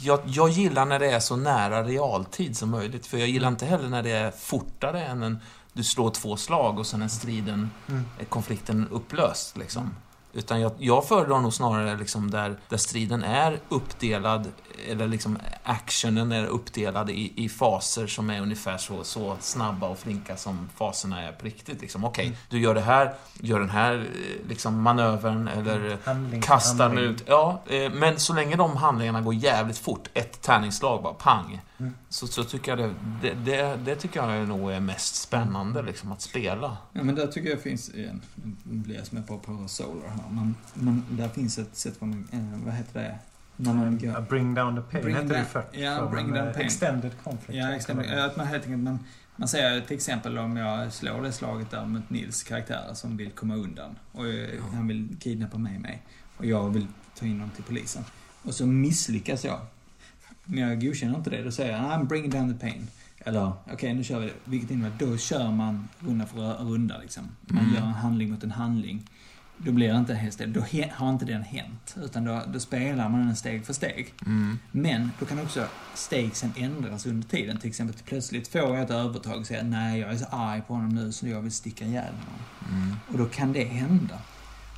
jag, 0.00 0.20
jag 0.26 0.48
gillar 0.48 0.84
när 0.86 0.98
det 0.98 1.10
är 1.10 1.20
så 1.20 1.36
nära 1.36 1.82
realtid 1.82 2.56
som 2.56 2.70
möjligt. 2.70 3.06
För 3.06 3.18
jag 3.18 3.28
gillar 3.28 3.48
inte 3.48 3.66
heller 3.66 3.88
när 3.88 4.02
det 4.02 4.10
är 4.10 4.30
fortare 4.30 5.04
än 5.04 5.22
en... 5.22 5.38
Du 5.72 5.84
slår 5.84 6.10
två 6.10 6.36
slag 6.36 6.78
och 6.78 6.86
sen 6.86 7.02
är 7.02 7.08
striden, 7.08 7.70
Mm. 7.88 8.04
konflikten 8.28 8.88
upplöst. 8.90 9.56
Liksom. 9.56 9.94
Utan 10.36 10.60
jag, 10.60 10.72
jag 10.78 11.08
föredrar 11.08 11.40
nog 11.40 11.54
snarare 11.54 11.96
liksom 11.96 12.30
där, 12.30 12.56
där 12.68 12.76
striden 12.76 13.24
är 13.24 13.58
uppdelad, 13.68 14.48
eller 14.88 15.08
liksom 15.08 15.38
actionen 15.62 16.32
är 16.32 16.46
uppdelad 16.46 17.10
i, 17.10 17.32
i 17.44 17.48
faser 17.48 18.06
som 18.06 18.30
är 18.30 18.40
ungefär 18.40 18.78
så, 18.78 19.04
så 19.04 19.36
snabba 19.40 19.88
och 19.88 19.98
flinka 19.98 20.36
som 20.36 20.68
faserna 20.76 21.22
är 21.22 21.32
på 21.32 21.44
riktigt. 21.44 21.80
Liksom. 21.80 22.04
Okej, 22.04 22.26
Mm. 22.26 22.38
du 22.48 22.60
gör 22.60 22.74
det 22.74 22.80
här, 22.80 23.14
gör 23.40 23.60
den 23.60 23.70
här 23.70 23.94
eh, 23.94 24.48
liksom, 24.48 24.82
manövern 24.82 25.48
eller 25.48 25.98
Handling 26.04 26.42
för 26.42 26.48
kastar 26.48 26.84
handling. 26.84 27.04
ut. 27.04 27.22
Ja, 27.26 27.62
eh, 27.66 27.92
men 27.92 28.18
så 28.18 28.34
länge 28.34 28.56
de 28.56 28.76
handlingarna 28.76 29.20
går 29.20 29.34
jävligt 29.34 29.78
fort, 29.78 30.08
ett 30.14 30.42
tärningsslag 30.42 31.02
bara, 31.02 31.14
pang. 31.14 31.60
Mm. 31.78 31.94
Så, 32.08 32.26
så 32.26 32.44
tycker 32.44 32.76
jag 32.76 32.78
det, 32.78 32.94
det, 33.22 33.34
det, 33.34 33.78
det 33.84 33.96
tycker 33.96 34.28
jag 34.28 34.48
nog 34.48 34.72
är 34.72 34.80
mest 34.80 35.14
spännande, 35.14 35.82
liksom, 35.82 36.12
att 36.12 36.20
spela. 36.20 36.76
Ja, 36.92 37.02
men 37.02 37.14
där 37.14 37.26
tycker 37.26 37.50
jag 37.50 37.60
finns, 37.60 37.90
igen, 37.94 38.22
nu 38.64 38.76
blir 38.78 38.96
jag 38.96 39.06
som 39.06 39.22
på, 39.22 39.38
på 39.38 39.68
Solar 39.68 40.08
här, 40.08 40.30
men, 40.30 40.54
men 40.74 41.04
där 41.10 41.28
finns 41.28 41.58
ett 41.58 41.76
sätt 41.76 42.00
på, 42.00 42.04
eh, 42.06 42.40
vad 42.64 42.74
heter 42.74 43.00
det? 43.02 43.18
När 43.56 43.74
man 43.74 43.98
Ja, 44.02 44.12
går... 44.12 44.20
bring 44.20 44.54
down 44.54 44.76
the 44.76 44.82
pain 44.82 45.02
Bring 45.02 45.14
hette 45.16 45.28
det 45.28 45.34
down- 45.34 45.44
förr. 45.44 45.64
ja, 45.72 45.96
För, 45.98 46.06
bring 46.10 46.26
down 46.32 46.46
eh, 46.48 46.52
pain. 46.54 46.66
Extended 46.66 47.12
conflict. 47.24 47.58
Ja, 47.88 47.94
man 47.94 48.04
det. 48.06 48.24
Att 48.24 48.36
man 48.36 48.46
helt 48.46 48.64
enkelt, 48.64 48.82
man, 48.82 48.98
man 49.36 49.48
säger 49.48 49.80
till 49.80 49.96
exempel 49.96 50.38
om 50.38 50.56
jag 50.56 50.92
slår 50.92 51.22
det 51.22 51.32
slaget 51.32 51.70
där 51.70 51.86
mot 51.86 52.10
Nils 52.10 52.42
karaktär 52.42 52.90
som 52.94 53.16
vill 53.16 53.30
komma 53.30 53.54
undan 53.54 53.98
och 54.12 54.26
eh, 54.28 54.48
han 54.74 54.88
vill 54.88 55.16
kidnappa 55.20 55.58
mig 55.58 55.78
med 55.78 55.98
och 56.36 56.46
jag 56.46 56.70
vill 56.70 56.86
ta 57.18 57.26
in 57.26 57.32
honom 57.32 57.50
till 57.50 57.64
polisen. 57.64 58.04
Och 58.42 58.54
så 58.54 58.66
misslyckas 58.66 59.44
jag. 59.44 59.60
Men 60.46 60.58
jag 60.68 60.80
godkänner 60.80 61.16
inte 61.16 61.30
det. 61.30 61.42
Då 61.42 61.50
säger 61.50 61.72
jag 61.72 61.80
I'm 61.82 62.06
bringing 62.06 62.30
down 62.30 62.52
the 62.54 62.60
pain. 62.60 62.86
Eller 63.18 63.52
okej, 63.72 63.94
nu 63.94 64.04
kör 64.04 64.20
vi 64.20 64.26
det. 64.26 64.32
Vilket 64.44 64.70
innebär 64.70 64.88
att 64.88 64.98
då 64.98 65.16
kör 65.16 65.50
man 65.50 65.88
runda 66.00 66.26
för 66.26 66.54
runda 66.54 66.98
liksom. 66.98 67.28
Man 67.46 67.58
Mm. 67.64 67.74
gör 67.74 67.82
en 67.82 67.88
handling 67.92 68.30
mot 68.30 68.44
en 68.44 68.50
handling. 68.50 69.10
Då 69.58 69.72
blir 69.72 69.92
det 69.92 69.98
inte 69.98 70.14
helt 70.14 70.38
det. 70.38 70.46
Då 70.46 70.60
har 70.92 71.10
inte 71.10 71.24
den 71.24 71.42
hänt. 71.42 71.96
Utan 72.02 72.24
då, 72.24 72.42
då 72.52 72.60
spelar 72.60 73.08
man 73.08 73.26
den 73.26 73.36
steg 73.36 73.66
för 73.66 73.72
steg. 73.72 74.14
Mm. 74.26 74.58
Men 74.72 75.10
då 75.18 75.26
kan 75.26 75.38
också 75.40 75.66
stakesen 75.94 76.52
ändras 76.56 77.06
under 77.06 77.28
tiden. 77.28 77.58
Till 77.58 77.68
exempel 77.68 77.96
plötsligt 78.04 78.48
får 78.48 78.60
jag 78.60 78.80
ett 78.80 78.90
övertag 78.90 79.40
och 79.40 79.46
säger 79.46 79.62
nej, 79.64 80.00
jag 80.00 80.10
är 80.12 80.16
så 80.16 80.26
arg 80.30 80.62
på 80.66 80.74
honom 80.74 80.94
nu 80.94 81.12
så 81.12 81.28
jag 81.28 81.40
vill 81.40 81.52
sticka 81.52 81.84
ihjäl 81.84 82.04
honom. 82.04 82.82
Mm. 82.82 82.96
Och 83.12 83.18
då 83.18 83.24
kan 83.26 83.52
det 83.52 83.64
hända. 83.64 84.18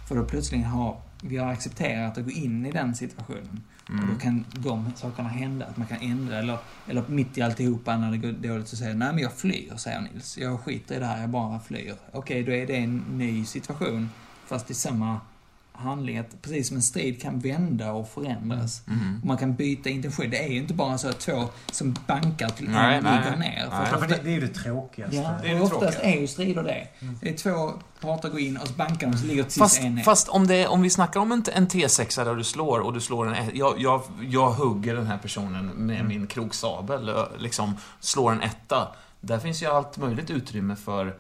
För 0.09 0.16
då 0.16 0.25
plötsligt 0.25 0.66
har 0.66 1.01
vi 1.23 1.37
har 1.37 1.53
accepterat 1.53 2.19
att 2.19 2.25
gå 2.25 2.31
in 2.31 2.66
i 2.66 2.71
den 2.73 2.95
situationen. 2.95 3.61
Och 3.89 3.95
då 3.95 4.03
Mm. 4.03 4.19
kan 4.19 4.45
de 4.53 4.93
sakerna 4.97 5.29
hända, 5.29 5.66
att 5.66 5.77
man 5.77 5.87
kan 5.87 5.99
ändra. 6.01 6.39
Eller, 6.39 6.59
eller 6.87 7.05
mitt 7.09 7.39
i 7.39 7.43
alltihopa 7.43 7.97
när 7.97 8.11
det 8.11 8.16
går 8.19 8.33
dåligt 8.33 8.69
så 8.69 8.77
säger 8.77 8.95
nej 8.95 9.12
men 9.12 9.23
jag 9.23 9.33
flyr, 9.33 9.77
säger 9.77 10.01
Nils. 10.01 10.39
Jag 10.39 10.61
skiter 10.61 10.97
i 10.97 10.99
det 10.99 11.07
här, 11.07 11.21
jag 11.21 11.31
bara 11.31 11.61
flyr. 11.61 11.95
Okej, 12.12 12.43
då 12.43 12.53
är 12.53 12.66
det 12.66 12.77
en 12.77 12.97
ny 13.11 13.45
situation. 13.45 14.11
Fast 14.47 14.71
i 14.71 14.75
samma 14.75 15.21
handling. 15.79 16.18
Att 16.18 16.43
precis 16.43 16.68
som 16.68 16.76
en 16.76 16.83
strid 16.83 17.22
kan 17.22 17.39
vända 17.39 17.93
och 17.93 18.09
förändras. 18.09 18.83
Mm. 18.87 19.18
Och 19.20 19.26
man 19.26 19.37
kan 19.37 19.55
byta 19.55 19.89
intention. 19.91 20.31
Det 20.31 20.45
är 20.45 20.49
ju 20.49 20.57
inte 20.59 20.74
bara 20.74 20.99
så 20.99 21.09
att 21.09 21.20
två 21.20 21.45
som 21.72 21.97
bankar 22.07 22.49
till 22.49 22.70
Nej, 22.70 22.97
en 22.97 23.05
nej, 23.05 23.18
ligger 23.24 23.37
ner. 23.37 23.68
Nej. 23.70 23.87
För 23.87 23.95
ofta, 23.97 24.07
det, 24.07 24.20
det 24.24 24.31
är 24.31 24.35
ju 24.35 24.41
det 24.41 24.49
tråkigaste. 24.55 25.16
ja, 25.16 25.39
Det 25.43 25.49
är 25.51 25.55
det 25.55 25.61
oftast 25.61 25.81
tråkiga. 25.99 26.14
är 26.14 26.20
ju 26.20 26.26
strider 26.26 26.62
det. 26.62 26.89
Mm. 27.01 27.18
Det 27.22 27.29
är 27.29 27.37
två 27.37 27.72
parter 28.01 28.29
går 28.29 28.41
in 28.41 28.57
och 28.57 28.66
så 28.68 28.72
bankar 28.74 29.11
de, 29.11 29.16
så 29.18 29.26
ligger 29.26 29.43
till 29.45 29.59
Fast, 29.62 29.81
en 29.81 29.95
ner. 29.95 30.03
fast 30.03 30.29
om, 30.29 30.47
det, 30.47 30.66
om 30.66 30.83
vi 30.83 30.91
snackar 30.91 31.20
om 31.20 31.33
en, 31.33 31.45
en 31.55 31.68
T6 31.68 32.24
där 32.24 32.35
du 32.35 32.45
slår 32.45 32.79
och 32.81 32.93
du 32.93 33.01
slår 33.01 33.35
en... 33.35 33.57
Jag, 33.57 33.81
jag, 33.81 34.03
jag 34.31 34.51
hugger 34.51 34.95
den 34.95 35.07
här 35.07 35.18
personen 35.18 35.66
med 35.66 35.97
Mm. 35.97 36.09
min 36.09 36.26
kroksabel, 36.26 37.11
liksom 37.39 37.76
slår 38.01 38.33
en 38.33 38.43
etta. 38.43 38.89
Där 39.20 39.39
finns 39.39 39.62
ju 39.62 39.66
allt 39.66 39.97
möjligt 39.99 40.31
utrymme 40.31 40.76
för 40.76 41.14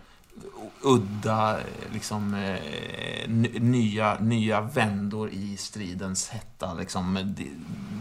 udda, 0.82 1.58
liksom, 1.92 2.34
eh, 2.34 3.28
nya, 3.60 4.18
nya 4.20 4.60
vändor 4.60 5.30
i 5.30 5.56
stridens 5.56 6.28
hetta. 6.28 6.74
Liksom, 6.74 7.18
Di- 7.36 7.50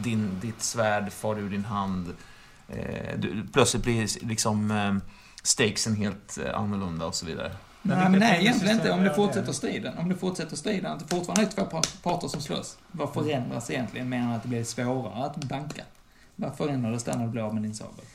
din, 0.04 0.40
ditt 0.42 0.62
svärd 0.64 1.12
far 1.12 1.40
ur 1.40 1.50
din 1.50 1.66
hand. 1.66 2.14
Eh, 2.70 3.20
du, 3.20 3.48
plötsligt 3.54 3.84
blir 3.84 4.26
liksom 4.28 4.72
eh, 4.72 4.96
stakesen 5.44 5.96
helt 5.96 6.38
annorlunda 6.54 7.06
och 7.06 7.16
så 7.16 7.26
vidare. 7.26 7.52
Men 7.82 7.98
Nej, 8.00 8.10
men 8.10 8.20
nej, 8.20 8.42
egentligen 8.42 8.76
inte. 8.76 8.92
Om 8.92 9.04
är 9.04 9.10
fortsätter 9.14 9.52
striden. 9.52 9.98
Om 9.98 10.10
det 10.10 10.16
fortsätter 10.16 10.56
striden, 10.56 10.92
att 10.92 11.00
det 11.00 11.16
fortfarande 11.16 11.42
är 11.42 11.46
två 11.46 11.66
par- 11.66 12.02
parter 12.04 12.28
som 12.28 12.42
slåss. 12.42 12.78
Vad 12.92 13.14
förändras 13.14 13.70
egentligen 13.72 14.10
mer 14.10 14.18
än 14.20 14.32
att 14.32 14.44
det 14.44 14.50
blir 14.50 14.64
svårare 14.64 15.26
att 15.26 15.36
banka? 15.36 15.84
Vad 16.36 16.58
förändrades 16.58 17.04
där 17.04 17.18
när 17.18 17.26
du 17.26 17.32
blev 17.32 17.46
av 17.46 17.54
med 17.54 17.64
din 17.64 17.76
sabel? 17.76 18.06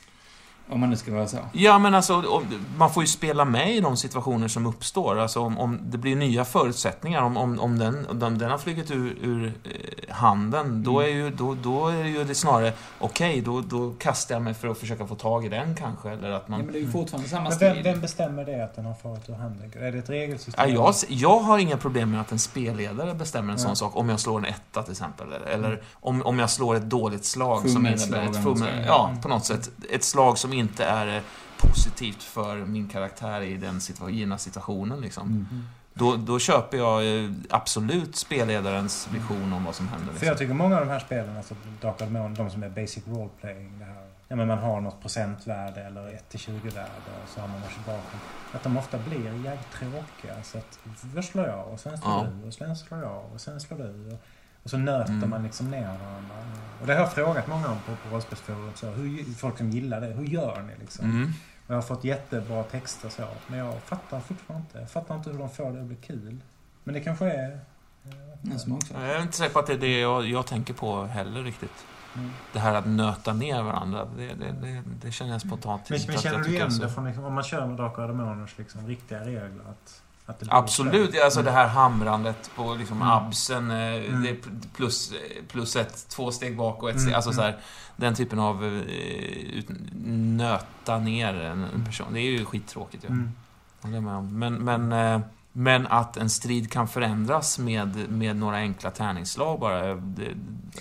Om 0.69 0.81
man 0.81 0.91
nu 0.91 0.97
ska 0.97 1.13
vara 1.13 1.27
så. 1.29 1.39
Ja, 1.53 1.79
men 1.79 1.95
alltså, 1.95 2.43
man 2.77 2.91
får 2.91 3.03
ju 3.03 3.07
spela 3.07 3.45
med 3.45 3.77
i 3.77 3.81
de 3.81 3.97
situationer 3.97 4.49
som 4.49 4.67
uppstår. 4.67 5.19
Alltså 5.19 5.41
om, 5.41 5.59
om 5.59 5.79
det 5.83 5.99
blir 5.99 6.17
nya 6.17 6.45
förutsättningar, 6.45 7.23
om, 7.23 7.37
om, 7.37 7.61
om, 7.61 7.79
den, 7.79 8.07
om 8.23 8.39
den 8.39 8.51
har 8.51 8.59
flugit 8.59 8.91
ur, 8.91 9.17
ur 9.23 9.47
eh, 9.65 10.15
handen, 10.15 10.83
då 10.83 11.01
är 11.01 11.05
Mm. 11.13 11.17
ju, 11.19 11.31
då, 11.31 11.55
då 11.55 11.89
är 11.89 12.05
ju 12.05 12.25
det 12.25 12.35
snarare, 12.35 12.73
okej, 12.99 13.41
då, 13.41 13.61
då 13.61 13.93
kastar 13.99 14.35
jag 14.35 14.43
mig 14.43 14.55
för 14.55 14.69
att 14.69 14.79
försöka 14.79 15.07
få 15.07 15.15
tag 15.15 15.45
i 15.47 15.49
den 15.49 15.75
kanske, 15.75 16.11
eller 16.11 16.31
att 16.31 16.43
Ja, 16.47 16.51
man... 16.51 16.61
men 16.61 16.73
det 16.73 16.79
är 16.79 16.83
ju 16.83 16.91
fortfarande 16.91 17.29
samma 17.29 17.49
Men 17.49 17.59
vem, 17.59 17.83
vem 17.83 18.01
bestämmer 18.01 18.45
det 18.45 18.65
att 18.65 18.77
den 18.77 18.85
har 18.85 18.95
farit 18.95 19.29
ur 19.29 19.35
handen? 19.35 19.73
Är 19.81 19.93
det 19.93 19.99
ett 19.99 20.11
regelsystem? 20.11 20.71
Ja, 20.71 20.75
jag, 20.75 20.95
jag 21.09 21.39
har 21.41 21.59
inga 21.59 21.77
problem 21.77 22.11
med 22.11 22.21
att 22.21 22.33
en 22.33 22.39
spelledare 22.39 23.15
bestämmer 23.15 23.53
en 23.53 23.59
sån 23.59 23.69
Ja. 23.69 23.75
sak, 23.75 23.97
om 23.97 24.09
jag 24.09 24.21
slår 24.21 24.39
en 24.39 24.45
etta 24.45 24.83
till 24.83 24.93
exempel. 24.93 25.27
Eller, 25.33 25.47
eller 25.47 25.83
om, 25.93 26.23
om 26.23 26.39
jag 26.39 26.51
slår 26.51 26.75
ett 26.77 26.91
dåligt 26.91 27.25
slag 27.25 27.61
som 27.61 27.71
Fummelslag 27.73 28.23
innebär 28.25 28.39
ett 28.39 28.45
sånt. 28.45 28.65
Ja, 28.87 29.09
Mm. 29.09 29.21
på 29.23 29.29
något 29.29 29.45
sätt. 29.45 29.71
Ett 29.91 30.05
slag 30.05 30.39
som 30.39 30.53
inte 30.63 30.85
är 30.85 31.17
eh, 31.17 31.23
positivt 31.59 32.23
för 32.23 32.57
min 32.57 32.89
karaktär 32.89 33.41
i 33.41 33.57
den 33.57 33.81
situa 33.81 34.11
givna 34.11 34.39
situationen. 34.39 35.01
Liksom. 35.01 35.27
Mm. 35.27 35.47
Då, 35.95 36.17
då 36.17 36.39
köper 36.39 36.77
jag 36.79 37.25
eh, 37.25 37.31
absolut 37.51 38.17
spelledarens 38.17 39.09
vision 39.13 39.53
om 39.53 39.65
vad 39.65 39.75
som 39.75 39.89
händer. 39.89 40.07
För 40.07 40.13
Liksom. 40.13 40.29
jag 40.29 40.39
tycker 40.39 40.55
många 40.55 40.75
av 40.79 40.87
de 40.87 40.93
här 40.93 40.99
spelen, 41.01 41.37
alltså 41.37 41.55
Dark 41.81 41.99
Demon, 41.99 42.35
de 42.35 42.51
som 42.51 42.63
är 42.63 42.69
basic 42.69 43.07
role 43.07 43.31
playing, 43.41 43.79
det 43.79 43.85
här, 43.85 44.07
ja, 44.29 44.37
men 44.37 44.49
man 44.49 44.59
har 44.59 44.81
något 44.81 45.01
procentvärde 45.03 45.81
eller 45.83 46.01
1-20-värde 46.31 47.11
och 47.23 47.29
så 47.29 47.41
har 47.41 47.49
man 47.49 47.61
varit 47.61 47.87
bakom. 47.87 48.21
Att 48.53 48.63
de 48.63 48.77
ofta 48.77 48.99
blir 48.99 49.25
jävligt 49.45 49.73
tråkiga. 49.73 50.43
Så 50.43 50.59
att 50.59 50.79
först 51.15 51.33
slår 51.33 51.47
jag 51.47 51.69
och 51.69 51.81
sen 51.81 51.99
slår 51.99 52.13
Ja. 52.13 52.27
du 52.43 52.47
och 52.49 52.55
sen 52.55 52.77
slår 52.77 53.01
jag 53.01 53.23
och 53.35 53.41
sen 53.41 53.61
slår 53.61 53.79
du. 53.79 54.13
Och, 54.15 54.21
och 54.63 54.71
så 54.71 54.77
nöter 54.79 55.13
Mm. 55.13 55.31
man 55.31 55.43
liksom 55.43 55.71
ner 55.71 55.87
varandra. 55.87 56.35
Och 56.81 56.87
det 56.87 56.93
har 56.95 57.01
jag 57.01 57.13
frågat 57.13 57.47
många 57.47 57.69
om 57.69 57.77
på, 57.87 57.97
på 58.09 58.15
rollspelsforum. 58.15 58.71
Så 58.75 58.87
hur, 58.91 59.35
folk 59.35 59.59
som 59.59 59.71
gillar 59.71 60.01
det. 60.01 60.07
Hur 60.07 60.25
gör 60.25 60.63
ni 60.63 60.73
liksom? 60.81 61.05
Mm. 61.11 61.33
Och 61.67 61.71
jag 61.71 61.75
har 61.75 61.83
fått 61.83 62.05
jättebra 62.05 62.63
texter 62.63 63.09
så. 63.09 63.25
Men 63.47 63.59
jag 63.59 63.75
fattar 63.83 64.21
fortfarande 64.21 64.67
inte. 64.67 64.79
Jag 64.79 64.91
fattar 64.91 65.15
inte 65.17 65.31
hur 65.31 65.39
de 65.39 65.51
får 65.51 65.73
det 65.73 65.81
att 65.81 65.87
bli 65.87 65.97
kul. 65.97 66.37
Men 66.85 66.95
det 66.95 67.01
kanske 67.01 67.31
är... 67.31 67.61
eh, 68.05 68.53
En 68.53 68.59
smaksak. 68.59 68.97
Jag 69.01 69.11
är 69.11 69.23
inte 69.23 69.37
säker 69.37 69.53
på 69.53 69.59
att 69.59 69.67
det 69.67 69.73
är 69.73 69.79
det 69.79 70.01
jag, 70.01 70.27
jag 70.27 70.47
tänker 70.47 70.75
på 70.75 71.05
heller 71.05 71.43
riktigt. 71.43 71.87
Mm. 72.17 72.31
Det 72.53 72.59
här 72.59 72.75
att 72.75 72.87
nöta 72.87 73.33
ner 73.33 73.63
varandra, 73.63 74.05
det, 74.17 74.27
det, 74.27 74.53
det, 74.63 74.83
det 75.03 75.13
känner 75.13 75.33
jag 75.33 75.41
spontant 75.41 75.91
Men, 75.91 75.97
inte 75.99 76.07
men 76.09 76.15
jag 76.15 76.23
känner 76.23 76.45
du 76.45 76.51
igen 76.55 76.79
det 76.79 76.89
från, 76.89 77.05
liksom, 77.07 77.25
om 77.25 77.35
man 77.35 77.45
kör 77.45 77.67
med 77.67 77.77
Drakar 77.77 78.03
och 78.03 78.09
Demoners 78.09 78.59
liksom, 78.59 78.87
riktiga 78.87 79.21
regler? 79.21 79.65
Att, 79.71 80.02
Absolut, 80.49 81.15
så? 81.15 81.25
alltså 81.25 81.43
det 81.43 81.51
här 81.51 81.67
hamrandet 81.69 82.51
på 82.57 82.75
liksom 82.75 82.97
Mm. 82.97 83.09
absen, 83.09 83.71
eh, 83.71 83.77
Mm. 83.77 84.23
det 84.23 84.37
plus, 84.77 85.13
plus 85.49 85.77
ett, 85.77 86.07
två 86.09 86.31
steg 86.33 86.57
bak 86.57 86.83
och 86.83 86.89
ett 86.89 86.95
Mm, 86.97 87.03
steg, 87.03 87.15
alltså 87.15 87.31
mm. 87.31 87.37
så 87.37 87.43
här, 87.43 87.59
den 87.97 88.15
typen 88.15 88.39
av 88.39 88.65
eh, 88.65 88.71
ut, 88.73 89.67
nöta 90.05 90.99
ner 90.99 91.35
en, 91.35 91.65
en 91.65 91.85
person. 91.85 92.07
Det 92.13 92.21
är 92.21 92.31
ju 92.31 92.45
skittråkigt 92.45 93.05
ju. 93.05 93.09
Mm. 93.09 93.33
Med 94.05 94.15
om. 94.17 94.39
Men, 94.39 94.55
men, 94.55 94.93
eh, 94.93 95.21
men 95.53 95.87
att 95.87 96.17
en 96.17 96.31
strid 96.31 96.71
kan 96.73 96.89
förändras 96.89 97.59
med, 97.59 98.11
med 98.11 98.37
några 98.37 98.57
enkla 98.57 98.91
tärningsslag 98.91 99.61
bara. 99.61 99.95
Det, 99.95 100.29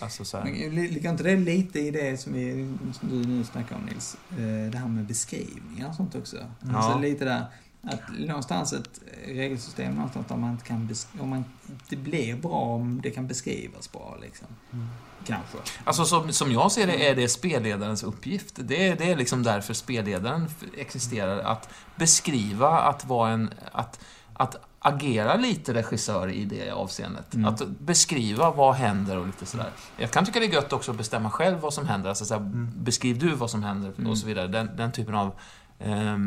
alltså 0.02 0.26
så 0.26 0.38
här. 0.38 0.44
Men 0.44 0.76
Ligger 0.76 1.10
inte 1.10 1.24
det 1.24 1.36
lite 1.36 1.80
i 1.80 1.92
det 1.92 2.22
som, 2.22 2.34
vi, 2.34 2.76
du 3.02 3.16
nu 3.16 3.44
snackar 3.44 3.76
om 3.76 3.82
Nils? 3.82 4.18
Eh, 4.32 4.72
Det 4.72 4.78
här 4.78 4.88
med 4.88 5.06
beskrivningar 5.06 5.90
och 5.90 5.96
sånt 5.96 6.16
också. 6.16 6.38
Mm. 6.64 6.76
Alltså 6.76 6.92
Ja. 6.92 6.98
lite 7.00 7.26
där, 7.26 7.46
att 7.84 8.20
någonstans 8.20 8.74
ett 8.74 9.02
regelsystem 9.26 9.96
någonstans 9.96 10.28
där 10.28 10.36
man 10.36 10.52
inte 10.52 10.66
kan 10.66 10.96
om 11.20 11.30
man, 11.30 11.46
Det 11.90 11.96
blir 11.96 12.36
bra 12.36 12.60
om 12.62 13.02
det 13.02 13.12
kan 13.12 13.28
beskrivas 13.28 13.92
bra 13.92 14.18
liksom. 14.22 14.48
Mm. 14.74 14.88
Kanske. 15.26 15.58
Alltså 15.84 16.06
som, 16.06 16.34
som 16.34 16.52
jag 16.52 16.72
ser 16.72 16.88
det 16.88 17.10
är 17.10 17.16
det 17.16 17.28
spelledarens 17.28 18.04
uppgift. 18.04 18.56
Det 18.58 18.88
är, 18.88 18.96
det 18.96 19.12
är 19.12 19.16
liksom 19.16 19.44
därför 19.44 19.74
spelledaren 19.74 20.48
existerar. 20.78 21.40
Att 21.40 21.70
beskriva, 21.96 22.70
att 22.70 23.06
vara 23.06 23.30
en... 23.30 23.54
Att, 23.72 24.00
att 24.34 24.56
agera 24.80 25.36
lite 25.36 25.74
regissör 25.74 26.28
i 26.28 26.46
det 26.46 26.72
avseendet. 26.72 27.34
Mm. 27.34 27.54
Att 27.54 27.68
beskriva 27.68 28.52
vad 28.52 28.76
händer 28.76 29.18
och 29.18 29.26
lite 29.26 29.46
sådär. 29.46 29.70
Jag 29.98 30.12
kan 30.12 30.26
tycka 30.26 30.40
det 30.40 30.46
är 30.46 30.54
gött 30.54 30.74
också 30.74 30.92
att 30.92 30.98
bestämma 30.98 31.30
själv 31.30 31.60
vad 31.60 31.74
som 31.74 31.88
händer. 31.88 32.10
Alltså 32.10 32.26
såhär, 32.26 32.42
Mm. 32.42 32.72
Beskriv 32.76 33.20
du 33.20 33.36
vad 33.36 33.50
som 33.50 33.64
händer 33.64 33.94
Mm. 33.98 34.12
och 34.12 34.18
så 34.18 34.28
vidare. 34.28 34.48
Den, 34.48 34.70
den 34.76 34.92
typen 34.92 35.16
av 35.16 35.34
eh, 35.80 36.18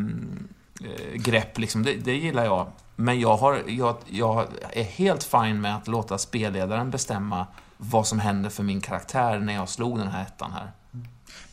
Eh, 0.80 1.14
grepp, 1.14 1.58
liksom, 1.58 1.82
det, 1.82 1.94
det 1.94 2.14
gillar 2.14 2.44
jag. 2.44 2.66
Men 2.96 3.20
jag, 3.20 3.36
har, 3.36 3.62
jag, 3.66 3.96
jag 4.06 4.46
är 4.72 4.82
helt 4.82 5.24
fin 5.24 5.60
med 5.60 5.76
att 5.76 5.88
låta 5.88 6.18
spelledaren 6.18 6.90
bestämma 6.90 7.46
vad 7.76 8.06
som 8.06 8.18
händer 8.18 8.50
för 8.50 8.62
min 8.62 8.80
karaktär 8.80 9.38
när 9.38 9.54
jag 9.54 9.68
slog 9.68 9.98
den 9.98 10.08
här 10.08 10.22
ettan 10.22 10.52
här. 10.52 10.70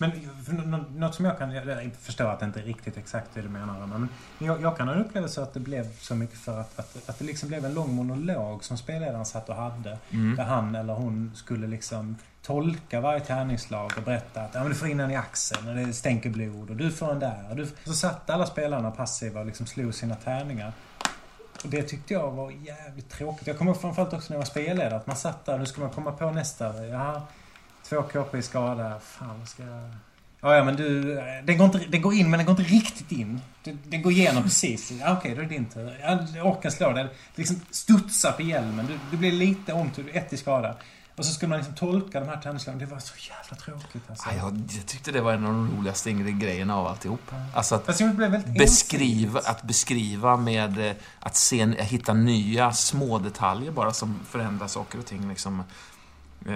Men 0.02 0.86
något 0.96 1.16
som 1.16 1.26
jag 1.26 1.38
kan... 1.38 1.52
Jag 1.52 1.92
förstår 2.00 2.26
att 2.26 2.40
det 2.40 2.46
inte 2.46 2.60
är 2.60 2.64
riktigt 2.64 2.98
exakt 2.98 3.28
det 3.34 3.42
du 3.42 3.50
menar. 3.50 3.88
Men 3.88 4.10
jag, 4.40 4.62
jag 4.62 4.78
kan 4.78 4.88
ha 4.88 4.96
en 4.96 5.02
upplevelse 5.02 5.42
att 5.42 5.54
det 5.54 5.60
blev 5.60 5.98
så 5.98 6.16
mycket 6.16 6.38
för 6.38 6.60
att, 6.60 6.80
att, 6.80 7.10
att 7.10 7.20
det 7.20 7.26
liksom 7.26 7.50
blev 7.50 7.66
en 7.66 7.74
lång 7.74 7.96
monolog 7.96 8.64
som 8.64 8.78
spelledaren 8.78 9.26
satt 9.26 9.50
och 9.50 9.56
hade. 9.56 9.98
Mm. 10.10 10.36
Där 10.36 10.44
han 10.44 10.76
eller 10.76 10.94
hon 10.94 11.32
skulle 11.36 11.68
liksom 11.68 12.16
tolka 12.42 13.02
varje 13.02 13.20
tärningsslag 13.20 13.92
och 13.98 14.04
berätta 14.04 14.42
att 14.42 14.54
ja, 14.54 14.60
men 14.60 14.70
du 14.70 14.76
får 14.76 14.88
in 14.88 14.98
den 14.98 15.12
i 15.12 15.16
axeln 15.16 15.68
och 15.68 15.76
det 15.76 15.94
stänker 15.94 16.30
blod 16.30 16.70
och 16.70 16.76
du 16.76 16.92
får 16.92 17.12
en 17.12 17.20
där. 17.20 17.48
Och 17.50 17.56
du... 17.56 17.68
Så 17.84 17.94
satt 17.94 18.30
alla 18.30 18.46
spelarna 18.46 18.92
passiva 18.92 19.40
och 19.40 19.46
liksom 19.46 19.66
slog 19.66 19.94
sina 19.94 20.16
tärningar. 20.16 20.74
Och 21.64 21.70
det 21.70 21.84
tyckte 21.84 22.14
jag 22.14 22.32
var 22.32 22.52
jävligt 22.52 23.10
tråkigt. 23.10 23.48
Jag 23.48 23.58
kommer 23.58 23.74
framförallt 23.74 24.14
också 24.14 24.34
när 24.34 24.36
jag 24.36 24.42
var 24.42 24.46
spelledare 24.46 24.96
att 24.96 25.08
man 25.08 25.16
satt 25.16 25.46
där 25.46 25.58
nu 25.58 25.66
ska 25.66 25.82
man 25.82 25.90
komma 25.90 26.12
på 26.12 26.32
nästa. 26.32 26.86
Jaha, 26.86 27.22
två 27.92 28.02
KP 28.02 28.38
i 28.38 28.42
skada. 28.42 29.00
Fan, 29.00 29.40
vad 29.40 29.48
ska 29.48 29.64
jag... 29.64 29.90
Ja, 30.42 30.56
ja, 30.56 30.64
men 30.64 30.76
du... 30.76 31.16
Den 31.44 31.58
går, 31.58 31.66
inte, 31.66 31.80
den 31.80 32.02
går 32.02 32.14
in, 32.14 32.30
men 32.30 32.38
den 32.38 32.46
går 32.46 32.60
inte 32.60 32.74
riktigt 32.74 33.12
in. 33.12 33.42
Den, 33.64 33.80
den 33.88 34.02
går 34.02 34.12
igenom 34.12 34.44
precis. 34.44 34.92
Ja, 34.92 35.18
Okej, 35.18 35.36
då 35.36 35.42
är 35.42 35.46
det 35.46 35.50
din 35.50 35.66
tur. 35.66 35.98
Ja, 36.02 36.42
orken 36.44 36.72
slår 36.72 36.94
den. 36.94 37.08
Liksom 37.36 37.62
studsar 37.72 38.32
på 38.32 38.42
hjälmen. 38.42 38.88
Du, 38.88 39.00
du 39.12 39.18
blir 39.18 39.32
lite. 39.32 39.90
Du 39.96 40.10
är 40.10 40.18
ett 40.18 40.34
i 40.34 40.38
skada. 40.38 40.76
Och 41.16 41.26
så 41.26 41.34
skulle 41.34 41.50
man 41.50 41.58
liksom 41.58 41.76
tolka 41.76 42.20
de 42.20 42.30
här 42.30 42.38
tärningsslagen. 42.38 42.80
Det 42.80 42.86
var 42.86 43.00
så 43.00 43.14
jävla 43.18 43.58
tråkigt 43.58 44.10
alltså. 44.10 44.30
Ja, 44.30 44.36
jag, 44.36 44.62
jag 44.78 44.86
tyckte 44.86 45.12
det 45.12 45.22
var 45.22 45.34
en 45.34 45.46
av 45.46 45.54
de 45.54 45.78
roligaste 45.78 46.12
grejerna 46.12 46.78
av 46.78 46.88
alltihop. 46.88 47.22
Alltså 47.54 47.76
att 47.76 48.00
jag 48.00 48.16
beskriva, 48.58 49.40
ensidigt. 49.40 49.46
att 49.46 49.64
beskriva 49.64 50.38
med 50.38 50.90
eh, 50.90 50.96
att 51.20 51.36
se, 51.36 51.84
hitta 51.84 52.14
nya 52.14 52.74
små 52.74 53.20
detaljer 53.20 53.72
bara 53.72 53.94
som 53.94 54.20
förändrar 54.30 54.68
saker 54.68 55.00
och 55.00 55.06
ting. 55.06 55.30
Liksom, 55.30 55.64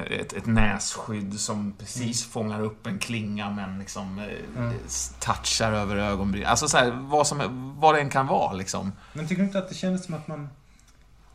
ett, 0.09 0.33
ett 0.33 0.45
nässkydd 0.45 1.39
som 1.39 1.73
precis 1.79 2.25
fångar 2.25 2.61
upp 2.61 2.87
en 2.87 2.99
klinga 2.99 3.49
men 3.49 3.79
liksom 3.79 4.19
eh, 4.19 4.25
Mm. 4.57 4.77
touchar 5.19 5.71
över 5.71 5.95
ögonbrynen. 5.95 6.49
Alltså 6.49 6.67
så 6.67 6.77
här, 6.77 6.91
vad, 6.91 7.27
som, 7.27 7.73
vad 7.79 7.95
det 7.95 8.01
än 8.01 8.09
kan 8.09 8.27
vara 8.27 8.53
liksom. 8.53 8.91
Men 9.13 9.27
tycker 9.27 9.41
du 9.41 9.47
inte 9.47 9.59
att 9.59 9.69
det 9.69 9.75
kändes 9.75 10.05
som 10.05 10.13
att 10.13 10.27
man... 10.27 10.49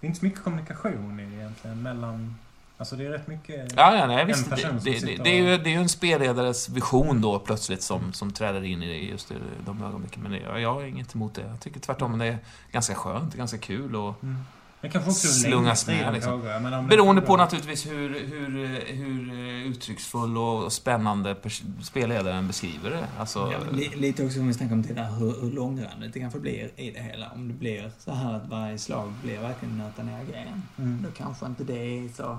Det 0.00 0.06
är 0.06 0.08
inte 0.08 0.20
så 0.20 0.26
mycket 0.26 0.42
kommunikation 0.44 1.20
i 1.20 1.26
det 1.26 1.36
egentligen 1.36 1.82
mellan... 1.82 2.36
Alltså 2.78 2.96
det 2.96 3.06
är 3.06 3.10
rätt 3.10 3.26
mycket... 3.26 3.72
Ja, 3.76 3.96
ja, 3.96 4.06
nej, 4.06 4.20
En 4.20 4.26
visst. 4.26 4.44
Det, 4.44 4.50
person 4.50 4.80
som 4.80 4.92
det, 4.92 5.06
det, 5.06 5.16
det, 5.24 5.30
är 5.30 5.36
ju, 5.42 5.58
det 5.58 5.70
är 5.70 5.72
ju 5.72 5.80
en 5.80 5.88
spelledares 5.88 6.68
vision 6.68 7.20
då 7.20 7.38
plötsligt 7.38 7.82
som, 7.82 8.12
som 8.12 8.32
träder 8.32 8.64
in 8.64 8.82
i 8.82 8.86
det, 8.88 8.98
just 8.98 9.30
i 9.30 9.34
de 9.66 9.82
ögonblicken. 9.82 10.22
Men 10.22 10.32
det, 10.32 10.38
jag, 10.38 10.60
jag 10.60 10.74
har 10.74 10.82
inget 10.82 11.14
emot 11.14 11.34
det. 11.34 11.42
Jag 11.42 11.60
tycker 11.60 11.80
tvärtom 11.80 12.18
det 12.18 12.26
är 12.26 12.38
ganska 12.72 12.94
skönt, 12.94 13.34
ganska 13.34 13.58
kul 13.58 13.96
och 13.96 14.22
Mm. 14.22 14.36
Men 14.82 14.90
kanske 14.90 15.10
också 15.10 15.28
Slungas 15.28 15.86
med, 15.86 16.12
liksom. 16.14 16.32
om 16.32 16.86
Beroende 16.88 17.20
det- 17.22 17.26
på 17.26 17.36
naturligtvis 17.36 17.86
hur, 17.86 18.08
hur, 18.26 18.80
hur 18.94 19.32
uttrycksfull 19.70 20.38
och 20.38 20.72
spännande 20.72 21.36
spelledaren 21.82 22.46
beskriver 22.46 22.90
det. 22.90 23.06
Alltså, 23.18 23.52
Ja, 23.52 23.58
li- 23.72 23.92
lite 23.96 24.24
också 24.26 24.40
om 24.40 24.46
vi 24.46 24.54
snackar 24.54 24.72
om 24.74 24.82
det 24.82 24.94
där 24.94 25.10
hur, 25.18 25.40
hur 25.40 25.50
långrandigt 25.52 26.12
det 26.14 26.20
kanske 26.20 26.38
blir 26.38 26.70
i 26.76 26.90
det 26.90 27.00
hela. 27.00 27.30
Om 27.34 27.48
det 27.48 27.54
blir 27.54 27.90
så 27.98 28.12
här 28.12 28.34
att 28.34 28.48
varje 28.48 28.78
slag 28.78 29.12
blir 29.22 29.38
verkligen 29.40 29.78
nöta 29.78 30.02
ner 30.02 30.24
grejen. 30.24 30.62
Mm. 30.78 31.02
Då 31.02 31.08
kanske 31.24 31.46
inte 31.46 31.64
det 31.64 31.78
är 31.78 32.08
så 32.16 32.38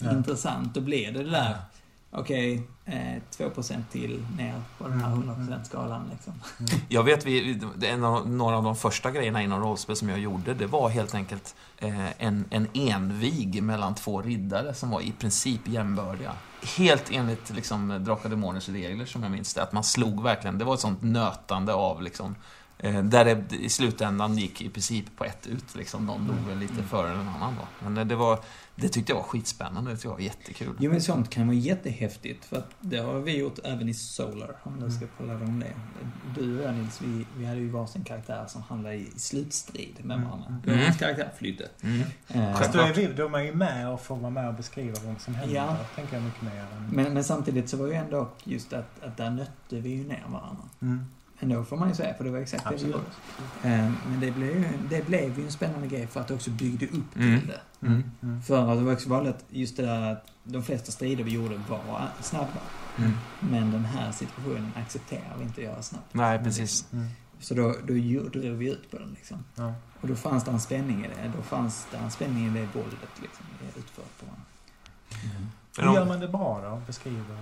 Ja. 0.00 0.10
intressant. 0.12 0.74
Då 0.74 0.80
blir 0.80 1.12
det 1.12 1.22
det 1.22 1.30
där, 1.30 1.56
okej, 2.12 2.62
eh, 2.84 3.22
2% 3.30 3.82
till 3.92 4.24
ner 4.38 4.62
på 4.78 4.88
den 4.88 5.00
här 5.00 5.12
Mm, 5.12 5.28
100% 5.28 5.64
skalan 5.64 6.10
liksom. 6.10 6.32
Jag 6.88 7.02
vet, 7.02 7.26
vi, 7.26 7.60
en 7.82 8.04
av, 8.04 8.30
några 8.30 8.56
av 8.56 8.64
de 8.64 8.76
första 8.76 9.10
grejerna 9.10 9.42
inom 9.42 9.60
rollspel 9.60 9.96
som 9.96 10.08
jag 10.08 10.18
gjorde, 10.18 10.54
det 10.54 10.66
var 10.66 10.88
helt 10.88 11.14
enkelt 11.14 11.54
eh, 11.78 12.22
en, 12.22 12.44
en 12.50 12.68
envig 12.74 13.62
mellan 13.62 13.94
två 13.94 14.22
riddare 14.22 14.74
som 14.74 14.90
var 14.90 15.00
i 15.00 15.12
princip 15.12 15.68
jämbördiga. 15.68 16.32
Helt 16.78 17.10
enligt 17.10 17.50
liksom, 17.50 18.04
Drakar 18.04 18.28
Demoners 18.28 18.68
regler, 18.68 19.06
som 19.06 19.22
jag 19.22 19.32
minns 19.32 19.54
det. 19.54 19.62
Att 19.62 19.72
man 19.72 19.84
slog 19.84 20.22
verkligen, 20.22 20.58
det 20.58 20.64
var 20.64 20.74
ett 20.74 20.80
sånt 20.80 21.02
nötande 21.02 21.74
av 21.74 22.02
liksom, 22.02 22.26
eh, 22.30 22.36
där 22.90 23.24
det 23.24 23.56
i 23.56 23.68
slutändan 23.68 24.38
gick 24.38 24.62
i 24.62 24.68
princip 24.68 25.16
på 25.16 25.24
ett 25.24 25.46
ut. 25.46 25.74
Liksom. 25.74 26.06
Någon 26.06 26.26
dog 26.26 26.36
väl 26.48 26.58
lite 26.58 26.82
före 26.82 27.10
en 27.12 27.28
annan 27.28 27.54
då. 27.54 27.84
Men 27.84 27.94
det, 27.94 28.04
det, 28.04 28.16
var, 28.16 28.38
det 28.76 28.88
tyckte 28.88 29.12
jag 29.12 29.16
var 29.16 29.24
skitspännande, 29.24 29.90
det 29.90 29.96
tyckte 29.96 30.08
jag 30.08 30.12
var 30.14 30.20
jättekul. 30.20 30.76
Jo 30.78 30.90
men 30.90 31.02
sånt 31.02 31.30
kan 31.30 31.46
vara 31.46 31.56
jättehäftigt 31.56 32.44
för 32.44 32.56
att 32.56 32.70
det 32.80 32.98
har 32.98 33.18
vi 33.20 33.38
gjort 33.38 33.58
även 33.64 33.88
i 33.88 33.94
Solar, 33.94 34.56
om 34.62 34.80
du 34.80 34.90
ska 34.90 35.06
kolla 35.18 35.34
om 35.34 35.60
det. 35.60 35.72
Du 36.40 36.58
och 36.58 36.64
jag 36.64 36.74
Nils, 36.74 37.00
vi, 37.02 37.26
vi 37.36 37.44
hade 37.46 37.60
ju 37.60 37.68
varsin 37.68 38.04
karaktär 38.04 38.44
som 38.48 38.62
handlade 38.62 38.94
i 38.94 39.06
slutstrid 39.16 39.96
med 40.02 40.16
Mm. 40.16 40.28
varandra. 40.28 40.46
Mm. 40.48 40.78
Mm. 40.78 40.86
en 40.86 40.94
karaktär 40.94 41.30
flydde. 41.38 41.68
Mm. 41.82 42.02
Eh, 42.28 42.56
Fast 42.56 42.72
då 42.72 42.78
är, 42.80 42.92
vi, 42.94 43.06
då 43.06 43.24
är 43.24 43.28
man 43.28 43.44
ju 43.46 43.54
med 43.54 43.88
och 43.88 44.00
får 44.00 44.16
vara 44.16 44.30
med 44.30 44.48
och 44.48 44.54
beskriva 44.54 44.96
vad 45.04 45.20
som 45.20 45.34
händer. 45.34 45.56
Ja. 45.56 45.64
Där 45.66 45.86
tänker 45.94 46.14
jag 46.16 46.22
mycket 46.24 46.42
mer 46.42 46.60
än... 46.76 46.90
men, 46.92 47.14
men 47.14 47.24
samtidigt 47.24 47.68
så 47.70 47.76
var 47.76 47.86
ju 47.86 47.94
ändå 47.94 48.28
just 48.44 48.72
att, 48.72 49.02
att 49.02 49.16
där 49.16 49.30
nötte 49.30 49.80
vi 49.80 49.88
ju 49.90 50.08
ner 50.08 50.24
varandra. 50.28 50.62
Mm. 50.82 51.04
Ändå 51.42 51.64
får 51.64 51.76
man 51.76 51.88
ju 51.88 51.94
säga, 51.94 52.14
för 52.14 52.24
det 52.24 52.30
var 52.30 52.38
exakt 52.38 52.64
det 52.64 52.70
vi 52.70 52.74
Absolut. 52.74 52.94
gjorde. 53.62 53.74
Eh, 53.74 53.90
Men 54.08 54.20
det 54.20 54.30
blev, 54.30 54.48
ju, 54.56 54.64
det 54.90 55.06
blev 55.06 55.38
ju 55.38 55.44
en 55.44 55.52
spännande 55.52 55.86
grej 55.86 56.06
för 56.06 56.20
att 56.20 56.28
det 56.28 56.34
också 56.34 56.50
byggde 56.50 56.86
upp 56.86 57.12
till 57.12 57.22
Mm. 57.22 57.40
det. 57.46 57.86
Mm. 57.86 58.02
Mm. 58.22 58.42
För 58.42 58.72
att 58.72 58.78
det 58.78 58.84
var 58.84 58.92
också 58.92 59.08
vanligt 59.08 59.34
att 59.36 59.44
just 59.48 59.76
det 59.76 59.82
där 59.82 60.12
att 60.12 60.26
de 60.44 60.62
flesta 60.62 60.92
strider 60.92 61.24
vi 61.24 61.30
gjorde 61.30 61.60
var 61.68 62.08
snabba. 62.20 62.46
Mm. 62.98 63.12
Men 63.40 63.70
den 63.72 63.84
här 63.84 64.12
situationen 64.12 64.72
accepterar 64.76 65.36
vi 65.38 65.44
inte 65.44 65.60
att 65.60 65.64
göra 65.66 65.82
snabbt. 65.82 66.14
Nej, 66.14 66.38
precis. 66.44 66.86
Mm. 66.92 67.06
Så 67.40 67.54
då, 67.54 67.62
då 67.86 67.94
drog 68.40 68.56
vi 68.56 68.70
ut 68.70 68.90
på 68.90 68.98
den 68.98 69.10
liksom. 69.14 69.44
Ja. 69.54 69.74
Och 70.00 70.08
då 70.08 70.14
fanns 70.16 70.44
det 70.44 70.50
en 70.50 70.60
spänning 70.60 71.04
i 71.04 71.08
det. 71.08 71.32
Då 71.36 71.42
fanns 71.42 71.86
det 71.90 71.96
en 71.96 72.10
spänning 72.10 72.46
i 72.46 72.60
det 72.60 72.68
våldet 72.74 72.98
liksom. 73.22 73.44
Det 73.60 73.78
utfört 73.80 74.18
på 74.20 74.26
varandra. 74.26 74.44
Men 75.78 75.86
Hur 75.88 75.94
gör 75.94 76.06
man 76.06 76.20
det 76.20 76.28
bra 76.28 76.60
då? 76.70 76.82
Beskriva 76.86 77.16
våld. 77.28 77.38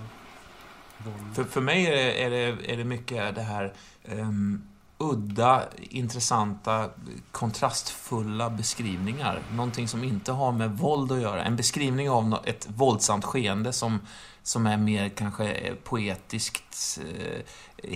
För, 1.33 1.43
för 1.43 1.61
mig 1.61 1.85
är 1.85 1.91
det, 1.91 2.23
är, 2.23 2.29
det, 2.29 2.73
är 2.73 2.77
det 2.77 2.83
mycket 2.83 3.35
det 3.35 3.41
här 3.41 3.73
um, 4.05 4.63
udda, 5.01 5.63
intressanta, 5.77 6.89
kontrastfulla 7.31 8.49
beskrivningar. 8.49 9.39
Någonting 9.51 9.87
som 9.87 10.03
inte 10.03 10.31
har 10.31 10.51
med 10.51 10.71
våld 10.71 11.11
att 11.11 11.21
göra. 11.21 11.43
En 11.43 11.55
beskrivning 11.55 12.09
av 12.09 12.39
ett 12.43 12.67
våldsamt 12.69 13.25
skeende 13.25 13.73
som, 13.73 13.99
som 14.43 14.67
är 14.67 14.77
mer 14.77 15.09
kanske 15.09 15.75
poetiskt 15.83 16.99
eh, 17.01 17.41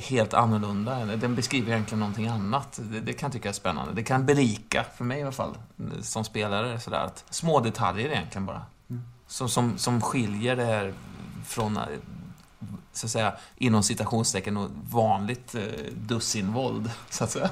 helt 0.02 0.34
annorlunda. 0.34 1.06
Den 1.06 1.36
beskriver 1.36 1.74
egentligen 1.74 2.00
någonting 2.00 2.28
annat. 2.28 2.80
Det, 2.84 3.00
det 3.00 3.14
kan 3.14 3.28
jag 3.28 3.34
tycka 3.34 3.50
är 3.50 3.54
spännande. 3.54 3.94
Det 3.94 4.04
kan 4.04 4.26
berika, 4.26 4.86
för 4.98 5.04
mig 5.04 5.20
i 5.20 5.24
alla 5.24 5.32
fall, 5.32 5.58
som 6.02 6.24
spelare. 6.24 6.80
Sådär, 6.80 7.06
att 7.06 7.26
små 7.30 7.60
detaljer 7.60 8.10
egentligen 8.10 8.46
bara. 8.46 8.62
Mm. 8.90 9.04
Som, 9.28 9.50
som, 9.50 9.78
som 9.78 10.02
skiljer 10.02 10.56
det 10.56 10.66
här 10.66 10.94
från, 11.46 11.78
eh, 11.78 11.84
så 12.96 13.08
att 13.08 13.12
säga, 13.12 13.34
inom 13.58 13.84
citationstecken, 13.84 14.70
vanligt 14.92 15.56
eh, 15.56 15.62
dussinvåld, 15.98 16.92
så 17.10 17.24
att 17.24 17.32
säga. 17.32 17.50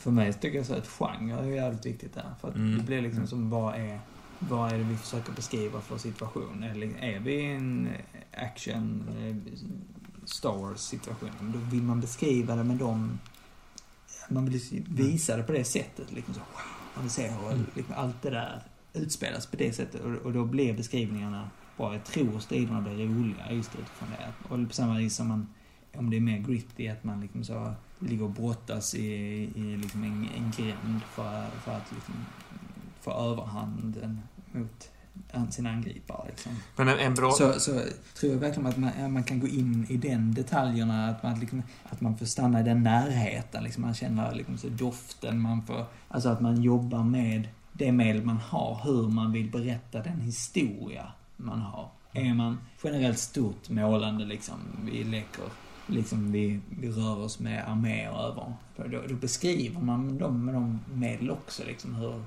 För 0.00 0.10
mig 0.10 0.32
tycker 0.32 0.58
jag 0.58 0.66
så 0.66 0.74
att 0.74 0.88
genre 0.88 1.38
är 1.38 1.44
jävligt 1.44 1.86
viktigt 1.86 2.14
där. 2.14 2.34
För 2.40 2.48
att 2.48 2.54
Mm. 2.54 2.78
det 2.78 2.84
blir 2.84 3.00
liksom 3.02 3.26
som, 3.26 3.50
vad 3.50 3.74
är, 3.74 4.00
vad 4.38 4.72
är 4.72 4.78
det 4.78 4.84
vi 4.84 4.96
försöker 4.96 5.32
beskriva 5.32 5.80
för 5.80 5.98
situation? 5.98 6.62
Eller 6.62 6.86
är 7.04 7.18
vi 7.20 7.32
i 7.34 7.44
en 7.54 7.88
action, 8.36 9.04
eh, 9.18 9.52
Star 10.24 10.52
Wars-situation? 10.56 11.52
Då 11.54 11.58
vill 11.58 11.82
man 11.82 12.00
beskriva 12.00 12.56
det 12.56 12.64
med 12.64 12.76
dem... 12.76 13.18
Man 14.28 14.44
vill 14.44 14.84
visa 14.88 15.36
det 15.36 15.42
på 15.42 15.52
det 15.52 15.64
sättet. 15.64 16.12
Liksom 16.12 16.34
så, 16.34 16.40
wow, 16.40 17.00
man 17.02 17.10
ser 17.10 17.30
hur 17.30 17.50
Mm. 17.52 17.66
liksom, 17.74 17.94
allt 17.98 18.22
det 18.22 18.30
där 18.30 18.62
utspelas 18.92 19.46
på 19.46 19.56
det 19.56 19.72
sättet. 19.72 20.00
Och, 20.00 20.10
och 20.12 20.32
då 20.32 20.44
blir 20.44 20.72
beskrivningarna 20.76 21.50
bra. 21.78 21.92
Jag 21.92 22.04
tror 22.04 22.38
striderna 22.38 22.80
blir 22.80 23.06
roliga 23.06 23.52
just 23.52 23.74
utifrån 23.74 24.08
det. 24.10 24.54
Och 24.54 24.68
på 24.68 24.74
samma 24.74 24.98
vis 24.98 25.16
som 25.16 25.28
man, 25.28 25.48
om 25.96 26.10
det 26.10 26.16
är 26.16 26.20
mer 26.20 26.38
gritty, 26.38 26.88
att 26.88 27.04
man 27.04 27.20
liksom 27.20 27.44
så 27.44 27.74
ligger 27.98 28.24
och 28.24 28.30
brottas 28.30 28.94
i, 28.94 29.06
i 29.54 29.76
liksom 29.76 30.04
en, 30.04 30.28
en 30.36 30.50
gränd 30.56 31.00
för, 31.14 31.46
för 31.64 31.72
att 31.72 31.92
liksom 31.92 32.14
få 33.00 33.12
överhanden 33.12 34.20
mot 34.52 34.90
sina 35.50 35.70
angripare. 35.70 36.28
Liksom. 36.28 36.52
Men 36.76 36.88
en, 36.88 36.98
en 36.98 37.14
bra... 37.14 37.30
Så, 37.30 37.60
så 37.60 37.80
tror 38.20 38.32
jag 38.32 38.38
verkligen 38.38 38.66
att 38.66 38.76
man, 38.76 39.12
man 39.12 39.24
kan 39.24 39.40
gå 39.40 39.48
in 39.48 39.86
i 39.88 39.96
den 39.96 40.34
detaljerna, 40.34 41.08
att 41.08 41.22
man, 41.22 41.40
liksom, 41.40 41.62
att 41.84 42.00
man 42.00 42.18
får 42.18 42.26
stanna 42.26 42.60
i 42.60 42.62
den 42.62 42.82
närheten. 42.82 43.64
Liksom, 43.64 43.82
man 43.82 43.94
känner 43.94 44.34
liksom, 44.34 44.58
så 44.58 44.68
doften, 44.68 45.40
man 45.40 45.62
får, 45.62 45.86
alltså 46.08 46.28
att 46.28 46.40
man 46.40 46.62
jobbar 46.62 47.02
med 47.02 47.48
det 47.72 47.92
medel 47.92 48.24
man 48.24 48.36
har, 48.36 48.80
hur 48.84 49.08
man 49.08 49.32
vill 49.32 49.50
berätta 49.50 50.02
den 50.02 50.20
historia 50.20 51.12
man 51.38 51.60
har. 51.60 51.88
Är 52.12 52.34
man 52.34 52.58
generellt 52.84 53.18
stort 53.18 53.68
målande, 53.68 54.24
liksom, 54.24 54.58
vi 54.84 55.04
leker 55.04 55.44
liksom 55.88 56.32
vi, 56.32 56.60
vi 56.80 56.90
rör 56.90 57.18
oss 57.18 57.38
med 57.38 57.68
arméer 57.68 58.10
över. 58.10 58.52
Då, 58.76 59.02
då 59.08 59.14
beskriver 59.14 59.80
man 59.80 60.18
dem 60.18 60.44
med 60.44 60.54
de 60.54 60.80
medel 60.94 61.30
också, 61.30 61.62
liksom 61.66 61.94
hur, 61.94 62.22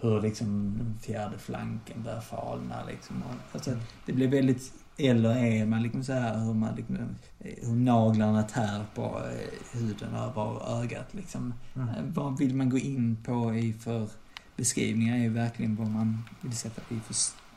hur 0.00 0.20
liksom 0.20 0.74
den 0.78 0.98
fjärde 1.00 1.38
flanken 1.38 2.02
börjar 2.02 2.20
falna. 2.20 2.84
Liksom. 2.84 3.22
Och, 3.22 3.34
Alltså, 3.52 3.70
det 4.06 4.12
blir 4.12 4.28
väldigt, 4.28 4.72
eller 4.96 5.36
är 5.36 5.66
man 5.66 5.82
liksom 5.82 6.04
så 6.04 6.12
här 6.12 6.38
hur 6.38 6.54
man 6.54 6.74
liksom, 6.74 6.98
hur 7.38 7.76
naglarna 7.76 8.42
tär 8.42 8.84
på 8.94 9.02
eh, 9.02 9.78
huden 9.78 10.14
över 10.14 10.80
ögat 10.82 11.14
liksom. 11.14 11.54
Mm. 11.74 11.88
Eh, 11.88 11.94
Vad 12.14 12.38
vill 12.38 12.54
man 12.54 12.70
gå 12.70 12.78
in 12.78 13.16
på 13.24 13.54
i 13.54 13.72
för 13.72 14.08
beskrivningar 14.56 15.16
är 15.16 15.20
ju 15.20 15.28
verkligen 15.28 15.76
vad 15.76 15.88
man 15.88 16.22
vill 16.40 16.56
sätta 16.56 16.94
i 16.94 17.00
för, 17.00 17.14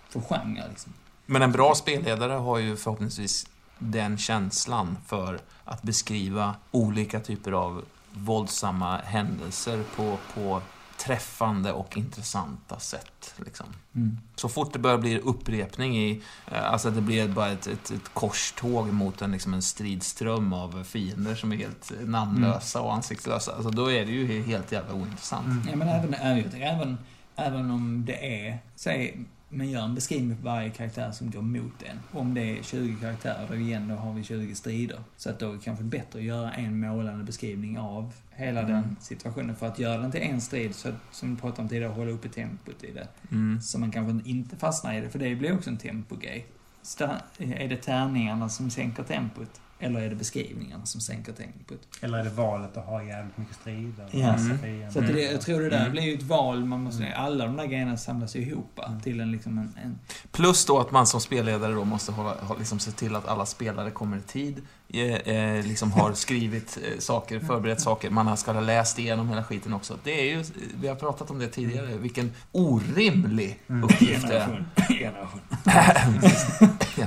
för 0.10 0.22
genre 0.22 0.64
liksom. 0.70 0.93
Men 1.26 1.41
en 1.41 1.51
bra 1.51 1.76
spelledare 1.76 2.34
har 2.34 2.57
ju 2.57 2.76
förhoppningsvis 2.76 3.47
den 3.80 4.18
känslan 4.18 4.97
för 5.07 5.39
att 5.66 5.82
beskriva 5.82 6.55
olika 6.72 7.20
typer 7.20 7.51
av 7.51 7.86
våldsamma 8.12 8.97
händelser 8.97 9.84
på, 9.95 10.18
på 10.34 10.62
träffande 10.97 11.74
och 11.74 11.97
intressanta 11.97 12.80
sätt. 12.80 13.34
Liksom. 13.38 13.66
Mm. 13.95 14.18
Så 14.36 14.49
fort 14.49 14.74
det 14.74 14.80
börjar 14.80 14.97
bli 14.97 15.20
upprepning 15.20 15.97
i, 15.97 16.22
eh, 16.51 16.72
alltså 16.72 16.91
det 16.91 17.01
blir 17.01 17.28
bara 17.28 17.47
ett, 17.47 17.68
ett, 17.68 17.91
ett 17.91 18.14
korståg 18.14 18.93
mot 18.93 19.22
en, 19.22 19.32
liksom 19.32 19.53
en 19.53 19.62
stridström 19.62 20.53
av 20.53 20.84
fiender 20.84 21.36
som 21.36 21.51
är 21.51 21.57
helt 21.57 21.91
namnlösa 22.01 22.82
och 22.82 22.93
ansiktslösa, 22.93 23.55
alltså 23.55 23.70
då 23.70 23.91
är 23.91 24.05
det 24.05 24.12
ju 24.12 24.43
helt 24.43 24.72
jävla 24.72 24.93
ointressant. 24.93 25.47
Mm. 25.47 25.68
Ja, 25.70 25.76
men 25.76 25.88
även, 25.88 26.14
även, 26.14 26.62
även, 26.62 26.97
även 27.36 27.72
om 27.72 28.05
det 28.05 28.47
är, 28.47 28.60
säg, 28.76 29.26
man 29.50 29.70
gör 29.70 29.82
en 29.86 29.95
beskrivning 29.95 30.38
på 30.38 30.43
varje 30.43 30.70
karaktär 30.70 31.12
som 31.12 31.32
går 31.32 31.41
mot 31.41 31.84
en. 31.84 32.00
Om 32.20 32.34
det 32.34 32.58
är 32.60 32.64
20 32.64 32.95
karaktärer, 33.02 33.47
då 33.50 33.56
igen, 33.56 33.88
då 33.88 33.95
har 33.95 34.14
vi 34.14 34.24
20 34.24 34.56
strider. 34.56 35.00
Så 35.18 35.30
att 35.30 35.39
då 35.39 35.50
är 35.50 35.54
det 35.54 35.60
kanske 35.64 35.84
bättre 35.84 36.20
att 36.20 36.26
göra 36.26 36.52
en 36.54 36.80
målande 36.80 37.24
beskrivning 37.24 37.80
av 37.80 38.14
hela 38.32 38.60
Mm. 38.60 38.72
den 38.72 38.95
situationen. 39.00 39.56
För 39.56 39.68
att 39.68 39.80
göra 39.80 39.97
den 40.02 40.12
till 40.12 40.22
en 40.22 40.41
strid, 40.41 40.76
så 40.76 40.89
att, 40.89 40.95
som 41.12 41.36
vi 41.36 41.41
pratade 41.41 41.62
om 41.62 41.70
tidigare, 41.70 41.91
hålla 41.91 42.12
uppe 42.12 42.30
tempot 42.30 42.84
i 42.84 42.91
det. 42.93 43.08
Mm. 43.32 43.62
Så 43.62 43.80
man 43.80 43.91
kanske 43.91 44.30
inte 44.30 44.56
fastnar 44.56 44.93
i 44.93 45.02
det, 45.02 45.10
för 45.10 45.20
det 45.20 45.36
blir 45.36 45.54
också 45.56 45.70
en 45.70 45.78
tempogrej. 45.78 46.45
Sta- 46.84 47.20
Är 47.38 47.68
det 47.68 47.76
tärningarna 47.78 48.50
som 48.50 48.70
sänker 48.70 49.04
tempot? 49.04 49.62
Eller 49.82 50.01
är 50.01 50.09
det 50.09 50.15
beskrivningarna 50.15 50.86
som 50.86 51.01
sänker 51.01 51.34
tempot? 51.34 51.80
Eller 52.01 52.17
är 52.17 52.23
det 52.23 52.30
valet 52.30 52.77
att 52.77 52.86
ha 52.86 53.03
jävligt 53.03 53.38
mycket 53.38 53.55
strider? 53.55 54.03
massa 54.32 54.65
Mm. 54.67 54.91
Så 54.91 54.99
att 54.99 55.07
det, 55.07 55.21
jag 55.21 55.41
tror 55.41 55.61
det 55.61 55.69
där 55.69 55.80
Mm. 55.80 55.91
blir 55.91 56.01
ju 56.03 56.13
ett 56.13 56.23
val. 56.23 56.65
Man 56.65 56.80
måste, 56.84 57.03
Mm. 57.03 57.13
Alla 57.21 57.45
de 57.45 57.57
där 57.57 57.65
grejerna 57.65 57.97
samlas 57.97 58.36
ihop 58.36 58.80
Mm. 58.88 59.01
till 59.01 59.19
en, 59.19 59.32
liksom 59.32 59.57
en, 59.57 59.73
en... 59.84 59.99
Plus 60.32 60.65
då 60.65 60.80
att 60.80 60.91
man 60.91 61.07
som 61.07 61.21
spelledare 61.21 61.73
då 61.73 61.86
måste 61.86 62.11
hålla, 62.11 62.36
ha, 62.41 62.55
liksom 62.57 62.80
se 62.80 62.91
till 62.91 63.15
att 63.15 63.27
alla 63.27 63.45
spelare 63.45 63.91
kommer 63.91 64.17
i 64.17 64.21
tid, 64.21 64.61
eh, 64.89 65.01
eh, 65.36 65.65
liksom 65.65 65.91
har 65.91 66.13
skrivit 66.13 66.77
eh, 66.84 66.99
saker, 66.99 67.39
förberett 67.39 67.82
saker, 67.82 68.09
man 68.09 68.27
har- 68.27 68.36
ska 68.36 68.51
ha 68.51 68.61
läst 68.61 68.99
igenom 68.99 69.30
hela 69.30 69.43
skiten 69.43 69.73
också. 69.73 69.97
Det 70.03 70.11
är 70.32 70.36
ju, 70.38 70.43
vi 70.82 70.88
har 70.88 70.95
pratat 70.95 71.32
om 71.32 71.39
det 71.39 71.47
tidigare, 71.47 71.86
vilken 71.97 72.32
orimlig 72.51 73.59
Mm. 73.69 73.84
uppgift 73.84 74.27
det 74.27 74.38
är. 74.39 74.65
Generation. 74.88 75.41
Ja. 76.97 77.05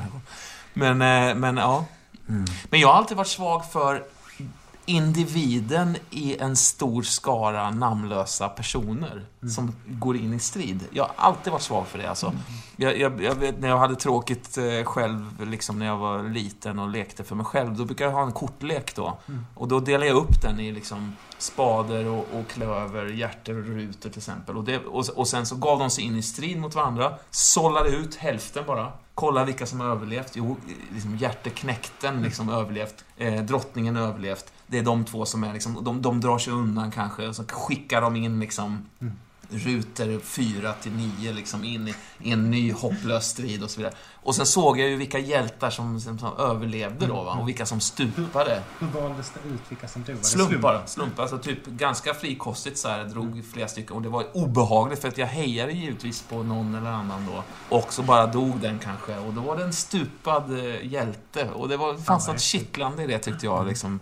Men, 0.74 0.98
men 1.40 1.56
ja. 1.56 1.84
Men 2.70 2.80
jag 2.80 2.88
har 2.88 2.94
alltid 2.94 3.16
varit 3.16 3.28
svag 3.28 3.72
för 3.72 4.02
individen 4.84 5.96
i 6.10 6.36
en 6.38 6.56
stor 6.56 7.02
skara 7.02 7.70
namnlösa 7.70 8.48
personer 8.48 9.26
Mm. 9.42 9.54
som 9.54 9.74
går 9.86 10.16
in 10.16 10.34
i 10.34 10.38
strid. 10.38 10.80
Jag 10.90 11.04
har 11.04 11.12
alltid 11.16 11.52
varit 11.52 11.62
svag 11.62 11.86
för 11.86 11.98
det 11.98 12.06
alltså. 12.06 12.32
Jag, 12.76 12.98
jag, 12.98 13.22
jag 13.22 13.34
vet 13.34 13.60
när 13.60 13.68
jag 13.68 13.78
hade 13.78 13.96
tråkigt 13.96 14.58
eh, 14.58 14.84
själv, 14.84 15.46
liksom 15.50 15.78
när 15.78 15.86
jag 15.86 15.96
var 15.96 16.22
liten 16.22 16.78
och 16.78 16.88
lekte 16.88 17.24
för 17.24 17.34
mig 17.36 17.46
själv, 17.46 17.76
då 17.76 17.84
brukade 17.84 18.10
jag 18.10 18.16
ha 18.16 18.26
en 18.26 18.32
kortlek 18.32 18.94
då. 18.96 19.18
Mm. 19.28 19.46
Och 19.54 19.68
då 19.68 19.80
delade 19.80 20.06
jag 20.06 20.16
upp 20.16 20.42
den 20.42 20.60
i 20.60 20.72
liksom 20.72 21.16
spader 21.38 22.06
och, 22.06 22.18
och 22.32 22.48
klöver, 22.48 23.06
hjärter 23.06 23.58
och 23.58 23.64
rutor 23.64 24.10
till 24.10 24.18
exempel. 24.18 24.56
Och, 24.56 24.64
det, 24.64 24.78
och, 24.78 25.08
och 25.08 25.28
sen 25.28 25.46
så 25.46 25.56
gav 25.56 25.78
de 25.78 25.90
sig 25.90 26.04
in 26.04 26.16
i 26.16 26.22
strid 26.22 26.58
mot 26.58 26.74
varandra, 26.74 27.14
sållade 27.30 27.88
ut 27.88 28.14
hälften 28.14 28.64
bara. 28.66 28.92
Kolla 29.14 29.44
vilka 29.44 29.66
som 29.66 29.80
har 29.80 29.86
överlevt. 29.88 30.32
Jo, 30.34 30.56
liksom 30.94 31.16
hjärteknäkten 31.16 32.22
liksom 32.22 32.48
överlevt. 32.48 33.04
Eh, 33.16 33.42
drottningen 33.42 33.96
överlevt. 33.96 34.52
Det 34.72 34.78
är 34.78 34.82
de 34.82 35.04
två 35.04 35.24
som 35.26 35.44
är 35.44 35.52
liksom, 35.52 35.84
de, 35.84 36.02
de 36.02 36.20
drar 36.20 36.38
sig 36.38 36.52
undan 36.52 36.90
kanske. 36.90 37.28
Och 37.28 37.36
så 37.36 37.44
skickar 37.44 38.00
de 38.00 38.16
in 38.16 38.40
liksom 38.40 38.86
Mm. 39.00 39.14
rutor 39.64 40.20
4 40.20 40.72
till 40.72 40.92
9 40.92 41.32
liksom 41.32 41.64
in 41.64 41.88
i, 41.88 41.94
i 42.22 42.32
en 42.32 42.50
ny 42.50 42.72
hopplös 42.72 43.26
strid 43.28 43.62
och 43.62 43.70
så 43.70 43.80
vidare. 43.80 43.94
Och 44.22 44.34
sen 44.34 44.46
såg 44.46 44.78
jag 44.80 44.88
ju 44.88 44.96
vilka 44.96 45.18
hjältar 45.18 45.70
som, 45.70 46.00
som, 46.00 46.18
som 46.18 46.36
överlevde 46.38 47.06
då 47.06 47.22
va? 47.22 47.32
och 47.40 47.48
vilka 47.48 47.66
som 47.66 47.80
stupade. 47.80 48.62
Hur 48.78 48.86
valdes 48.86 49.30
det 49.42 49.48
ut 49.54 49.60
vilka 49.68 49.88
som 49.88 50.02
dog? 50.02 50.14
Var 50.14 50.20
det 50.22 50.26
Slump 50.26 50.60
bara. 50.60 50.74
slump? 50.86 50.88
Slump. 50.88 51.18
Alltså 51.18 51.38
typ 51.38 51.66
ganska 51.66 52.14
frikostigt 52.14 52.78
så 52.78 52.88
här, 52.88 53.04
drog 53.04 53.44
flera 53.52 53.68
stycken. 53.68 53.96
Och 53.96 54.02
det 54.02 54.08
var 54.08 54.24
obehagligt 54.36 55.00
för 55.00 55.08
att 55.08 55.18
jag 55.18 55.26
hejade 55.26 55.72
givetvis 55.72 56.22
på 56.22 56.42
någon 56.42 56.74
eller 56.74 56.90
annan 56.90 57.26
då. 57.26 57.42
Och 57.76 57.92
så 57.92 58.02
bara 58.02 58.26
dog 58.26 58.58
den 58.60 58.78
kanske. 58.78 59.18
Och 59.18 59.32
då 59.32 59.40
var 59.40 59.56
det 59.56 59.64
en 59.64 59.72
stupad 59.72 60.58
eh, 60.58 60.86
hjälte. 60.86 61.50
Och 61.50 61.68
det 61.68 61.76
var, 61.76 61.92
det 61.92 62.02
fanns 62.02 62.28
något 62.28 62.40
kittlande 62.40 63.02
i 63.02 63.06
det 63.06 63.18
tyckte 63.18 63.46
jag 63.46 63.66
liksom. 63.66 64.00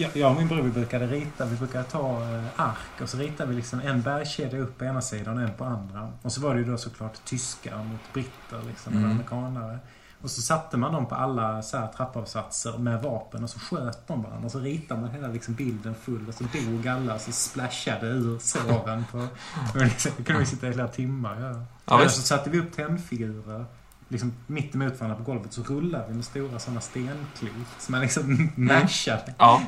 Jag, 0.00 0.16
jag 0.16 0.30
och 0.30 0.36
min 0.36 0.48
bror 0.48 0.62
vi 0.62 0.70
brukade 0.70 1.06
rita, 1.06 1.44
vi 1.44 1.56
brukade 1.56 1.84
ta 1.84 2.22
eh, 2.34 2.44
ark 2.56 3.00
och 3.02 3.08
så 3.08 3.16
ritade 3.18 3.50
vi 3.50 3.56
liksom 3.56 3.80
en 3.80 4.02
bergskedja 4.02 4.58
upp 4.58 4.78
på 4.78 4.84
ena 4.84 5.00
sidan 5.00 5.36
och 5.38 5.42
en 5.42 5.54
på 5.54 5.64
andra. 5.64 6.12
Och 6.22 6.32
så 6.32 6.40
var 6.40 6.54
det 6.54 6.60
ju 6.60 6.66
då 6.70 6.76
såklart 6.78 7.24
tyskar 7.24 7.76
mot 7.84 8.12
britter 8.12 8.62
liksom, 8.68 8.92
Mm. 8.96 9.10
amerikanare. 9.10 9.78
Och 10.22 10.30
så 10.30 10.42
satte 10.42 10.76
man 10.76 10.92
dem 10.92 11.06
på 11.06 11.14
alla 11.14 11.62
så 11.62 11.76
här 11.76 11.86
trappavsatser 11.86 12.78
med 12.78 13.02
vapen 13.02 13.44
och 13.44 13.50
så 13.50 13.58
sköt 13.58 14.08
de 14.08 14.22
varandra. 14.22 14.44
Och 14.46 14.52
så 14.52 14.58
ritade 14.58 15.00
man 15.00 15.10
hela 15.10 15.28
liksom 15.28 15.54
bilden 15.54 15.94
full 15.94 16.28
och 16.28 16.34
så 16.34 16.44
dog 16.44 16.88
alla 16.88 17.14
och 17.14 17.20
så 17.20 17.32
splashade 17.32 18.06
ur 18.06 18.38
såren 18.38 19.04
på... 19.12 19.18
Och 19.74 19.76
liksom, 19.76 20.12
det 20.16 20.22
kunde 20.24 20.40
vi 20.40 20.46
sitta 20.46 20.68
i 20.68 20.72
flera 20.72 20.88
timmar 20.88 21.40
ja. 21.40 21.62
Ja, 21.84 21.94
Eller 21.94 22.04
visst. 22.04 22.16
så 22.16 22.22
satte 22.22 22.50
vi 22.50 22.60
upp 22.60 22.72
tennfigurer 22.76 23.64
liksom 24.08 24.32
mitt 24.46 24.74
emot 24.74 25.00
varandra 25.00 25.16
på 25.16 25.22
golvet 25.32 25.52
så 25.52 25.62
rullade 25.62 26.04
vi 26.08 26.14
med 26.14 26.24
stora 26.24 26.58
sådana 26.58 26.80
stenklot 26.80 27.52
som 27.78 27.92
man 27.92 28.00
liksom 28.00 28.50
mashade. 28.54 29.34
Ja. 29.38 29.62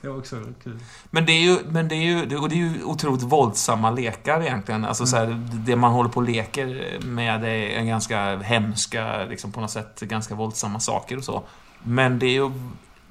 Det 0.00 0.08
var 0.08 0.18
också 0.18 0.36
kul. 0.62 0.78
Men 1.10 1.26
det 1.26 1.32
är 1.32 1.42
ju, 1.42 1.58
men 1.68 1.88
det 1.88 1.94
är 1.94 2.04
ju, 2.04 2.36
och 2.36 2.48
det 2.48 2.54
är 2.54 2.56
ju 2.56 2.84
otroligt 2.84 3.22
våldsamma 3.22 3.90
lekar 3.90 4.42
egentligen. 4.42 4.84
Alltså 4.84 5.06
så 5.06 5.16
här, 5.16 5.48
det 5.66 5.76
man 5.76 5.92
håller 5.92 6.10
på 6.10 6.20
och 6.20 6.28
leker 6.28 6.98
med 7.04 7.44
är 7.44 7.68
en 7.78 7.86
ganska 7.86 8.36
hemska, 8.36 9.24
liksom 9.24 9.52
på 9.52 9.60
något 9.60 9.70
sätt 9.70 10.00
ganska 10.00 10.34
våldsamma 10.34 10.80
saker 10.80 11.16
och 11.16 11.24
så. 11.24 11.42
Men 11.82 12.18
det 12.18 12.26
är 12.26 12.34
ju 12.34 12.50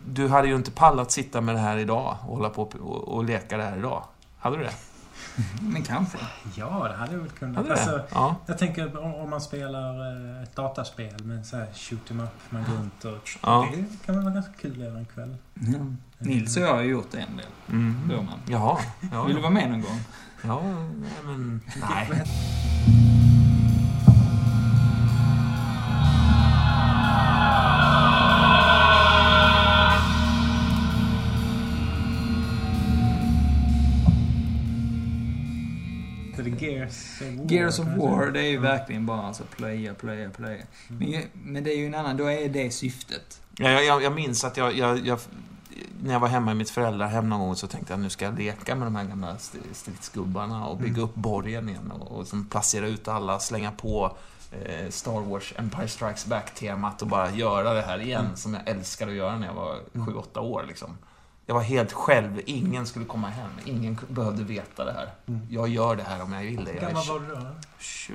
du 0.05 0.27
hade 0.27 0.47
ju 0.47 0.55
inte 0.55 0.71
pallat 0.71 1.11
sitta 1.11 1.41
med 1.41 1.55
det 1.55 1.59
här 1.59 1.77
idag 1.77 2.17
och 2.21 2.35
hålla 2.35 2.49
på 2.49 2.61
och, 2.61 3.07
och 3.07 3.23
leka 3.23 3.57
det 3.57 3.63
här 3.63 3.77
idag. 3.77 4.03
Hade 4.37 4.57
du 4.57 4.63
det? 4.63 4.73
Men 5.61 5.83
kanske. 5.83 6.17
Ja, 6.55 6.87
det 6.87 6.95
hade 6.95 7.11
jag 7.11 7.19
väl 7.19 7.29
kunnat. 7.29 7.55
Hade 7.55 7.71
Alltså? 7.71 8.01
Ja. 8.13 8.35
jag 8.45 8.57
tänker 8.57 8.97
om, 8.97 9.15
om 9.15 9.29
man 9.29 9.41
spelar 9.41 10.11
eh, 10.37 10.43
ett 10.43 10.55
dataspel 10.55 11.23
med 11.23 11.45
så 11.45 11.57
här 11.57 11.67
shoot 11.73 12.11
em 12.11 12.19
up, 12.19 12.29
man 12.49 12.63
går 12.63 12.73
runt 12.73 13.05
och... 13.05 13.29
Ja. 13.43 13.67
Det 13.71 14.05
kan 14.05 14.15
väl 14.15 14.23
vara 14.23 14.33
ganska 14.33 14.53
kul 14.53 14.81
över 14.81 14.99
en 14.99 15.05
kväll. 15.05 15.37
Ja. 15.53 15.79
Nils 16.19 16.57
och 16.57 16.63
jag 16.63 16.73
har 16.73 16.81
gjort 16.81 17.11
det 17.11 17.17
en 17.17 17.37
del. 17.37 17.45
Mm. 17.69 18.07
Burman. 18.07 18.39
Jaha. 18.49 18.79
Ja, 19.11 19.23
Vill 19.23 19.35
du 19.35 19.41
vara 19.41 19.51
med 19.51 19.69
någon 19.69 19.81
gång? 19.81 19.99
Ja, 20.43 20.61
men... 21.25 21.61
Nej. 21.89 22.23
Gears 36.59 37.21
of 37.21 37.37
War. 37.37 37.51
Gears 37.51 37.79
of? 37.79 37.87
War, 37.97 38.31
det 38.31 38.39
är 38.39 38.49
ju 38.49 38.57
verkligen 38.57 39.05
bara 39.05 39.21
alltså 39.21 39.43
plöja, 39.43 39.93
plöja, 39.93 40.29
plöja. 40.29 40.63
Men, 40.87 41.21
men 41.33 41.63
det 41.63 41.73
är 41.73 41.77
ju 41.77 41.85
en 41.85 41.95
annan, 41.95 42.17
då 42.17 42.25
är 42.25 42.49
det 42.49 42.71
syftet. 42.71 43.41
Ja, 43.57 43.69
jag, 43.69 43.85
jag, 43.85 44.03
jag 44.03 44.15
minns 44.15 44.43
att 44.43 44.57
jag, 44.57 44.77
jag, 44.77 45.07
jag... 45.07 45.19
När 46.03 46.13
jag 46.13 46.19
var 46.19 46.27
hemma 46.27 46.51
i 46.51 46.55
mitt 46.55 46.69
föräldrahem 46.69 47.29
någon 47.29 47.39
gång 47.39 47.55
så 47.55 47.67
tänkte 47.67 47.93
jag 47.93 47.99
nu 47.99 48.09
ska 48.09 48.25
jag 48.25 48.37
leka 48.39 48.75
med 48.75 48.87
de 48.87 48.95
här 48.95 49.03
gamla 49.03 49.35
st- 49.35 49.57
stridsgubbarna 49.73 50.65
och 50.67 50.77
bygga 50.77 50.93
Mm. 50.93 51.03
upp 51.03 51.15
borgen 51.15 51.69
igen 51.69 51.91
och, 51.91 52.11
och 52.11 52.27
som 52.27 52.45
placera 52.45 52.87
ut 52.87 53.07
alla, 53.07 53.39
slänga 53.39 53.71
på 53.71 54.17
eh, 54.51 54.89
Star 54.89 55.21
Wars 55.21 55.53
Empire 55.57 55.87
Strikes 55.87 56.25
Back-temat 56.25 57.01
och 57.01 57.07
bara 57.07 57.31
göra 57.31 57.73
det 57.73 57.81
här 57.81 57.99
igen 58.01 58.25
Mm. 58.25 58.35
som 58.37 58.53
jag 58.53 58.67
älskade 58.67 59.11
att 59.11 59.17
göra 59.17 59.37
när 59.37 59.47
jag 59.47 59.53
var 59.53 59.75
Mm. 59.95 60.07
7-8 60.07 60.39
år. 60.39 60.63
Liksom. 60.67 60.97
Jag 61.45 61.55
var 61.55 61.61
helt 61.61 61.91
själv, 61.93 62.41
ingen 62.45 62.85
skulle 62.85 63.05
komma 63.05 63.29
hem, 63.29 63.49
ingen 63.65 63.99
behövde 64.07 64.43
veta 64.43 64.85
det 64.85 64.91
här. 64.93 65.09
Mm. 65.27 65.47
Jag 65.49 65.67
gör 65.67 65.95
det 65.95 66.03
här 66.03 66.21
om 66.23 66.33
jag 66.33 66.41
vill 66.41 66.65
det. 66.65 66.71
Hur 66.71 66.79
gammal 66.79 67.07
var 67.07 67.19
du 67.19 67.27
då? 67.35 67.47
20, 67.79 68.13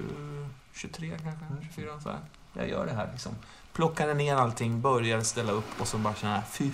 23 0.75 1.09
kanske, 1.23 1.45
Mm. 1.45 1.63
24 1.75 2.01
så 2.01 2.09
här. 2.09 2.19
Jag 2.53 2.69
gör 2.69 2.87
det 2.87 2.93
här 2.93 3.09
liksom. 3.13 3.33
Plockade 3.73 4.15
ner 4.15 4.37
allting, 4.37 4.81
började 4.81 5.25
ställa 5.25 5.53
upp 5.53 5.81
och 5.81 5.89
så 5.89 5.99
bara 5.99 6.15
känna, 6.15 6.43
fy 6.51 6.71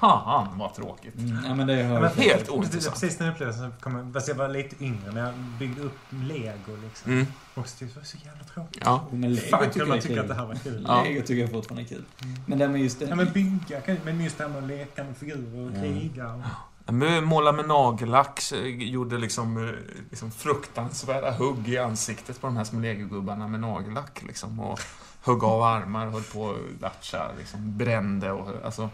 fan 0.00 0.58
vad 0.58 0.74
tråkigt. 0.74 1.14
Ja, 1.46 1.54
men 1.54 1.66
det 1.66 1.82
har 1.82 1.94
Ja, 1.94 2.00
men 2.00 2.10
helt 2.10 2.48
ointressant. 2.48 2.94
Precis 3.00 3.18
den 3.18 3.28
upplevelsen 3.28 3.72
kom 3.80 4.12
fast 4.12 4.28
jag 4.28 4.34
var 4.34 4.48
lite 4.48 4.84
yngre 4.84 5.12
när 5.12 5.24
jag 5.24 5.34
byggde 5.58 5.82
upp 5.82 5.98
lego 6.10 6.76
liksom. 6.84 7.12
Mm. 7.12 7.26
Och 7.54 7.68
så 7.68 7.78
tyckte 7.78 7.84
jag, 7.84 7.90
det 7.94 7.96
var 7.98 8.04
så 8.04 8.16
jävla 8.26 8.44
tråkigt. 8.44 8.82
Ja. 8.84 9.04
Men 9.10 9.34
Lego 9.34 9.46
Fan 9.46 9.70
tycker 9.70 9.86
man 9.86 10.00
kul. 10.00 10.18
att 10.18 10.28
det 10.28 10.34
här 10.34 10.46
var 10.46 10.54
kul. 10.54 10.84
Ja. 10.88 11.02
Lego 11.04 11.20
tycker 11.22 11.42
jag 11.42 11.50
fortfarande 11.50 11.82
är 11.82 11.86
kul. 11.86 12.04
Mm. 12.22 12.36
Men 12.46 12.58
det 12.58 12.68
med 12.68 12.80
just 12.80 12.98
det... 12.98 13.04
Ja 13.06 13.14
men 13.14 13.32
bygga, 13.32 13.80
men 14.04 14.20
just 14.20 14.38
det 14.38 14.44
här 14.44 14.50
med 14.50 14.62
att 14.62 14.68
leka 14.68 15.04
med 15.04 15.16
figurer 15.16 15.64
och 15.66 15.70
Mm. 15.76 16.00
kriga. 16.00 16.34
Och... 16.34 16.94
Måla 17.22 17.52
med 17.52 17.68
nagellack, 17.68 18.42
gjorde 18.78 19.18
liksom, 19.18 19.68
eh, 19.68 19.74
liksom 20.10 20.30
fruktansvärda 20.30 21.30
hugg 21.30 21.68
i 21.68 21.78
ansiktet 21.78 22.40
på 22.40 22.46
de 22.46 22.56
här 22.56 22.64
små 22.64 22.80
legogubbarna 22.80 23.48
med 23.48 23.60
nagellack 23.60 24.22
liksom. 24.26 24.60
Och 24.60 24.80
högg 25.24 25.44
av 25.44 25.62
armar, 25.62 26.06
höll 26.06 26.22
på 26.22 26.50
att 26.50 26.80
latcha, 26.80 27.30
liksom 27.38 27.78
brände 27.78 28.30
och 28.32 28.64
alltså 28.64 28.90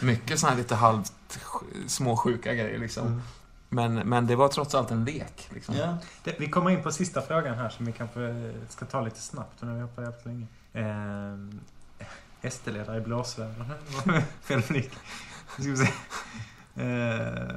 mycket 0.00 0.38
sådana 0.40 0.54
här 0.56 0.62
lite 0.62 0.74
halvt 0.74 1.12
sj- 1.28 1.88
småsjuka 1.88 2.54
grejer 2.54 2.78
liksom. 2.78 3.06
Mm. 3.06 3.20
Men, 3.68 3.94
men 3.94 4.26
det 4.26 4.36
var 4.36 4.48
trots 4.48 4.74
allt 4.74 4.90
en 4.90 5.04
lek. 5.04 5.48
Liksom. 5.54 5.74
Ja. 5.74 5.96
Det, 6.24 6.36
vi 6.38 6.48
kommer 6.48 6.70
in 6.70 6.82
på 6.82 6.92
sista 6.92 7.22
frågan 7.22 7.54
här 7.54 7.68
som 7.68 7.86
vi 7.86 7.92
kanske 7.92 8.52
ska 8.68 8.84
ta 8.86 9.00
lite 9.00 9.20
snabbt 9.20 9.62
när 9.62 9.74
vi 9.74 9.80
har 9.80 9.88
på 9.88 10.02
jävligt 10.02 10.26
länge. 10.26 10.46
Eh, 10.72 12.50
SD-ledare 12.50 12.96
i 12.96 13.00
blåsväder. 13.00 13.66
Fel 14.42 14.62
fnick. 14.62 14.90
Ska 15.52 15.62
vi 15.62 15.76
se. 15.76 15.92
Eh, 16.76 17.54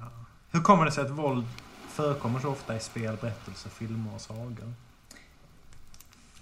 ja. 0.00 0.08
Hur 0.50 0.60
kommer 0.60 0.84
det 0.84 0.90
sig 0.92 1.04
att 1.04 1.10
våld 1.10 1.46
förekommer 1.90 2.40
så 2.40 2.48
ofta 2.48 2.76
i 2.76 2.80
spel, 2.80 3.16
berättelser, 3.20 3.70
filmer 3.70 4.14
och 4.14 4.20
sagor? 4.20 4.72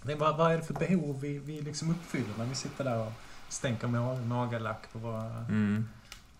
Det, 0.06 0.14
vad, 0.14 0.36
vad 0.36 0.52
är 0.52 0.56
det 0.56 0.62
för 0.62 0.74
behov 0.74 1.20
vi, 1.20 1.38
vi 1.38 1.60
liksom 1.60 1.90
uppfyller 1.90 2.34
när 2.38 2.44
vi 2.44 2.54
sitter 2.54 2.84
där 2.84 2.98
och 2.98 3.12
stänker 3.48 3.88
med 3.88 4.26
nagellack 4.28 4.92
på 4.92 4.98
våra... 4.98 5.24
Mm. 5.24 5.88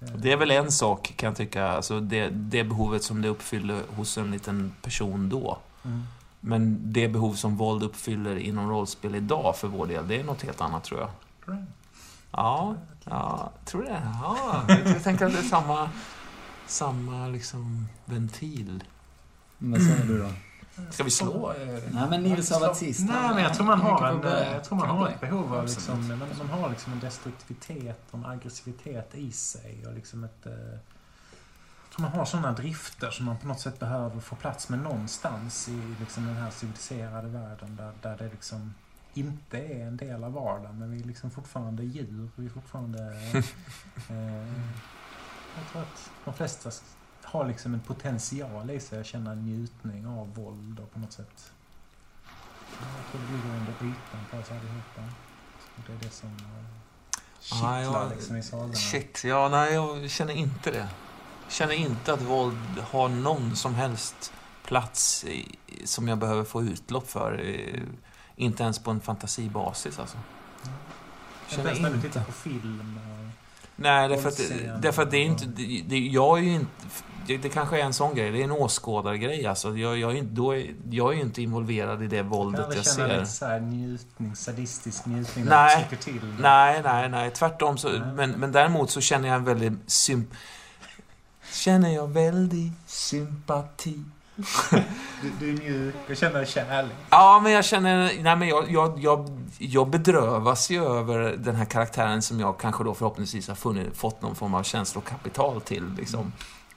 eh, 0.01 0.09
Det 0.09 0.33
är 0.33 0.37
väl 0.37 0.51
en 0.51 0.73
sak, 0.73 1.13
kan 1.17 1.27
jag 1.27 1.37
tycka, 1.37 1.69
alltså 1.69 2.01
det, 2.01 2.29
det 2.31 2.65
behovet 2.65 3.03
som 3.03 3.23
det 3.23 3.29
uppfyller 3.29 3.83
hos 3.97 4.19
en 4.19 4.31
liten 4.31 4.73
person 4.83 5.29
då. 5.29 5.59
Mm. 5.85 6.03
Men 6.41 6.93
det 6.93 7.09
behov 7.09 7.35
som 7.35 7.57
våld 7.57 7.83
uppfyller 7.83 8.37
inom 8.37 8.71
rollspel 8.71 9.15
idag 9.15 9.57
för 9.57 9.69
vår 9.69 9.87
del, 9.87 10.09
det 10.09 10.21
är 10.21 10.25
något 10.25 10.43
helt 10.43 10.61
annat 10.61 10.85
tror 10.85 11.01
jag. 11.01 11.11
Tror 11.45 11.55
du? 11.55 11.65
Ja, 12.31 12.75
ja 13.05 13.51
tror 13.65 13.83
det. 13.83 14.03
Ja, 14.23 14.65
jag 14.69 15.03
tänker 15.03 15.27
att 15.27 15.33
det 15.33 15.39
är 15.39 15.43
samma, 15.43 15.91
samma 16.67 17.29
liksom 17.29 17.89
ventil. 18.05 18.85
Vad 19.59 19.83
säger 19.83 20.05
du 20.05 20.19
då? 20.19 20.29
Ska 20.91 21.05
vi 21.05 21.11
slå? 21.11 21.53
eh, 21.53 21.83
Nej, 21.93 22.11
men 22.11 22.23
Nils 22.23 22.51
har 22.51 22.61
varit 22.61 22.77
sist. 22.77 23.01
Nej, 23.09 23.35
men 23.35 23.43
jag 23.43 23.55
tror 23.55 23.67
man 23.67 23.81
har, 23.81 24.09
en, 24.09 24.21
börja. 24.21 24.53
jag 24.55 24.65
tror 24.65 24.79
man 24.79 24.89
har 24.89 25.09
ett 25.09 25.21
behov 25.21 25.55
av 25.55 25.65
liksom, 25.65 26.09
man, 26.09 26.19
man 26.39 26.49
har 26.49 26.71
liksom 26.71 26.93
en 26.93 27.01
destruktivitet 27.01 28.01
och 28.11 28.19
en 28.19 28.27
aggressivitet 28.27 29.15
i 29.15 29.33
sig. 29.33 29.87
Och 29.87 29.95
liksom 29.95 30.25
ett, 30.25 30.47
eh, 30.47 30.53
jag 30.53 31.97
tror 31.97 32.03
man 32.03 32.13
har 32.13 32.25
sådana 32.25 32.53
drifter 32.53 33.11
som 33.11 33.27
man 33.27 33.39
på 33.39 33.47
något 33.47 33.61
sätt 33.61 33.79
behöver 33.79 34.21
få 34.21 34.37
plats 34.37 34.69
med 34.69 34.79
någonstans 34.79 35.69
i 35.69 35.95
liksom 36.01 36.27
den 36.27 36.37
här 36.37 36.51
civiliserade 36.51 37.29
världen 37.29 37.77
där, 37.77 37.93
där 38.03 38.17
det 38.17 38.29
liksom 38.29 38.75
inte 39.15 39.59
är 39.59 39.87
en 39.87 39.97
del 39.97 40.25
av 40.25 40.33
vardagen. 40.33 40.79
Men 40.79 40.91
vi 40.91 41.01
är 41.01 41.05
liksom 41.05 41.31
fortfarande 41.31 41.83
djur. 41.85 42.29
Vi 42.37 42.47
är 42.47 42.51
fortfarande... 42.51 42.99
eh, 44.09 44.49
jag 45.57 45.69
tror 45.73 45.83
att 45.83 46.11
de 46.25 46.35
flesta 46.35 46.71
har 47.35 47.47
liksom 47.49 47.75
en 47.75 47.81
potential 47.81 48.71
i 48.71 48.81
sig 48.81 49.01
att 49.01 49.07
känna 49.07 49.35
njutning 49.35 50.07
av 50.07 50.35
våld 50.35 50.81
och 50.81 50.93
på 50.93 50.99
något 50.99 51.13
sätt 51.13 51.51
jag 52.81 53.13
tror 53.13 53.21
det 53.21 53.33
ligger 53.37 53.59
under 53.59 53.73
ytan 53.73 54.21
på 54.31 54.37
oss 54.37 54.51
allihopa. 54.51 55.15
Det 55.87 55.93
är 55.93 55.97
det 56.03 56.11
som 56.11 56.29
eh, 56.29 56.65
kittlar 57.41 57.81
Ja, 57.83 57.93
jag- 58.03 58.11
liksom 58.11 58.37
i 58.37 58.43
sagorna. 58.43 58.75
Shit, 58.75 59.25
ja, 59.25 59.49
nej, 59.49 59.75
jag 59.75 60.11
känner 60.11 60.35
inte 60.35 60.71
det. 60.71 60.89
Jag 61.45 61.53
känner 61.53 61.75
inte 61.75 62.13
att 62.15 62.23
våld 62.23 62.79
har 62.91 63.09
någon 63.09 63.57
som 63.57 63.75
helst 63.75 64.33
plats 64.65 65.25
i, 65.25 65.57
som 65.85 66.09
jag 66.09 66.19
behöver 66.19 66.45
få 66.45 66.63
utlopp 66.63 67.11
för. 67.11 67.55
Inte 68.37 68.63
ens 68.63 68.79
på 68.79 68.91
en 68.91 69.01
fantasibasis 69.01 69.99
alltså. 69.99 70.17
Inte 70.63 71.57
Känner 71.57 71.69
ens 71.69 71.81
när 71.83 71.89
du 71.91 71.95
inte. 71.97 72.09
tittar 72.09 72.25
på 72.25 72.33
film. 72.33 72.99
Och, 72.99 73.34
Nej, 73.77 74.09
därför 74.09 74.29
att, 74.29 74.83
därför 74.83 75.03
att 75.03 75.11
det 75.11 75.17
är 75.17 75.25
inte... 75.25 75.45
Det, 75.47 75.85
det, 75.89 75.99
jag 75.99 76.39
är 76.39 76.43
ju 76.43 76.55
inte... 76.55 76.71
Det, 77.27 77.37
det 77.37 77.49
kanske 77.49 77.81
är 77.81 77.85
en 77.85 77.93
sån 77.93 78.15
grej. 78.15 78.31
Det 78.31 78.41
är 78.41 78.45
en 78.45 78.51
åskådargrej. 78.51 79.47
Alltså, 79.47 79.77
jag, 79.77 79.99
jag, 79.99 80.19
är 80.19 80.23
då 80.23 80.57
jag 80.91 81.13
är 81.13 81.17
ju 81.17 81.23
inte 81.23 81.43
involverad 81.43 82.03
i 82.03 82.07
det 82.07 82.17
jag 82.17 82.25
kan 82.25 82.31
våldet 82.31 82.67
jag 82.75 82.85
känna 82.85 83.09
ser. 83.09 83.19
lite 83.19 83.27
så 83.31 83.47
här 83.47 83.61
njutning, 83.61 84.37
sadistisk 84.37 85.07
njutning. 85.07 85.45
Nej. 85.45 85.77
När 85.77 85.87
du 85.91 85.97
till. 85.97 86.35
Nej, 86.41 86.81
nej, 86.85 87.09
nej. 87.09 87.31
Tvärtom. 87.31 87.79
Så, 87.79 87.89
Nej. 87.89 88.01
men, 88.15 88.31
men 88.31 88.53
däremot 88.53 88.91
så 88.91 89.01
känner 89.01 89.29
jag 89.29 89.37
en 89.37 89.45
väldigt 89.45 89.91
symp... 89.91 90.29
Känner 91.53 91.91
jag 91.91 92.13
väldigt 92.13 92.73
sympati. 92.87 94.01
Du, 95.23 95.31
du 95.41 95.51
är 95.51 95.59
mjuk 95.59 95.95
och 96.11 96.17
känner 96.17 96.45
kärlek. 96.45 96.93
Ja, 97.11 97.41
men 97.43 97.53
jag 97.53 97.65
känner... 97.65 98.23
Nej, 98.23 98.37
men 98.37 98.49
jag, 98.49 98.71
jag, 98.71 98.99
jag, 98.99 99.31
jag 99.59 99.91
bedrövas 99.91 100.71
ju 100.71 100.85
över 100.85 101.37
den 101.37 101.55
här 101.57 101.65
karaktären 101.65 102.23
som 102.23 102.41
jag 102.41 102.59
kanske 102.59 102.85
då 102.85 102.95
förhoppningsvis 102.95 103.49
har 103.49 103.55
funnit, 103.55 103.97
fått 103.97 104.23
någon 104.23 104.35
form 104.35 104.55
av 104.55 104.63
känslokapital 104.63 105.61
till. 105.61 105.95
Liksom. 105.97 106.33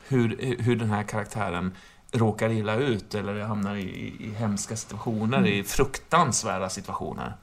Hur, 0.07 0.55
hur 0.63 0.75
den 0.75 0.89
här 0.89 1.03
karaktären 1.03 1.75
råkar 2.11 2.49
illa 2.49 2.75
ut 2.75 3.15
eller 3.15 3.39
hamnar 3.41 3.75
i, 3.75 3.81
i, 4.19 4.33
hemska 4.37 4.75
situationer, 4.77 5.37
Mm. 5.37 5.49
i 5.53 5.63
fruktansvärda 5.63 6.69
situationer. 6.69 7.33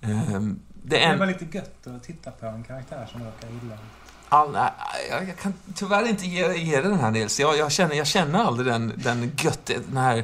Ehm, 0.00 0.60
det 0.82 1.04
är 1.04 1.12
Det 1.12 1.16
var 1.18 1.26
en, 1.26 1.32
lite 1.32 1.56
gött 1.58 1.86
att 1.86 2.02
titta 2.02 2.30
på 2.30 2.46
en 2.46 2.64
karaktär 2.64 3.08
som 3.12 3.24
råkar 3.24 3.48
illa 3.48 3.74
ut. 3.74 3.80
All, 4.28 4.52
nej, 4.52 4.70
jag, 5.10 5.28
jag 5.28 5.36
kan 5.38 5.54
tyvärr 5.74 6.08
inte 6.08 6.26
ge, 6.26 6.54
ge 6.56 6.76
det 6.80 6.88
den 6.88 7.00
här 7.00 7.10
Nils. 7.10 7.40
Jag, 7.40 7.56
jag, 7.56 7.72
känner, 7.72 7.94
jag 7.94 8.06
känner 8.06 8.38
aldrig 8.44 8.66
den, 8.66 8.92
den 8.96 9.32
gött, 9.38 9.66
den 9.88 9.96
här... 9.96 10.16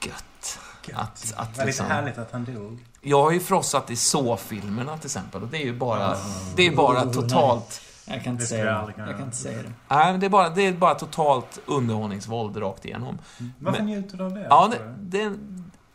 Gött. 0.00 0.58
Gött. 0.88 0.98
Att- 0.98 1.34
att 1.36 1.52
det 1.54 1.58
var 1.58 1.66
liksom- 1.66 1.84
lite 1.86 1.94
härligt 1.94 2.18
att 2.18 2.32
han 2.32 2.44
dog. 2.44 2.78
Jag 3.00 3.22
har 3.22 3.30
ju 3.30 3.40
frossat 3.40 3.90
i 3.90 3.96
så-filmerna 3.96 4.98
till 4.98 5.06
exempel 5.06 5.42
och 5.42 5.48
det 5.48 5.56
är 5.56 5.64
ju 5.64 5.76
bara... 5.78 6.16
Det 6.56 6.66
är 6.66 6.76
bara 6.76 7.04
totalt... 7.04 7.80
Jag 8.08 8.24
kan 8.24 8.32
inte 8.32 8.44
Det 8.44 8.48
säga 8.48 8.64
jag 8.64 8.88
det. 8.88 8.92
kunna 8.92 9.06
Jag 9.06 9.16
kan 9.16 9.24
inte 9.24 9.36
säga 9.36 9.62
det. 9.62 9.72
Nej, 9.88 10.12
men 10.12 10.20
det 10.20 10.26
är 10.26 10.30
bara, 10.30 10.48
det 10.50 10.62
är 10.66 10.72
bara 10.72 10.94
totalt 10.94 11.58
underhållningsvåld 11.66 12.56
rakt 12.62 12.84
igenom. 12.84 13.18
Varför 13.58 13.78
Men- 13.82 13.86
njuter 13.90 14.16
du 14.18 14.24
av 14.24 14.34
det? 14.34 14.46
Ja, 14.50 14.72
det, 14.72 14.94
det, 15.18 15.36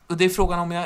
och 0.08 0.18
det 0.18 0.26
är 0.26 0.30
frågan 0.30 0.60
om 0.60 0.72
jag... 0.72 0.86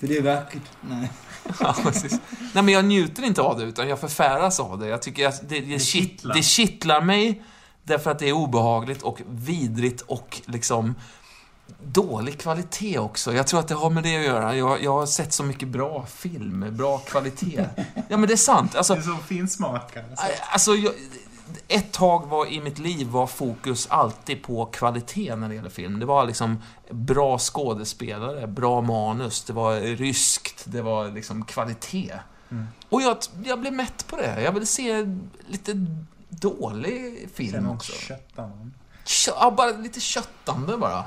För 0.00 0.06
det 0.06 0.16
är 0.16 0.22
vackert. 0.22 0.62
Nej. 0.80 1.10
Ja, 1.60 1.76
precis. 1.82 2.12
Nej, 2.52 2.64
men 2.64 2.68
jag 2.74 2.84
njuter 2.84 3.22
inte 3.22 3.42
av 3.42 3.58
det, 3.58 3.64
utan 3.64 3.88
jag 3.88 3.98
förfäras 4.00 4.60
av 4.60 4.78
det. 4.78 4.86
Jag 4.88 5.02
tycker 5.02 5.28
att 5.28 5.48
det, 5.48 5.60
det, 5.60 5.72
Det 5.72 5.78
kitt, 5.78 6.10
kittlar. 6.10 6.34
det 6.34 6.42
kittlar 6.42 7.00
mig 7.00 7.42
därför 7.82 8.10
att 8.10 8.18
det 8.18 8.28
är 8.28 8.32
obehagligt 8.32 9.02
och 9.02 9.22
vidrigt 9.30 10.00
och 10.00 10.40
liksom... 10.46 10.94
dålig 11.82 12.40
kvalitet 12.40 12.98
också. 12.98 13.32
Jag 13.34 13.46
tror 13.46 13.60
att 13.60 13.68
det 13.68 13.74
har 13.74 13.90
med 13.90 14.02
det 14.02 14.16
att 14.16 14.24
göra. 14.24 14.56
Jag, 14.56 14.82
jag 14.82 14.92
har 14.92 15.06
sett 15.06 15.32
så 15.32 15.42
mycket 15.42 15.68
bra 15.68 16.06
film 16.06 16.66
bra 16.76 16.98
kvalitet. 16.98 17.64
Ja, 18.08 18.16
men 18.16 18.26
det 18.28 18.32
är 18.32 18.36
sant. 18.36 18.74
Alltså, 18.74 18.94
Det 18.94 19.00
är 19.00 19.02
så 19.04 19.16
finsmakare. 19.16 20.04
så. 20.16 20.22
Alltså, 20.52 20.74
jag, 20.74 20.92
ett 21.68 21.92
tag 21.92 22.26
var 22.26 22.46
i 22.46 22.60
mitt 22.60 22.78
liv 22.78 23.06
var 23.06 23.26
fokus 23.26 23.86
alltid 23.90 24.42
på 24.42 24.66
kvalitet 24.66 25.36
när 25.36 25.48
det 25.48 25.54
gäller 25.54 25.70
film. 25.70 26.00
Det 26.00 26.06
var 26.06 26.26
liksom 26.26 26.62
bra 26.90 27.38
skådespelare, 27.38 28.46
bra 28.46 28.80
manus, 28.80 29.44
det 29.44 29.52
var 29.52 29.80
ryskt, 29.80 30.64
det 30.64 30.82
var 30.82 31.08
liksom 31.08 31.44
kvalitet. 31.44 32.12
Mm. 32.50 32.66
Och 32.88 33.02
jag, 33.02 33.16
jag 33.44 33.60
blev 33.60 33.72
mätt 33.72 34.06
på 34.06 34.16
det. 34.16 34.42
Jag 34.42 34.52
ville 34.52 34.66
se 34.66 35.06
lite 35.46 35.86
dålig 36.28 37.28
film 37.34 37.68
också. 37.70 37.92
köttar 37.92 38.42
någon. 38.42 38.74
Kö- 39.04 39.32
ja, 39.40 39.50
bara 39.50 39.70
lite 39.70 40.00
köttande 40.00 40.76
bara. 40.76 41.04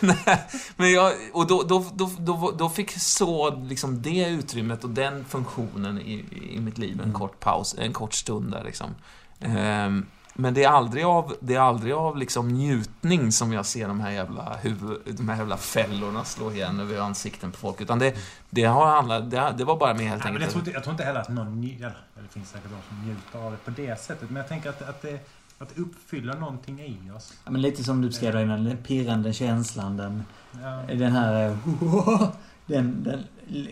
Men 0.76 0.92
jag, 0.92 1.12
och 1.32 1.46
då, 1.46 1.62
då, 1.62 1.84
då, 2.18 2.54
då, 2.58 2.68
fick 2.68 2.90
så 2.90 3.50
liksom 3.50 4.02
det 4.02 4.28
utrymmet 4.28 4.84
och 4.84 4.90
den 4.90 5.24
funktionen 5.24 6.00
i, 6.00 6.24
i 6.52 6.60
mitt 6.60 6.78
liv 6.78 6.92
en 6.94 7.00
Mm. 7.00 7.18
kort 7.18 7.40
paus, 7.40 7.74
en 7.78 7.92
kort 7.92 8.14
stund 8.14 8.50
där 8.52 8.64
liksom. 8.64 8.94
Ehm, 9.40 10.06
men 10.34 10.54
det 10.54 10.64
är 10.64 10.68
aldrig 10.68 11.04
av, 11.04 11.34
det 11.40 11.54
är 11.54 11.60
aldrig 11.60 11.92
av 11.92 12.16
liksom 12.16 12.48
njutning 12.48 13.32
som 13.32 13.52
jag 13.52 13.66
ser 13.66 13.88
de 13.88 14.00
här 14.00 14.10
jävla, 14.10 14.56
huvud, 14.62 14.98
de 15.04 15.28
här 15.28 15.36
jävla 15.36 15.56
fällorna 15.56 16.24
slå 16.24 16.52
igen 16.52 16.80
över 16.80 16.98
ansikten 16.98 17.52
på 17.52 17.58
folk. 17.58 17.80
Utan 17.80 17.98
det, 17.98 18.16
det, 18.50 18.64
har 18.64 18.86
handlat, 18.86 19.30
det, 19.30 19.54
det 19.58 19.64
var 19.64 19.76
bara 19.76 19.94
mer 19.94 20.04
helt 20.04 20.24
men 20.24 20.32
jag, 20.32 20.42
enkelt... 20.42 20.50
tror 20.50 20.60
inte, 20.60 20.70
jag 20.70 20.82
tror 20.82 20.92
inte 20.92 21.04
heller 21.04 21.20
att 21.20 21.28
någon 21.28 21.64
eller 21.64 21.94
det 22.14 22.28
finns 22.32 22.50
säkert 22.50 22.70
de 22.70 22.88
som 22.88 23.06
njuter 23.06 23.38
av 23.38 23.50
det 23.50 23.56
på 23.64 23.70
det 23.70 24.00
sättet. 24.00 24.30
Men 24.30 24.36
jag 24.36 24.48
tänker 24.48 24.70
att, 24.70 24.82
att, 24.82 25.02
det, 25.02 25.20
att 25.60 25.74
det 25.74 25.80
uppfyller 25.82 26.34
någonting 26.38 26.80
i 26.80 27.10
oss. 27.10 27.34
Ja, 27.44 27.50
men 27.50 27.62
lite 27.62 27.84
som 27.84 28.00
du 28.00 28.08
beskrev 28.08 28.32
där 28.32 28.42
innan, 28.42 28.64
den 28.64 28.76
pirrande 28.76 29.32
känslan, 29.32 29.96
den, 29.96 30.22
Ja. 30.62 30.82
den 30.94 31.12
här... 31.12 31.48
eh, 31.50 32.32
Den, 32.66 33.02
den 33.04 33.24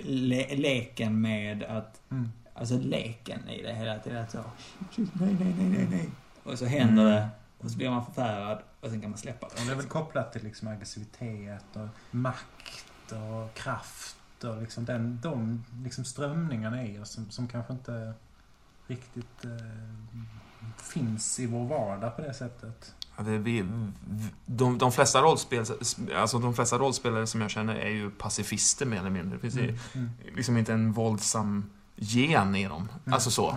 le, 0.05 0.56
leken 0.56 1.20
med 1.20 1.62
att... 1.62 2.01
Mm. 2.10 2.28
Alltså 2.55 2.78
leken 2.78 3.48
i 3.48 3.62
det 3.62 3.74
hela 3.74 3.98
tiden. 3.98 4.23
Att 4.23 4.31
så, 4.31 4.44
nej, 4.97 5.06
nej, 5.40 5.55
nej, 5.59 5.69
nej, 5.69 5.86
nej. 5.90 6.10
Och 6.44 6.59
så 6.59 6.65
händer 6.66 7.05
det. 7.05 7.28
Och 7.59 7.70
så 7.70 7.77
blir 7.77 7.90
man 7.90 8.05
förfärad. 8.06 8.59
Och 8.81 8.90
sen 8.90 9.01
kan 9.01 9.10
man 9.10 9.19
släppa 9.19 9.47
Och 9.47 9.52
det. 9.56 9.65
det 9.66 9.73
är 9.73 9.77
väl 9.77 9.86
kopplat 9.86 10.32
till 10.32 10.44
liksom 10.44 10.69
aggressivitet 10.69 11.65
och 11.77 11.89
makt 12.16 13.12
och 13.12 13.55
kraft 13.55 14.44
och 14.44 14.60
liksom 14.62 14.85
den, 14.85 15.19
de 15.23 15.65
liksom 15.85 16.05
strömningarna 16.05 16.85
i 16.86 16.98
oss 16.98 17.10
som, 17.10 17.31
som 17.31 17.48
kanske 17.48 17.73
inte 17.73 18.12
riktigt 18.86 19.44
eh, 19.44 19.51
finns 20.77 21.40
i 21.40 21.47
vår 21.47 21.66
vardag 21.66 22.16
på 22.16 22.23
det 22.23 22.35
sättet. 22.35 22.95
Ja, 23.16 23.23
det 23.23 23.39
vi, 23.39 23.65
de, 24.47 24.78
de, 24.78 24.93
flesta 24.93 25.23
rollspel, 25.23 25.65
alltså 26.16 26.39
de 26.39 26.55
flesta 26.55 26.78
rollspelare 26.78 27.27
som 27.27 27.40
jag 27.40 27.51
känner 27.51 27.74
är 27.74 27.90
ju 27.90 28.11
pacifister 28.11 28.86
mer 28.86 28.99
eller 28.99 29.11
mindre. 29.11 29.36
Det 29.36 29.40
finns 29.40 29.57
ju 29.57 29.78
Mm. 29.95 30.11
liksom 30.36 30.57
inte 30.57 30.73
en 30.73 30.93
våldsam 30.93 31.70
gen 31.97 32.55
i 32.57 32.69
dem. 32.69 32.89
Mm. 33.05 33.15
Alltså 33.15 33.31
så. 33.31 33.51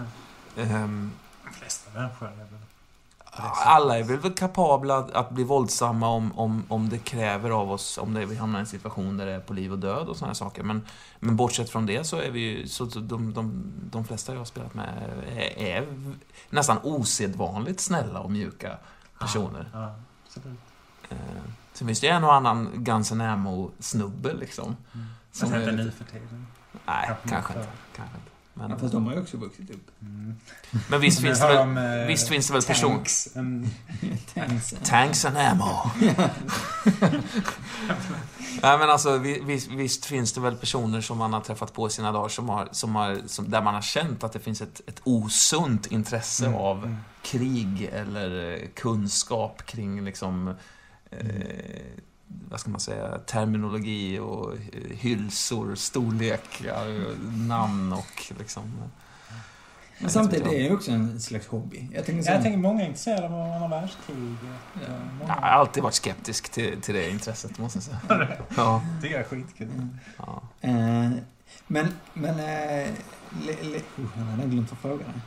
Mm. 0.55 0.75
Ehm, 0.75 1.11
De 1.43 1.53
flesta 1.53 1.99
människor 1.99 2.27
är 2.27 2.35
väl... 2.35 2.60
alla 3.65 3.99
är 3.99 4.03
väl, 4.03 4.33
kapabla 4.33 4.97
att, 4.97 5.11
att 5.11 5.29
bli 5.29 5.43
våldsamma 5.43 6.07
om, 6.09 6.39
om, 6.39 6.63
om 6.67 6.89
det 6.89 6.97
kräver 6.97 7.49
av 7.49 7.71
oss, 7.71 7.97
om 7.97 8.13
det, 8.13 8.25
vi 8.25 8.35
hamnar 8.35 8.59
i 8.59 8.61
en 8.61 8.65
situation 8.65 9.17
där 9.17 9.25
det 9.25 9.31
är 9.31 9.39
på 9.39 9.53
liv 9.53 9.71
och 9.71 9.79
död 9.79 10.07
och 10.07 10.17
sådana 10.17 10.33
saker. 10.35 10.63
Men, 10.63 10.85
men 11.19 11.35
bortsett 11.35 11.69
från 11.69 11.85
det 11.85 12.03
så 12.03 12.17
är 12.17 12.31
vi 12.31 12.39
ju, 12.39 12.67
så 12.67 12.85
de, 12.85 13.33
de, 13.33 13.63
de 13.91 14.05
flesta 14.05 14.31
jag 14.31 14.39
har 14.39 14.45
spelat 14.45 14.73
med 14.73 14.89
är, 15.35 15.59
är 15.59 15.87
nästan 16.49 16.77
osedvanligt 16.83 17.79
snälla 17.79 18.19
och 18.19 18.31
mjuka 18.31 18.77
personer. 19.19 19.69
Ja, 19.73 19.95
absolut. 20.25 20.59
Eh, 21.09 21.17
Sen 21.73 21.87
finns 21.87 21.99
det 21.99 22.07
ju 22.07 22.13
en 22.13 22.23
och 22.23 22.33
annan 22.33 22.69
Guns 22.73 23.11
N' 23.11 23.21
Ammo-snubbe 23.21 24.33
liksom. 24.33 24.65
Mm. 24.93 25.07
Som 25.31 25.49
Som 25.49 25.59
inte 25.59 25.71
nu 25.71 25.91
för 25.91 26.03
tiden. 26.03 26.47
Nej, 26.85 27.11
Kanske 27.29 27.53
inte. 27.53 27.67
Kanske 27.95 28.17
inte. 28.17 28.30
Ja, 28.53 28.67
Men, 28.67 28.79
fast 28.79 28.91
de 28.93 29.05
har 29.05 29.13
ju 29.13 29.19
också 29.21 29.37
vuxit 29.37 29.69
upp. 29.69 29.91
Mm. 30.01 30.35
men 30.89 31.01
visst 31.01 31.21
finns 31.21 31.39
det 31.39 31.47
väl... 31.47 31.55
de, 31.55 31.77
eh, 31.77 32.07
visst 32.07 32.27
finns 32.27 32.47
det 32.47 32.53
väl 32.53 32.61
person- 32.63 32.91
tanks, 32.95 33.29
en- 33.35 33.69
Tanksen. 34.33 34.79
Tanks 34.83 35.25
and 35.25 35.37
ammo. 35.37 35.91
Nej 38.61 38.77
men 38.77 38.89
alltså 38.89 39.17
vi- 39.17 39.39
visst, 39.45 39.67
visst 39.71 40.05
finns 40.05 40.33
det 40.33 40.41
väl 40.41 40.55
personer 40.55 41.01
som 41.01 41.17
man 41.17 41.33
har 41.33 41.41
träffat 41.41 41.73
på 41.73 41.87
i 41.87 41.89
sina 41.89 42.11
dagar 42.11 42.29
som 42.29 42.49
har, 42.49 42.69
som 42.71 42.95
har, 42.95 43.21
som, 43.27 43.49
där 43.49 43.61
man 43.61 43.73
har 43.73 43.81
känt 43.81 44.23
att 44.23 44.33
det 44.33 44.39
finns 44.39 44.61
ett, 44.61 44.81
ett 44.87 45.01
osunt 45.03 45.85
intresse 45.85 46.45
Mm, 46.45 46.57
av 46.59 46.77
mm. 46.77 46.97
krig 47.23 47.89
eller 47.93 48.53
eh, 48.61 48.67
kunskap 48.75 49.65
kring 49.65 50.05
liksom 50.05 50.47
eh, 51.11 51.25
vad 52.49 52.59
ska 52.59 52.69
man 52.69 52.79
säga, 52.79 53.17
terminologi 53.17 54.19
och 54.19 54.53
hylsor, 54.89 55.75
storlekar, 55.75 57.15
namn 57.47 57.93
och 57.93 58.33
liksom... 58.39 58.63
Men 59.99 60.09
samtidigt 60.09 60.47
är 60.47 60.51
det 60.51 60.57
ju 60.57 60.73
också 60.73 60.91
en 60.91 61.21
slags 61.21 61.47
hobby. 61.47 61.87
Jag 61.93 62.05
tänker 62.05 62.23
så 62.23 62.31
Jag 62.31 62.41
tänker 62.41 62.59
många 62.59 62.81
är 62.81 62.87
intresserade 62.87 63.25
av 63.35 63.51
andra 63.51 63.67
världskriget. 63.67 64.39
Ja. 64.73 64.93
Många 65.19 65.27
Jag 65.27 65.41
har 65.41 65.49
alltid 65.49 65.83
varit 65.83 65.93
skeptisk 65.93 66.49
till, 66.49 66.81
till 66.81 66.95
det 66.95 67.09
intresset, 67.09 67.57
måste 67.57 67.77
jag 67.77 67.83
säga. 67.83 68.27
Ja, 68.55 68.81
jag 69.01 69.11
är 69.11 69.23
skitkul. 69.23 69.87
ja. 70.17 70.41
Eh, 70.61 71.09
men, 71.67 71.87
men... 72.13 72.39
Eh, 72.39 72.89
le, 73.45 73.53
le, 73.61 73.79
jag 74.17 74.23
hade 74.23 74.47
glömt 74.47 74.71
att 74.71 74.77
fråga 74.77 74.97
dig. 74.97 75.21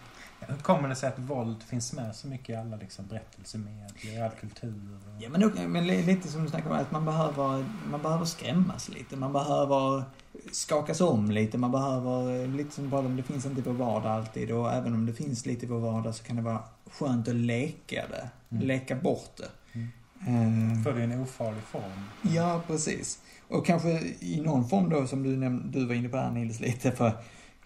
Hur 0.48 0.56
kommer 0.56 0.88
det 0.88 0.94
sig 0.96 1.08
att 1.08 1.18
våld 1.18 1.62
finns 1.62 1.92
med 1.92 2.16
så 2.16 2.26
mycket 2.26 2.48
i 2.48 2.54
alla 2.54 2.76
liksom, 2.76 3.06
berättelsemedier, 3.06 3.90
i 4.16 4.20
all 4.20 4.30
kultur? 4.30 4.74
Och... 4.94 5.22
Ja, 5.22 5.28
men, 5.30 5.40
nog- 5.40 5.68
men 5.68 5.86
li- 5.86 6.02
lite 6.02 6.28
som 6.28 6.42
du 6.44 6.48
snackade 6.50 6.74
om, 6.74 6.80
att 6.80 6.90
man 6.92 7.04
behöver, 7.04 7.64
man 7.90 8.02
behöver 8.02 8.24
skrämmas 8.24 8.88
lite. 8.88 9.16
Man 9.16 9.32
behöver 9.32 10.04
skakas 10.52 11.00
om 11.00 11.30
lite. 11.30 11.58
Man 11.58 11.72
behöver, 11.72 12.46
lite 12.46 12.74
som 12.74 12.90
bara 12.90 13.06
om 13.06 13.16
det 13.16 13.22
finns 13.22 13.46
inte 13.46 13.60
i 13.60 13.64
vår 13.64 13.72
vardag 13.72 14.12
alltid. 14.12 14.50
Och 14.52 14.72
även 14.72 14.94
om 14.94 15.06
det 15.06 15.12
finns 15.12 15.46
lite 15.46 15.66
i 15.66 15.68
vår 15.68 15.78
vardag 15.80 16.14
så 16.14 16.24
kan 16.24 16.36
det 16.36 16.42
vara 16.42 16.62
skönt 16.90 17.28
att 17.28 17.34
leka 17.34 18.04
det. 18.10 18.28
Mm. 18.50 18.66
Leka 18.66 18.96
bort 18.96 19.36
det. 19.36 19.48
Mm. 19.72 20.72
Eh, 20.76 20.82
För 20.82 20.92
det 20.92 21.00
är 21.00 21.04
en 21.04 21.22
ofarlig 21.22 21.62
form. 21.62 22.04
Ja, 22.34 22.62
precis. 22.66 23.18
Och 23.48 23.66
kanske 23.66 23.88
i 24.20 24.40
någon 24.44 24.68
form 24.68 24.88
då, 24.90 25.06
som 25.06 25.22
du, 25.22 25.36
du 25.78 25.86
var 25.86 25.94
inne 25.94 26.08
på 26.08 26.16
här 26.16 26.30
Nils, 26.30 26.60
lite 26.60 26.92
för 26.92 27.12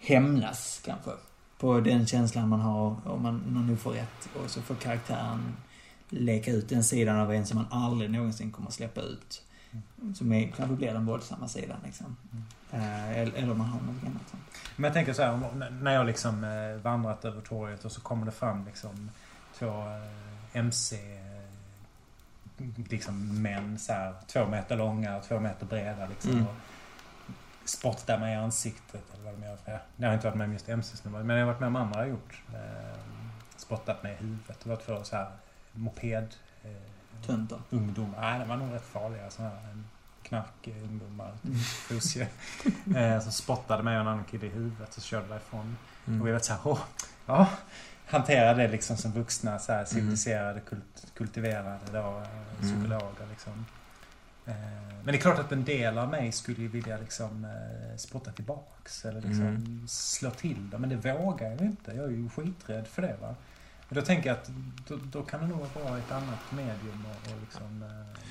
hämnas 0.01 0.81
kanske. 0.85 1.11
På 1.59 1.79
den 1.79 2.07
känslan 2.07 2.49
man 2.49 2.59
har 2.59 2.95
om 3.07 3.23
man 3.23 3.37
någon 3.47 3.67
nu 3.67 3.77
får 3.77 3.91
rätt. 3.91 4.29
Och 4.43 4.49
så 4.49 4.61
får 4.61 4.75
karaktären 4.75 5.53
leka 6.09 6.51
ut 6.51 6.69
den 6.69 6.83
sidan 6.83 7.19
av 7.19 7.33
en 7.33 7.45
som 7.45 7.57
man 7.57 7.83
aldrig 7.83 8.09
någonsin 8.11 8.51
kommer 8.51 8.71
släppa 8.71 9.01
ut. 9.01 9.43
Som 10.15 10.33
är, 10.33 10.51
kanske 10.57 10.75
blir 10.75 10.93
den 10.93 11.05
våldsamma 11.05 11.47
sidan 11.47 11.77
liksom. 11.85 12.15
Eh, 12.71 13.09
eller, 13.19 13.33
eller 13.33 13.53
man 13.53 13.67
har 13.67 13.79
något 13.81 14.03
annat. 14.03 14.33
Men 14.75 14.83
jag 14.83 14.93
tänker 14.93 15.13
så 15.13 15.21
här, 15.21 15.33
om- 15.33 15.63
när 15.81 15.93
jag 15.93 16.05
liksom 16.05 16.43
eh, 16.43 16.81
vandrat 16.83 17.25
över 17.25 17.41
torget 17.41 17.85
och 17.85 17.91
så 17.91 18.01
kommer 18.01 18.25
det 18.25 18.31
fram 18.31 18.65
liksom 18.65 19.09
två 19.59 19.67
eh, 19.67 20.59
MC 20.59 20.97
liksom 22.89 23.41
män 23.41 23.79
så 23.79 23.93
här, 23.93 24.13
två 24.27 24.45
meter 24.45 24.77
långa 24.77 25.17
och 25.17 25.23
två 25.23 25.39
meter 25.39 25.65
breda 25.65 26.07
liksom. 26.07 26.31
Mm. 26.31 26.45
Och 26.47 26.53
spottar 27.69 28.17
mig 28.19 28.33
i 28.33 28.37
ansiktet 28.37 29.03
eller 29.13 29.23
vad 29.23 29.33
de 29.33 29.45
gör. 29.47 29.55
För 29.57 29.79
jag 29.97 30.07
har 30.07 30.13
inte 30.13 30.27
varit 30.27 30.37
med 30.37 30.45
om 30.45 30.53
just 30.53 30.69
MC-snubbar, 30.69 31.23
men 31.23 31.35
jag 31.37 31.45
har 31.45 31.51
varit 31.53 31.59
med 31.59 31.67
om 31.67 31.75
andra 31.75 31.99
har 31.99 32.05
gjort. 32.07 32.41
Eh, 32.53 32.99
spottat 33.57 34.03
mig 34.03 34.13
i 34.13 34.15
huvudet. 34.15 34.57
Det 34.63 34.69
var 34.69 34.75
två 34.75 35.03
så 35.03 35.15
här 35.15 35.31
moped 35.71 36.27
eh, 36.63 36.71
Töntar. 37.25 37.59
ungdomar. 37.69 38.21
Nej, 38.21 38.39
de 38.39 38.49
var 38.49 38.57
nog 38.57 38.73
rätt 38.73 38.85
farliga. 38.85 39.29
Såna 39.29 39.49
här 39.49 39.83
knarkungdomar. 40.23 41.33
Mm. 41.45 41.57
Fuske. 41.59 42.27
eh, 42.95 43.19
som 43.21 43.31
spottade 43.31 43.83
mig 43.83 43.95
och 43.95 44.01
en 44.01 44.07
annan 44.07 44.23
kille 44.23 44.45
i 44.45 44.49
huvudet 44.49 44.97
och 44.97 45.03
körde 45.03 45.27
därifrån. 45.27 45.77
Och 46.05 46.11
vi 46.11 46.13
Mm. 46.15 46.33
var 46.33 46.39
såhär, 46.39 46.61
åh, 46.63 46.79
ja. 47.25 47.47
Hanterade 48.07 48.61
det 48.61 48.67
liksom 48.67 48.97
som 48.97 49.11
vuxna, 49.11 49.59
så 49.59 49.71
här, 49.71 49.77
Mm. 49.79 49.87
civiliserade, 49.87 50.59
kult, 50.59 51.05
kultiverade 51.17 51.79
då, 51.91 51.97
eh, 51.97 52.03
Mm. 52.17 52.61
psykologer 52.61 53.25
liksom. 53.29 53.65
Eh, 54.49 54.55
men 55.03 55.05
det 55.13 55.17
är 55.17 55.21
klart 55.21 55.39
att 55.39 55.51
en 55.51 55.63
del 55.65 55.97
av 55.97 56.09
mig 56.09 56.31
skulle 56.31 56.61
ju 56.61 56.67
vilja 56.67 56.97
liksom 56.97 57.45
eh, 57.45 57.97
spotta 57.97 58.31
tillbaks 58.31 59.05
eller 59.05 59.21
liksom 59.21 59.45
Mm. 59.45 59.87
slå 59.87 60.29
till 60.31 60.69
dem. 60.69 60.81
Men 60.81 60.89
det 60.89 61.13
vågar 61.13 61.49
jag 61.51 61.61
inte. 61.61 61.91
Jag 61.91 62.05
är 62.05 62.09
ju 62.09 62.29
skiträdd 62.29 62.87
för 62.87 63.01
det 63.01 63.15
va. 63.21 63.35
Och 63.89 63.95
då 63.95 64.01
tänker 64.01 64.29
jag 64.29 64.37
att 64.37 64.49
då, 64.87 64.99
då 65.03 65.23
kan 65.23 65.41
det 65.41 65.47
nog 65.47 65.59
vara 65.83 65.97
ett 65.97 66.11
annat 66.11 66.51
medium 66.51 67.05
och, 67.05 67.31
och 67.33 67.37
liksom... 67.41 67.83
Eh, 67.83 68.21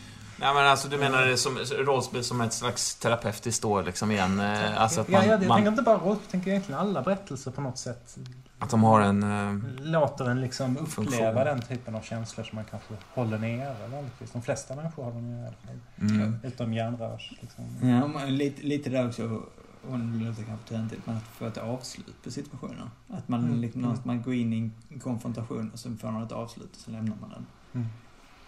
Nej 0.41 0.55
men 0.55 0.67
alltså 0.67 0.89
du 0.89 0.99
menar 0.99 1.27
det 1.27 1.37
som 1.37 1.59
rollspel 1.59 2.25
som 2.25 2.41
ett 2.41 2.53
slags 2.53 2.95
terapeutiskt 2.95 3.63
då 3.63 3.81
liksom 3.81 4.11
igen? 4.11 4.41
Alltså 4.41 5.01
att 5.01 5.09
ja, 5.09 5.19
man, 5.19 5.27
ja, 5.29 5.33
jag 5.33 5.47
man, 5.47 5.57
tänker 5.57 5.71
inte 5.71 5.83
bara 5.83 5.97
rollspel, 5.99 6.19
jag 6.23 6.31
tänker 6.31 6.51
egentligen 6.51 6.81
alla 6.81 7.03
berättelser 7.03 7.51
på 7.51 7.61
något 7.61 7.79
sätt 7.79 8.19
att 8.59 8.71
de 8.71 8.83
har 8.85 9.01
en... 9.01 9.23
eh, 9.23 9.85
låter 9.87 10.31
en 10.31 10.41
liksom 10.41 10.77
uppleva 10.77 10.87
Funktion. 10.89 11.35
den 11.45 11.63
typen 11.63 11.95
av 11.95 12.01
känslor 12.01 12.45
som 12.45 12.57
man 12.57 12.65
kanske 12.65 12.95
håller 13.15 13.39
nere 13.39 13.89
vanligtvis. 13.89 14.31
De 14.31 14.43
flesta 14.43 14.77
människor 14.77 15.05
håller 15.05 15.21
nere 15.21 15.41
i 15.43 15.47
alla 15.47 15.57
fall. 15.57 16.11
Mm. 16.21 16.37
Utom 16.43 16.73
järnrörs. 16.75 17.33
Liksom. 17.41 17.65
Ja, 17.89 18.07
men 18.07 18.37
lite, 18.37 18.63
lite 18.63 18.91
där 18.91 19.09
också, 19.09 19.43
och 19.91 19.99
det 19.99 20.25
låter 20.25 20.43
kanske 20.43 20.69
töntigt, 20.69 21.03
men 21.07 21.17
att 21.17 21.23
få 21.23 21.47
ett 21.47 21.57
avslut 21.59 22.23
på 22.25 22.31
situationen. 22.31 22.91
Att 23.09 23.29
man, 23.29 23.45
Mm. 23.45 23.61
liksom, 23.61 23.81
Mm. 23.85 23.95
att 23.95 24.05
man 24.05 24.23
går 24.23 24.35
in 24.35 24.53
i 24.53 24.71
en 24.89 25.01
konfrontation 25.01 25.71
och 25.73 25.79
sen 25.79 25.99
får 25.99 26.11
man 26.11 26.23
ett 26.23 26.33
avslut 26.33 26.71
och 26.73 26.81
så 26.81 26.91
lämnar 26.91 27.17
man 27.21 27.31
den. 27.31 27.47
Mm. 27.75 27.87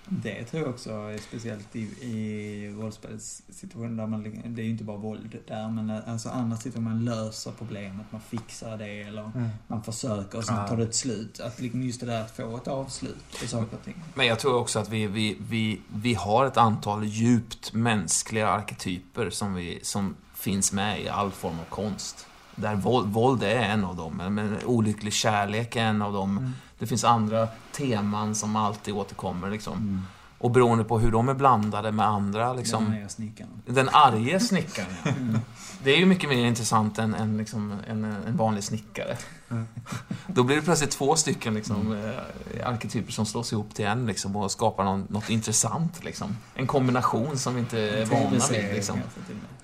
Det 0.09 0.45
tror 0.45 0.63
jag 0.63 0.71
också 0.71 0.91
är 0.91 1.19
speciellt 1.19 1.77
i, 1.77 1.81
i 1.81 2.75
rollspelssituationer 2.79 3.97
där 4.03 4.07
man, 4.07 4.23
det 4.45 4.63
är 4.63 4.65
ju 4.65 4.71
inte 4.71 4.85
bara 4.85 4.97
våld 4.97 5.37
där, 5.49 5.69
men 5.71 5.91
alltså 5.91 6.29
andra 6.29 6.57
situationer 6.57 6.91
man 6.91 7.05
löser 7.05 7.53
problemet, 7.59 8.07
man 8.11 8.21
fixar 8.21 8.77
det 8.79 9.03
eller 9.03 9.21
Mm. 9.35 9.49
man 9.67 9.83
försöker 9.83 10.39
och 10.39 10.45
sen 10.45 10.69
tar 10.69 10.77
det 10.77 10.83
ett 10.83 10.95
slut. 10.95 11.41
Att 11.41 11.61
liksom 11.61 11.83
just 11.83 12.01
det 12.01 12.07
där 12.07 12.21
att 12.21 12.31
få 12.37 12.57
ett 12.57 12.69
avslut 12.69 13.17
på 13.41 13.47
saker 13.49 13.77
och 13.77 13.85
ting. 13.85 13.95
Men 14.15 14.27
jag 14.27 14.39
tror 14.39 14.55
också 14.57 14.79
att 14.79 14.89
vi, 14.89 15.07
vi, 15.07 15.37
vi, 15.41 15.81
vi 15.95 16.15
har 16.15 16.47
ett 16.47 16.57
antal 16.57 17.05
djupt 17.05 17.73
mänskliga 17.73 18.49
arketyper 18.49 19.31
som, 19.31 19.55
vi, 19.55 19.79
som 19.83 20.17
finns 20.35 20.73
med 20.73 21.01
i 21.03 21.09
all 21.09 21.31
form 21.31 21.59
av 21.61 21.65
konst. 21.65 22.27
Där 22.57 22.75
våld, 22.75 23.09
våld 23.13 23.43
är 23.43 23.55
en 23.57 23.85
av 23.85 23.97
dem, 23.97 24.17
men- 24.17 24.35
men 24.35 24.57
olycklig 24.65 25.13
kärlek 25.13 25.77
är 25.77 25.85
en 25.85 26.03
av 26.03 26.13
dem. 26.13 26.39
Mm. 26.39 26.53
Det 26.81 26.87
finns 26.87 27.05
andra 27.05 27.49
teman 27.73 28.35
som 28.35 28.57
alltid 28.57 28.95
återkommer. 28.95 29.51
Liksom. 29.51 29.73
Mm. 29.79 30.03
Och 30.39 30.51
beroende 30.51 30.85
på 30.85 30.99
hur 30.99 31.11
de 31.13 31.29
är 31.29 31.35
blandade 31.35 31.93
med 31.93 32.07
andra, 32.07 32.53
liksom, 32.55 32.85
Den 32.85 32.93
nya 32.93 33.09
snickaren. 33.09 33.51
den 33.67 33.89
arge 33.93 34.41
snickaren. 34.41 34.89
ja. 35.05 35.11
Mm. 35.11 35.39
Det 35.83 35.91
är 35.91 35.97
ju 35.97 36.07
mycket 36.07 36.31
mer 36.31 36.45
intressant 36.45 36.99
än, 36.99 37.15
än 37.15 37.39
liksom, 37.39 37.75
en, 37.87 38.05
en 38.05 38.37
vanlig 38.37 38.65
snickare. 38.65 39.17
Då 40.27 40.43
blir 40.43 40.57
det 40.57 40.63
plötsligt 40.63 40.91
två 40.91 41.17
stycken 41.17 41.55
liksom, 41.55 41.93
eh, 41.93 42.69
arketyper 42.69 43.13
som 43.13 43.27
slås 43.27 43.53
ihop 43.53 43.75
till 43.75 43.85
en 43.85 44.07
liksom, 44.07 44.37
och 44.37 44.51
skapar 44.51 44.85
någon, 44.85 45.07
något 45.09 45.31
intressant. 45.31 46.05
Liksom. 46.05 46.37
En 46.55 46.67
kombination 46.67 47.39
som 47.39 47.55
vi 47.55 47.61
inte 47.61 47.81
är 47.81 48.07
vana 48.07 48.47
vid. 48.51 48.75
Liksom. 48.75 49.01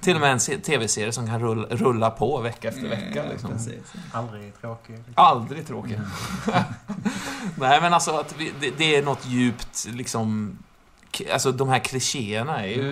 till 0.00 0.14
och 0.14 0.20
med. 0.20 0.32
En 0.32 0.40
se- 0.40 0.58
tv-serie 0.58 1.12
som 1.12 1.26
kan 1.26 1.40
rulla, 1.40 1.68
rulla 1.68 2.10
på 2.10 2.40
vecka 2.40 2.68
efter 2.68 2.88
vecka. 2.88 3.24
Liksom. 3.30 3.50
Aldrig 4.12 4.60
tråkig. 4.60 4.92
liksom. 4.96 5.12
Aldrig 5.14 5.66
tråkig. 5.66 5.94
Mm. 5.94 6.06
Nej, 7.56 7.80
men 7.80 7.94
alltså 7.94 8.10
att 8.10 8.34
vi, 8.38 8.52
det, 8.60 8.70
det 8.78 8.96
är 8.96 9.02
något 9.02 9.26
djupt, 9.26 9.86
liksom... 9.90 10.58
Alltså 11.32 11.52
de 11.52 11.68
här 11.68 11.78
klichéerna 11.78 12.64
är 12.64 12.68
ju... 12.68 12.82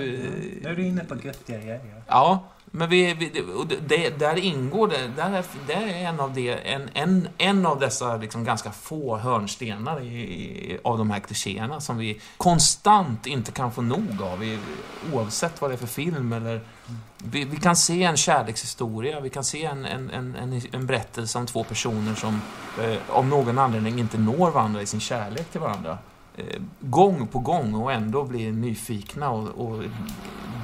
Nu 0.62 0.68
är 0.68 0.74
du 0.76 0.86
inne 0.86 1.04
på 1.04 1.16
göttiga 1.16 1.58
grejer. 1.58 2.02
Ja, 2.06 2.44
men 2.76 2.88
vi, 2.88 3.14
vi, 3.14 3.42
och 3.56 3.66
det- 3.66 4.18
där 4.18 4.36
ingår 4.38 4.88
det, 4.88 5.08
där 5.16 5.30
är, 5.32 5.44
det 5.66 5.72
är 5.72 6.08
en 6.08 6.20
av, 6.20 6.34
det, 6.34 6.50
en, 6.52 6.90
en, 6.94 7.28
en 7.38 7.66
av 7.66 7.80
dessa 7.80 8.16
liksom 8.16 8.44
ganska 8.44 8.70
få 8.70 9.16
hörnstenar 9.16 10.00
i, 10.00 10.06
i, 10.16 10.78
av 10.84 10.98
de 10.98 11.10
här 11.10 11.20
klichéerna 11.20 11.80
som 11.80 11.98
vi 11.98 12.20
konstant 12.36 13.26
inte 13.26 13.52
kan 13.52 13.72
få 13.72 13.82
nog 13.82 14.22
av, 14.22 14.44
i, 14.44 14.58
oavsett 15.12 15.60
vad 15.60 15.70
det 15.70 15.74
är 15.74 15.78
för 15.78 15.86
film 15.86 16.32
eller... 16.32 16.60
Vi, 17.18 17.44
vi 17.44 17.56
kan 17.56 17.76
se 17.76 18.02
en 18.02 18.16
kärlekshistoria, 18.16 19.20
vi 19.20 19.30
kan 19.30 19.44
se 19.44 19.64
en, 19.64 19.84
en, 19.84 20.10
en, 20.10 20.34
en, 20.36 20.62
en 20.72 20.86
berättelse 20.86 21.38
om 21.38 21.46
två 21.46 21.64
personer 21.64 22.14
som 22.14 22.40
eh, 22.82 22.96
av 23.08 23.26
någon 23.26 23.58
anledning 23.58 23.98
inte 23.98 24.18
når 24.18 24.50
varandra 24.50 24.82
i 24.82 24.86
sin 24.86 25.00
kärlek 25.00 25.50
till 25.50 25.60
varandra. 25.60 25.98
Eh, 26.36 26.62
gång 26.80 27.26
på 27.26 27.38
gång 27.38 27.74
och 27.74 27.92
ändå 27.92 28.24
blir 28.24 28.52
nyfikna 28.52 29.30
och, 29.30 29.48
och 29.48 29.84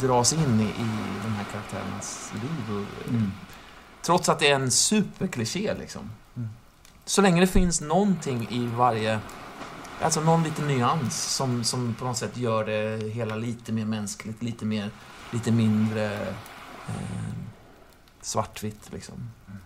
dras 0.01 0.33
in 0.33 0.61
i, 0.61 0.65
i 0.65 0.89
de 1.23 1.29
här 1.29 1.45
karaktärernas 1.53 2.33
liv. 2.35 2.77
Och, 2.77 3.09
Mm. 3.09 3.33
Trots 4.03 4.29
att 4.29 4.39
det 4.39 4.51
är 4.51 4.55
en 4.55 4.71
superkliché 4.71 5.75
liksom. 5.75 6.11
Mm. 6.37 6.49
Så 7.05 7.23
länge 7.23 7.41
det 7.41 7.47
finns 7.47 7.81
någonting 7.81 8.49
i 8.51 8.67
varje... 8.67 9.21
Alltså 10.03 10.21
någon 10.21 10.43
liten 10.43 10.67
nyans 10.67 11.35
som, 11.35 11.65
som 11.65 11.95
på 11.95 12.05
något 12.05 12.17
sätt 12.17 12.37
gör 12.37 12.65
det 12.65 13.11
hela 13.13 13.37
lite 13.37 13.73
mer 13.73 13.85
mänskligt, 13.85 14.43
lite 14.43 14.65
mer... 14.65 14.91
Lite 15.31 15.53
mindre... 15.53 16.13
Eh, 16.89 17.35
svartvitt 18.21 18.93
liksom. 18.93 19.15
Mm. 19.15 19.61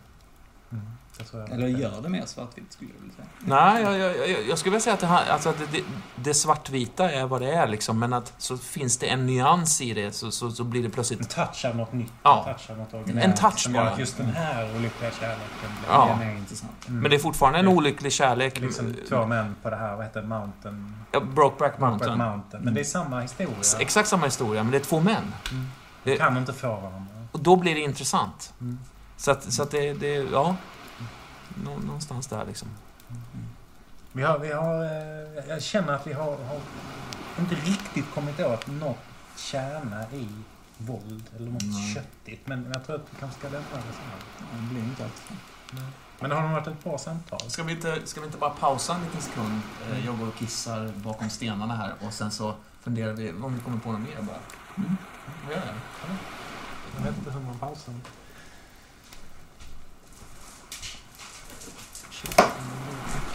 Jag. 1.32 1.50
Eller 1.50 1.66
gör 1.68 2.00
det 2.02 2.08
mer 2.08 2.26
svartvitt 2.26 2.72
skulle 2.72 2.90
jag 2.94 3.00
vilja 3.00 3.14
säga. 3.16 3.26
Nej, 3.40 3.82
jag, 3.82 3.98
jag, 3.98 4.28
jag, 4.30 4.48
jag 4.48 4.58
skulle 4.58 4.70
vilja 4.70 4.80
säga 4.80 4.94
att, 4.94 5.00
det, 5.00 5.06
här- 5.06 5.30
alltså 5.30 5.48
att 5.48 5.58
det, 5.58 5.66
det, 5.72 5.84
det 6.16 6.34
svartvita 6.34 7.10
är 7.10 7.26
vad 7.26 7.40
det 7.40 7.52
är 7.54 7.66
liksom, 7.66 7.98
men 7.98 8.12
att 8.12 8.32
så 8.38 8.56
finns 8.58 8.98
det 8.98 9.06
en 9.06 9.26
nyans 9.26 9.80
i 9.80 9.92
det 9.94 10.12
så, 10.12 10.30
så, 10.30 10.50
så 10.50 10.64
blir 10.64 10.80
det 10.82 10.86
En 10.86 10.90
plötsligt... 10.92 11.30
touch 11.30 11.64
av 11.64 11.76
något 11.76 11.92
nytt. 11.92 12.12
Ja. 12.22 12.44
En 12.48 12.54
touch 12.54 12.70
av 12.70 12.78
något 12.78 12.94
originellt. 12.94 13.24
En 13.26 13.34
touch 13.34 13.68
bara. 13.70 13.90
att 13.90 13.98
just 13.98 14.16
den 14.16 14.26
här 14.26 14.76
olyckliga 14.76 15.10
kärleken 15.10 15.46
blir... 15.60 15.88
Ja. 15.90 16.16
Mer 16.16 16.30
intressant. 16.36 16.88
Mm. 16.88 17.00
Men 17.00 17.10
det 17.10 17.16
är 17.16 17.20
fortfarande 17.20 17.58
en 17.58 17.64
Det- 17.64 17.70
olycklig 17.70 18.12
kärlek. 18.12 18.60
Liksom 18.60 18.94
två 19.08 19.26
män 19.26 19.56
på 19.62 19.70
det 19.70 19.76
här, 19.76 19.96
vad 19.96 20.04
heter 20.04 20.20
det, 20.22 20.28
Mountain... 20.28 20.96
Ja, 21.12 21.20
Brokeback 21.20 21.78
Mountain. 21.78 22.10
Mountain. 22.18 22.30
Mountain. 22.32 22.64
Men 22.64 22.74
det 22.74 22.80
är 22.80 22.84
samma 22.84 23.20
historia. 23.20 23.54
S- 23.60 23.76
Exakt 23.80 24.08
samma 24.08 24.24
historia, 24.24 24.62
men 24.62 24.72
det 24.72 24.78
är 24.78 24.84
två 24.84 25.00
män. 25.00 25.34
Mm. 25.50 25.66
Det- 26.04 26.16
Kan 26.16 26.36
inte 26.36 26.52
få 26.52 26.68
varandra. 26.68 27.06
Och 27.32 27.40
då 27.40 27.56
blir 27.56 27.74
det 27.74 27.80
intressant. 27.80 28.52
Mm. 28.60 28.78
Så 29.16 29.30
att, 29.30 29.52
så 29.52 29.62
att 29.62 29.70
det, 29.70 29.92
det, 29.92 30.14
ja... 30.32 30.56
Nå, 31.54 31.78
någonstans 31.78 32.26
där 32.26 32.44
liksom. 32.46 32.68
Vi 34.12 34.22
har, 34.22 34.38
vi 34.38 34.52
har, 34.52 34.84
eh, 34.84 35.48
jag 35.48 35.62
känner 35.62 35.92
att 35.92 36.06
vi 36.06 36.12
har, 36.12 36.36
har 36.36 36.60
inte 37.38 37.54
riktigt 37.54 38.14
kommit 38.14 38.40
åt 38.40 38.66
något 38.66 38.96
kärna 39.36 40.10
i 40.12 40.28
våld 40.78 41.24
eller 41.36 41.50
något 41.50 41.62
Nej. 41.62 41.94
köttigt. 41.94 42.46
Men 42.46 42.72
jag 42.74 42.86
tror 42.86 42.96
att 42.96 43.02
vi 43.10 43.16
kanske 43.20 43.38
ska 43.38 43.48
lämna 43.48 43.68
det 43.76 43.82
sen. 43.82 44.58
Det 44.60 44.74
blir 44.74 44.84
inte 44.84 45.04
alltid 45.04 45.36
Men 46.20 46.30
det 46.30 46.36
har 46.36 46.42
nog 46.42 46.52
varit 46.52 46.66
ett 46.66 46.84
bra 46.84 46.98
samtal. 46.98 47.40
Ska 47.40 47.62
vi 47.62 47.72
inte, 47.72 48.00
ska 48.04 48.20
vi 48.20 48.26
inte 48.26 48.38
bara 48.38 48.50
pausa 48.50 48.94
en 48.94 49.04
liten 49.04 49.20
sekund? 49.20 49.60
Mm. 49.86 50.04
Jag 50.04 50.18
går 50.18 50.28
och 50.28 50.34
kissar 50.34 50.92
bakom 50.96 51.30
stenarna 51.30 51.76
här 51.76 51.92
och 52.06 52.12
sen 52.12 52.30
så 52.30 52.54
funderar 52.82 53.12
vi 53.12 53.32
om 53.32 53.54
vi 53.54 53.60
kommer 53.60 53.78
på 53.78 53.92
något 53.92 54.00
mer 54.00 54.22
bara. 54.22 54.38
Mm. 54.76 54.96
Vad 55.44 55.54
gör 55.54 55.60
det? 55.60 55.74
Jag 56.96 57.04
vet 57.04 57.18
inte 57.18 57.30
hur 57.30 57.40
man 57.40 57.58
pausar. 57.58 57.94
Thank 62.24 62.38
you. 62.38 63.33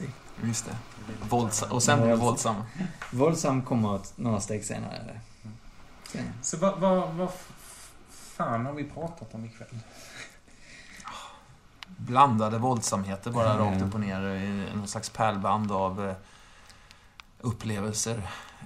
Aggressiv. 0.00 0.10
Just 0.48 0.64
det. 0.66 0.76
Våldsam. 1.28 1.72
Och 1.72 1.82
sen 1.82 1.98
blir 2.00 2.10
det 2.10 2.16
våldsam. 2.16 2.56
Våldsam 3.12 3.62
kommer 3.62 4.00
några 4.16 4.40
steg 4.40 4.64
senare. 4.64 5.20
Sen. 6.08 6.32
Så 6.42 6.56
vad, 6.56 6.80
vad, 6.80 7.14
vad 7.14 7.30
fan 8.10 8.66
har 8.66 8.72
vi 8.72 8.84
pratat 8.84 9.34
om 9.34 9.44
ikväll? 9.44 9.68
Blandade 11.86 12.58
våldsamheter 12.58 13.30
bara 13.30 13.54
Mm. 13.54 13.64
rakt 13.66 13.82
upp 13.82 13.94
och 13.94 14.00
ner 14.00 14.20
i 14.34 14.66
någon 14.76 14.88
slags 14.88 15.10
pärlband 15.10 15.72
av 15.72 16.08
eh, 16.08 16.14
upplevelser. 17.40 18.22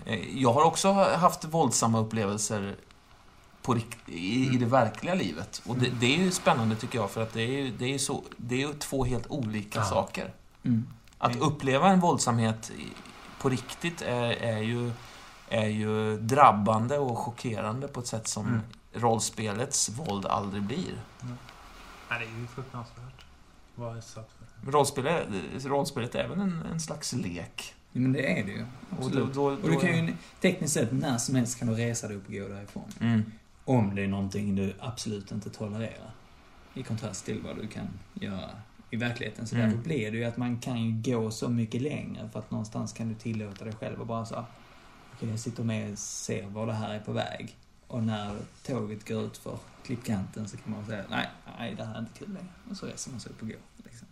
Eh, 0.06 0.38
Jag 0.38 0.52
har 0.52 0.62
också 0.62 0.92
haft 0.92 1.44
våldsamma 1.44 1.98
upplevelser 1.98 2.76
i, 4.06 4.54
i 4.54 4.56
det 4.58 4.66
verkliga 4.66 5.14
livet. 5.14 5.62
Och 5.66 5.76
det, 5.76 5.90
det 5.90 6.14
är 6.14 6.18
ju 6.18 6.30
spännande 6.30 6.76
tycker 6.76 6.98
jag 6.98 7.10
för 7.10 7.22
att 7.22 7.32
det 7.32 7.42
är 7.42 7.46
ju, 7.62 7.70
det 7.70 7.94
är 7.94 7.98
så, 7.98 8.22
det 8.36 8.54
är 8.54 8.68
ju 8.68 8.74
två 8.74 9.04
helt 9.04 9.26
olika 9.26 9.78
Ja. 9.78 9.84
saker. 9.84 10.32
Mm. 10.64 10.86
Att 11.18 11.32
Det- 11.32 11.38
uppleva 11.38 11.88
en 11.88 12.00
våldsamhet 12.00 12.72
på 13.40 13.48
riktigt 13.48 14.02
är, 14.02 14.22
är, 14.30 14.58
ju, 14.58 14.92
är 15.48 15.66
ju 15.68 16.16
drabbande 16.16 16.98
och 16.98 17.18
chockerande 17.18 17.88
på 17.88 18.00
ett 18.00 18.06
sätt 18.06 18.28
som 18.28 18.46
Mm. 18.46 18.60
rollspelets 18.92 19.88
våld 19.88 20.26
aldrig 20.26 20.62
blir. 20.62 21.02
Nej, 22.10 22.18
det 22.20 22.36
är 22.36 22.40
ju 22.40 22.46
fruktansvärt. 22.46 23.24
Vad 23.74 23.92
är 23.94 23.98
utsatt 23.98 24.30
för 24.62 24.70
Rollspelet, 24.72 25.26
rollspelet 25.64 26.14
är 26.14 26.28
väl 26.28 26.38
en, 26.40 26.62
en 26.72 26.80
slags 26.80 27.12
lek? 27.12 27.74
Ja, 27.92 28.00
men 28.00 28.12
det 28.12 28.40
är 28.40 28.44
det 28.44 28.52
ju. 28.52 28.62
Och, 28.62 28.66
då, 28.98 29.06
Absolut. 29.06 29.34
då, 29.34 29.44
Och 29.44 29.70
du 29.70 29.76
kan 29.76 30.06
ju 30.06 30.14
tekniskt 30.40 30.74
sett 30.74 30.92
när 30.92 31.18
som 31.18 31.34
helst 31.34 31.58
kan 31.58 31.68
du 31.68 31.74
resa 31.74 32.08
dig 32.08 32.16
upp 32.16 32.26
och 32.26 32.32
gå 32.32 32.48
därifrån. 32.48 32.84
Mm. 33.00 33.32
Om 33.64 33.94
det 33.94 34.02
är 34.04 34.08
någonting 34.08 34.56
du 34.56 34.74
absolut 34.80 35.32
inte 35.32 35.50
tolererar. 35.50 36.10
I 36.74 36.82
kontrast 36.82 37.24
till 37.24 37.42
vad 37.42 37.56
du 37.56 37.66
kan 37.68 37.88
göra 38.14 38.50
i 38.90 38.96
verkligheten. 38.96 39.46
Så 39.46 39.54
Mm. 39.56 39.68
därför 39.68 39.82
blir 39.82 40.10
det 40.10 40.16
ju 40.16 40.24
att 40.24 40.36
man 40.36 40.58
kan 40.58 40.84
ju 40.84 41.02
gå 41.12 41.30
så 41.30 41.48
mycket 41.48 41.82
längre 41.82 42.28
för 42.32 42.38
att 42.38 42.50
någonstans 42.50 42.92
kan 42.92 43.08
du 43.08 43.14
tillåta 43.14 43.64
dig 43.64 43.74
själv 43.74 44.00
och 44.00 44.06
bara 44.06 44.24
så 44.24 44.44
okej 45.14 45.28
jag 45.30 45.38
sitter 45.38 45.64
med 45.64 45.92
och 45.92 45.98
ser 45.98 46.46
var 46.46 46.66
det 46.66 46.72
här 46.72 46.94
är 46.94 47.00
på 47.00 47.12
väg. 47.12 47.56
Och 47.86 48.02
när 48.02 48.36
tåget 48.66 49.08
går 49.08 49.24
ut 49.24 49.36
för 49.36 49.58
klippkanten 49.84 50.48
så 50.48 50.56
kan 50.56 50.72
man 50.72 50.86
säga 50.86 51.04
nej, 51.10 51.28
nej 51.58 51.74
det 51.74 51.84
här 51.84 51.94
är 51.94 51.98
inte 51.98 52.18
kul 52.18 52.28
längre. 52.28 52.48
Och 52.70 52.76
så 52.76 52.86
reser 52.86 53.10
man 53.10 53.20
sig 53.20 53.32
upp 53.32 53.42
och 53.42 53.48
går. 53.48 53.56
Liksom. 53.84 54.06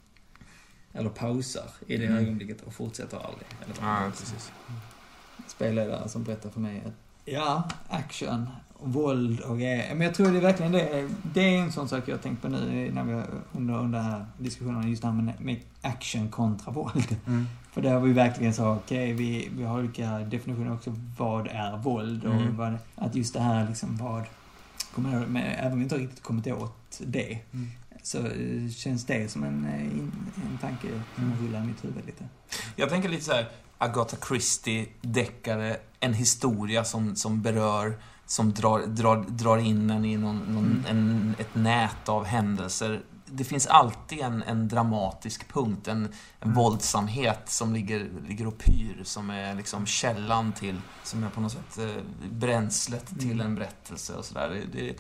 Eller 0.93 1.11
pausar 1.11 1.71
i 1.87 1.97
det 1.97 2.07
Mm. 2.07 2.19
ögonblicket 2.19 2.63
och 2.63 2.75
fortsätter 2.75 3.17
aldrig. 3.17 3.47
Eller 3.65 3.75
Ja, 3.81 4.11
precis. 4.11 4.53
spelledare 5.47 6.09
som 6.09 6.25
berättar 6.25 6.51
för 6.51 6.61
mig 6.61 6.83
att 6.87 6.93
Ja, 7.29 7.69
action, 7.89 8.49
våld 8.81 9.41
och 9.41 9.59
grejer. 9.59 9.95
Men 9.95 10.01
jag 10.07 10.15
tror 10.15 10.31
det 10.31 10.37
är 10.37 10.41
verkligen 10.43 10.73
det. 10.73 11.09
Det 11.35 11.41
är 11.55 11.59
en 11.59 11.73
sån 11.73 11.89
sak 11.89 12.03
jag 12.07 12.15
har 12.15 12.23
tänkt 12.23 12.43
på 12.43 12.49
nu 12.49 12.91
när 12.93 13.05
vi, 13.05 13.23
under, 13.53 13.75
under 13.79 14.01
här 14.01 14.27
diskussionen, 14.39 14.91
just 14.91 15.03
det 15.03 15.09
här 15.09 15.15
med, 15.15 15.41
med 15.41 15.61
action 15.83 16.31
kontra 16.31 16.73
våld. 16.73 17.17
Mm. 17.27 17.47
För 17.73 17.83
där 17.83 17.93
har 17.93 18.01
vi 18.01 18.13
verkligen 18.13 18.55
så, 18.55 18.73
okej, 18.75 19.13
vi, 19.13 19.49
vi 19.57 19.65
har 19.65 19.79
olika 19.79 20.11
definitioner 20.19 20.75
också. 20.75 20.95
Vad 21.19 21.47
är 21.47 21.77
våld? 21.77 22.25
Och 22.25 22.35
Mm. 22.35 22.57
vad, 22.57 22.79
att 22.95 23.15
just 23.15 23.35
det 23.35 23.41
här 23.41 23.69
liksom 23.69 23.97
vad... 23.97 24.23
Kommer 24.95 25.13
jag, 25.13 25.29
men 25.29 25.43
även 25.43 25.73
om 25.73 25.79
vi 25.79 25.83
inte 25.85 25.97
riktigt 25.99 26.23
kommit 26.23 26.47
åt 26.47 27.01
det, 27.07 27.39
Mm. 27.53 27.71
så 28.03 28.19
eh, 28.19 28.71
känns 28.77 29.05
det 29.07 29.31
som 29.33 29.45
en, 29.45 29.67
eh, 29.67 29.83
in, 29.85 30.13
en 30.53 30.59
tanke 30.59 30.87
som 31.15 31.25
Mm. 31.25 31.47
rullar 31.47 31.63
i 31.63 31.67
mitt 31.67 31.85
huvud 31.85 32.07
lite. 32.07 32.25
Jag 32.77 32.89
tänker 32.89 33.09
lite 33.09 33.25
så 33.25 33.33
här 33.33 33.49
Agatha 33.79 34.17
Christie, 34.29 34.87
deckare, 35.01 35.77
en 36.01 36.15
historia 36.15 36.85
som, 36.85 37.17
som 37.17 37.43
berör, 37.43 37.99
som 38.27 38.53
drar, 38.53 38.87
drar, 38.87 39.25
drar 39.29 39.59
in 39.59 39.91
en 39.91 40.05
i 40.05 40.17
någon, 40.17 40.37
någon, 40.39 40.65
Mm. 40.65 40.85
en, 40.89 41.35
ett 41.39 41.55
nät 41.55 42.09
av 42.09 42.25
händelser. 42.25 43.03
Det 43.31 43.45
finns 43.45 43.67
alltid 43.67 44.21
en, 44.21 44.43
en 44.43 44.69
dramatisk 44.69 45.53
punkt, 45.53 45.89
en, 45.89 46.05
en 46.05 46.13
Mm. 46.41 46.55
våldsamhet 46.55 47.43
som 47.47 47.75
ligger, 47.75 48.09
ligger 48.29 48.47
och 48.47 48.59
pyr, 48.59 49.01
som 49.05 49.31
är 49.31 49.55
liksom 49.55 49.87
källan 49.87 50.53
till, 50.53 50.81
som 51.05 51.25
är 51.25 51.29
på 51.31 51.41
något 51.41 51.53
sätt 51.53 51.79
eh, 51.79 52.03
bränslet 52.31 53.07
till 53.19 53.31
Mm. 53.41 53.47
en 53.47 53.55
berättelse 53.55 54.13
och 54.15 54.25
sådär. 54.25 54.49
Det, 54.73 54.79
det 54.79 54.91
är 54.91 54.97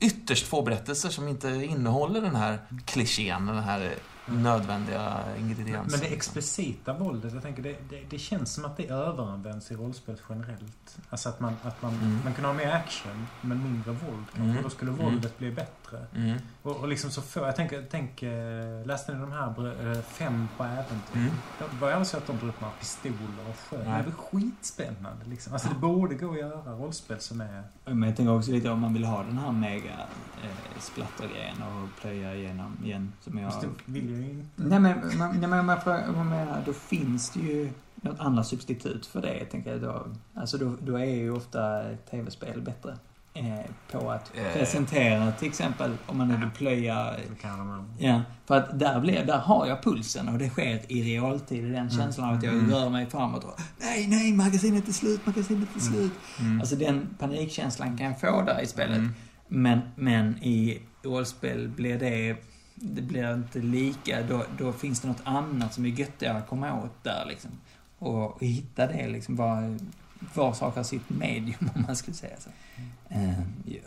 ytterst 0.00 0.46
få 0.46 0.62
berättelser 0.62 1.08
som 1.08 1.28
inte 1.28 1.48
innehåller 1.48 2.20
den 2.20 2.36
här 2.36 2.58
klichén, 2.84 3.46
den 3.46 3.62
här 3.62 3.94
nödvändiga 4.26 5.18
ingrediensen. 5.38 5.86
Men 5.90 6.00
det 6.00 6.14
explicita 6.16 6.92
våldet, 6.92 7.32
jag 7.34 7.42
tänker 7.42 7.62
det, 7.62 7.76
det, 7.90 8.02
det 8.10 8.18
känns 8.18 8.54
som 8.54 8.64
att 8.64 8.76
det 8.76 8.86
överanvänds 8.90 9.70
i 9.70 9.74
rollspel 9.74 10.16
generellt. 10.28 10.98
Alltså 11.10 11.28
att 11.28 11.40
man, 11.40 11.56
att 11.62 11.82
man, 11.82 11.92
Mm. 11.94 12.18
man 12.24 12.34
kan 12.34 12.44
ha 12.44 12.52
mer 12.52 12.70
action, 12.72 13.26
men 13.40 13.62
mindre 13.62 13.90
våld 13.90 14.24
kanske. 14.34 14.50
Mm. 14.50 14.62
Då 14.62 14.70
skulle 14.70 14.90
Mm. 14.92 15.04
våldet 15.04 15.38
bli 15.38 15.50
bättre. 15.50 16.06
Mm. 16.16 16.38
Och, 16.62 16.76
och 16.76 16.88
liksom 16.88 17.10
så 17.10 17.22
få, 17.22 17.40
jag 17.40 17.56
tänker, 17.56 17.86
tänk, 17.90 18.22
eh, 18.22 18.86
läste 18.86 19.14
ni 19.14 19.20
de 19.20 19.32
här 19.32 19.90
eh, 19.96 20.02
fem 20.02 20.48
på 20.56 20.64
äventyr? 20.64 21.14
Mm. 21.14 21.30
Det 21.58 21.76
var 21.80 21.88
ju 21.88 21.94
aldrig 21.94 22.06
så 22.06 22.16
att 22.16 22.26
de 22.26 22.38
drog 22.38 22.48
upp 22.48 22.60
några 22.60 22.74
pistoler 22.74 23.48
och 23.50 23.56
sköt. 23.70 23.84
Det 23.84 23.90
var 23.90 24.12
skitspännande 24.12 25.24
liksom. 25.26 25.52
Alltså 25.52 25.68
det 25.68 25.74
borde 25.74 26.14
gå 26.14 26.30
att 26.32 26.38
göra 26.38 26.72
rollspel 26.72 27.20
som 27.20 27.40
är... 27.40 27.62
Men 27.84 28.02
jag 28.02 28.16
tänker 28.16 28.36
också 28.36 28.50
lite 28.50 28.70
om 28.70 28.80
man 28.80 28.94
vill 28.94 29.04
ha 29.04 29.22
den 29.22 29.38
här 29.38 29.52
mega 29.52 29.92
eh, 30.42 30.80
splattergrejen 30.80 31.62
och 31.62 32.00
plöja 32.00 32.34
igenom 32.34 32.76
igen. 32.84 33.12
Som 33.20 33.38
jag... 33.38 33.52
Det 33.62 33.68
vill 33.92 34.11
ju 34.12 34.30
inte. 34.30 34.48
Nej 34.56 34.78
men, 34.80 35.18
man, 35.18 35.40
nej, 35.40 35.48
men 35.48 35.68
jag 35.68 35.82
frågar- 35.82 36.06
jag 36.16 36.26
menar, 36.26 36.62
då 36.66 36.72
finns 36.72 37.30
det 37.30 37.40
ju 37.40 37.70
något 37.94 38.20
annat 38.20 38.46
substitut 38.46 39.06
för 39.06 39.22
det, 39.22 39.44
tänker 39.44 39.70
jag. 39.70 39.80
Då, 39.80 40.06
alltså 40.34 40.58
då, 40.58 40.76
då 40.80 40.96
är 40.96 41.04
ju 41.04 41.30
ofta 41.32 41.82
tv-spel 42.10 42.60
bättre. 42.62 42.96
Eh, 43.34 43.60
på 43.92 44.10
att 44.10 44.32
Eh. 44.36 44.52
presentera 44.52 45.32
till 45.32 45.48
exempel, 45.48 45.90
om 46.06 46.18
man 46.18 46.28
nu 46.28 46.36
vill 46.36 46.50
plöja... 46.50 47.14
Ja, 47.98 48.22
för 48.46 48.56
att 48.56 48.78
där, 48.78 49.00
blir, 49.00 49.24
där 49.24 49.38
har 49.38 49.66
jag 49.66 49.82
pulsen 49.82 50.28
och 50.28 50.38
det 50.38 50.48
sker 50.50 50.92
i 50.92 51.02
realtid. 51.02 51.72
Den 51.72 51.90
känslan 51.90 52.28
av 52.28 52.34
att 52.36 52.42
jag 52.42 52.54
Mm. 52.54 52.70
rör 52.70 52.88
mig 52.90 53.06
framåt 53.06 53.44
och 53.44 53.60
Nej, 53.80 54.06
nej, 54.08 54.32
magasinet 54.32 54.88
är 54.88 54.92
slut, 54.92 55.26
magasinet 55.26 55.68
är 55.76 55.80
Mm. 55.80 55.92
slut. 55.94 56.12
Mm. 56.40 56.60
Alltså 56.60 56.76
den 56.76 57.08
panikkänslan 57.18 57.98
kan 57.98 58.06
jag 58.06 58.20
få 58.20 58.42
där 58.42 58.60
i 58.62 58.66
spelet. 58.66 58.96
Mm. 58.98 59.12
Men, 59.48 59.80
men 59.96 60.42
i 60.42 60.82
rollspel 61.02 61.68
blir 61.68 61.98
det, 61.98 62.36
det 62.82 63.02
blir 63.02 63.34
inte 63.34 63.58
lika. 63.58 64.22
Då, 64.22 64.44
då 64.58 64.72
finns 64.72 65.00
det 65.00 65.08
något 65.08 65.22
annat 65.24 65.74
som 65.74 65.84
är 65.84 65.88
göttigare 65.88 66.38
att 66.38 66.48
komma 66.48 66.82
åt 66.82 67.04
där 67.04 67.24
liksom. 67.28 67.50
Och, 67.98 68.32
och 68.32 68.42
hitta 68.42 68.86
det 68.86 69.08
liksom, 69.08 69.36
var, 69.36 69.78
var 70.34 70.52
sak 70.52 70.76
har 70.76 70.82
sitt 70.82 71.10
medium 71.10 71.70
om 71.74 71.84
man 71.86 71.96
skulle 71.96 72.16
säga 72.16 72.36
så. 72.38 72.50
Ja. 73.08 73.16
Det 73.64 73.78
är 73.78 73.82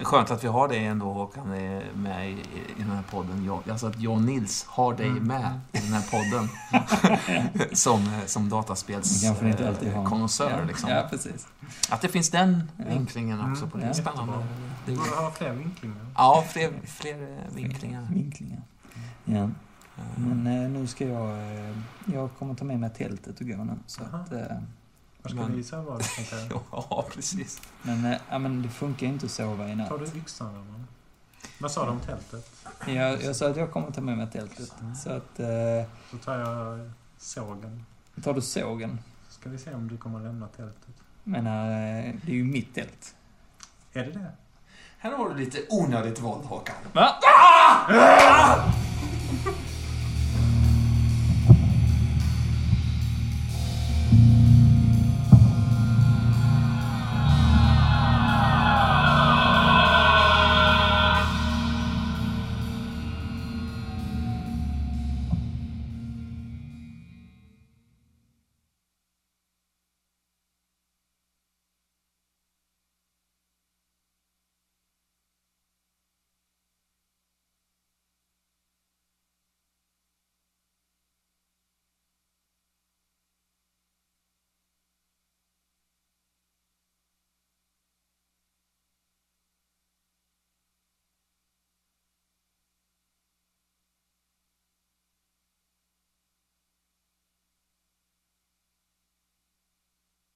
Skönt 0.00 0.30
att 0.30 0.44
vi 0.44 0.48
har 0.48 0.68
dig 0.68 0.84
ändå 0.86 1.12
Håkan 1.12 1.52
eh, 1.52 1.82
med 1.94 2.30
i, 2.30 2.32
i 2.76 2.78
den 2.78 2.90
här 2.90 3.02
podden. 3.10 3.44
Jag, 3.44 3.70
alltså 3.70 3.86
att 3.86 4.00
jag 4.00 4.12
och 4.12 4.22
Nils 4.22 4.64
har 4.68 4.94
dig 4.94 5.06
Mm. 5.08 5.24
med 5.26 5.60
i 5.72 5.78
den 5.78 5.92
här 5.92 6.04
podden. 6.10 6.48
som, 7.72 8.10
som 8.26 8.48
dataspels 8.48 9.20
Det 9.20 9.26
kanske 9.26 9.44
ni 9.44 9.50
inte 9.50 9.68
alltid 9.68 9.92
har. 9.92 10.02
eh, 10.02 10.08
konnässör. 10.08 10.50
ja, 10.50 10.64
Liksom. 10.64 10.90
ja, 10.90 11.06
precis. 11.10 11.46
Att 11.90 12.00
det 12.00 12.08
finns 12.08 12.30
den 12.30 12.70
Ja. 12.76 12.84
vinklingen 12.88 13.52
också 13.52 13.66
på 13.66 13.76
det. 13.76 13.82
Mm, 13.84 13.96
ja. 13.96 14.02
spännande. 14.02 14.32
Det 14.86 14.92
borde 14.92 15.10
ha 15.10 15.30
fler 15.30 15.52
vinklingar. 15.52 16.06
ja, 16.14 16.44
fler, 16.48 16.72
fler 16.86 17.22
eh, 17.22 17.54
vinklingar. 17.54 18.06
Vinklingar. 18.10 18.62
Ja. 19.24 19.36
Eh, 19.36 19.48
Men 20.16 20.72
nu 20.72 20.86
ska 20.86 21.04
jag... 21.08 21.38
Jag 22.12 22.30
kommer 22.38 22.54
ta 22.54 22.64
med 22.64 22.80
mig 22.80 22.90
tältet 22.90 23.40
och 23.40 23.46
gå 23.46 23.64
nu. 23.64 23.72
Så 23.86 24.02
Aha. 24.04 24.18
att, 24.18 24.32
Var 25.28 25.42
ska 25.42 25.48
Men- 25.48 25.56
vi 25.56 25.64
sova? 25.64 25.98
tänker 25.98 26.36
jag? 26.36 26.60
Ja, 26.72 27.06
precis. 27.14 27.60
men, 27.82 28.16
ja, 28.30 28.38
men 28.38 28.62
det 28.62 28.68
funkar 28.68 29.06
inte 29.06 29.26
att 29.26 29.32
sova 29.32 29.68
i 29.68 29.74
natt. 29.76 29.88
Tar 29.88 29.98
du 29.98 30.18
yxan 30.18 30.48
eller? 30.54 30.84
Vad 31.60 31.70
sa 31.70 31.84
du 31.84 31.90
om 31.90 32.00
tältet? 32.00 32.50
Jag, 32.86 33.22
jag 33.24 33.36
sa 33.36 33.48
att 33.50 33.56
jag 33.56 33.72
kommer 33.72 33.90
ta 33.90 34.00
med 34.00 34.18
mig 34.18 34.30
tältet. 34.32 34.72
Så 35.04 35.10
att... 35.10 35.40
Eh, 35.40 35.48
Så 36.10 36.16
tar 36.24 36.38
jag 36.38 36.90
sågen. 37.18 37.84
tar 38.24 38.34
du 38.34 38.40
sågen? 38.40 38.98
Så 39.28 39.34
ska 39.40 39.50
vi 39.50 39.58
se 39.58 39.74
om 39.74 39.88
du 39.88 39.96
kommer 39.96 40.20
lämna 40.20 40.46
tältet. 40.46 40.94
Men 41.24 41.46
eh, 41.46 42.14
det 42.24 42.32
är 42.32 42.36
ju 42.36 42.44
mitt 42.44 42.74
tält. 42.74 43.14
Är 43.92 44.04
det 44.04 44.10
det? 44.12 44.32
Här 44.98 45.12
har 45.16 45.28
du 45.28 45.34
lite 45.36 45.58
onödigt 45.70 46.20
våld 46.20 46.44
Håkan. 46.44 46.74
Va? 46.92 47.08